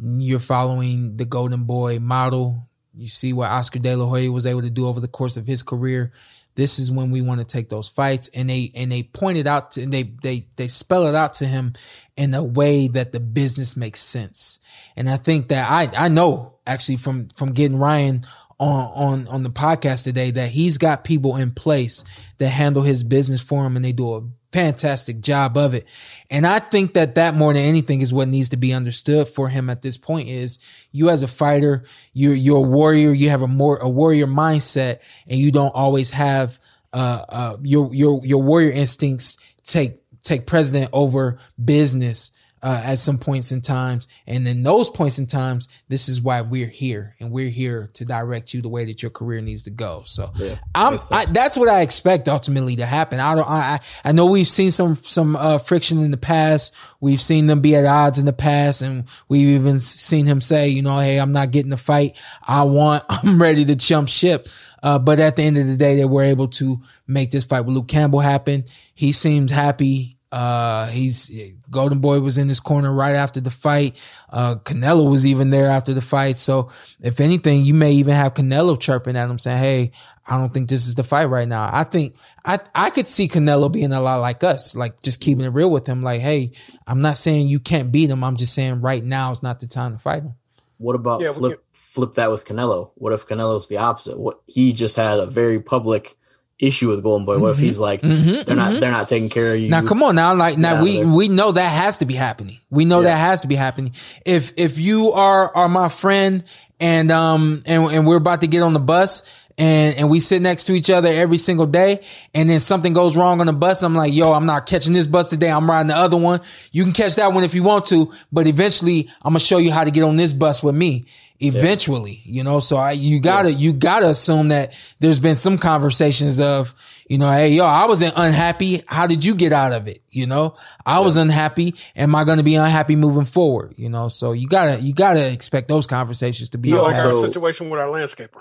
You're 0.00 0.38
following 0.38 1.16
the 1.16 1.24
Golden 1.24 1.64
Boy 1.64 1.98
model. 1.98 2.68
You 2.94 3.08
see 3.08 3.32
what 3.32 3.50
Oscar 3.50 3.78
De 3.78 3.94
La 3.96 4.06
Hoya 4.06 4.30
was 4.30 4.46
able 4.46 4.62
to 4.62 4.70
do 4.70 4.86
over 4.86 5.00
the 5.00 5.08
course 5.08 5.36
of 5.36 5.46
his 5.46 5.62
career. 5.62 6.12
This 6.56 6.78
is 6.78 6.90
when 6.90 7.10
we 7.10 7.22
want 7.22 7.38
to 7.38 7.46
take 7.46 7.68
those 7.68 7.88
fights. 7.88 8.28
And 8.34 8.50
they, 8.50 8.72
and 8.74 8.90
they 8.90 9.04
point 9.04 9.38
it 9.38 9.46
out 9.46 9.72
to, 9.72 9.82
and 9.82 9.92
they, 9.92 10.02
they, 10.02 10.44
they 10.56 10.68
spell 10.68 11.06
it 11.06 11.14
out 11.14 11.34
to 11.34 11.46
him 11.46 11.74
in 12.16 12.34
a 12.34 12.42
way 12.42 12.88
that 12.88 13.12
the 13.12 13.20
business 13.20 13.76
makes 13.76 14.00
sense. 14.00 14.58
And 14.96 15.08
I 15.08 15.18
think 15.18 15.48
that 15.48 15.70
I, 15.70 16.06
I 16.06 16.08
know 16.08 16.58
actually 16.66 16.96
from, 16.96 17.28
from 17.36 17.52
getting 17.52 17.78
Ryan 17.78 18.24
on, 18.58 18.90
on, 18.94 19.28
on 19.28 19.42
the 19.42 19.50
podcast 19.50 20.04
today 20.04 20.30
that 20.32 20.50
he's 20.50 20.78
got 20.78 21.04
people 21.04 21.36
in 21.36 21.52
place 21.52 22.04
that 22.38 22.48
handle 22.48 22.82
his 22.82 23.04
business 23.04 23.42
for 23.42 23.64
him 23.64 23.76
and 23.76 23.84
they 23.84 23.92
do 23.92 24.14
a 24.14 24.22
fantastic 24.56 25.20
job 25.20 25.58
of 25.58 25.74
it. 25.74 25.86
And 26.30 26.46
I 26.46 26.60
think 26.60 26.94
that 26.94 27.16
that 27.16 27.34
more 27.34 27.52
than 27.52 27.62
anything 27.62 28.00
is 28.00 28.10
what 28.10 28.26
needs 28.26 28.48
to 28.48 28.56
be 28.56 28.72
understood 28.72 29.28
for 29.28 29.50
him 29.50 29.68
at 29.68 29.82
this 29.82 29.98
point 29.98 30.28
is 30.28 30.58
you 30.92 31.10
as 31.10 31.22
a 31.22 31.28
fighter, 31.28 31.84
you're, 32.14 32.34
you're 32.34 32.56
a 32.56 32.60
warrior, 32.62 33.12
you 33.12 33.28
have 33.28 33.42
a 33.42 33.48
more, 33.48 33.76
a 33.76 33.88
warrior 33.88 34.26
mindset 34.26 35.00
and 35.26 35.38
you 35.38 35.52
don't 35.52 35.74
always 35.74 36.10
have, 36.10 36.58
uh, 36.94 37.22
uh, 37.28 37.56
your, 37.62 37.94
your, 37.94 38.24
your 38.24 38.42
warrior 38.42 38.72
instincts 38.72 39.36
take, 39.62 40.00
take 40.22 40.46
precedent 40.46 40.88
over 40.94 41.38
business 41.62 42.30
uh, 42.66 42.82
at 42.84 42.98
some 42.98 43.16
points 43.16 43.52
in 43.52 43.60
times. 43.60 44.08
And 44.26 44.46
in 44.48 44.64
those 44.64 44.90
points 44.90 45.20
in 45.20 45.26
times, 45.26 45.68
this 45.88 46.08
is 46.08 46.20
why 46.20 46.40
we're 46.40 46.66
here 46.66 47.14
and 47.20 47.30
we're 47.30 47.48
here 47.48 47.90
to 47.94 48.04
direct 48.04 48.52
you 48.52 48.60
the 48.60 48.68
way 48.68 48.84
that 48.86 49.02
your 49.02 49.10
career 49.12 49.40
needs 49.40 49.62
to 49.64 49.70
go. 49.70 50.02
So 50.04 50.32
I'm, 50.74 50.98
I, 51.12 51.26
that's 51.26 51.56
what 51.56 51.68
I 51.68 51.82
expect 51.82 52.28
ultimately 52.28 52.74
to 52.76 52.84
happen. 52.84 53.20
I 53.20 53.36
don't, 53.36 53.48
I, 53.48 53.54
I 53.54 53.80
I 54.08 54.12
know 54.12 54.26
we've 54.26 54.48
seen 54.48 54.72
some, 54.72 54.96
some, 54.96 55.36
uh, 55.36 55.58
friction 55.58 56.00
in 56.00 56.10
the 56.10 56.16
past. 56.16 56.74
We've 57.00 57.20
seen 57.20 57.46
them 57.46 57.60
be 57.60 57.76
at 57.76 57.84
odds 57.84 58.18
in 58.18 58.26
the 58.26 58.32
past 58.32 58.82
and 58.82 59.04
we've 59.28 59.46
even 59.46 59.78
seen 59.78 60.26
him 60.26 60.40
say, 60.40 60.68
you 60.68 60.82
know, 60.82 60.98
Hey, 60.98 61.20
I'm 61.20 61.30
not 61.30 61.52
getting 61.52 61.70
the 61.70 61.76
fight 61.76 62.16
I 62.48 62.64
want. 62.64 63.04
I'm 63.08 63.40
ready 63.40 63.64
to 63.64 63.76
jump 63.76 64.08
ship. 64.08 64.48
Uh, 64.82 64.98
but 64.98 65.20
at 65.20 65.36
the 65.36 65.42
end 65.42 65.56
of 65.56 65.66
the 65.68 65.76
day, 65.76 65.96
they 65.96 66.04
were 66.04 66.22
able 66.22 66.48
to 66.48 66.80
make 67.06 67.30
this 67.30 67.44
fight 67.44 67.60
with 67.60 67.74
Luke 67.74 67.88
Campbell 67.88 68.20
happen. 68.20 68.64
He 68.94 69.12
seems 69.12 69.50
happy. 69.50 70.15
Uh, 70.32 70.88
he's 70.88 71.30
Golden 71.70 72.00
Boy 72.00 72.20
was 72.20 72.36
in 72.36 72.48
his 72.48 72.58
corner 72.58 72.92
right 72.92 73.14
after 73.14 73.40
the 73.40 73.50
fight. 73.50 74.00
Uh, 74.28 74.56
Canelo 74.56 75.08
was 75.08 75.24
even 75.24 75.50
there 75.50 75.68
after 75.68 75.94
the 75.94 76.00
fight. 76.00 76.36
So 76.36 76.70
if 77.00 77.20
anything, 77.20 77.64
you 77.64 77.74
may 77.74 77.92
even 77.92 78.14
have 78.14 78.34
Canelo 78.34 78.78
chirping 78.78 79.16
at 79.16 79.30
him 79.30 79.38
saying, 79.38 79.58
Hey, 79.58 79.92
I 80.26 80.36
don't 80.36 80.52
think 80.52 80.68
this 80.68 80.88
is 80.88 80.96
the 80.96 81.04
fight 81.04 81.26
right 81.26 81.46
now. 81.46 81.70
I 81.72 81.84
think 81.84 82.16
I, 82.44 82.58
I 82.74 82.90
could 82.90 83.06
see 83.06 83.28
Canelo 83.28 83.72
being 83.72 83.92
a 83.92 84.00
lot 84.00 84.20
like 84.20 84.42
us, 84.42 84.74
like 84.74 85.00
just 85.02 85.20
keeping 85.20 85.44
it 85.44 85.50
real 85.50 85.70
with 85.70 85.86
him. 85.86 86.02
Like, 86.02 86.20
Hey, 86.20 86.50
I'm 86.86 87.00
not 87.00 87.16
saying 87.16 87.48
you 87.48 87.60
can't 87.60 87.92
beat 87.92 88.10
him. 88.10 88.24
I'm 88.24 88.36
just 88.36 88.52
saying 88.52 88.80
right 88.80 89.04
now 89.04 89.30
is 89.30 89.42
not 89.44 89.60
the 89.60 89.68
time 89.68 89.92
to 89.92 89.98
fight 89.98 90.24
him. 90.24 90.34
What 90.78 90.96
about 90.96 91.22
Yeah, 91.22 91.32
flip 91.32 91.64
flip 91.72 92.14
that 92.14 92.30
with 92.30 92.44
Canelo? 92.44 92.90
What 92.96 93.12
if 93.12 93.26
Canelo's 93.26 93.68
the 93.68 93.78
opposite? 93.78 94.18
What 94.18 94.40
he 94.46 94.72
just 94.72 94.96
had 94.96 95.18
a 95.18 95.26
very 95.26 95.60
public 95.60 96.18
issue 96.58 96.88
with 96.88 97.02
Golden 97.02 97.26
Boy? 97.26 97.38
What 97.38 97.50
if 97.50 97.58
he's 97.58 97.78
like 97.78 98.00
they're 98.00 98.56
not 98.56 98.80
they're 98.80 98.90
not 98.90 99.08
taking 99.08 99.28
care 99.28 99.54
of 99.54 99.60
you? 99.60 99.66
Mm-hmm. 99.66 99.70
Now, 99.70 99.82
come 99.82 100.02
on 100.02 100.14
now, 100.14 100.34
like 100.34 100.56
now 100.58 100.82
we 100.82 101.04
we 101.04 101.28
know 101.28 101.52
that 101.52 101.70
has 101.70 101.98
to 101.98 102.06
be 102.06 102.14
happening. 102.14 102.58
We 102.70 102.84
know 102.84 103.02
that 103.02 103.18
has 103.18 103.42
to 103.42 103.48
be 103.48 103.54
happening. 103.54 103.92
If 104.24 104.52
if 104.56 104.78
you 104.78 105.12
are 105.12 105.54
are 105.54 105.68
my 105.68 105.88
friend 105.88 106.44
and 106.80 107.10
um 107.10 107.62
and 107.66 107.84
and 107.84 108.06
we're 108.06 108.16
about 108.16 108.40
to 108.42 108.46
get 108.46 108.62
on 108.62 108.72
the 108.72 108.80
bus 108.80 109.44
and 109.58 109.96
and 109.98 110.10
we 110.10 110.20
sit 110.20 110.42
next 110.42 110.64
to 110.64 110.72
each 110.72 110.90
other 110.90 111.08
every 111.08 111.38
single 111.38 111.66
day 111.66 112.02
and 112.34 112.48
then 112.48 112.60
something 112.60 112.92
goes 112.92 113.16
wrong 113.16 113.40
on 113.40 113.46
the 113.46 113.52
bus, 113.52 113.82
I'm 113.82 113.94
like, 113.94 114.14
yo, 114.14 114.32
I'm 114.32 114.46
not 114.46 114.66
catching 114.66 114.92
this 114.92 115.06
bus 115.06 115.28
today. 115.28 115.50
I'm 115.50 115.68
riding 115.68 115.88
the 115.88 115.96
other 115.96 116.16
one. 116.16 116.40
You 116.72 116.84
can 116.84 116.92
catch 116.92 117.16
that 117.16 117.32
one 117.32 117.44
if 117.44 117.54
you 117.54 117.62
want 117.62 117.86
to, 117.86 118.12
but 118.32 118.46
eventually 118.46 119.08
I'm 119.22 119.32
gonna 119.32 119.40
show 119.40 119.58
you 119.58 119.72
how 119.72 119.84
to 119.84 119.90
get 119.90 120.04
on 120.04 120.16
this 120.16 120.32
bus 120.32 120.62
with 120.62 120.74
me. 120.74 121.06
Eventually, 121.40 122.20
you 122.24 122.42
know, 122.44 122.60
so 122.60 122.76
I, 122.76 122.92
you 122.92 123.20
gotta, 123.20 123.52
you 123.52 123.72
gotta 123.72 124.08
assume 124.08 124.48
that 124.48 124.74
there's 125.00 125.20
been 125.20 125.34
some 125.34 125.58
conversations 125.58 126.40
of, 126.40 126.74
you 127.08 127.18
know, 127.18 127.30
hey, 127.30 127.50
yo, 127.50 127.64
I 127.64 127.86
wasn't 127.86 128.14
unhappy. 128.16 128.82
How 128.86 129.06
did 129.06 129.24
you 129.24 129.34
get 129.34 129.52
out 129.52 129.72
of 129.72 129.86
it? 129.88 130.02
You 130.10 130.26
know, 130.26 130.56
I 130.84 131.00
was 131.00 131.16
unhappy. 131.16 131.74
Am 131.94 132.14
I 132.14 132.24
going 132.24 132.38
to 132.38 132.44
be 132.44 132.54
unhappy 132.56 132.96
moving 132.96 133.26
forward? 133.26 133.74
You 133.76 133.88
know, 133.88 134.08
so 134.08 134.32
you 134.32 134.48
gotta, 134.48 134.80
you 134.80 134.92
gotta 134.94 135.32
expect 135.32 135.68
those 135.68 135.86
conversations 135.86 136.48
to 136.50 136.58
be. 136.58 136.70
You 136.70 136.76
Yeah, 136.76 136.80
like 136.82 136.96
had. 136.96 137.06
also- 137.06 137.22
our 137.22 137.26
situation 137.28 137.70
with 137.70 137.80
our 137.80 137.88
landscaper. 137.88 138.40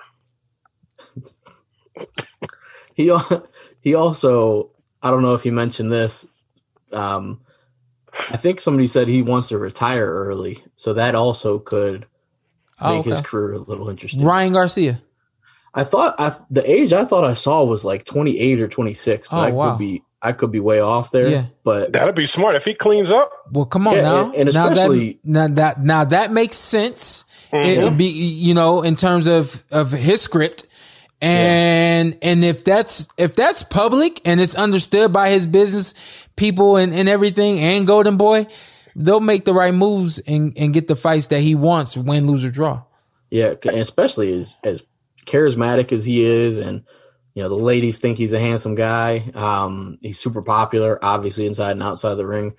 he 2.95 3.15
he 3.81 3.93
also 3.95 4.71
I 5.01 5.11
don't 5.11 5.21
know 5.21 5.35
if 5.35 5.43
he 5.43 5.51
mentioned 5.51 5.91
this. 5.91 6.25
Um, 6.91 7.41
I 8.31 8.37
think 8.37 8.59
somebody 8.61 8.87
said 8.87 9.07
he 9.07 9.21
wants 9.21 9.49
to 9.49 9.57
retire 9.57 10.05
early, 10.09 10.63
so 10.75 10.93
that 10.93 11.13
also 11.15 11.59
could 11.59 12.07
Oh, 12.79 12.97
make 12.97 13.05
his 13.05 13.21
career 13.21 13.53
a 13.53 13.59
little 13.59 13.89
interesting. 13.89 14.23
Ryan 14.23 14.53
Garcia. 14.53 14.99
I 15.73 15.83
thought 15.83 16.15
I, 16.19 16.33
the 16.49 16.69
age 16.69 16.93
I 16.93 17.05
thought 17.05 17.23
I 17.23 17.33
saw 17.33 17.63
was 17.63 17.83
like 17.85 18.05
28 18.05 18.59
or 18.61 18.67
26, 18.67 19.27
but 19.27 19.35
Oh, 19.37 19.39
I 19.41 19.51
wow. 19.51 19.71
could 19.71 19.79
be 19.79 20.03
I 20.21 20.31
could 20.31 20.51
be 20.51 20.59
way 20.59 20.79
off 20.79 21.11
there. 21.11 21.27
Yeah. 21.29 21.45
But 21.63 21.91
That'd 21.93 22.15
be 22.15 22.25
smart 22.25 22.55
if 22.55 22.65
he 22.65 22.73
cleans 22.73 23.11
up. 23.11 23.31
Well, 23.51 23.65
come 23.65 23.87
on 23.87 23.95
Yeah, 23.95 24.01
now. 24.01 24.25
and- 24.25 24.35
and 24.35 24.53
now 24.53 24.69
that 24.69 24.73
especially- 24.73 25.19
now 25.23 25.47
that 25.49 25.83
now 25.83 26.03
that 26.05 26.31
makes 26.31 26.57
sense. 26.57 27.25
It 27.51 27.55
Mm-hmm. 27.57 27.83
would 27.83 27.97
be 27.97 28.05
you 28.05 28.53
know 28.53 28.81
in 28.81 28.95
terms 28.95 29.27
of 29.27 29.63
of 29.71 29.91
his 29.91 30.21
script, 30.21 30.65
and 31.21 32.17
and 32.21 32.43
if 32.43 32.63
that's 32.63 33.07
if 33.17 33.35
that's 33.35 33.63
public 33.63 34.21
and 34.25 34.39
it's 34.41 34.55
understood 34.55 35.11
by 35.13 35.29
his 35.29 35.47
business 35.47 35.93
people 36.35 36.77
and 36.77 36.93
and 36.93 37.07
everything 37.09 37.59
and 37.59 37.87
Golden 37.87 38.17
Boy, 38.17 38.47
they'll 38.95 39.19
make 39.19 39.45
the 39.45 39.53
right 39.53 39.73
moves 39.73 40.19
and 40.19 40.53
and 40.57 40.73
get 40.73 40.87
the 40.87 40.95
fights 40.95 41.27
that 41.27 41.41
he 41.41 41.55
wants, 41.55 41.95
win, 41.97 42.27
lose 42.27 42.43
or 42.45 42.51
draw. 42.51 42.83
yeah, 43.29 43.53
and 43.63 43.77
especially 43.77 44.33
as 44.33 44.57
as 44.63 44.83
charismatic 45.25 45.91
as 45.91 46.05
he 46.05 46.23
is, 46.23 46.59
and 46.59 46.83
you 47.33 47.43
know 47.43 47.49
the 47.49 47.55
ladies 47.55 47.99
think 47.99 48.17
he's 48.17 48.33
a 48.33 48.39
handsome 48.39 48.75
guy. 48.75 49.29
Um, 49.33 49.97
he's 50.01 50.19
super 50.19 50.41
popular, 50.41 50.97
obviously 51.03 51.45
inside 51.47 51.71
and 51.71 51.83
outside 51.83 52.15
the 52.15 52.25
ring. 52.27 52.55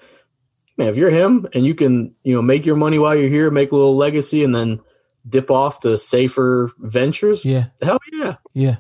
Man, 0.77 0.89
if 0.89 0.97
you're 0.97 1.11
him 1.11 1.47
and 1.55 1.65
you 1.65 1.75
can 1.75 2.15
you 2.23 2.35
know 2.35 2.43
make 2.43 2.67
your 2.67 2.77
money 2.77 2.99
while 2.99 3.15
you're 3.17 3.29
here, 3.31 3.51
make 3.51 3.73
a 3.73 3.77
little 3.77 3.97
legacy, 3.97 4.45
and 4.45 4.55
then 4.55 4.81
dip 5.29 5.51
off 5.51 5.81
to 5.81 5.97
safer 5.99 6.71
ventures, 6.79 7.45
Yeah, 7.45 7.67
hell 7.83 7.99
yeah. 8.13 8.37
yeah. 8.53 8.77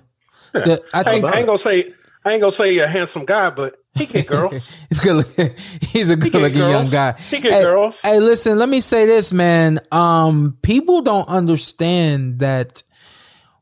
The- 0.52 0.82
I 0.92 1.00
I 1.00 1.02
think 1.04 1.24
I 1.24 1.38
ain't 1.38 1.46
gonna 1.46 1.59
say 1.59 1.94
I 2.24 2.32
ain't 2.32 2.40
gonna 2.40 2.52
say 2.52 2.76
a 2.78 2.86
handsome 2.88 3.24
guy, 3.24 3.50
but 3.50 3.76
he 3.97 4.07
get 4.07 4.26
girls. 4.26 4.68
He's 4.88 5.01
good. 5.01 5.26
He's 5.80 6.11
a 6.11 6.16
good 6.16 6.32
get 6.32 6.42
looking 6.42 6.59
young 6.59 6.88
guy. 6.88 7.12
He 7.12 7.40
get 7.40 7.53
hey, 7.53 7.62
girls. 7.62 8.01
Hey, 8.01 8.20
listen. 8.20 8.59
Let 8.59 8.68
me 8.68 8.80
say 8.80 9.07
this, 9.07 9.32
man. 9.32 9.80
Um, 9.90 10.59
people 10.62 11.03
don't 11.03 11.28
understand 11.28 12.40
that 12.40 12.82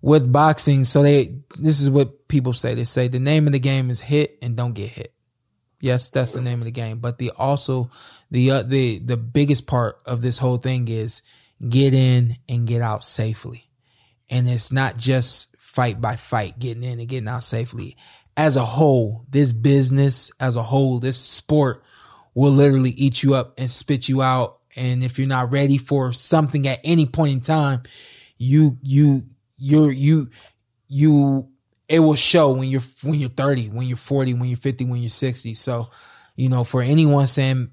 with 0.03 0.31
boxing. 0.31 0.85
So 0.85 1.03
they, 1.03 1.37
this 1.59 1.81
is 1.81 1.91
what 1.91 2.29
people 2.29 2.53
say. 2.53 2.75
They 2.75 2.85
say 2.85 3.09
the 3.09 3.19
name 3.19 3.47
of 3.47 3.53
the 3.53 3.59
game 3.59 3.91
is 3.91 4.01
hit 4.01 4.39
and 4.43 4.57
don't 4.57 4.75
get 4.75 4.91
hit. 4.91 5.15
Yes, 5.81 6.11
that's 6.11 6.33
the 6.33 6.41
name 6.41 6.61
of 6.61 6.65
the 6.65 6.73
game. 6.73 6.99
But 6.99 7.19
the 7.19 7.31
also 7.37 7.91
the 8.31 8.51
uh, 8.51 8.63
the 8.63 8.99
the 8.99 9.19
biggest 9.19 9.67
part 9.67 10.03
of 10.07 10.23
this 10.23 10.39
whole 10.39 10.57
thing 10.57 10.89
is 10.89 11.21
get 11.69 11.95
in 11.95 12.37
and 12.49 12.67
get 12.67 12.81
out 12.81 13.05
safely. 13.05 13.69
And 14.31 14.49
it's 14.49 14.73
not 14.73 14.97
just 14.97 15.55
fight 15.59 16.01
by 16.01 16.17
fight, 16.17 16.59
getting 16.59 16.83
in 16.83 17.01
and 17.01 17.09
getting 17.09 17.29
out 17.29 17.45
safely. 17.45 17.97
As 18.37 18.57
a 18.57 18.65
whole, 18.65 19.25
this 19.31 19.53
business 19.53 20.33
as 20.41 20.57
a 20.57 20.63
whole, 20.63 20.99
this 20.99 21.19
sport 21.19 21.83
will 22.35 22.51
literally 22.51 22.91
eat 22.91 23.23
you 23.23 23.35
up 23.35 23.59
and 23.59 23.71
spit 23.71 24.09
you 24.09 24.23
out. 24.23 24.59
And 24.77 25.05
if 25.05 25.19
you're 25.19 25.29
not 25.29 25.53
ready 25.53 25.79
for 25.79 26.13
something 26.13 26.67
at 26.67 26.81
any 26.83 27.07
point 27.07 27.33
in 27.33 27.41
time, 27.41 27.83
you 28.39 28.77
you 28.83 29.23
you're 29.57 29.93
you 29.93 30.31
you 30.89 31.49
it 31.89 32.01
will 32.01 32.17
show 32.17 32.51
when 32.53 32.69
you're 32.69 32.83
when 33.03 33.21
you're 33.21 33.29
30, 33.29 33.69
when 33.69 33.87
you're 33.87 33.97
40, 33.97 34.35
when 34.35 34.49
you're 34.49 34.57
50, 34.57 34.87
when 34.87 35.01
you're 35.01 35.11
60. 35.11 35.55
So, 35.55 35.91
you 36.35 36.49
know, 36.49 36.65
for 36.65 36.83
anyone 36.83 37.27
saying 37.29 37.71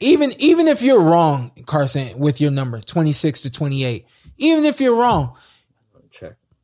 even 0.00 0.32
even 0.38 0.68
if 0.68 0.82
you're 0.82 1.00
wrong, 1.00 1.52
Carson, 1.66 2.18
with 2.18 2.40
your 2.40 2.50
number 2.50 2.80
26 2.80 3.42
to 3.42 3.50
28, 3.50 4.06
even 4.38 4.64
if 4.64 4.80
you're 4.80 4.96
wrong, 4.96 5.36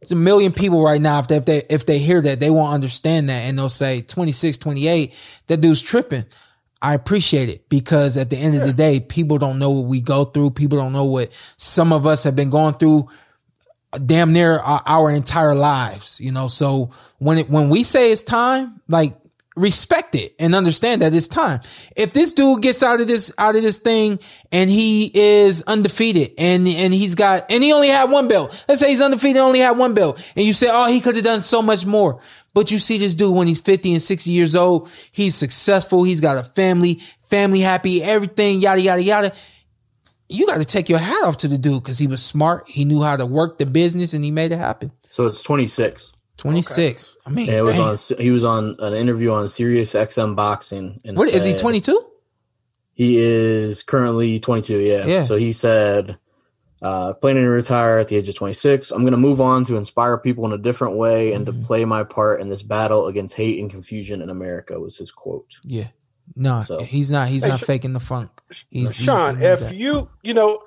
There's 0.02 0.10
a 0.10 0.16
million 0.16 0.50
people 0.52 0.82
right 0.82 1.00
now 1.00 1.20
if 1.20 1.28
they, 1.28 1.36
if 1.36 1.44
they 1.44 1.62
if 1.70 1.86
they 1.86 1.98
hear 2.00 2.20
that 2.20 2.40
they 2.40 2.50
won't 2.50 2.74
understand 2.74 3.28
that 3.28 3.42
and 3.42 3.56
they'll 3.56 3.68
say 3.68 4.00
26 4.00 4.58
28 4.58 5.14
that 5.46 5.60
dude's 5.60 5.80
tripping. 5.80 6.24
I 6.82 6.94
appreciate 6.94 7.48
it 7.48 7.68
because 7.68 8.16
at 8.16 8.28
the 8.28 8.36
end 8.36 8.56
of 8.56 8.64
the 8.64 8.72
day 8.72 8.98
people 8.98 9.38
don't 9.38 9.60
know 9.60 9.70
what 9.70 9.84
we 9.84 10.00
go 10.00 10.24
through 10.24 10.50
people 10.50 10.76
don't 10.76 10.92
know 10.92 11.04
what 11.04 11.32
some 11.56 11.92
of 11.92 12.04
us 12.04 12.24
have 12.24 12.34
been 12.34 12.50
going 12.50 12.74
through 12.74 13.08
damn 14.04 14.32
near 14.32 14.58
our, 14.58 14.82
our 14.86 15.10
entire 15.12 15.54
lives 15.54 16.20
you 16.20 16.32
know? 16.32 16.48
So 16.48 16.90
when 17.18 17.38
it 17.38 17.48
when 17.48 17.68
we 17.68 17.84
say 17.84 18.10
it's 18.10 18.24
time 18.24 18.80
like 18.88 19.16
respect 19.54 20.14
it 20.14 20.34
and 20.38 20.54
understand 20.54 21.02
that 21.02 21.14
it's 21.14 21.26
time. 21.26 21.60
If 21.96 22.12
this 22.12 22.32
dude 22.32 22.62
gets 22.62 22.82
out 22.82 23.00
of 23.00 23.08
this 23.08 23.32
out 23.36 23.56
of 23.56 23.62
this 23.62 23.78
thing 23.78 24.18
and 24.50 24.70
he 24.70 25.10
is 25.14 25.62
undefeated 25.62 26.32
and 26.38 26.66
and 26.66 26.94
he's 26.94 27.14
got 27.14 27.50
and 27.50 27.62
he 27.62 27.72
only 27.72 27.88
had 27.88 28.10
one 28.10 28.28
belt. 28.28 28.64
Let's 28.68 28.80
say 28.80 28.88
he's 28.88 29.00
undefeated 29.00 29.36
and 29.36 29.44
only 29.44 29.60
had 29.60 29.76
one 29.76 29.94
belt 29.94 30.22
and 30.36 30.46
you 30.46 30.52
say 30.52 30.68
oh 30.70 30.86
he 30.86 31.00
could 31.00 31.16
have 31.16 31.24
done 31.24 31.40
so 31.40 31.60
much 31.60 31.84
more. 31.84 32.20
But 32.54 32.70
you 32.70 32.78
see 32.78 32.98
this 32.98 33.14
dude 33.14 33.34
when 33.34 33.46
he's 33.46 33.60
50 33.60 33.92
and 33.92 34.02
60 34.02 34.30
years 34.30 34.56
old 34.56 34.90
he's 35.12 35.34
successful 35.34 36.04
he's 36.04 36.20
got 36.20 36.38
a 36.38 36.44
family 36.44 37.00
family 37.22 37.60
happy 37.60 38.02
everything 38.02 38.60
yada 38.60 38.80
yada 38.80 39.02
yada. 39.02 39.32
You 40.28 40.46
got 40.46 40.58
to 40.58 40.64
take 40.64 40.88
your 40.88 40.98
hat 40.98 41.24
off 41.24 41.38
to 41.38 41.48
the 41.48 41.58
dude 41.58 41.82
because 41.82 41.98
he 41.98 42.06
was 42.06 42.22
smart 42.22 42.68
he 42.68 42.86
knew 42.86 43.02
how 43.02 43.16
to 43.16 43.26
work 43.26 43.58
the 43.58 43.66
business 43.66 44.14
and 44.14 44.24
he 44.24 44.30
made 44.30 44.52
it 44.52 44.58
happen. 44.58 44.92
So 45.10 45.26
it's 45.26 45.42
26. 45.42 46.14
26 46.42 47.16
i 47.26 47.30
mean 47.30 47.48
And 47.48 47.58
it 47.58 47.62
was 47.66 47.76
damn. 48.08 48.16
on. 48.18 48.22
He 48.24 48.30
was 48.30 48.44
on 48.44 48.76
an 48.80 48.94
interview 48.94 49.30
on 49.32 49.48
Sirius 49.48 49.94
XM 49.94 50.34
Boxing. 50.36 51.00
And 51.04 51.16
what 51.16 51.28
is 51.28 51.44
he 51.44 51.54
22 51.54 52.04
He 52.94 53.18
is 53.18 53.82
currently 53.82 54.38
22. 54.40 54.78
Yeah. 54.78 55.06
Yeah. 55.06 55.24
So 55.24 55.36
he 55.36 55.52
said, 55.52 56.18
uh, 56.82 57.12
planning 57.14 57.44
to 57.44 57.48
retire 57.48 57.98
at 57.98 58.08
the 58.08 58.16
age 58.16 58.28
of 58.28 58.34
26. 58.34 58.90
I'm 58.90 59.02
going 59.02 59.12
to 59.12 59.16
move 59.18 59.40
on 59.40 59.64
to 59.66 59.76
inspire 59.76 60.18
people 60.18 60.44
in 60.46 60.52
a 60.52 60.58
different 60.58 60.96
way 60.96 61.32
and 61.32 61.46
Mm-hmm. 61.46 61.60
to 61.62 61.66
play 61.66 61.84
my 61.84 62.02
part 62.04 62.40
in 62.40 62.48
this 62.50 62.62
battle 62.62 63.06
against 63.06 63.34
hate 63.36 63.60
and 63.60 63.70
confusion 63.70 64.20
in 64.20 64.28
America. 64.30 64.78
Was 64.78 64.98
his 64.98 65.10
quote. 65.12 65.54
Yeah. 65.64 65.88
No, 66.36 66.62
So- 66.64 66.80
he's 66.80 67.10
not. 67.10 67.28
He's 67.28 67.44
Hey, 67.44 67.50
not 67.50 67.60
Sh- 67.60 67.64
faking 67.64 67.92
the 67.92 68.00
funk. 68.00 68.30
He's 68.68 68.94
he- 68.96 69.04
Shawn, 69.04 69.36
he 69.36 69.42
knows 69.42 69.60
if 69.60 69.68
that. 69.68 69.76
you 69.76 70.08
you 70.22 70.34
know 70.34 70.62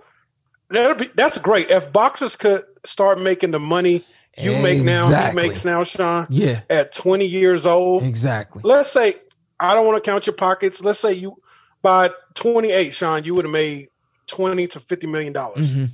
that'd 0.70 0.98
be 0.98 1.10
that's 1.16 1.38
great. 1.38 1.70
If 1.70 1.92
boxers 1.92 2.36
could 2.38 2.64
start 2.86 3.20
making 3.20 3.52
the 3.52 3.60
money 3.60 4.04
you 4.38 4.58
make 4.60 4.82
now, 4.84 5.08
he 5.08 5.14
Exactly. 5.14 5.48
makes 5.50 5.66
now, 5.66 5.84
Shawn, 5.84 6.28
yeah, 6.30 6.62
at 6.70 6.94
20 6.94 7.26
years 7.26 7.66
old. 7.66 8.04
exactly. 8.04 8.62
Let's 8.64 8.92
say 8.92 9.16
I 9.60 9.74
don't 9.74 9.86
want 9.86 10.04
to 10.04 10.10
count 10.10 10.28
your 10.28 10.36
pockets. 10.36 10.82
Let's 10.82 11.00
say 11.00 11.14
you 11.14 11.38
by 11.82 12.12
28, 12.34 12.94
Shawn, 12.94 13.24
you 13.24 13.36
would 13.36 13.46
have 13.46 13.52
made 13.52 13.88
20 14.28 14.68
to 14.70 14.80
50 14.80 15.08
million 15.08 15.34
dollars. 15.34 15.70
hmm 15.72 15.86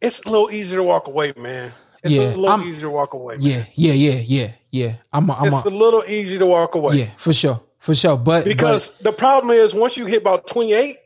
It's 0.00 0.20
a 0.20 0.28
little 0.28 0.50
easier 0.50 0.78
to 0.78 0.82
walk 0.82 1.06
away, 1.06 1.32
man. 1.36 1.72
It's 2.02 2.12
Yeah, 2.14 2.22
a 2.22 2.28
little 2.28 2.48
I'm- 2.48 2.62
easier 2.68 2.82
to 2.82 2.90
walk 2.90 3.12
away. 3.14 3.36
man. 3.36 3.44
Yeah, 3.46 3.64
yeah, 3.74 3.92
yeah, 3.92 4.20
yeah, 4.24 4.50
yeah. 4.70 4.94
I'm, 5.12 5.28
a, 5.28 5.34
I'm, 5.34 5.46
it's 5.52 5.64
a, 5.64 5.68
a 5.68 5.70
little 5.70 6.02
easy 6.06 6.38
to 6.38 6.46
walk 6.46 6.74
away. 6.74 6.96
yeah, 6.96 7.10
for 7.18 7.32
sure, 7.32 7.60
for 7.78 7.94
sure. 7.94 8.16
But 8.16 8.44
Because 8.44 8.90
the 9.00 9.12
problem 9.12 9.50
is 9.52 9.74
once 9.74 9.96
you 9.96 10.06
hit 10.06 10.22
about 10.22 10.46
28, 10.46 10.96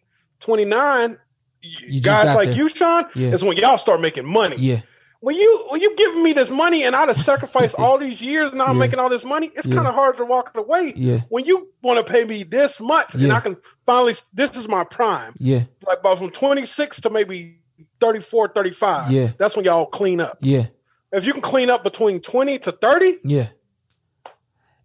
29, 0.41 1.19
You 1.63 2.01
guys 2.01 2.35
like 2.37 2.49
there. 2.49 2.57
you, 2.57 2.69
Shawn, 2.69 3.07
Yeah. 3.15 3.35
is 3.35 3.43
when 3.43 3.57
y'all 3.57 3.79
start 3.79 4.01
making 4.01 4.25
money. 4.27 4.57
yeah, 4.59 4.81
When 5.25 5.37
you 5.37 5.67
when 5.71 5.81
you 5.81 5.97
giving 5.97 6.23
me 6.23 6.33
this 6.35 6.51
money 6.51 6.85
and 6.85 6.95
I'd 6.95 7.09
have 7.09 7.17
sacrificed 7.17 7.77
all 7.79 7.97
these 7.99 8.21
years 8.21 8.51
and 8.51 8.59
now 8.59 8.67
I'm 8.67 8.77
Yeah. 8.77 8.81
making 8.81 8.99
all 8.99 9.09
this 9.09 9.25
money, 9.25 9.51
it's 9.57 9.67
Yeah. 9.67 9.77
kind 9.77 9.87
of 9.89 9.95
hard 9.95 10.19
to 10.19 10.25
walk 10.25 10.51
away. 10.55 10.93
yeah, 10.97 11.21
When 11.31 11.45
you 11.47 11.69
want 11.83 12.05
to 12.05 12.13
pay 12.13 12.25
me 12.25 12.43
this 12.43 12.79
much 12.81 13.15
and 13.15 13.33
I 13.33 13.41
can 13.41 13.57
finally 13.87 14.15
this 14.35 14.55
is 14.57 14.69
my 14.69 14.85
prime. 14.85 15.33
yeah, 15.39 15.63
Like 15.87 16.01
about 16.01 16.19
from 16.19 16.31
26 16.31 17.01
to 17.01 17.11
maybe 17.11 17.61
34, 18.01 18.49
35. 18.55 19.11
Yeah. 19.11 19.31
That's 19.39 19.57
when 19.57 19.65
y'all 19.65 19.87
clean 19.87 20.21
up. 20.21 20.37
yeah, 20.41 20.67
If 21.11 21.25
you 21.25 21.33
can 21.33 21.43
clean 21.43 21.71
up 21.71 21.83
between 21.85 22.21
20 22.21 22.59
to 22.61 22.73
30, 22.73 23.19
yeah. 23.25 23.47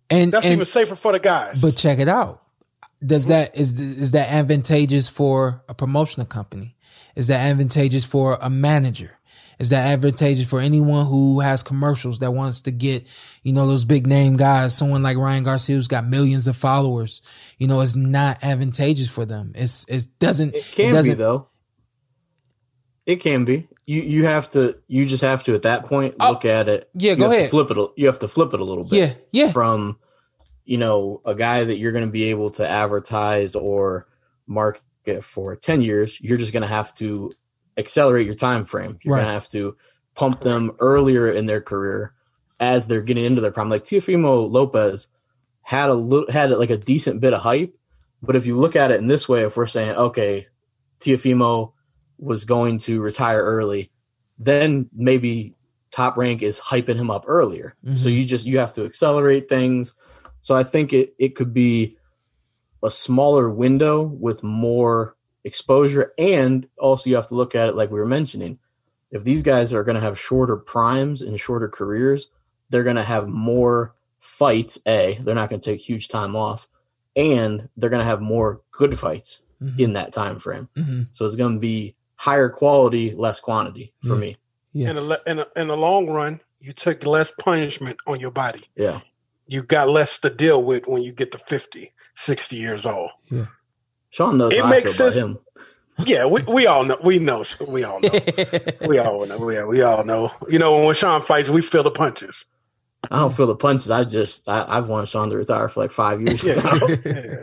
And 0.10 0.32
that's 0.32 0.46
and 0.46 0.54
even 0.54 0.66
safer 0.66 0.96
for 0.96 1.12
the 1.12 1.20
guys. 1.20 1.62
but 1.62 1.76
check 1.76 2.00
it 2.00 2.08
out. 2.08 2.42
Does 3.06 3.28
that 3.28 3.56
is 3.58 3.80
is 3.80 4.12
that 4.14 4.30
advantageous 4.32 5.08
for 5.08 5.64
a 5.70 5.74
promotional 5.74 6.26
company? 6.26 6.76
Is 7.16 7.28
that 7.28 7.42
advantageous 7.42 8.06
for 8.06 8.38
a 8.42 8.50
manager? 8.50 9.18
Is 9.60 9.70
that 9.72 9.92
advantageous 9.92 10.50
for 10.50 10.60
anyone 10.62 11.06
who 11.06 11.42
has 11.42 11.64
commercials 11.64 12.20
that 12.20 12.32
wants 12.32 12.62
to 12.62 12.72
get, 12.72 13.06
you 13.44 13.52
know, 13.52 13.68
those 13.68 13.84
big 13.84 14.08
name 14.08 14.38
guys, 14.38 14.76
someone 14.76 15.04
like 15.04 15.18
Ryan 15.18 15.44
Garcia 15.44 15.76
who's 15.76 15.90
got 15.90 16.06
millions 16.08 16.48
of 16.48 16.56
followers, 16.56 17.22
you 17.58 17.68
know, 17.68 17.82
it's 17.82 17.96
not 17.96 18.38
advantageous 18.42 19.10
for 19.10 19.26
them. 19.26 19.52
It's, 19.56 19.86
it 19.90 20.06
doesn't, 20.20 20.56
It 20.56 20.64
can 20.72 20.88
be 20.92 20.94
doesn't, 20.94 21.18
though. 21.18 21.50
It 23.06 23.18
can 23.18 23.44
be. 23.46 23.68
You 23.86 24.02
you 24.02 24.26
have 24.26 24.52
to 24.52 24.78
you 24.88 25.06
just 25.06 25.24
have 25.24 25.44
to 25.46 25.56
at 25.56 25.64
that 25.64 25.86
point 25.88 26.16
Oh, 26.20 26.30
look 26.32 26.46
at 26.46 26.70
it. 26.70 26.90
yeah, 26.94 27.12
you 27.14 27.18
go 27.18 27.32
ahead. 27.32 27.50
flip 27.50 27.72
it. 27.72 27.78
a- 27.78 27.90
You 27.98 28.06
have 28.06 28.20
to 28.20 28.28
flip 28.28 28.54
it 28.54 28.60
a 28.60 28.64
little 28.64 28.84
bit. 28.84 29.00
Yeah, 29.00 29.14
yeah. 29.46 29.52
From 29.52 29.98
you 30.64 30.78
know 30.78 31.22
a 31.26 31.34
guy 31.34 31.64
that 31.64 31.80
you're 31.80 31.92
going 31.92 32.06
to 32.06 32.12
be 32.12 32.26
able 32.26 32.52
to 32.52 32.70
advertise 32.70 33.56
or 33.56 34.08
market 34.46 35.24
for 35.24 35.56
ten 35.56 35.82
years, 35.82 36.22
you're 36.22 36.38
just 36.38 36.54
going 36.54 36.62
to 36.62 36.68
have 36.70 36.94
to 36.98 37.32
accelerate 37.78 38.26
your 38.26 38.36
time 38.36 38.66
frame. 38.66 39.00
You're 39.04 39.16
Right. 39.16 39.22
going 39.22 39.28
to 39.28 39.34
have 39.34 39.48
to 39.50 39.76
pump 40.16 40.40
them 40.40 40.72
earlier 40.80 41.28
in 41.28 41.46
their 41.46 41.62
career 41.62 42.14
as 42.60 42.88
they're 42.88 43.02
getting 43.02 43.26
into 43.26 43.42
their 43.42 43.52
prime. 43.52 43.70
Like 43.70 43.84
Teofimo 43.84 44.50
Lopez 44.52 45.08
had 45.62 45.90
a 45.90 45.94
little 45.94 46.32
had 46.32 46.52
like 46.52 46.70
a 46.70 46.78
decent 46.78 47.22
bit 47.22 47.34
of 47.34 47.42
hype, 47.42 47.74
but 48.22 48.36
if 48.36 48.46
you 48.46 48.56
look 48.56 48.76
at 48.76 48.92
it 48.92 49.00
in 49.00 49.08
this 49.08 49.30
way, 49.30 49.44
if 49.44 49.56
we're 49.56 49.68
saying 49.68 49.96
okay, 49.96 50.48
Teofimo 51.00 51.74
was 52.18 52.44
going 52.44 52.80
to 52.80 53.02
retire 53.02 53.42
early, 53.42 53.92
then 54.38 54.90
maybe 54.94 55.56
top 55.92 56.18
rank 56.18 56.42
is 56.42 56.60
hyping 56.60 56.98
him 56.98 57.10
up 57.10 57.24
earlier. 57.28 57.76
So 57.86 57.92
mm-hmm. 57.92 58.10
you 58.10 58.26
just 58.26 58.46
you 58.46 58.60
have 58.60 58.74
to 58.74 58.86
accelerate 58.86 59.48
things. 59.48 59.94
So 60.42 60.56
I 60.56 60.64
think 60.64 60.92
it 60.92 61.14
it 61.18 61.36
could 61.36 61.54
be 61.54 61.98
a 62.84 62.92
smaller 62.92 63.50
window 63.50 64.02
with 64.02 64.44
more 64.44 65.16
exposure 65.50 66.14
and 66.18 66.68
also 66.78 67.10
you 67.10 67.16
have 67.18 67.28
to 67.28 67.36
look 67.36 67.56
at 67.56 67.68
it 67.70 67.76
like 67.76 67.92
we 67.92 68.00
were 68.00 68.06
mentioning. 68.06 68.60
If 69.12 69.24
these 69.24 69.42
guys 69.44 69.74
are 69.74 69.84
going 69.84 69.96
to 69.96 70.02
have 70.02 70.20
shorter 70.20 70.56
primes 70.56 71.22
and 71.22 71.40
shorter 71.40 71.68
careers, 71.68 72.28
they're 72.70 72.84
going 72.84 72.96
to 72.96 73.04
have 73.04 73.28
more 73.28 73.94
fights, 74.20 74.78
A, 74.86 75.18
they're 75.22 75.36
not 75.36 75.50
going 75.50 75.60
to 75.62 75.72
take 75.72 75.80
huge 75.82 76.08
time 76.08 76.36
off, 76.36 76.68
and 77.16 77.70
they're 77.76 77.90
going 77.90 78.02
to 78.06 78.06
have 78.14 78.22
more 78.22 78.62
good 78.72 78.98
fights 79.00 79.40
Mhm. 79.62 79.80
in 79.80 79.94
that 79.94 80.14
time 80.14 80.40
frame. 80.40 80.70
Mhm. 80.78 81.08
So 81.14 81.26
it's 81.26 81.36
going 81.36 81.56
to 81.56 81.60
be 81.60 81.96
higher 82.16 82.50
quality, 82.50 83.14
less 83.16 83.40
quantity 83.40 83.92
for 84.06 84.14
Yeah. 84.16 84.20
me. 84.22 84.38
Yeah. 84.74 84.90
In, 84.92 84.96
the, 84.98 85.22
in, 85.26 85.38
the, 85.38 85.48
in 85.56 85.68
the 85.68 85.76
long 85.78 86.08
run, 86.08 86.40
you 86.62 86.72
took 86.74 87.06
less 87.06 87.32
punishment 87.40 87.98
on 88.06 88.20
your 88.20 88.32
body. 88.32 88.64
Yeah. 88.76 89.02
You 89.48 89.64
got 89.64 89.90
less 89.90 90.20
to 90.20 90.30
deal 90.30 90.62
with 90.64 90.86
when 90.88 91.02
you 91.02 91.12
get 91.12 91.32
to 91.32 91.40
50, 91.40 91.94
60 92.16 92.56
years 92.58 92.86
old. 92.86 93.10
Shawn 94.10 94.38
knows 94.38 94.54
It 94.54 94.62
how 94.64 94.70
makes 94.70 94.94
I 94.96 94.98
feel 94.98 95.12
sense. 95.12 95.16
about 95.16 95.26
him. 95.30 95.40
Yeah, 96.08 96.26
we, 96.28 96.42
we 96.44 96.66
all 96.66 96.86
know. 96.86 96.98
We 97.04 97.20
know. 97.20 97.44
We 97.68 97.84
all 97.84 98.00
know. 98.00 98.10
we 98.88 98.98
all 99.00 99.26
know. 99.26 99.38
We, 99.38 99.64
we 99.66 99.82
all 99.82 100.04
know. 100.06 100.32
You 100.48 100.58
know, 100.60 100.80
when 100.86 100.96
Shawn 100.96 101.24
fights, 101.24 101.50
we 101.50 101.62
feel 101.62 101.84
the 101.84 101.92
punches. 101.92 102.46
I 103.12 103.18
don't 103.20 103.36
feel 103.36 103.48
the 103.48 103.56
punches. 103.56 103.92
I 103.92 104.04
just 104.06 104.48
I, 104.50 104.66
I've 104.68 104.88
wanted 104.88 105.08
Shawn 105.10 105.30
to 105.30 105.38
retire 105.38 105.68
for 105.70 105.82
like 105.82 105.92
five 105.92 106.22
years 106.22 106.46
Yeah. 106.46 106.54
now. 106.62 106.88
yeah. 107.06 107.36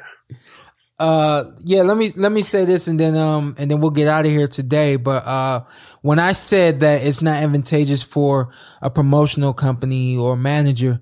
uh 0.99 1.45
yeah 1.64 1.83
let 1.83 1.97
me 1.99 2.11
let 2.17 2.33
me 2.33 2.41
say 2.43 2.64
this 2.64 2.89
and 2.89 2.99
then 2.99 3.14
um 3.19 3.55
and 3.59 3.71
then 3.71 3.81
we'll 3.81 3.91
get 3.91 4.09
out 4.09 4.25
of 4.25 4.31
here 4.31 4.49
today 4.49 4.97
but 4.97 5.23
uh 5.27 5.62
when 6.01 6.19
i 6.19 6.33
said 6.33 6.81
that 6.81 7.05
it's 7.05 7.21
not 7.21 7.35
advantageous 7.43 8.03
for 8.03 8.49
a 8.81 8.89
promotional 8.89 9.53
company 9.53 10.17
or 10.17 10.39
manager 10.39 10.99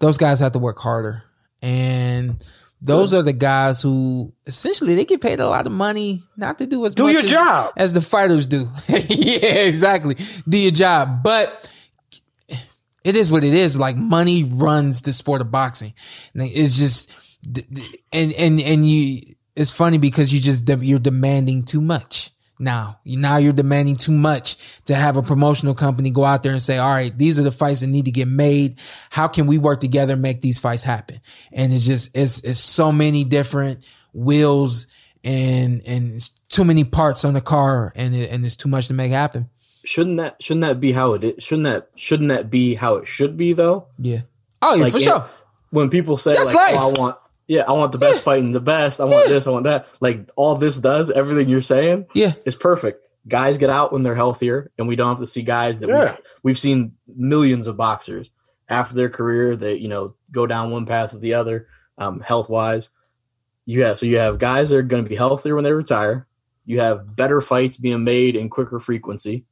those 0.00 0.18
guys 0.18 0.40
have 0.40 0.52
to 0.52 0.58
work 0.58 0.78
harder 0.78 1.22
and 1.62 2.44
those 2.80 3.12
are 3.12 3.22
the 3.22 3.32
guys 3.32 3.82
who 3.82 4.32
essentially 4.46 4.94
they 4.94 5.04
get 5.04 5.20
paid 5.20 5.40
a 5.40 5.48
lot 5.48 5.66
of 5.66 5.72
money 5.72 6.22
not 6.36 6.58
to 6.58 6.66
do 6.66 6.84
as 6.86 6.94
Do 6.94 7.04
much 7.04 7.14
your 7.14 7.24
as, 7.24 7.30
job. 7.30 7.72
as 7.76 7.92
the 7.92 8.00
fighters 8.00 8.46
do 8.46 8.68
yeah 8.88 9.64
exactly 9.66 10.16
do 10.48 10.56
your 10.58 10.70
job 10.72 11.22
but 11.22 11.68
it 13.04 13.16
is 13.16 13.32
what 13.32 13.42
it 13.42 13.54
is. 13.54 13.74
Like 13.74 13.96
money 13.96 14.44
runs 14.44 15.00
the 15.02 15.12
sport 15.14 15.40
of 15.40 15.50
boxing. 15.50 15.94
It's 16.34 16.76
just, 16.76 17.10
and, 18.12 18.32
and, 18.34 18.60
and 18.60 18.86
you, 18.86 19.22
it's 19.56 19.70
funny 19.70 19.96
because 19.96 20.32
you 20.34 20.40
just, 20.40 20.68
you're 20.68 20.98
demanding 20.98 21.64
too 21.64 21.80
much. 21.80 22.30
Now, 22.58 22.98
now 23.04 23.36
you're 23.36 23.52
demanding 23.52 23.96
too 23.96 24.10
much 24.12 24.56
to 24.86 24.94
have 24.94 25.16
a 25.16 25.22
promotional 25.22 25.74
company 25.74 26.10
go 26.10 26.24
out 26.24 26.42
there 26.42 26.52
and 26.52 26.62
say, 26.62 26.78
all 26.78 26.90
right, 26.90 27.16
these 27.16 27.38
are 27.38 27.42
the 27.44 27.52
fights 27.52 27.80
that 27.80 27.86
need 27.86 28.06
to 28.06 28.10
get 28.10 28.26
made. 28.28 28.78
How 29.10 29.28
can 29.28 29.46
we 29.46 29.58
work 29.58 29.80
together 29.80 30.14
and 30.14 30.22
make 30.22 30.40
these 30.42 30.58
fights 30.58 30.82
happen? 30.82 31.20
And 31.52 31.72
it's 31.72 31.86
just, 31.86 32.16
it's, 32.16 32.40
it's 32.42 32.58
so 32.58 32.90
many 32.90 33.22
different 33.24 33.88
wheels 34.12 34.88
and, 35.22 35.80
and 35.86 36.12
it's 36.12 36.30
too 36.48 36.64
many 36.64 36.82
parts 36.84 37.24
on 37.24 37.34
the 37.34 37.40
car 37.40 37.92
and, 37.94 38.14
it, 38.14 38.30
and 38.30 38.44
it's 38.44 38.56
too 38.56 38.68
much 38.68 38.88
to 38.88 38.94
make 38.94 39.12
happen. 39.12 39.48
shouldn't 39.84 40.16
that 40.18 40.42
shouldn't 40.42 40.62
that 40.66 40.80
be 40.80 40.92
how 40.92 41.14
it 41.14 41.22
is? 41.24 41.42
Shouldn't 41.44 41.64
that 41.64 41.90
shouldn't 41.94 42.28
that 42.30 42.50
be 42.50 42.74
how 42.74 42.96
it 42.96 43.06
should 43.06 43.36
be 43.36 43.52
though? 43.52 43.86
Yeah. 43.98 44.22
Oh 44.62 44.74
yeah, 44.74 44.82
Like, 44.84 44.92
for 44.92 44.98
it- 44.98 45.02
sure. 45.04 45.26
When 45.70 45.90
people 45.90 46.16
say 46.16 46.32
That's 46.32 46.54
like. 46.54 46.74
"Oh, 46.74 46.90
I 46.94 46.98
want 46.98 47.16
yeah, 47.48 47.64
I 47.66 47.72
want 47.72 47.90
the 47.90 47.98
best 47.98 48.22
fighting 48.22 48.52
the 48.52 48.60
best. 48.60 49.00
I 49.00 49.04
want 49.04 49.28
this, 49.28 49.46
I 49.46 49.50
want 49.50 49.64
that." 49.64 49.88
Like 50.00 50.30
all 50.36 50.54
this 50.54 50.78
does, 50.78 51.10
everything 51.10 51.48
you're 51.48 51.62
saying, 51.62 52.06
Yeah. 52.14 52.34
is 52.44 52.54
perfect. 52.54 53.08
Guys 53.26 53.58
get 53.58 53.68
out 53.70 53.92
when 53.92 54.02
they're 54.04 54.14
healthier, 54.14 54.70
and 54.78 54.86
we 54.86 54.94
don't 54.96 55.08
have 55.08 55.18
to 55.18 55.26
see 55.26 55.42
guys 55.42 55.80
that 55.80 55.88
Yeah. 55.88 56.00
we've 56.00 56.16
we've 56.44 56.58
seen 56.58 56.92
millions 57.06 57.66
of 57.66 57.76
boxers 57.76 58.30
after 58.68 58.94
their 58.94 59.08
career 59.08 59.56
that 59.56 59.80
you 59.80 59.88
know 59.88 60.14
go 60.30 60.46
down 60.46 60.70
one 60.70 60.86
path 60.86 61.14
or 61.14 61.18
the 61.18 61.34
other, 61.34 61.66
um, 61.96 62.20
health 62.20 62.48
wise. 62.48 62.90
You 63.66 63.84
have 63.84 63.98
so 63.98 64.06
you 64.06 64.18
have 64.18 64.38
guys 64.38 64.70
that 64.70 64.76
are 64.76 64.82
going 64.82 65.02
to 65.02 65.08
be 65.08 65.16
healthier 65.16 65.54
when 65.54 65.64
they 65.64 65.72
retire. 65.72 66.26
You 66.64 66.80
have 66.80 67.16
better 67.16 67.40
fights 67.40 67.76
being 67.78 68.04
made 68.04 68.36
in 68.36 68.50
quicker 68.50 68.78
frequency 68.78 69.44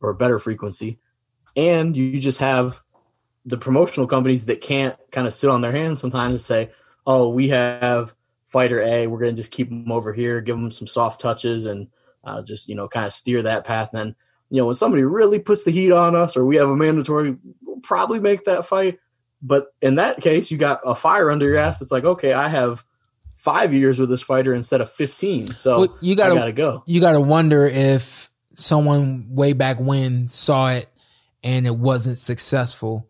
or 0.00 0.12
better 0.14 0.38
frequency, 0.38 0.98
and 1.56 1.96
you 1.96 2.20
just 2.20 2.38
have 2.38 2.80
the 3.46 3.56
promotional 3.58 4.06
companies 4.06 4.46
that 4.46 4.60
can't 4.60 4.96
kind 5.10 5.26
of 5.26 5.32
sit 5.34 5.48
on 5.48 5.62
their 5.62 5.72
hands 5.72 5.98
sometimes 6.00 6.32
and 6.34 6.40
say, 6.40 6.70
"Oh, 7.06 7.28
we 7.28 7.48
have 7.48 8.14
fighter 8.44 8.80
A, 8.82 9.06
we're 9.06 9.18
going 9.20 9.34
to 9.34 9.40
just 9.40 9.52
keep 9.52 9.68
them 9.68 9.90
over 9.92 10.12
here, 10.12 10.40
give 10.40 10.56
them 10.56 10.70
some 10.70 10.86
soft 10.86 11.20
touches, 11.20 11.66
and 11.66 11.88
uh, 12.24 12.42
just 12.42 12.68
you 12.68 12.74
know 12.74 12.88
kind 12.88 13.06
of 13.06 13.12
steer 13.12 13.42
that 13.42 13.64
path." 13.64 13.90
And 13.92 13.98
then 14.00 14.16
you 14.50 14.58
know 14.60 14.66
when 14.66 14.74
somebody 14.74 15.04
really 15.04 15.38
puts 15.38 15.64
the 15.64 15.70
heat 15.70 15.92
on 15.92 16.14
us, 16.16 16.36
or 16.36 16.44
we 16.44 16.56
have 16.56 16.68
a 16.68 16.76
mandatory, 16.76 17.36
we'll 17.64 17.80
probably 17.80 18.20
make 18.20 18.44
that 18.44 18.66
fight. 18.66 18.98
But 19.42 19.68
in 19.80 19.94
that 19.94 20.20
case, 20.20 20.50
you 20.50 20.58
got 20.58 20.80
a 20.84 20.94
fire 20.94 21.30
under 21.30 21.46
your 21.46 21.56
ass. 21.56 21.78
That's 21.78 21.92
like, 21.92 22.04
okay, 22.04 22.32
I 22.34 22.48
have 22.48 22.84
five 23.36 23.72
years 23.72 23.98
with 23.98 24.10
this 24.10 24.20
fighter 24.20 24.52
instead 24.54 24.82
of 24.82 24.90
fifteen, 24.90 25.46
so 25.46 25.78
Well, 25.78 25.98
you 26.02 26.14
gotta- 26.14 26.34
gotta 26.34 26.52
go. 26.52 26.82
you 26.86 27.00
got 27.00 27.12
to 27.12 27.20
wonder 27.22 27.64
if 27.64 28.28
someone 28.54 29.28
way 29.30 29.54
back 29.54 29.80
when 29.80 30.26
saw 30.26 30.70
it 30.72 30.86
and 31.42 31.66
it 31.66 31.74
wasn't 31.76 32.18
successful 32.18 33.06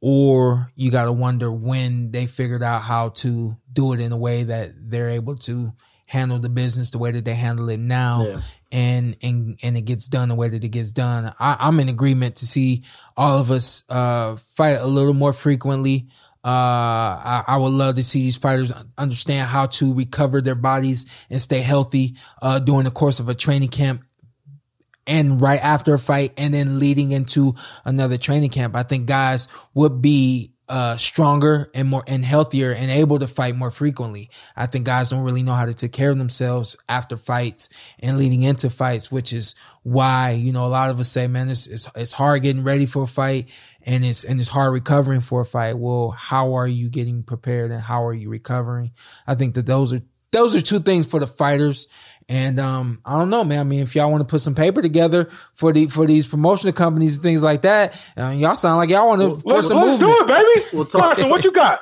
or 0.00 0.70
you 0.76 0.90
got 0.90 1.04
to 1.06 1.12
wonder 1.12 1.50
when 1.50 2.10
they 2.12 2.26
figured 2.26 2.62
out 2.62 2.82
how 2.82 3.10
to 3.10 3.56
do 3.72 3.92
it 3.92 4.00
in 4.00 4.12
a 4.12 4.16
way 4.16 4.44
that 4.44 4.72
they're 4.76 5.10
able 5.10 5.36
to 5.36 5.72
handle 6.06 6.38
the 6.38 6.48
business 6.48 6.90
the 6.90 6.98
way 6.98 7.10
that 7.10 7.24
they 7.24 7.34
handle 7.34 7.68
it 7.68 7.78
now 7.80 8.26
Yeah. 8.26 8.40
and 8.72 9.16
and 9.22 9.58
and 9.62 9.76
it 9.76 9.82
gets 9.82 10.08
done 10.08 10.30
the 10.30 10.34
way 10.34 10.48
that 10.48 10.64
it 10.64 10.68
gets 10.70 10.92
done 10.92 11.30
I, 11.38 11.56
i'm 11.60 11.78
in 11.80 11.90
agreement 11.90 12.36
to 12.36 12.46
see 12.46 12.84
all 13.14 13.38
of 13.38 13.50
us 13.50 13.84
uh 13.90 14.36
fight 14.54 14.78
a 14.80 14.86
little 14.86 15.12
more 15.12 15.34
frequently 15.34 16.06
uh 16.44 16.48
I, 16.48 17.44
I 17.48 17.56
would 17.58 17.72
love 17.72 17.96
to 17.96 18.04
see 18.04 18.22
these 18.22 18.38
fighters 18.38 18.72
understand 18.96 19.48
how 19.50 19.66
to 19.66 19.92
recover 19.92 20.40
their 20.40 20.54
bodies 20.54 21.04
and 21.28 21.42
stay 21.42 21.60
healthy 21.60 22.14
uh 22.40 22.58
during 22.58 22.84
the 22.84 22.90
course 22.90 23.20
of 23.20 23.28
a 23.28 23.34
training 23.34 23.68
camp 23.68 24.02
and 25.08 25.40
right 25.40 25.62
after 25.62 25.94
a 25.94 25.98
fight 25.98 26.32
and 26.36 26.54
then 26.54 26.78
leading 26.78 27.10
into 27.10 27.54
another 27.84 28.18
training 28.18 28.50
camp. 28.50 28.76
I 28.76 28.82
think 28.82 29.06
guys 29.06 29.48
would 29.74 30.00
be 30.00 30.52
uh 30.68 30.98
stronger 30.98 31.70
and 31.72 31.88
more 31.88 32.04
and 32.06 32.22
healthier 32.22 32.72
and 32.72 32.90
able 32.90 33.18
to 33.18 33.26
fight 33.26 33.56
more 33.56 33.70
frequently. 33.70 34.28
I 34.54 34.66
think 34.66 34.84
guys 34.84 35.08
don't 35.08 35.24
really 35.24 35.42
know 35.42 35.54
how 35.54 35.64
to 35.64 35.72
take 35.72 35.92
care 35.92 36.10
of 36.10 36.18
themselves 36.18 36.76
after 36.88 37.16
fights 37.16 37.70
and 38.00 38.18
leading 38.18 38.42
into 38.42 38.68
fights, 38.68 39.10
which 39.10 39.32
is 39.32 39.54
why, 39.82 40.32
you 40.32 40.52
know, 40.52 40.66
a 40.66 40.68
lot 40.68 40.90
of 40.90 41.00
us 41.00 41.08
say, 41.08 41.26
man, 41.26 41.48
it's 41.48 41.66
it's, 41.66 41.90
it's 41.96 42.12
hard 42.12 42.42
getting 42.42 42.64
ready 42.64 42.84
for 42.84 43.04
a 43.04 43.06
fight 43.06 43.50
and 43.86 44.04
it's 44.04 44.24
and 44.24 44.38
it's 44.38 44.50
hard 44.50 44.74
recovering 44.74 45.22
for 45.22 45.40
a 45.40 45.46
fight. 45.46 45.78
Well, 45.78 46.10
how 46.10 46.54
are 46.54 46.68
you 46.68 46.90
getting 46.90 47.22
prepared 47.22 47.70
and 47.70 47.80
how 47.80 48.04
are 48.04 48.14
you 48.14 48.28
recovering? 48.28 48.92
I 49.26 49.36
think 49.36 49.54
that 49.54 49.64
those 49.64 49.94
are 49.94 50.02
those 50.32 50.54
are 50.54 50.60
two 50.60 50.80
things 50.80 51.06
for 51.06 51.20
the 51.20 51.26
fighters. 51.26 51.88
And 52.30 52.60
um, 52.60 53.00
I 53.06 53.18
don't 53.18 53.30
know, 53.30 53.42
man. 53.42 53.58
I 53.60 53.64
mean, 53.64 53.80
if 53.80 53.94
y'all 53.94 54.10
want 54.10 54.20
to 54.20 54.26
put 54.30 54.42
some 54.42 54.54
paper 54.54 54.82
together 54.82 55.24
for 55.54 55.72
the 55.72 55.86
for 55.86 56.06
these 56.06 56.26
promotional 56.26 56.74
companies 56.74 57.14
and 57.14 57.22
things 57.22 57.42
like 57.42 57.62
that, 57.62 57.98
uh, 58.18 58.28
y'all 58.36 58.54
sound 58.54 58.76
like 58.76 58.90
y'all 58.90 59.08
want 59.08 59.22
to 59.22 59.28
Let's, 59.28 59.42
force 59.44 59.70
a 59.70 59.74
let's 59.76 59.98
do 59.98 60.06
movement. 60.06 60.30
it, 60.30 60.54
baby. 60.54 60.66
We'll 60.74 60.84
talk- 60.84 61.00
Carson, 61.00 61.30
what 61.30 61.42
you 61.44 61.52
got? 61.52 61.80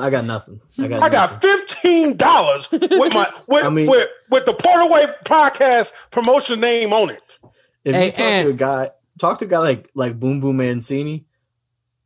I 0.00 0.08
got 0.10 0.24
nothing. 0.24 0.60
I 0.80 0.86
got. 0.88 1.02
I 1.02 1.08
got 1.08 1.40
fifteen 1.42 2.16
dollars 2.16 2.68
with 2.72 3.12
my 3.12 3.32
with, 3.48 3.64
I 3.64 3.70
mean- 3.70 3.88
with 3.90 4.08
with 4.30 4.46
the 4.46 4.54
Porter 4.54 4.86
Way 4.86 5.06
podcast 5.24 5.92
promotion 6.12 6.60
name 6.60 6.92
on 6.92 7.10
it. 7.10 7.38
If 7.84 7.94
Hey, 7.96 8.06
you 8.06 8.12
talk 8.12 8.20
and- 8.20 8.46
to 8.46 8.50
a 8.50 8.56
guy, 8.56 8.90
talk 9.18 9.38
to 9.40 9.46
a 9.46 9.48
guy 9.48 9.58
like 9.58 9.90
like 9.94 10.18
Boom 10.20 10.38
Boom 10.40 10.58
Mancini, 10.58 11.26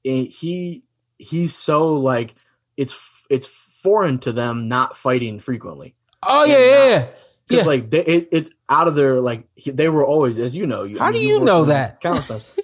and 0.05 0.29
he 0.29 0.85
he's 1.19 1.55
so 1.55 1.93
like 1.95 2.35
it's 2.79 2.99
it's 3.29 3.47
foreign 3.47 4.19
to 4.21 4.33
them 4.33 4.69
not 4.69 4.97
fighting 4.97 5.41
frequently. 5.41 5.95
Oh 6.23 6.45
yeah, 6.47 6.59
yeah, 6.59 6.89
yeah. 6.89 7.07
Because 7.53 7.65
Yeah. 7.65 7.69
like 7.69 7.91
they, 7.91 8.05
it, 8.05 8.29
it's 8.33 8.51
out 8.69 8.89
of 8.89 8.95
their 8.95 9.21
like 9.21 9.45
he- 9.55 9.71
they 9.71 9.89
were 9.89 10.05
always 10.05 10.39
as 10.39 10.57
you 10.57 10.67
know. 10.67 10.85
You, 10.85 10.99
How 10.99 11.13
do 11.13 11.19
you 11.21 11.39
you 11.39 11.45
know 11.45 11.67
that? 11.67 12.01
countless 12.01 12.29
times. 12.29 12.59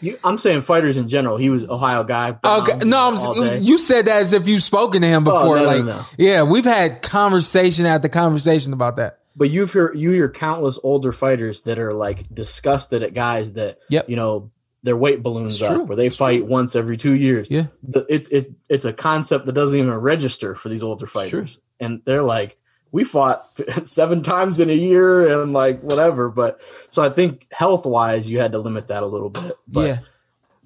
You, 0.00 0.18
I'm 0.24 0.36
saying 0.36 0.62
fighters 0.62 0.96
in 0.96 1.06
general. 1.06 1.36
He 1.36 1.48
was 1.48 1.64
Ohio 1.64 2.02
guy. 2.02 2.36
Okay, 2.44 2.78
no, 2.84 3.14
I'm, 3.16 3.62
you 3.62 3.78
said 3.78 4.06
that 4.06 4.20
as 4.22 4.32
if 4.32 4.48
you've 4.48 4.62
spoken 4.64 5.00
to 5.02 5.06
him 5.06 5.22
Oh, 5.28 5.32
before. 5.38 5.56
no, 5.56 5.62
no, 5.62 5.68
like, 5.68 5.84
no. 5.84 6.04
yeah, 6.18 6.42
we've 6.42 6.64
had 6.64 7.02
conversation 7.02 7.86
after 7.86 8.08
conversation 8.08 8.72
about 8.72 8.96
that. 8.96 9.18
But 9.36 9.50
you've 9.50 9.72
heard 9.72 9.96
you 9.96 10.10
hear 10.10 10.28
countless 10.28 10.78
older 10.82 11.12
fighters 11.12 11.62
that 11.62 11.78
are 11.78 11.94
like 11.94 12.26
disgusted 12.34 13.02
at 13.04 13.14
guys 13.14 13.52
that 13.52 13.78
Yep. 13.90 14.08
you 14.10 14.16
know 14.16 14.50
their 14.82 14.96
weight 14.96 15.22
balloons 15.22 15.54
It's 15.60 15.62
up 15.62 15.76
true. 15.76 15.84
where 15.84 15.96
they 15.96 16.08
fight 16.10 16.44
once 16.46 16.74
every 16.74 16.96
two 16.96 17.12
years. 17.14 17.46
Yeah. 17.48 17.66
It's 18.08 18.28
it's 18.30 18.48
it's 18.68 18.84
a 18.84 18.92
concept 18.92 19.46
that 19.46 19.52
doesn't 19.52 19.78
even 19.78 19.94
register 19.94 20.56
for 20.56 20.68
these 20.68 20.82
older 20.82 21.06
fighters, 21.06 21.60
and 21.78 22.02
they're 22.04 22.22
like, 22.24 22.58
we 22.92 23.04
fought 23.04 23.48
seven 23.82 24.22
times 24.22 24.60
in 24.60 24.70
a 24.70 24.74
year 24.74 25.42
and 25.42 25.52
like 25.52 25.80
whatever. 25.80 26.28
But 26.28 26.60
so 26.90 27.02
I 27.02 27.08
think 27.08 27.48
health 27.50 27.86
wise, 27.86 28.30
you 28.30 28.38
had 28.38 28.52
to 28.52 28.58
limit 28.58 28.88
that 28.88 29.02
a 29.02 29.06
little 29.06 29.30
bit. 29.30 29.52
But 29.66 29.86
yeah, 29.86 29.98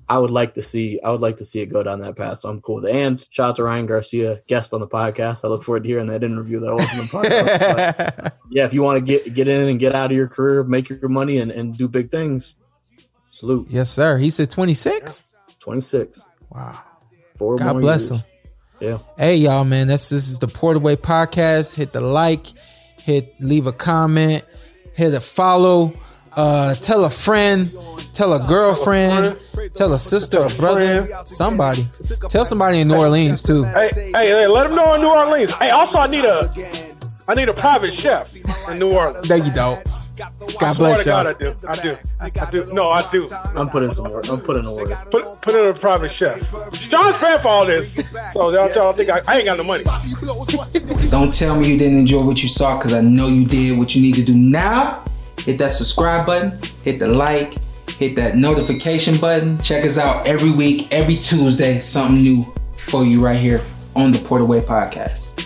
I 0.09 0.19
would 0.19 0.31
like 0.33 0.55
to 0.55 0.63
see 0.63 1.01
I 1.01 1.11
would 1.11 1.21
like 1.21 1.39
to 1.39 1.45
see 1.45 1.61
it 1.61 1.67
go 1.67 1.83
down 1.83 2.01
that 2.01 2.17
path. 2.17 2.41
So 2.41 2.51
I'm 2.51 2.61
cool 2.61 2.77
with 2.77 2.87
it. 2.87 2.95
And 2.95 3.25
shout 3.31 3.51
out 3.51 3.57
to 3.57 3.63
Ryan 3.63 3.87
Garcia, 3.87 4.43
guest 4.49 4.75
on 4.75 4.81
the 4.81 4.89
podcast. 4.89 5.45
I 5.45 5.49
look 5.49 5.63
forward 5.63 5.85
to 5.85 5.89
hearing 5.89 6.09
that 6.09 6.25
interview 6.25 6.61
that 6.61 6.69
I 6.71 6.75
wasn't 6.75 7.01
in 7.01 7.07
the 7.07 7.29
podcast. 7.29 8.17
But, 8.17 8.39
yeah, 8.51 8.65
if 8.65 8.75
you 8.75 8.83
want 8.83 8.99
to 8.99 9.05
get 9.05 9.33
get 9.33 9.49
in 9.49 9.69
and 9.69 9.79
get 9.79 9.95
out 9.95 10.11
of 10.11 10.17
your 10.17 10.29
career, 10.29 10.65
make 10.65 10.89
your 10.89 11.09
money 11.09 11.39
and, 11.39 11.51
and 11.53 11.79
do 11.79 11.87
big 11.89 12.11
things, 12.11 12.57
salute. 13.31 13.69
yes, 13.71 13.89
sir. 13.91 14.19
He 14.19 14.31
said 14.31 14.51
26. 14.51 15.25
26. 15.61 16.25
Wow. 16.51 16.79
Four 17.37 17.57
God 17.57 17.81
bless 17.81 18.11
years. 18.11 18.21
him. 18.21 18.27
Yeah. 18.81 18.99
Hey, 19.17 19.37
y'all, 19.37 19.65
man. 19.65 19.89
That's 19.89 20.09
this 20.09 20.29
is 20.29 20.39
the 20.39 20.49
Porter 20.49 20.81
Way 20.81 20.97
podcast. 20.97 21.75
Hit 21.75 21.93
the 21.93 22.01
like, 22.01 22.47
hit 23.01 23.35
leave 23.41 23.67
a 23.67 23.73
comment, 23.73 24.45
hit 24.95 25.15
a 25.15 25.21
follow. 25.21 25.95
Uh, 26.33 26.75
tell 26.75 27.07
a 27.07 27.11
friend, 27.11 27.71
tell 28.13 28.35
a 28.35 28.47
girlfriend, 28.47 29.39
tell 29.73 29.95
a 29.95 29.99
sister 29.99 30.43
a 30.43 30.51
brother, 30.51 31.09
somebody. 31.25 31.87
Tell 32.29 32.45
somebody 32.45 32.81
in 32.81 32.89
New 32.89 32.99
Orleans 32.99 33.43
too. 33.43 33.65
Hey, 33.65 33.91
hey, 33.95 34.11
hey, 34.13 34.47
let 34.47 34.65
them 34.65 34.77
know 34.77 34.93
in 34.93 35.01
New 35.01 35.09
Orleans. 35.09 35.53
Hey, 35.55 35.71
also 35.71 35.99
I 35.99 36.09
need 36.09 36.27
a, 36.27 36.53
I 37.27 37.35
need 37.35 37.49
a 37.49 37.55
private 37.55 37.95
chef 37.95 38.37
in 38.69 38.79
New 38.79 38.93
Orleans. 38.93 39.27
There 39.27 39.39
you 39.39 39.55
go. 39.55 39.83
God 40.17 40.33
Swear 40.49 40.75
bless 40.75 40.99
to 41.01 41.05
God, 41.05 41.27
I 41.27 41.31
y'all. 41.31 41.55
do. 41.55 41.69
I 41.69 41.77
do. 41.83 41.99
I 42.41 42.51
do. 42.51 42.73
No, 42.73 42.91
I 42.91 43.11
do. 43.11 43.29
I'm 43.55 43.69
putting 43.69 43.91
some 43.91 44.11
work. 44.11 44.29
I'm 44.29 44.41
putting 44.41 44.65
a 44.65 44.73
order. 44.73 44.99
Put 45.11 45.43
put 45.43 45.55
in 45.55 45.67
a 45.67 45.75
private 45.75 46.11
chef. 46.11 46.41
Shawn's 46.75 47.17
paying 47.19 47.39
for 47.41 47.49
all 47.49 47.67
this, 47.67 47.95
so 48.33 48.51
y'all, 48.53 48.71
y'all 48.73 48.93
think 48.93 49.11
I, 49.11 49.21
I 49.29 49.37
ain't 49.39 49.45
got 49.45 49.59
no 49.59 49.65
money. 49.65 49.85
Don't 51.11 51.33
tell 51.33 51.57
me 51.57 51.71
you 51.71 51.79
didn't 51.79 51.99
enjoy 51.99 52.25
what 52.25 52.43
you 52.43 52.49
saw 52.49 52.77
because 52.79 52.93
I 52.93 53.01
know 53.01 53.29
you 53.29 53.47
did. 53.47 53.79
What 53.79 53.95
you 53.95 54.03
need 54.03 54.15
to 54.15 54.25
do 54.25 54.35
now, 54.35 55.05
hit 55.41 55.59
that 55.59 55.73
subscribe 55.73 56.27
button, 56.27 56.59
hit 56.83 56.99
the 56.99 57.09
like, 57.09 57.55
hit 57.91 58.17
that 58.17 58.37
notification 58.37 59.19
button. 59.19 59.61
Check 59.61 59.85
us 59.85 59.99
out 59.99 60.27
every 60.27 60.51
week, 60.51 60.91
every 60.93 61.17
Tuesday, 61.17 61.81
something 61.81 62.23
new 62.23 62.55
for 62.77 63.05
you 63.05 63.23
right 63.23 63.39
here 63.39 63.63
on 63.95 64.13
the 64.13 64.19
Port 64.19 64.29
Porter 64.29 64.45
Way 64.45 64.61
Podcast. 64.61 65.46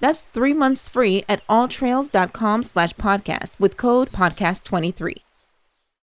That's 0.00 0.24
three 0.32 0.54
months 0.54 0.88
free 0.88 1.24
at 1.28 1.46
alltrails.com 1.46 2.62
slash 2.64 2.94
podcast 2.94 3.60
with 3.60 3.76
code 3.76 4.10
podcast23. 4.10 5.14